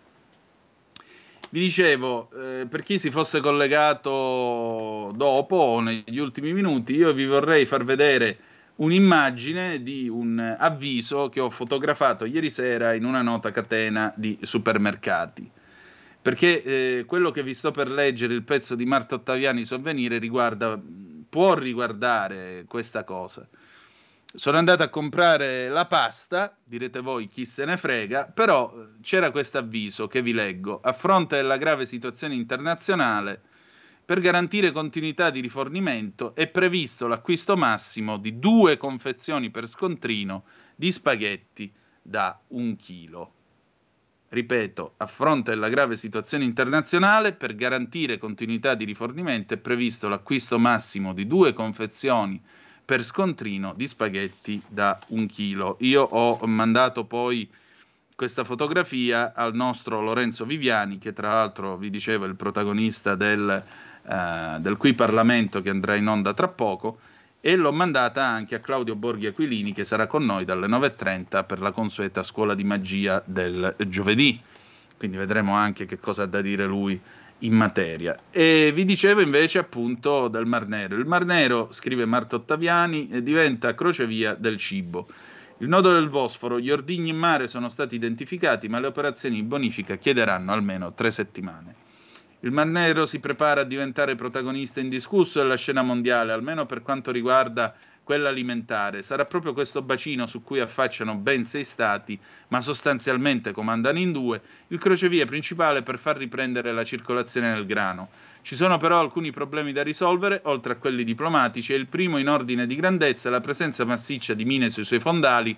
Vi 1.51 1.59
dicevo, 1.61 2.29
eh, 2.35 2.65
per 2.65 2.83
chi 2.83 2.99
si 2.99 3.11
fosse 3.11 3.39
collegato 3.39 5.13
dopo 5.15 5.55
o 5.55 5.79
negli 5.79 6.17
ultimi 6.17 6.51
minuti, 6.51 6.95
io 6.95 7.13
vi 7.13 7.25
vorrei 7.25 7.65
far 7.65 7.85
vedere 7.85 8.37
un'immagine 8.77 9.81
di 9.81 10.09
un 10.09 10.55
avviso 10.57 11.29
che 11.29 11.39
ho 11.39 11.49
fotografato 11.49 12.25
ieri 12.25 12.49
sera 12.49 12.93
in 12.93 13.05
una 13.05 13.21
nota 13.21 13.51
catena 13.51 14.11
di 14.15 14.37
supermercati. 14.41 15.49
Perché 16.21 16.63
eh, 16.63 17.05
quello 17.05 17.29
che 17.31 17.43
vi 17.43 17.53
sto 17.53 17.71
per 17.71 17.89
leggere, 17.89 18.33
il 18.33 18.43
pezzo 18.43 18.75
di 18.75 18.85
Marta 18.85 19.15
Ottaviani 19.15 19.63
Sovvenire, 19.63 20.17
riguarda, 20.17 20.79
può 21.29 21.53
riguardare 21.53 22.65
questa 22.67 23.03
cosa. 23.03 23.47
Sono 24.33 24.57
andato 24.57 24.83
a 24.83 24.89
comprare 24.89 25.69
la 25.69 25.85
pasta, 25.85 26.57
direte 26.63 26.99
voi 26.99 27.29
chi 27.29 27.45
se 27.45 27.63
ne 27.63 27.77
frega, 27.77 28.25
però 28.33 28.73
c'era 29.01 29.31
questo 29.31 29.59
avviso 29.59 30.07
che 30.07 30.21
vi 30.21 30.33
leggo. 30.33 30.81
A 30.83 30.93
fronte 30.93 31.37
della 31.37 31.57
grave 31.57 31.85
situazione 31.85 32.33
internazionale, 32.33 33.41
per 34.05 34.19
garantire 34.19 34.71
continuità 34.71 35.31
di 35.31 35.39
rifornimento 35.39 36.35
è 36.35 36.47
previsto 36.47 37.07
l'acquisto 37.07 37.57
massimo 37.57 38.17
di 38.17 38.37
due 38.37 38.77
confezioni 38.77 39.49
per 39.49 39.67
scontrino 39.67 40.43
di 40.75 40.91
spaghetti 40.91 41.73
da 42.03 42.39
un 42.49 42.75
chilo. 42.75 43.31
Ripeto, 44.29 44.93
a 44.97 45.07
fronte 45.07 45.51
della 45.51 45.69
grave 45.69 45.95
situazione 45.95 46.43
internazionale, 46.43 47.33
per 47.33 47.55
garantire 47.55 48.19
continuità 48.19 48.75
di 48.75 48.85
rifornimento 48.85 49.55
è 49.55 49.57
previsto 49.57 50.07
l'acquisto 50.07 50.59
massimo 50.59 51.13
di 51.13 51.25
due 51.25 51.53
confezioni 51.53 52.39
per 52.85 53.03
scontrino 53.03 53.73
di 53.75 53.87
spaghetti 53.87 54.61
da 54.67 54.99
un 55.07 55.25
chilo. 55.25 55.77
Io 55.79 56.03
ho 56.03 56.45
mandato 56.45 57.05
poi 57.05 57.49
questa 58.15 58.43
fotografia 58.43 59.33
al 59.35 59.53
nostro 59.53 60.01
Lorenzo 60.01 60.45
Viviani, 60.45 60.97
che 60.97 61.13
tra 61.13 61.33
l'altro 61.33 61.77
vi 61.77 61.89
dicevo 61.89 62.25
è 62.25 62.27
il 62.27 62.35
protagonista 62.35 63.15
del 63.15 63.63
eh, 64.07 64.57
del 64.59 64.77
Qui 64.77 64.93
Parlamento 64.93 65.61
che 65.61 65.71
andrà 65.71 65.95
in 65.95 66.07
onda 66.07 66.33
tra 66.35 66.47
poco 66.47 66.99
e 67.41 67.55
l'ho 67.55 67.71
mandata 67.71 68.23
anche 68.23 68.53
a 68.53 68.59
Claudio 68.59 68.95
Borghi 68.95 69.25
Aquilini 69.25 69.73
che 69.73 69.83
sarà 69.83 70.05
con 70.05 70.23
noi 70.23 70.45
dalle 70.45 70.67
9.30 70.67 71.43
per 71.45 71.59
la 71.59 71.71
consueta 71.71 72.21
scuola 72.21 72.53
di 72.53 72.63
magia 72.63 73.21
del 73.25 73.75
giovedì. 73.87 74.39
Quindi 74.97 75.17
vedremo 75.17 75.53
anche 75.53 75.85
che 75.85 75.99
cosa 75.99 76.23
ha 76.23 76.27
da 76.27 76.41
dire 76.41 76.65
lui 76.65 76.99
in 77.39 77.53
materia. 77.53 78.17
E 78.29 78.71
vi 78.73 78.85
dicevo 78.85 79.21
invece 79.21 79.57
appunto 79.57 80.27
del 80.27 80.45
Mar 80.45 80.67
Nero. 80.67 80.95
Il 80.95 81.05
Mar 81.05 81.25
Nero, 81.25 81.69
scrive 81.71 82.05
Marta 82.05 82.35
Ottaviani, 82.35 83.23
diventa 83.23 83.73
crocevia 83.73 84.35
del 84.35 84.57
cibo. 84.57 85.07
Il 85.59 85.69
nodo 85.69 85.93
del 85.93 86.09
Bosforo, 86.09 86.59
gli 86.59 86.69
ordigni 86.69 87.11
in 87.11 87.17
mare 87.17 87.47
sono 87.47 87.69
stati 87.69 87.95
identificati, 87.95 88.67
ma 88.67 88.79
le 88.79 88.87
operazioni 88.87 89.35
di 89.35 89.43
bonifica 89.43 89.95
chiederanno 89.95 90.51
almeno 90.51 90.93
tre 90.93 91.11
settimane. 91.11 91.75
Il 92.41 92.51
Mar 92.51 92.67
Nero 92.67 93.05
si 93.05 93.21
prepara 93.21 93.61
a 93.61 93.63
diventare 93.63 94.15
protagonista 94.15 94.81
indiscusso 94.81 95.41
della 95.41 95.55
scena 95.55 95.81
mondiale, 95.81 96.33
almeno 96.33 96.65
per 96.65 96.81
quanto 96.81 97.09
riguarda 97.09 97.73
quella 98.05 98.29
alimentare. 98.29 99.01
Sarà 99.01 99.25
proprio 99.25 99.51
questo 99.51 99.81
bacino 99.81 100.27
su 100.27 100.43
cui 100.43 100.59
affacciano 100.59 101.15
ben 101.15 101.43
sei 101.43 101.63
stati, 101.65 102.17
ma 102.49 102.61
sostanzialmente 102.61 103.51
comandano 103.51 103.97
in 103.97 104.13
due, 104.13 104.41
il 104.67 104.77
crocevia 104.77 105.25
principale 105.25 105.81
per 105.81 105.97
far 105.97 106.15
riprendere 106.15 106.71
la 106.71 106.85
circolazione 106.85 107.51
del 107.53 107.65
grano. 107.65 108.09
Ci 108.43 108.55
sono 108.55 108.77
però 108.77 108.99
alcuni 108.99 109.31
problemi 109.31 109.73
da 109.73 109.81
risolvere, 109.81 110.39
oltre 110.43 110.73
a 110.73 110.75
quelli 110.77 111.03
diplomatici, 111.03 111.73
e 111.73 111.77
il 111.77 111.87
primo 111.87 112.19
in 112.19 112.29
ordine 112.29 112.67
di 112.67 112.75
grandezza 112.75 113.27
è 113.27 113.31
la 113.31 113.41
presenza 113.41 113.83
massiccia 113.85 114.35
di 114.35 114.45
mine 114.45 114.69
sui 114.69 114.85
suoi 114.85 114.99
fondali 114.99 115.57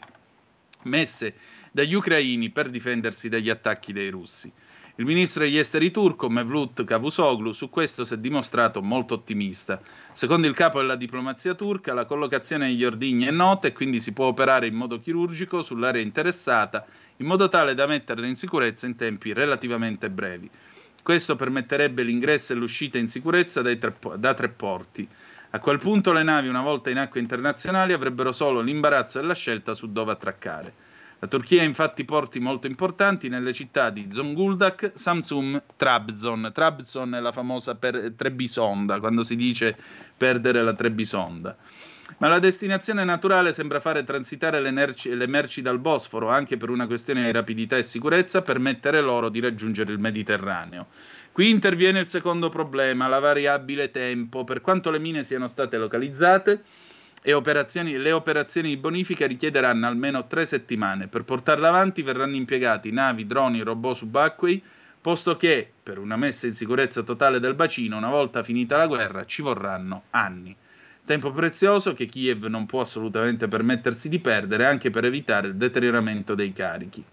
messe 0.84 1.36
dagli 1.70 1.94
ucraini 1.94 2.50
per 2.50 2.70
difendersi 2.70 3.28
dagli 3.28 3.50
attacchi 3.50 3.92
dei 3.92 4.10
russi. 4.10 4.50
Il 5.00 5.06
ministro 5.06 5.44
degli 5.44 5.60
esteri 5.60 5.92
turco, 5.92 6.28
Mevlut 6.28 6.84
Cavusoglu, 6.84 7.52
su 7.52 7.70
questo 7.70 8.04
si 8.04 8.16
è 8.16 8.18
dimostrato 8.18 8.82
molto 8.82 9.14
ottimista. 9.14 9.80
Secondo 10.12 10.48
il 10.48 10.56
capo 10.56 10.80
della 10.80 10.96
diplomazia 10.96 11.54
turca, 11.54 11.94
la 11.94 12.06
collocazione 12.06 12.66
degli 12.66 12.84
ordigni 12.84 13.26
è 13.26 13.32
nota 13.32 13.68
e 13.68 13.74
quindi 13.74 14.00
si 14.00 14.12
può 14.12 14.26
operare 14.26 14.66
in 14.66 14.74
modo 14.74 15.00
chirurgico 15.00 15.62
sull'area 15.62 16.02
interessata, 16.02 16.84
in 17.18 17.28
modo 17.28 17.48
tale 17.48 17.76
da 17.76 17.86
metterla 17.86 18.26
in 18.26 18.36
sicurezza 18.36 18.88
in 18.88 18.96
tempi 18.96 19.34
relativamente 19.34 20.10
brevi. 20.10 20.50
Questo 21.04 21.36
permetterebbe 21.36 22.02
l'ingresso 22.02 22.54
e 22.54 22.56
l'uscita 22.56 22.98
in 22.98 23.08
sicurezza 23.08 23.62
tre, 23.62 23.96
da 24.16 24.34
tre 24.34 24.50
porti. 24.50 25.08
A 25.52 25.60
quel 25.60 25.78
punto 25.78 26.12
le 26.12 26.24
navi, 26.24 26.48
una 26.48 26.64
volta 26.64 26.90
in 26.90 26.98
acque 26.98 27.20
internazionali, 27.20 27.94
avrebbero 27.94 28.32
solo 28.32 28.62
l'imbarazzo 28.62 29.20
della 29.20 29.36
scelta 29.36 29.76
su 29.76 29.92
dove 29.92 30.12
attraccare. 30.12 30.86
La 31.20 31.28
Turchia 31.28 31.64
ha 31.64 31.66
infatti 31.66 32.06
porti 32.06 32.40
molto 32.40 32.68
importanti 32.68 33.28
nelle 33.28 33.52
città 33.52 33.90
di 33.90 34.08
Zonguldak, 34.12 34.92
Samsum, 34.94 35.60
Trabzon. 35.76 36.52
Trabzon 36.54 37.16
è 37.16 37.20
la 37.20 37.32
famosa 37.32 37.74
per 37.74 38.14
Trebisonda, 38.16 39.00
quando 39.00 39.24
si 39.24 39.36
dice 39.36 39.76
perdere 40.16 40.62
la 40.62 40.74
Trebisonda. 40.74 41.58
Ma 42.20 42.28
la 42.28 42.38
destinazione 42.38 43.04
naturale 43.04 43.52
sembra 43.52 43.80
fare 43.80 44.04
transitare 44.04 44.62
le 44.62 44.70
merci, 44.70 45.14
le 45.16 45.26
merci 45.26 45.64
dal 45.64 45.80
Bosforo, 45.80 46.30
anche 46.30 46.56
per 46.56 46.70
una 46.70 46.86
questione 46.86 47.24
di 47.24 47.32
rapidità 47.32 47.78
e 47.78 47.84
sicurezza, 47.84 48.44
permettere 48.44 49.02
loro 49.02 49.30
di 49.30 49.40
raggiungere 49.40 49.92
il 49.92 50.00
Mediterraneo. 50.00 50.86
Qui 51.32 51.50
interviene 51.50 52.00
il 52.00 52.08
secondo 52.08 52.50
problema, 52.50 53.08
la 53.08 53.20
variabile 53.20 53.90
tempo. 53.90 54.44
Per 54.44 54.62
quanto 54.62 54.92
le 54.92 55.00
mine 55.00 55.24
siano 55.24 55.48
state 55.48 55.78
localizzate, 55.78 56.64
e 57.28 57.34
operazioni, 57.34 57.98
le 57.98 58.14
operazioni 58.14 58.70
di 58.70 58.78
bonifica 58.78 59.28
richiederanno 59.28 59.86
almeno 59.86 60.28
tre 60.28 60.46
settimane. 60.46 61.10
Per 61.10 61.26
portarle 61.26 61.68
avanti 61.68 62.02
verranno 62.02 62.38
impiegati 62.38 62.90
navi, 62.90 63.28
droni, 63.28 63.60
robot 63.64 63.98
subacquei, 63.98 64.64
posto 65.02 65.36
che 65.36 65.70
per 65.84 65.98
una 65.98 66.16
messa 66.16 66.48
in 66.48 66.54
sicurezza 66.54 67.02
totale 67.02 67.42
del 67.42 67.54
bacino, 67.54 67.98
una 67.98 68.08
volta 68.08 68.44
finita 68.44 68.78
la 68.78 68.88
guerra, 68.88 69.26
ci 69.26 69.42
vorranno 69.42 70.04
anni. 70.12 70.56
Tempo 71.04 71.30
prezioso 71.32 71.92
che 71.92 72.06
Kiev 72.06 72.46
non 72.46 72.66
può 72.66 72.80
assolutamente 72.80 73.50
permettersi 73.50 74.08
di 74.08 74.20
perdere 74.20 74.66
anche 74.66 74.90
per 74.90 75.04
evitare 75.04 75.48
il 75.48 75.56
deterioramento 75.56 76.34
dei 76.34 76.54
carichi. 76.54 77.04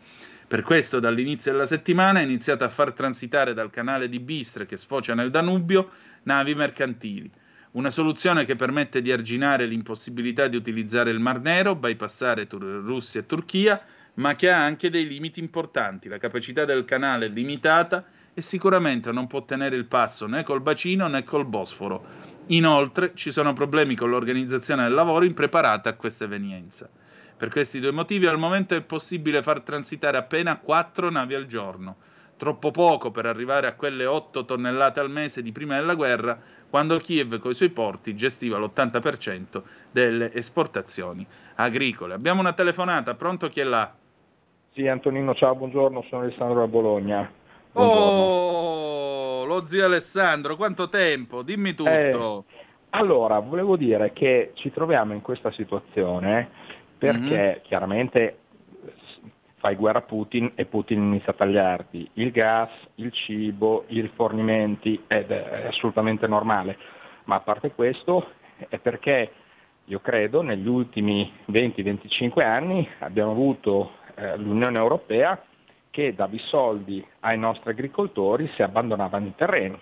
Per 0.47 0.63
questo 0.63 1.01
dall'inizio 1.01 1.51
della 1.51 1.67
settimana 1.67 2.21
è 2.21 2.23
iniziato 2.23 2.63
a 2.63 2.69
far 2.69 2.93
transitare 2.93 3.53
dal 3.53 3.71
canale 3.71 4.09
di 4.09 4.21
Bistre 4.21 4.65
che 4.65 4.77
sfocia 4.77 5.15
nel 5.15 5.33
Danubio 5.33 5.91
navi 6.23 6.55
mercantili. 6.55 7.29
Una 7.75 7.91
soluzione 7.91 8.45
che 8.45 8.55
permette 8.55 9.03
di 9.03 9.11
arginare 9.11 9.67
l'impossibilità 9.67 10.47
di 10.47 10.55
utilizzare 10.55 11.11
il 11.11 11.19
Mar 11.19 11.41
Nero, 11.41 11.75
bypassare 11.75 12.47
Tur- 12.47 12.85
Russia 12.85 13.19
e 13.19 13.27
Turchia, 13.27 13.83
ma 14.15 14.37
che 14.37 14.49
ha 14.49 14.65
anche 14.65 14.91
dei 14.91 15.09
limiti 15.09 15.41
importanti. 15.41 16.07
La 16.07 16.19
capacità 16.19 16.65
del 16.65 16.85
canale 16.85 17.27
è 17.27 17.29
limitata 17.31 18.05
e 18.33 18.43
sicuramente 18.43 19.11
non 19.11 19.27
può 19.27 19.45
tenere 19.45 19.75
il 19.75 19.87
passo 19.87 20.29
né 20.29 20.45
col 20.45 20.61
bacino 20.61 21.09
né 21.09 21.25
col 21.25 21.47
Bosforo. 21.47 22.05
Inoltre 22.47 23.11
ci 23.17 23.33
sono 23.33 23.53
problemi 23.55 23.97
con 23.97 24.09
l'organizzazione 24.09 24.85
del 24.85 24.95
lavoro 24.95 25.25
impreparata 25.25 25.89
a 25.89 25.95
questa 25.95 26.23
evenienza. 26.23 26.89
Per 27.37 27.49
questi 27.49 27.81
due 27.81 27.91
motivi 27.91 28.27
al 28.27 28.39
momento 28.39 28.77
è 28.77 28.83
possibile 28.83 29.43
far 29.43 29.63
transitare 29.63 30.17
appena 30.17 30.59
4 30.59 31.11
navi 31.11 31.35
al 31.35 31.47
giorno, 31.47 31.97
troppo 32.37 32.71
poco 32.71 33.11
per 33.11 33.27
arrivare 33.27 33.67
a 33.67 33.75
quelle 33.75 34.07
8 34.07 34.45
tonnellate 34.45 35.01
al 35.01 35.11
mese 35.11 35.43
di 35.43 35.51
prima 35.51 35.77
della 35.77 35.97
guerra, 35.97 36.41
quando 36.75 36.99
Kiev 36.99 37.39
con 37.39 37.53
i 37.53 37.55
suoi 37.55 37.69
porti 37.69 38.17
gestiva 38.17 38.59
l'80% 38.59 39.63
delle 39.93 40.33
esportazioni 40.33 41.25
agricole. 41.55 42.15
Abbiamo 42.15 42.41
una 42.41 42.53
telefonata, 42.53 43.15
pronto 43.15 43.49
chi 43.49 43.61
è 43.61 43.63
là? 43.63 43.95
Sì, 44.73 44.89
Antonino, 44.89 45.37
ciao, 45.37 45.55
buongiorno, 45.55 46.05
sono 46.09 46.23
Alessandro 46.23 46.59
da 46.59 46.67
Bologna. 46.67 47.31
Buongiorno. 47.71 48.11
Oh, 48.11 49.45
lo 49.45 49.67
zio 49.69 49.85
Alessandro, 49.85 50.57
quanto 50.57 50.89
tempo? 50.89 51.43
Dimmi 51.43 51.75
tutto. 51.75 51.89
Eh, 51.89 52.43
allora, 52.91 53.39
volevo 53.39 53.77
dire 53.77 54.13
che 54.13 54.51
ci 54.55 54.73
troviamo 54.73 55.13
in 55.13 55.23
questa 55.23 55.53
situazione 55.53 56.51
perché 56.99 57.21
mm-hmm. 57.21 57.63
chiaramente 57.63 58.39
fai 59.65 59.77
guerra 59.77 60.01
a 60.01 60.03
Putin 60.03 60.53
e 60.57 60.67
Putin 60.67 61.01
inizia 61.01 61.33
a 61.33 61.37
tagliarti 61.37 62.11
il 62.15 62.31
gas, 62.33 62.69
il 62.97 63.11
cibo, 63.13 63.85
i 63.87 64.03
rifornimenti 64.03 65.05
ed 65.07 65.31
è 65.31 65.69
assolutamente 65.69 66.27
normale. 66.27 66.77
Ma 67.25 67.37
a 67.37 67.41
parte 67.41 67.73
questo 67.73 68.29
è 68.69 68.77
perché 68.77 69.33
io 69.87 70.01
credo 70.01 70.43
negli 70.43 70.69
ultimi 70.69 71.33
20-25 71.51 72.43
anni 72.43 72.87
abbiamo 72.99 73.31
avuto 73.31 73.93
eh, 74.17 74.37
l'Unione 74.37 74.77
Europea 74.77 75.43
che 75.89 76.15
dava 76.15 76.35
i 76.35 76.41
soldi 76.41 77.03
ai 77.21 77.39
nostri 77.39 77.71
agricoltori 77.71 78.51
se 78.57 78.63
abbandonavano 78.63 79.29
i 79.29 79.35
terreni, 79.35 79.79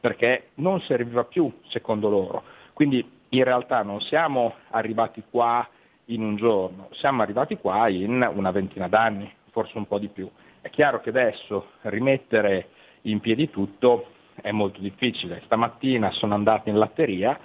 perché 0.00 0.48
non 0.54 0.80
serviva 0.80 1.24
più 1.24 1.52
secondo 1.68 2.08
loro. 2.08 2.42
Quindi 2.72 3.06
in 3.28 3.44
realtà 3.44 3.82
non 3.82 4.00
siamo 4.00 4.54
arrivati 4.70 5.22
qua 5.28 5.68
in 6.06 6.22
un 6.22 6.36
giorno, 6.36 6.88
siamo 6.92 7.22
arrivati 7.22 7.56
qua 7.56 7.88
in 7.88 8.28
una 8.34 8.50
ventina 8.50 8.88
d'anni, 8.88 9.32
forse 9.50 9.76
un 9.78 9.86
po' 9.86 9.98
di 9.98 10.08
più. 10.08 10.30
È 10.60 10.70
chiaro 10.70 11.00
che 11.00 11.10
adesso 11.10 11.70
rimettere 11.82 12.68
in 13.02 13.20
piedi 13.20 13.50
tutto 13.50 14.08
è 14.40 14.50
molto 14.52 14.80
difficile. 14.80 15.42
Stamattina 15.44 16.10
sono 16.12 16.34
andato 16.34 16.68
in 16.68 16.76
latteria 16.76 17.38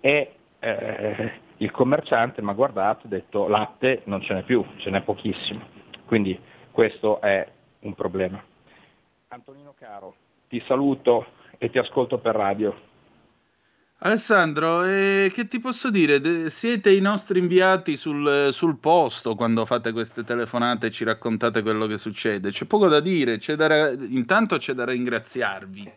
e 0.00 0.34
eh, 0.58 1.32
il 1.58 1.70
commerciante 1.70 2.42
mi 2.42 2.50
ha 2.50 2.54
guardato 2.54 3.04
e 3.04 3.06
ha 3.06 3.10
detto 3.10 3.48
latte 3.48 4.02
non 4.04 4.20
ce 4.20 4.34
n'è 4.34 4.42
più, 4.42 4.64
ce 4.76 4.90
n'è 4.90 5.02
pochissimo. 5.02 5.62
Quindi 6.04 6.38
questo 6.70 7.20
è 7.20 7.46
un 7.80 7.94
problema. 7.94 8.42
Antonino 9.28 9.74
caro, 9.78 10.14
ti 10.48 10.62
saluto 10.66 11.26
e 11.58 11.70
ti 11.70 11.78
ascolto 11.78 12.18
per 12.18 12.34
radio. 12.34 12.92
Alessandro, 14.06 14.84
eh, 14.84 15.30
che 15.32 15.48
ti 15.48 15.58
posso 15.60 15.88
dire? 15.88 16.20
De- 16.20 16.50
siete 16.50 16.92
i 16.92 17.00
nostri 17.00 17.38
inviati 17.38 17.96
sul, 17.96 18.50
sul, 18.52 18.76
posto 18.76 19.34
quando 19.34 19.64
fate 19.64 19.92
queste 19.92 20.24
telefonate 20.24 20.88
e 20.88 20.90
ci 20.90 21.04
raccontate 21.04 21.62
quello 21.62 21.86
che 21.86 21.96
succede. 21.96 22.50
C'è 22.50 22.66
poco 22.66 22.88
da 22.88 23.00
dire, 23.00 23.38
c'è 23.38 23.54
da 23.56 23.66
ra- 23.66 23.90
intanto 23.92 24.58
c'è 24.58 24.74
da 24.74 24.84
ringraziarvi. 24.84 25.90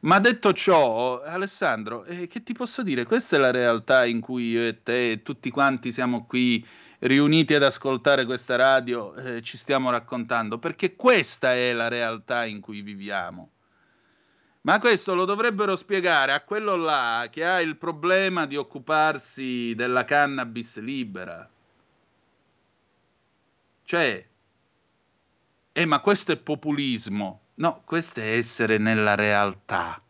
Ma 0.00 0.18
detto 0.18 0.52
ciò, 0.52 1.22
Alessandro, 1.22 2.04
eh, 2.04 2.26
che 2.26 2.42
ti 2.42 2.52
posso 2.52 2.82
dire? 2.82 3.04
Questa 3.04 3.36
è 3.36 3.38
la 3.38 3.52
realtà 3.52 4.04
in 4.06 4.20
cui 4.20 4.48
io 4.50 4.62
e 4.66 4.82
te 4.82 5.12
e 5.12 5.22
tutti 5.22 5.50
quanti 5.50 5.92
siamo 5.92 6.26
qui 6.26 6.66
riuniti 6.98 7.54
ad 7.54 7.62
ascoltare 7.62 8.24
questa 8.24 8.56
radio, 8.56 9.14
eh, 9.14 9.40
ci 9.42 9.56
stiamo 9.56 9.90
raccontando, 9.90 10.58
perché 10.58 10.96
questa 10.96 11.52
è 11.52 11.72
la 11.74 11.86
realtà 11.86 12.44
in 12.44 12.60
cui 12.60 12.82
viviamo. 12.82 13.50
Ma 14.62 14.78
questo 14.78 15.14
lo 15.14 15.24
dovrebbero 15.24 15.74
spiegare 15.74 16.32
a 16.32 16.42
quello 16.42 16.76
là 16.76 17.28
che 17.30 17.44
ha 17.46 17.60
il 17.60 17.76
problema 17.76 18.44
di 18.46 18.56
occuparsi 18.56 19.74
della 19.74 20.04
cannabis 20.04 20.78
libera. 20.80 21.48
Cioè, 23.84 24.26
eh, 25.72 25.84
ma 25.86 26.00
questo 26.00 26.32
è 26.32 26.36
populismo. 26.36 27.40
No, 27.54 27.82
questo 27.84 28.20
è 28.20 28.36
essere 28.36 28.76
nella 28.76 29.14
realtà. 29.14 30.00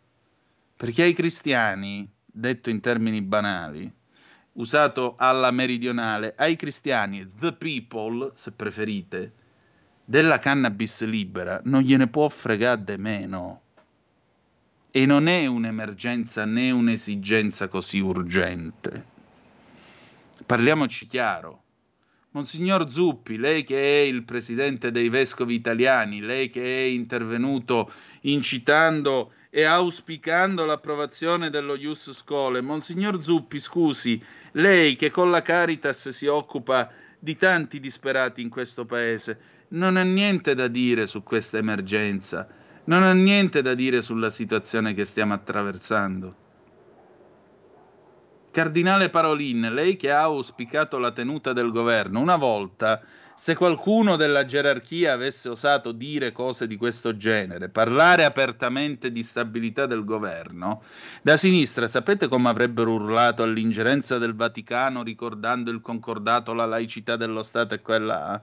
Perché 0.76 1.02
ai 1.02 1.12
cristiani, 1.12 2.10
detto 2.24 2.70
in 2.70 2.80
termini 2.80 3.22
banali, 3.22 3.92
usato 4.54 5.14
alla 5.16 5.50
meridionale, 5.50 6.34
ai 6.36 6.56
cristiani, 6.56 7.30
the 7.38 7.52
people, 7.52 8.32
se 8.34 8.50
preferite, 8.50 9.32
della 10.04 10.38
cannabis 10.38 11.04
libera 11.04 11.60
non 11.64 11.82
gliene 11.82 12.08
può 12.08 12.28
fregare 12.28 12.82
de 12.82 12.96
meno. 12.96 13.60
E 14.92 15.06
non 15.06 15.28
è 15.28 15.46
un'emergenza 15.46 16.44
né 16.44 16.72
un'esigenza 16.72 17.68
così 17.68 18.00
urgente. 18.00 19.04
Parliamoci 20.44 21.06
chiaro. 21.06 21.62
Monsignor 22.32 22.90
Zuppi, 22.90 23.36
lei 23.36 23.62
che 23.62 23.76
è 23.76 24.04
il 24.04 24.24
presidente 24.24 24.90
dei 24.90 25.08
vescovi 25.08 25.54
italiani, 25.54 26.20
lei 26.20 26.50
che 26.50 26.62
è 26.62 26.86
intervenuto 26.86 27.92
incitando 28.22 29.32
e 29.50 29.64
auspicando 29.64 30.64
l'approvazione 30.64 31.50
dello 31.50 31.74
Ius 31.76 32.12
Scole, 32.12 32.60
Monsignor 32.60 33.22
Zuppi, 33.22 33.58
scusi, 33.58 34.20
lei 34.52 34.96
che 34.96 35.10
con 35.10 35.30
la 35.30 35.42
Caritas 35.42 36.08
si 36.08 36.26
occupa 36.26 36.90
di 37.18 37.36
tanti 37.36 37.80
disperati 37.80 38.42
in 38.42 38.48
questo 38.48 38.84
paese, 38.84 39.38
non 39.68 39.96
ha 39.96 40.02
niente 40.02 40.54
da 40.54 40.68
dire 40.68 41.06
su 41.06 41.22
questa 41.22 41.58
emergenza, 41.58 42.48
non 42.90 43.04
ha 43.04 43.12
niente 43.12 43.62
da 43.62 43.74
dire 43.74 44.02
sulla 44.02 44.30
situazione 44.30 44.94
che 44.94 45.04
stiamo 45.04 45.32
attraversando. 45.32 46.34
Cardinale 48.50 49.10
Parolin, 49.10 49.68
lei 49.72 49.94
che 49.94 50.10
ha 50.10 50.22
auspicato 50.22 50.98
la 50.98 51.12
tenuta 51.12 51.52
del 51.52 51.70
governo, 51.70 52.18
una 52.18 52.34
volta, 52.34 53.00
se 53.36 53.54
qualcuno 53.54 54.16
della 54.16 54.44
gerarchia 54.44 55.12
avesse 55.12 55.48
osato 55.48 55.92
dire 55.92 56.32
cose 56.32 56.66
di 56.66 56.74
questo 56.74 57.16
genere, 57.16 57.68
parlare 57.68 58.24
apertamente 58.24 59.12
di 59.12 59.22
stabilità 59.22 59.86
del 59.86 60.04
governo, 60.04 60.82
da 61.22 61.36
sinistra 61.36 61.86
sapete 61.86 62.26
come 62.26 62.48
avrebbero 62.48 62.90
urlato 62.90 63.44
all'ingerenza 63.44 64.18
del 64.18 64.34
Vaticano 64.34 65.04
ricordando 65.04 65.70
il 65.70 65.80
concordato, 65.80 66.52
la 66.54 66.66
laicità 66.66 67.14
dello 67.14 67.44
Stato 67.44 67.74
e 67.74 67.82
quella... 67.82 68.42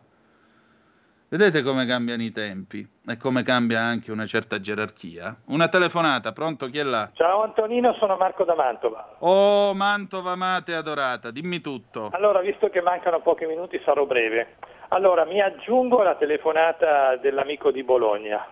Vedete 1.29 1.61
come 1.61 1.85
cambiano 1.85 2.23
i 2.23 2.31
tempi 2.31 2.87
e 3.05 3.17
come 3.17 3.43
cambia 3.43 3.81
anche 3.81 4.13
una 4.13 4.25
certa 4.25 4.61
gerarchia? 4.61 5.35
Una 5.47 5.67
telefonata, 5.67 6.31
pronto? 6.31 6.67
Chi 6.67 6.79
è 6.79 6.83
là? 6.83 7.09
Ciao 7.15 7.43
Antonino, 7.43 7.93
sono 7.95 8.15
Marco 8.15 8.45
da 8.45 8.55
Mantova. 8.55 9.17
Oh, 9.19 9.73
Mantova 9.73 10.31
amata 10.31 10.71
e 10.71 10.75
adorata, 10.75 11.29
dimmi 11.29 11.59
tutto. 11.59 12.11
Allora, 12.13 12.39
visto 12.39 12.69
che 12.69 12.81
mancano 12.81 13.19
pochi 13.19 13.45
minuti, 13.45 13.77
sarò 13.83 14.05
breve. 14.05 14.55
Allora, 14.87 15.25
mi 15.25 15.41
aggiungo 15.41 15.99
alla 15.99 16.15
telefonata 16.15 17.17
dell'amico 17.17 17.71
di 17.71 17.83
Bologna 17.83 18.47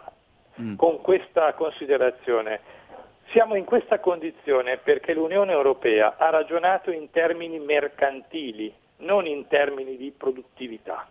mm. 0.60 0.76
con 0.76 0.99
questa 0.99 1.53
considerazione. 1.53 2.60
Siamo 3.31 3.56
in 3.56 3.64
questa 3.64 4.02
condizione 4.02 4.80
perché 4.84 5.14
l'Unione 5.14 5.53
Europea 5.53 6.15
ha 6.18 6.30
ragionato 6.30 6.91
in 6.91 7.10
termini 7.10 7.57
mercantili, 7.57 8.73
non 8.97 9.26
in 9.26 9.47
termini 9.47 9.95
di 9.95 10.11
produttività. 10.11 11.07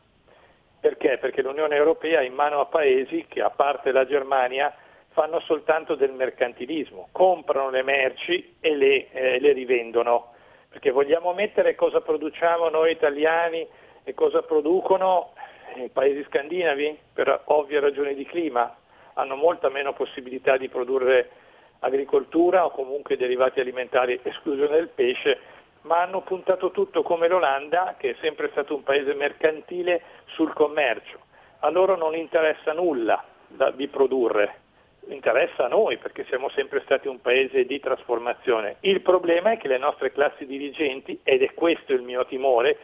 Perché? 0.85 1.17
Perché 1.17 1.41
l'Unione 1.41 1.77
Europea 1.77 2.21
è 2.21 2.25
in 2.25 2.35
mano 2.35 2.61
a 2.61 2.67
paesi 2.67 3.25
che, 3.27 3.41
a 3.41 3.49
parte 3.49 3.91
la 3.91 4.05
Germania, 4.05 4.71
fanno 5.13 5.41
soltanto 5.41 5.95
del 5.95 6.13
mercantilismo, 6.13 7.09
comprano 7.11 7.71
le 7.71 7.83
merci 7.83 8.57
e 8.61 8.77
le, 8.77 9.11
eh, 9.11 9.41
le 9.41 9.53
rivendono. 9.53 10.35
Perché 10.69 10.91
vogliamo 10.91 11.33
mettere 11.33 11.75
cosa 11.75 12.03
produciamo 12.03 12.69
noi 12.69 12.91
italiani 12.91 13.67
e 14.05 14.13
cosa 14.13 14.43
producono 14.43 15.33
i 15.77 15.89
paesi 15.89 16.23
scandinavi 16.25 16.99
per 17.15 17.41
ovvie 17.45 17.81
ragioni 17.81 18.15
di 18.15 18.27
clima. 18.27 18.77
Hanno 19.15 19.37
molta 19.37 19.71
meno 19.71 19.95
possibilità 19.95 20.59
di 20.59 20.69
produrre 20.69 21.31
agricoltura 21.79 22.67
o 22.67 22.71
comunque 22.71 23.17
derivati 23.17 23.59
alimentari, 23.59 24.21
esclusione 24.23 24.77
del 24.77 24.89
pesce, 24.89 25.39
ma 25.85 26.01
hanno 26.01 26.23
puntato 26.23 26.71
tutto 26.71 27.03
come 27.03 27.29
l'Olanda, 27.29 27.95
che 27.99 28.11
è 28.11 28.17
sempre 28.21 28.49
stato 28.51 28.75
un 28.75 28.83
paese 28.83 29.15
mercantile, 29.15 30.03
sul 30.35 30.53
commercio. 30.53 31.19
A 31.61 31.71
loro 31.71 31.97
non 31.97 32.15
interessa 32.15 32.73
nulla 32.73 33.25
da, 33.49 33.71
di 33.71 33.89
produrre, 33.89 34.61
interessa 35.09 35.65
a 35.65 35.69
noi 35.69 35.97
perché 35.97 36.25
siamo 36.29 36.49
sempre 36.51 36.83
stati 36.85 37.09
un 37.09 37.21
paese 37.21 37.65
di 37.65 37.81
trasformazione. 37.81 38.77
Il 38.81 39.01
problema 39.01 39.53
è 39.53 39.57
che 39.57 39.69
le 39.69 39.79
nostre 39.79 40.13
classi 40.13 40.47
dirigenti, 40.47 41.19
ed 41.23 41.43
è 41.43 41.55
questo 41.55 41.93
il 41.93 42.03
mio 42.03 42.27
timore, 42.27 42.79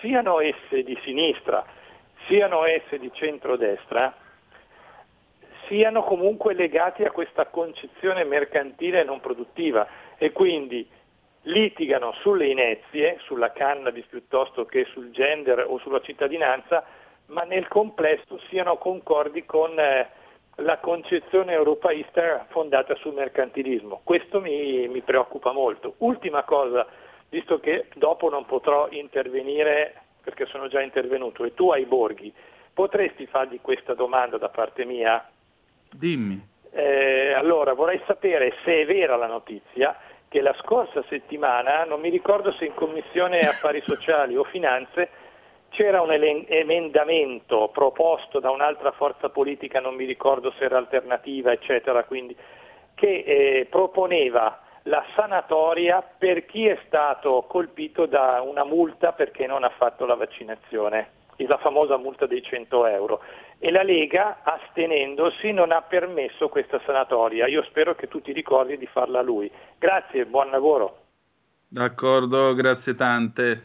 siano 0.00 0.40
esse 0.40 0.82
di 0.82 0.98
sinistra, 1.02 1.64
siano 2.26 2.64
esse 2.64 2.98
di 2.98 3.10
centrodestra, 3.12 4.14
siano 5.66 6.02
comunque 6.02 6.54
legati 6.54 7.04
a 7.04 7.10
questa 7.10 7.46
concezione 7.46 8.24
mercantile 8.24 9.00
e 9.00 9.04
non 9.04 9.20
produttiva 9.20 9.86
e 10.16 10.32
quindi 10.32 10.86
litigano 11.44 12.12
sulle 12.20 12.46
inezie, 12.46 13.18
sulla 13.20 13.52
cannabis 13.52 14.06
piuttosto 14.06 14.64
che 14.64 14.84
sul 14.92 15.10
gender 15.10 15.64
o 15.68 15.78
sulla 15.78 16.00
cittadinanza, 16.00 16.84
ma 17.26 17.42
nel 17.42 17.68
complesso 17.68 18.38
siano 18.48 18.76
concordi 18.76 19.44
con 19.44 19.78
eh, 19.78 20.08
la 20.56 20.78
concezione 20.78 21.52
europeista 21.52 22.46
fondata 22.50 22.94
sul 22.96 23.14
mercantilismo. 23.14 24.00
Questo 24.04 24.40
mi, 24.40 24.88
mi 24.88 25.00
preoccupa 25.00 25.52
molto. 25.52 25.94
Ultima 25.98 26.44
cosa, 26.44 26.86
visto 27.28 27.58
che 27.60 27.86
dopo 27.94 28.28
non 28.28 28.44
potrò 28.46 28.88
intervenire 28.90 29.94
perché 30.22 30.46
sono 30.46 30.68
già 30.68 30.80
intervenuto, 30.80 31.44
e 31.44 31.52
tu 31.52 31.70
ai 31.70 31.84
borghi, 31.84 32.32
potresti 32.72 33.26
fargli 33.26 33.60
questa 33.60 33.92
domanda 33.92 34.38
da 34.38 34.48
parte 34.48 34.86
mia? 34.86 35.28
Dimmi. 35.90 36.52
Eh, 36.70 37.32
allora, 37.34 37.74
vorrei 37.74 38.00
sapere 38.06 38.54
se 38.64 38.80
è 38.80 38.86
vera 38.86 39.16
la 39.16 39.26
notizia 39.26 39.96
che 40.34 40.40
la 40.40 40.56
scorsa 40.58 41.00
settimana, 41.08 41.84
non 41.84 42.00
mi 42.00 42.08
ricordo 42.08 42.50
se 42.50 42.64
in 42.64 42.74
Commissione 42.74 43.38
Affari 43.42 43.80
Sociali 43.86 44.34
o 44.34 44.42
Finanze, 44.42 45.08
c'era 45.68 46.00
un 46.00 46.10
emendamento 46.10 47.70
proposto 47.72 48.40
da 48.40 48.50
un'altra 48.50 48.90
forza 48.90 49.28
politica, 49.28 49.78
non 49.78 49.94
mi 49.94 50.04
ricordo 50.04 50.52
se 50.58 50.64
era 50.64 50.76
alternativa, 50.76 51.52
eccetera, 51.52 52.02
quindi, 52.02 52.36
che 52.94 53.22
eh, 53.24 53.66
proponeva 53.70 54.60
la 54.86 55.04
sanatoria 55.14 56.02
per 56.02 56.46
chi 56.46 56.66
è 56.66 56.80
stato 56.84 57.44
colpito 57.46 58.06
da 58.06 58.42
una 58.44 58.64
multa 58.64 59.12
perché 59.12 59.46
non 59.46 59.62
ha 59.62 59.70
fatto 59.70 60.04
la 60.04 60.16
vaccinazione, 60.16 61.10
la 61.36 61.58
famosa 61.58 61.96
multa 61.96 62.26
dei 62.26 62.42
100 62.42 62.86
euro 62.86 63.22
e 63.64 63.70
la 63.70 63.82
Lega, 63.82 64.42
astenendosi, 64.42 65.50
non 65.50 65.72
ha 65.72 65.80
permesso 65.80 66.50
questa 66.50 66.78
sanatoria. 66.84 67.46
Io 67.46 67.62
spero 67.62 67.94
che 67.94 68.08
tu 68.08 68.20
ti 68.20 68.30
ricordi 68.32 68.76
di 68.76 68.84
farla 68.84 69.22
lui. 69.22 69.50
Grazie, 69.78 70.26
buon 70.26 70.50
lavoro. 70.50 71.04
D'accordo, 71.66 72.52
grazie 72.52 72.94
tante. 72.94 73.62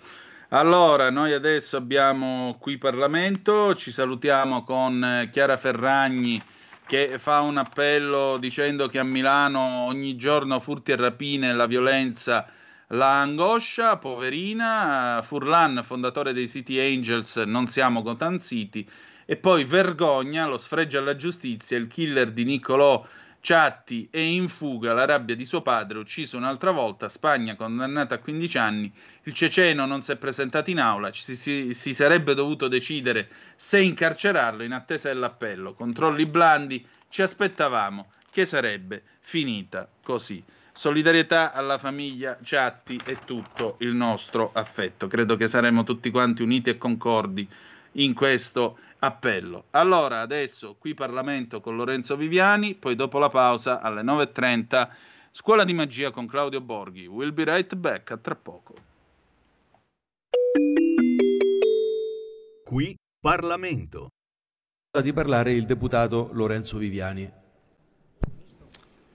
Allora, 0.51 1.09
noi 1.09 1.33
adesso 1.33 1.75
abbiamo 1.75 2.55
qui 2.61 2.77
Parlamento, 2.77 3.75
ci 3.75 3.91
salutiamo 3.91 4.63
con 4.63 5.27
Chiara 5.33 5.57
Ferragni 5.57 6.41
che 6.87 7.19
fa 7.19 7.41
un 7.41 7.57
appello 7.57 8.37
dicendo 8.37 8.87
che 8.87 8.99
a 8.99 9.03
Milano 9.03 9.83
ogni 9.83 10.15
giorno 10.15 10.61
furti 10.61 10.93
e 10.93 10.95
rapine, 10.95 11.53
la 11.53 11.65
violenza 11.65 12.47
La 12.91 13.19
angoscia, 13.19 13.97
poverina, 13.97 15.21
Furlan, 15.25 15.81
fondatore 15.83 16.31
dei 16.31 16.47
City 16.47 16.79
Angels, 16.79 17.35
non 17.35 17.67
siamo 17.67 18.01
Gotham 18.01 18.39
City, 18.39 18.87
e 19.29 19.35
poi 19.35 19.63
vergogna, 19.63 20.47
lo 20.47 20.57
sfregio 20.57 20.97
alla 20.97 21.15
giustizia, 21.15 21.77
il 21.77 21.85
killer 21.85 22.31
di 22.31 22.43
Niccolò 22.45 23.05
Ciatti 23.41 24.07
è 24.09 24.17
in 24.17 24.47
fuga, 24.47 24.91
la 24.91 25.05
rabbia 25.05 25.35
di 25.35 25.45
suo 25.45 25.61
padre, 25.61 25.99
ucciso 25.99 26.35
un'altra 26.35 26.71
volta, 26.71 27.09
Spagna 27.09 27.55
condannata 27.55 28.15
a 28.15 28.17
15 28.17 28.57
anni, 28.57 28.91
il 29.21 29.33
ceceno 29.33 29.85
non 29.85 30.01
si 30.01 30.13
è 30.13 30.15
presentato 30.15 30.71
in 30.71 30.79
aula, 30.79 31.11
ci 31.11 31.35
si, 31.35 31.75
si 31.75 31.93
sarebbe 31.93 32.33
dovuto 32.33 32.67
decidere 32.67 33.29
se 33.55 33.79
incarcerarlo 33.79 34.63
in 34.63 34.71
attesa 34.71 35.09
dell'appello, 35.09 35.75
controlli 35.75 36.25
blandi, 36.25 36.83
ci 37.09 37.21
aspettavamo 37.21 38.13
che 38.31 38.47
sarebbe 38.47 39.03
finita 39.21 39.87
così. 40.01 40.43
Solidarietà 40.73 41.53
alla 41.53 41.77
famiglia 41.77 42.39
Ciatti 42.41 42.99
e 43.05 43.19
tutto 43.25 43.75
il 43.81 43.93
nostro 43.93 44.49
affetto. 44.53 45.05
Credo 45.05 45.35
che 45.35 45.47
saremo 45.47 45.83
tutti 45.83 46.09
quanti 46.09 46.41
uniti 46.41 46.71
e 46.71 46.79
concordi 46.79 47.47
in 47.93 48.13
questo 48.13 48.77
appello. 48.99 49.65
Allora, 49.71 50.21
adesso 50.21 50.75
qui 50.77 50.93
Parlamento 50.93 51.61
con 51.61 51.75
Lorenzo 51.75 52.15
Viviani, 52.15 52.75
poi 52.75 52.95
dopo 52.95 53.17
la 53.19 53.29
pausa 53.29 53.81
alle 53.81 54.01
9.30 54.01 54.89
Scuola 55.31 55.63
di 55.63 55.73
Magia 55.73 56.11
con 56.11 56.27
Claudio 56.27 56.59
Borghi. 56.59 57.05
We'll 57.05 57.33
be 57.33 57.43
right 57.43 57.73
back 57.75 58.11
a 58.11 58.17
tra 58.17 58.35
poco. 58.35 58.73
Qui 62.65 62.95
Parlamento. 63.19 64.09
Di 65.01 65.13
parlare 65.13 65.53
il 65.53 65.65
deputato 65.65 66.29
Lorenzo 66.33 66.77
Viviani. 66.77 67.31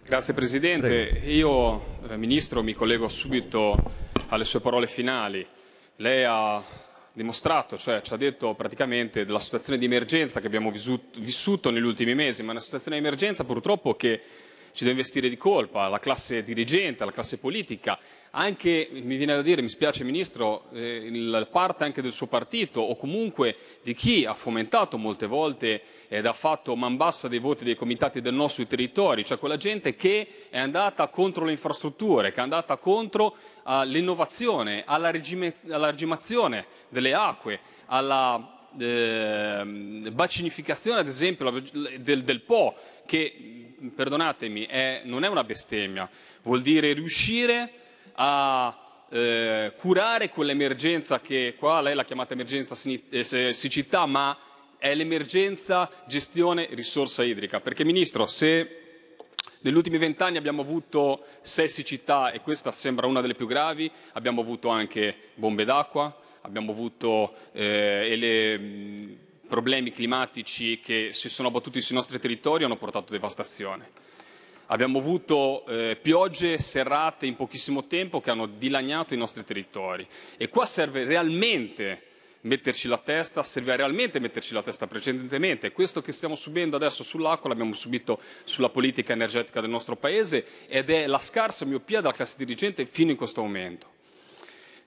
Grazie 0.05 0.35
Presidente. 0.35 1.09
Prego. 1.09 1.27
Io, 1.31 2.09
eh, 2.09 2.17
Ministro, 2.17 2.63
mi 2.63 2.75
collego 2.75 3.09
subito 3.09 3.75
alle 4.29 4.45
sue 4.45 4.61
parole 4.61 4.87
finali. 4.87 5.47
Lei 5.97 6.25
ha 6.25 6.63
dimostrato, 7.15 7.79
cioè 7.79 8.03
ci 8.03 8.13
ha 8.13 8.17
detto 8.17 8.55
praticamente 8.55 9.25
della 9.25 9.39
situazione 9.39 9.79
di 9.79 9.85
emergenza 9.85 10.41
che 10.41 10.47
abbiamo 10.49 10.71
vissuto, 10.71 11.71
negli 11.71 11.85
ultimi 11.85 12.15
mesi, 12.15 12.43
ma 12.43 12.51
una 12.51 12.61
situazione 12.61 12.99
di 12.99 13.07
emergenza 13.07 13.45
purtroppo 13.45 13.95
che 13.95 14.21
ci 14.73 14.83
deve 14.83 14.97
investire 14.97 15.29
di 15.29 15.37
colpa 15.37 15.87
la 15.87 16.01
classe 16.01 16.43
dirigente, 16.43 17.05
la 17.05 17.13
classe 17.13 17.39
politica, 17.39 17.97
anche, 18.37 18.89
mi 18.91 19.17
viene 19.17 19.37
da 19.37 19.43
dire, 19.43 19.63
mi 19.63 19.69
spiace 19.69 20.03
Ministro, 20.03 20.65
eh, 20.73 21.47
parte 21.51 21.85
anche 21.85 22.03
del 22.03 22.13
suo 22.13 22.27
partito 22.27 22.81
o 22.81 22.97
comunque 22.97 23.57
di 23.83 23.95
chi 23.95 24.25
ha 24.25 24.35
fomentato 24.35 24.99
molte 24.99 25.27
volte 25.27 25.83
ed 26.09 26.27
ha 26.27 26.33
fatto 26.33 26.75
man 26.75 26.97
bassa 26.97 27.29
dei 27.29 27.39
voti 27.39 27.65
dei 27.65 27.77
comitati 27.77 28.21
del 28.21 28.35
no 28.35 28.49
sui 28.49 28.67
territori, 28.67 29.25
cioè 29.25 29.39
quella 29.39 29.57
gente 29.57 29.95
che 29.95 30.27
è 30.51 30.59
andata 30.59 31.07
contro 31.09 31.45
le 31.45 31.53
infrastrutture, 31.53 32.33
che 32.33 32.41
è 32.41 32.43
andata 32.43 32.77
contro 32.77 33.37
uh, 33.63 33.83
l'innovazione, 33.85 34.83
alla, 34.85 35.13
alla 35.69 35.91
regimazione 35.91 36.67
delle 36.89 37.15
acque, 37.15 37.61
alla 37.87 38.67
eh, 38.77 39.63
bacinificazione 40.13 40.99
ad 40.99 41.07
esempio 41.07 41.63
del, 42.01 42.25
del 42.25 42.41
Po, 42.41 42.75
che 43.07 43.75
perdonatemi 43.95 44.67
è, 44.67 45.03
non 45.05 45.23
è 45.23 45.29
una 45.29 45.45
bestemmia, 45.45 46.09
vuol 46.43 46.63
dire 46.63 46.93
riuscire 46.95 47.83
a 48.15 49.05
eh, 49.11 49.73
curare 49.77 50.29
quell'emergenza 50.29 51.21
che 51.21 51.55
qua 51.59 51.81
lei 51.81 51.95
l'ha 51.95 52.05
chiamata 52.05 52.35
emergenza 52.35 52.77
eh, 53.11 53.53
siccità, 53.53 54.07
ma 54.07 54.37
è 54.77 54.95
l'emergenza 54.95 55.91
gestione 56.07 56.69
risorsa 56.73 57.25
idrica. 57.25 57.61
Perché 57.61 57.85
Ministro, 57.85 58.27
se 58.27 58.83
negli 59.61 59.77
ultimi 59.77 59.97
vent'anni 59.97 60.37
abbiamo 60.37 60.61
avuto 60.61 61.25
sei 61.41 61.69
siccità 61.69 62.33
e 62.33 62.41
questa 62.41 62.71
sembra 62.71 63.07
una 63.07 63.21
delle 63.21 63.35
più 63.35 63.47
gravi, 63.47 63.91
abbiamo 64.13 64.43
avuto 64.43 64.69
anche 64.69 65.17
bombe 65.35 65.65
d'acqua, 65.65 66.15
abbiamo 66.43 66.73
avuto 66.73 67.35
eh, 67.53 68.15
le, 68.15 68.59
mh, 68.59 69.19
problemi 69.49 69.91
climatici 69.91 70.81
che 70.81 71.11
si 71.13 71.29
sono 71.31 71.49
abbattuti 71.49 71.81
sui 71.81 71.95
nostri 71.95 72.19
territori 72.19 72.63
e 72.63 72.67
hanno 72.67 72.77
portato 72.77 73.13
devastazione. 73.13 73.89
Abbiamo 74.67 74.99
avuto 74.99 75.67
eh, 75.67 75.99
piogge 76.01 76.59
serrate 76.59 77.27
in 77.27 77.37
pochissimo 77.37 77.87
tempo 77.87 78.21
che 78.21 78.31
hanno 78.31 78.47
dilaniato 78.47 79.13
i 79.13 79.19
nostri 79.19 79.45
territori 79.45 80.07
e 80.39 80.49
qua 80.49 80.65
serve 80.65 81.05
realmente 81.05 82.03
metterci 82.45 82.89
la 82.89 82.99
testa, 82.99 83.43
serve 83.43 83.77
realmente 83.77 84.19
metterci 84.21 84.55
la 84.55 84.63
testa 84.63 84.87
precedentemente. 84.87 85.73
Questo 85.73 86.01
che 86.01 86.13
stiamo 86.13 86.35
subendo 86.35 86.77
adesso 86.77 87.03
sull'acqua 87.03 87.51
l'abbiamo 87.51 87.75
subito 87.75 88.21
sulla 88.45 88.71
politica 88.71 89.13
energetica 89.13 89.61
del 89.61 89.71
nostro 89.71 89.97
Paese 89.97 90.47
ed 90.67 90.89
è 90.89 91.07
la 91.07 91.19
scarsa 91.19 91.67
miopia 91.67 92.01
della 92.01 92.15
classe 92.15 92.37
dirigente 92.39 92.87
fino 92.87 93.11
in 93.11 93.17
questo 93.19 93.43
momento. 93.43 93.93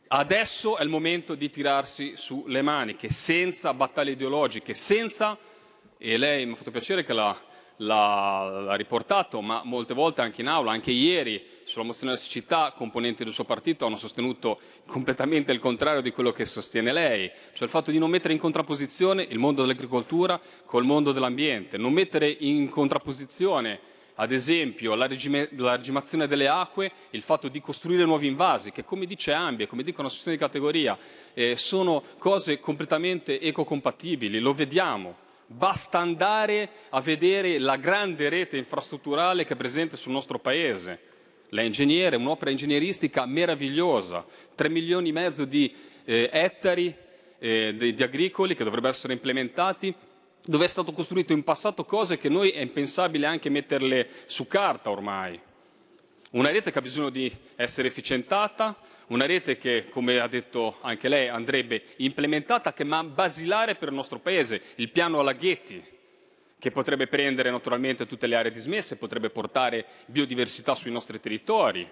Adesso 0.10 0.78
è 0.78 0.84
il 0.84 0.90
momento 0.90 1.36
di 1.36 1.50
tirarsi 1.50 2.14
su 2.16 2.46
le 2.48 2.62
maniche, 2.62 3.10
senza 3.12 3.74
battaglie 3.74 4.12
ideologiche, 4.12 4.74
senza, 4.74 5.38
e 5.98 6.18
lei 6.18 6.46
mi 6.46 6.54
ha 6.54 6.56
fatto 6.56 6.72
piacere 6.72 7.04
che 7.04 7.14
l'ha 7.14 7.38
l'ha, 7.78 8.76
riportato, 8.76 9.42
ma 9.42 9.62
molte 9.64 9.94
volte 9.94 10.22
anche 10.22 10.42
in 10.42 10.48
aula, 10.48 10.72
anche 10.72 10.92
ieri 10.92 11.44
sulla 11.64 11.84
mozione 11.84 12.14
della 12.14 12.24
siccità, 12.24 12.74
componenti 12.76 13.24
del 13.24 13.34
suo 13.34 13.44
partito 13.44 13.86
hanno 13.86 13.98
sostenuto 13.98 14.60
completamente 14.86 15.52
il 15.52 15.60
contrario 15.60 16.02
di 16.02 16.12
quello 16.12 16.32
che 16.32 16.46
sostiene 16.46 16.94
lei, 16.94 17.30
cioè 17.54 17.66
il 17.66 17.70
fatto 17.70 17.92
di 17.92 18.00
non 18.00 18.10
mettere 18.10 18.34
in 18.34 18.40
contrapposizione 18.40 19.26
il 19.30 19.38
mondo 19.38 19.62
dell'agricoltura 19.62 20.40
col 20.66 20.86
mondo 20.86 21.12
dell'ambiente, 21.12 21.78
non 21.78 21.92
mettere 21.94 22.30
in 22.40 22.70
contrapposizione 22.70 23.96
ad 24.20 24.32
esempio 24.32 24.96
la, 24.96 25.06
regime, 25.06 25.50
la, 25.58 25.76
regimazione 25.76 26.26
delle 26.26 26.48
acque, 26.48 26.92
il 27.12 27.22
fatto 27.22 27.50
di 27.50 27.62
costruire 27.62 28.04
nuovi 28.04 28.28
invasi, 28.28 28.72
che 28.72 28.84
come 28.84 29.06
dice 29.06 29.32
Ambie, 29.32 29.68
come 29.68 29.84
dicono 29.84 30.08
associazioni 30.08 30.38
di 30.38 30.44
categoria, 30.44 30.98
eh, 31.34 31.56
sono 31.56 32.02
cose 32.18 32.60
completamente 32.60 33.40
ecocompatibili, 33.40 34.40
lo 34.40 34.54
vediamo. 34.54 35.26
Basta 35.50 36.00
andare 36.00 36.70
a 36.90 37.00
vedere 37.00 37.58
la 37.58 37.78
grande 37.78 38.28
rete 38.28 38.58
infrastrutturale 38.58 39.46
che 39.46 39.54
è 39.54 39.58
presente 39.58 39.96
sul 39.96 40.12
nostro 40.12 40.40
Paese. 40.40 41.00
La 41.50 41.62
ingegnere, 41.62 42.18
un'opera 42.18 42.52
ingegneristica 42.52 43.26
meravigliosa, 43.26 44.26
3 44.56 44.68
milioni 44.68 45.10
e 45.10 45.14
mezzo 45.14 45.46
di 45.46 45.74
eh, 46.04 46.30
ettari 46.34 46.94
eh, 47.40 47.74
di, 47.78 47.94
di 47.94 48.04
agricoli 48.04 48.56
che 48.56 48.66
dovrebbero 48.66 48.92
essere 48.92 49.14
implementati, 49.14 49.96
dove 50.46 50.66
è 50.66 50.68
stato 50.68 50.92
costruito 50.92 51.32
in 51.32 51.46
passato 51.46 51.86
cose 51.86 52.18
che 52.18 52.28
noi 52.28 52.50
è 52.50 52.60
impensabile 52.60 53.26
anche 53.26 53.50
metterle 53.50 54.10
su 54.26 54.48
carta 54.48 54.90
ormai. 54.90 55.40
Una 56.32 56.52
rete 56.52 56.72
che 56.72 56.80
ha 56.80 56.82
bisogno 56.82 57.10
di 57.10 57.34
essere 57.56 57.88
efficientata, 57.88 58.76
una 59.08 59.26
rete 59.26 59.58
che, 59.58 59.88
come 59.90 60.20
ha 60.20 60.28
detto 60.28 60.78
anche 60.82 61.08
lei, 61.08 61.30
andrebbe 61.30 61.82
implementata, 61.98 62.74
che 62.74 62.84
è 62.84 63.04
basilare 63.04 63.76
per 63.76 63.90
il 63.90 63.96
nostro 63.96 64.20
Paese, 64.20 64.62
il 64.76 64.90
piano 64.90 65.22
Laghetti, 65.22 65.84
che 66.60 66.72
potrebbe 66.72 67.08
prendere 67.08 67.52
naturalmente 67.52 68.06
tutte 68.06 68.28
le 68.28 68.36
aree 68.36 68.52
dismesse, 68.52 68.98
potrebbe 68.98 69.30
portare 69.30 69.86
biodiversità 70.08 70.76
sui 70.76 70.92
nostri 70.92 71.20
territori, 71.20 71.88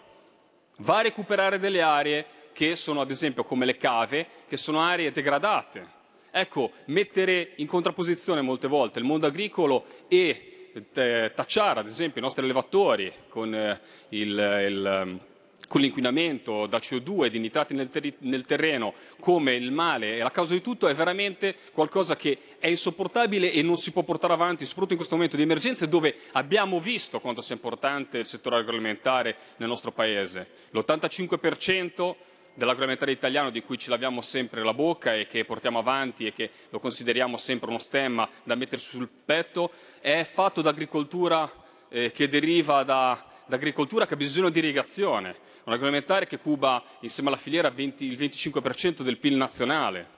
va 0.79 0.97
a 0.97 1.01
recuperare 1.03 1.59
delle 1.59 1.81
aree 1.81 2.25
che 2.51 2.75
sono 2.75 3.01
ad 3.01 3.11
esempio 3.11 3.43
come 3.43 3.65
le 3.65 3.77
cave, 3.77 4.27
che 4.47 4.57
sono 4.57 4.79
aree 4.79 5.11
degradate. 5.11 5.93
Ecco, 6.31 6.71
mettere 6.85 7.53
in 7.57 7.67
contrapposizione 7.67 8.41
molte 8.41 8.67
volte 8.67 8.99
il 8.99 9.05
mondo 9.05 9.27
agricolo 9.27 9.85
e 10.09 10.71
eh, 10.93 11.31
tacciare 11.33 11.79
ad 11.79 11.87
esempio 11.87 12.19
i 12.19 12.23
nostri 12.23 12.43
allevatori 12.43 13.13
con 13.29 13.55
eh, 13.55 13.79
il, 14.09 14.37
il 14.67 15.19
con 15.67 15.81
l'inquinamento 15.81 16.65
da 16.67 16.77
CO2 16.77 17.25
e 17.25 17.29
di 17.29 17.39
nitrati 17.39 17.73
nel, 17.73 17.89
ter- 17.89 18.15
nel, 18.19 18.45
terreno 18.45 18.93
come 19.19 19.53
il 19.53 19.71
male 19.71 20.17
e 20.17 20.19
la 20.19 20.31
causa 20.31 20.53
di 20.53 20.61
tutto 20.61 20.87
è 20.87 20.93
veramente 20.93 21.55
qualcosa 21.73 22.15
che 22.15 22.37
è 22.59 22.67
insopportabile 22.67 23.51
e 23.51 23.61
non 23.61 23.77
si 23.77 23.91
può 23.91 24.03
portare 24.03 24.33
avanti, 24.33 24.65
soprattutto 24.65 24.93
in 24.93 24.97
questo 24.97 25.15
momento 25.15 25.37
di 25.37 25.43
emergenze 25.43 25.87
dove 25.87 26.15
abbiamo 26.33 26.79
visto 26.79 27.19
quanto 27.19 27.41
sia 27.41 27.55
importante 27.55 28.19
il 28.19 28.25
settore 28.25 28.57
agroalimentare 28.57 29.35
nel 29.57 29.69
nostro 29.69 29.91
Paese. 29.91 30.47
L'85% 30.71 32.15
dell'agroalimentare 32.55 33.11
italiano 33.11 33.49
di 33.49 33.61
cui 33.61 33.77
ci 33.77 33.89
laviamo 33.89 34.21
sempre 34.21 34.63
la 34.63 34.73
bocca 34.73 35.13
e 35.13 35.27
che 35.27 35.45
portiamo 35.45 35.79
avanti 35.79 36.25
e 36.25 36.33
che 36.33 36.49
lo 36.69 36.79
consideriamo 36.79 37.37
sempre 37.37 37.69
uno 37.69 37.79
stemma 37.79 38.27
da 38.43 38.55
mettersi 38.55 38.89
sul 38.89 39.09
petto 39.09 39.71
è 39.99 40.23
fatto 40.23 40.61
da 40.61 40.69
agricoltura 40.69 41.51
eh, 41.89 42.11
che 42.11 42.29
deriva 42.29 42.83
da, 42.83 43.23
da 43.45 43.55
agricoltura 43.55 44.07
che 44.07 44.13
ha 44.13 44.17
bisogno 44.17 44.49
di 44.49 44.59
irrigazione 44.59 45.43
agroalimentare 45.73 46.27
che 46.27 46.37
cuba 46.37 46.83
insieme 46.99 47.29
alla 47.29 47.37
filiera 47.37 47.69
20, 47.69 48.05
il 48.05 48.17
25% 48.17 49.01
del 49.01 49.17
PIL 49.17 49.35
nazionale. 49.35 50.13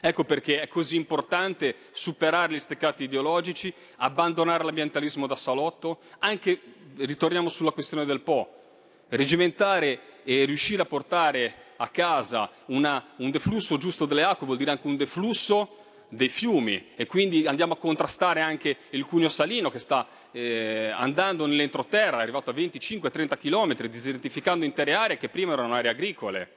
Ecco 0.00 0.24
perché 0.24 0.60
è 0.60 0.68
così 0.68 0.96
importante 0.96 1.74
superare 1.92 2.52
gli 2.54 2.58
steccati 2.58 3.04
ideologici, 3.04 3.72
abbandonare 3.96 4.64
l'ambientalismo 4.64 5.26
da 5.26 5.36
salotto, 5.36 6.00
anche, 6.20 6.60
ritorniamo 6.96 7.48
sulla 7.48 7.72
questione 7.72 8.04
del 8.04 8.20
Po, 8.20 8.52
regimentare 9.08 10.22
e 10.24 10.44
riuscire 10.44 10.82
a 10.82 10.86
portare 10.86 11.54
a 11.76 11.88
casa 11.88 12.50
una, 12.66 13.04
un 13.16 13.30
deflusso 13.30 13.76
giusto 13.76 14.06
delle 14.06 14.22
acque 14.22 14.46
vuol 14.46 14.58
dire 14.58 14.70
anche 14.70 14.86
un 14.86 14.96
deflusso 14.96 15.83
dei 16.08 16.28
fiumi 16.28 16.90
e 16.94 17.06
quindi 17.06 17.46
andiamo 17.46 17.74
a 17.74 17.76
contrastare 17.76 18.40
anche 18.40 18.76
il 18.90 19.04
cuneo 19.04 19.28
salino 19.28 19.70
che 19.70 19.78
sta 19.78 20.06
eh, 20.30 20.90
andando 20.94 21.46
nell'entroterra, 21.46 22.18
è 22.18 22.22
arrivato 22.22 22.50
a 22.50 22.54
25-30 22.54 23.38
km, 23.38 23.74
desertificando 23.88 24.64
intere 24.64 24.94
aree 24.94 25.16
che 25.16 25.28
prima 25.28 25.52
erano 25.52 25.74
aree 25.74 25.90
agricole. 25.90 26.50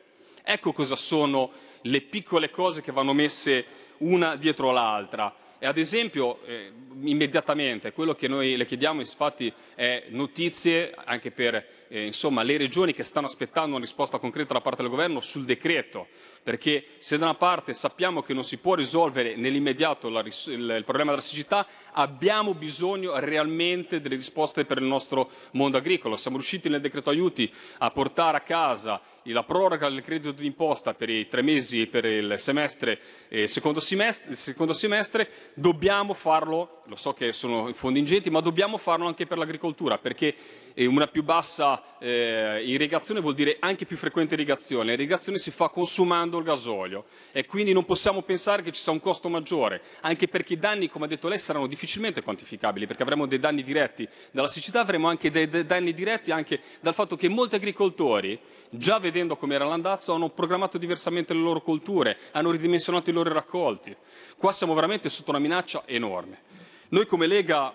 Ecco 0.43 0.71
cosa 0.71 0.95
sono 0.95 1.51
le 1.81 2.01
piccole 2.01 2.49
cose 2.49 2.81
che 2.81 2.91
vanno 2.91 3.13
messe 3.13 3.65
una 3.99 4.35
dietro 4.35 4.71
l'altra. 4.71 5.35
E 5.59 5.65
ad 5.65 5.77
esempio, 5.77 6.39
eh, 6.45 6.71
immediatamente, 7.01 7.91
quello 7.91 8.13
che 8.13 8.27
noi 8.27 8.55
le 8.55 8.65
chiediamo 8.65 8.99
infatti 8.99 9.51
è 9.73 10.05
notizie 10.09 10.93
anche 10.95 11.31
per 11.31 11.76
eh, 11.89 12.05
insomma, 12.05 12.43
le 12.43 12.57
regioni 12.57 12.93
che 12.93 13.03
stanno 13.03 13.27
aspettando 13.27 13.75
una 13.75 13.83
risposta 13.83 14.17
concreta 14.17 14.53
da 14.53 14.61
parte 14.61 14.81
del 14.81 14.91
governo 14.91 15.19
sul 15.19 15.45
decreto, 15.45 16.07
perché 16.43 16.85
se 16.97 17.17
da 17.17 17.25
una 17.25 17.35
parte 17.35 17.73
sappiamo 17.73 18.21
che 18.21 18.33
non 18.33 18.43
si 18.43 18.57
può 18.57 18.75
risolvere 18.75 19.35
nell'immediato 19.35 20.09
la, 20.09 20.21
il, 20.21 20.75
il 20.77 20.83
problema 20.85 21.11
della 21.11 21.21
siccità, 21.21 21.65
abbiamo 21.91 22.53
bisogno 22.53 23.17
realmente 23.19 23.99
delle 23.99 24.15
risposte 24.15 24.65
per 24.65 24.77
il 24.77 24.85
nostro 24.85 25.29
mondo 25.51 25.77
agricolo. 25.77 26.15
Siamo 26.15 26.37
riusciti 26.37 26.69
nel 26.69 26.81
decreto 26.81 27.09
aiuti 27.09 27.51
a 27.79 27.91
portare 27.91 28.37
a 28.37 28.41
casa 28.41 29.01
la 29.31 29.43
proroga 29.43 29.89
del 29.89 30.01
credito 30.01 30.31
d'imposta 30.31 30.93
per 30.93 31.09
i 31.09 31.27
tre 31.27 31.41
mesi 31.41 31.85
per 31.87 32.05
il 32.05 32.35
semestre 32.37 32.99
e 33.27 33.47
secondo 33.47 33.79
semestre, 33.79 34.35
secondo 34.35 34.73
semestre, 34.73 35.29
dobbiamo 35.53 36.13
farlo, 36.13 36.76
lo 36.87 36.95
so 36.95 37.13
che 37.13 37.33
sono 37.33 37.71
fondi 37.73 37.99
ingenti, 37.99 38.29
ma 38.29 38.39
dobbiamo 38.39 38.77
farlo 38.77 39.07
anche 39.07 39.25
per 39.25 39.37
l'agricoltura, 39.37 39.97
perché 39.97 40.35
una 40.77 41.07
più 41.07 41.23
bassa 41.23 41.97
eh, 41.99 42.63
irrigazione 42.63 43.19
vuol 43.19 43.33
dire 43.33 43.57
anche 43.59 43.85
più 43.85 43.97
frequente 43.97 44.35
irrigazione. 44.35 44.91
L'irrigazione 44.91 45.37
si 45.37 45.51
fa 45.51 45.69
consumando 45.69 46.37
il 46.37 46.43
gasolio 46.43 47.05
e 47.31 47.45
quindi 47.45 47.73
non 47.73 47.83
possiamo 47.83 48.21
pensare 48.21 48.61
che 48.61 48.71
ci 48.71 48.81
sia 48.81 48.91
un 48.91 48.99
costo 48.99 49.27
maggiore, 49.27 49.81
anche 50.01 50.27
perché 50.27 50.53
i 50.53 50.59
danni, 50.59 50.89
come 50.89 51.05
ha 51.05 51.07
detto 51.07 51.27
lei, 51.27 51.39
saranno 51.39 51.67
difficilmente 51.67 52.21
quantificabili, 52.21 52.87
perché 52.87 53.03
avremo 53.03 53.25
dei 53.25 53.39
danni 53.39 53.63
diretti 53.63 54.07
dalla 54.31 54.47
siccità, 54.47 54.79
avremo 54.79 55.07
anche 55.09 55.29
dei, 55.29 55.49
danni 55.65 55.93
diretti 55.93 56.31
anche 56.31 56.61
dal 56.79 56.93
fatto 56.93 57.15
che 57.15 57.27
molti 57.27 57.55
agricoltori 57.55 58.39
già 58.69 58.99
vedendo 58.99 59.35
come 59.35 59.55
era 59.55 59.65
l'andazzo, 59.65 60.13
hanno 60.13 60.29
programmato 60.29 60.77
diversamente 60.77 61.33
le 61.33 61.39
loro 61.39 61.61
colture, 61.61 62.17
hanno 62.31 62.51
ridimensionato 62.51 63.09
i 63.09 63.13
loro 63.13 63.33
raccolti. 63.33 63.95
Qua 64.37 64.51
siamo 64.51 64.73
veramente 64.73 65.09
sotto 65.09 65.31
una 65.31 65.39
minaccia 65.39 65.83
enorme. 65.85 66.45
Noi 66.89 67.05
come 67.05 67.27
Lega 67.27 67.73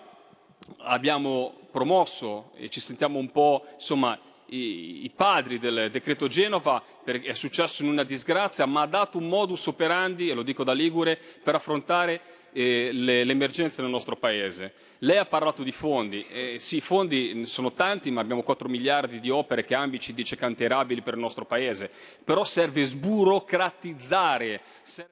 abbiamo 0.79 1.53
promosso 1.71 2.51
e 2.55 2.69
ci 2.69 2.79
sentiamo 2.79 3.19
un 3.19 3.31
po' 3.31 3.65
insomma, 3.75 4.17
i, 4.47 5.11
padri 5.15 5.59
del 5.59 5.89
decreto 5.91 6.27
Genova, 6.27 6.81
perché 7.03 7.29
è 7.29 7.33
successo 7.33 7.83
in 7.83 7.89
una 7.89 8.03
disgrazia, 8.03 8.65
ma 8.65 8.81
ha 8.81 8.87
dato 8.87 9.17
un 9.17 9.27
modus 9.27 9.67
operandi, 9.67 10.29
e 10.29 10.33
lo 10.33 10.43
dico 10.43 10.63
da 10.63 10.73
Ligure, 10.73 11.19
per 11.43 11.55
affrontare 11.55 12.21
eh, 12.53 12.89
le, 12.91 13.23
le, 13.23 13.31
emergenze 13.31 13.81
nel 13.81 13.91
nostro 13.91 14.15
Paese. 14.15 14.73
Lei 14.99 15.17
ha 15.17 15.25
parlato 15.25 15.63
di 15.63 15.71
fondi, 15.71 16.25
eh, 16.29 16.55
sì, 16.59 16.77
i 16.77 16.81
fondi 16.81 17.45
sono 17.45 17.73
tanti, 17.73 18.09
ma 18.09 18.21
abbiamo 18.21 18.41
4 18.41 18.69
miliardi 18.69 19.19
di 19.19 19.29
opere 19.29 19.63
che 19.63 19.75
Ambi 19.75 19.99
ci 19.99 20.13
dice 20.13 20.37
cantierabili 20.37 21.01
per 21.01 21.15
il 21.15 21.19
nostro 21.19 21.45
Paese, 21.45 21.89
però 22.23 22.43
serve 22.45 22.83
sburocratizzare. 22.83 24.61
Serve... 24.81 25.11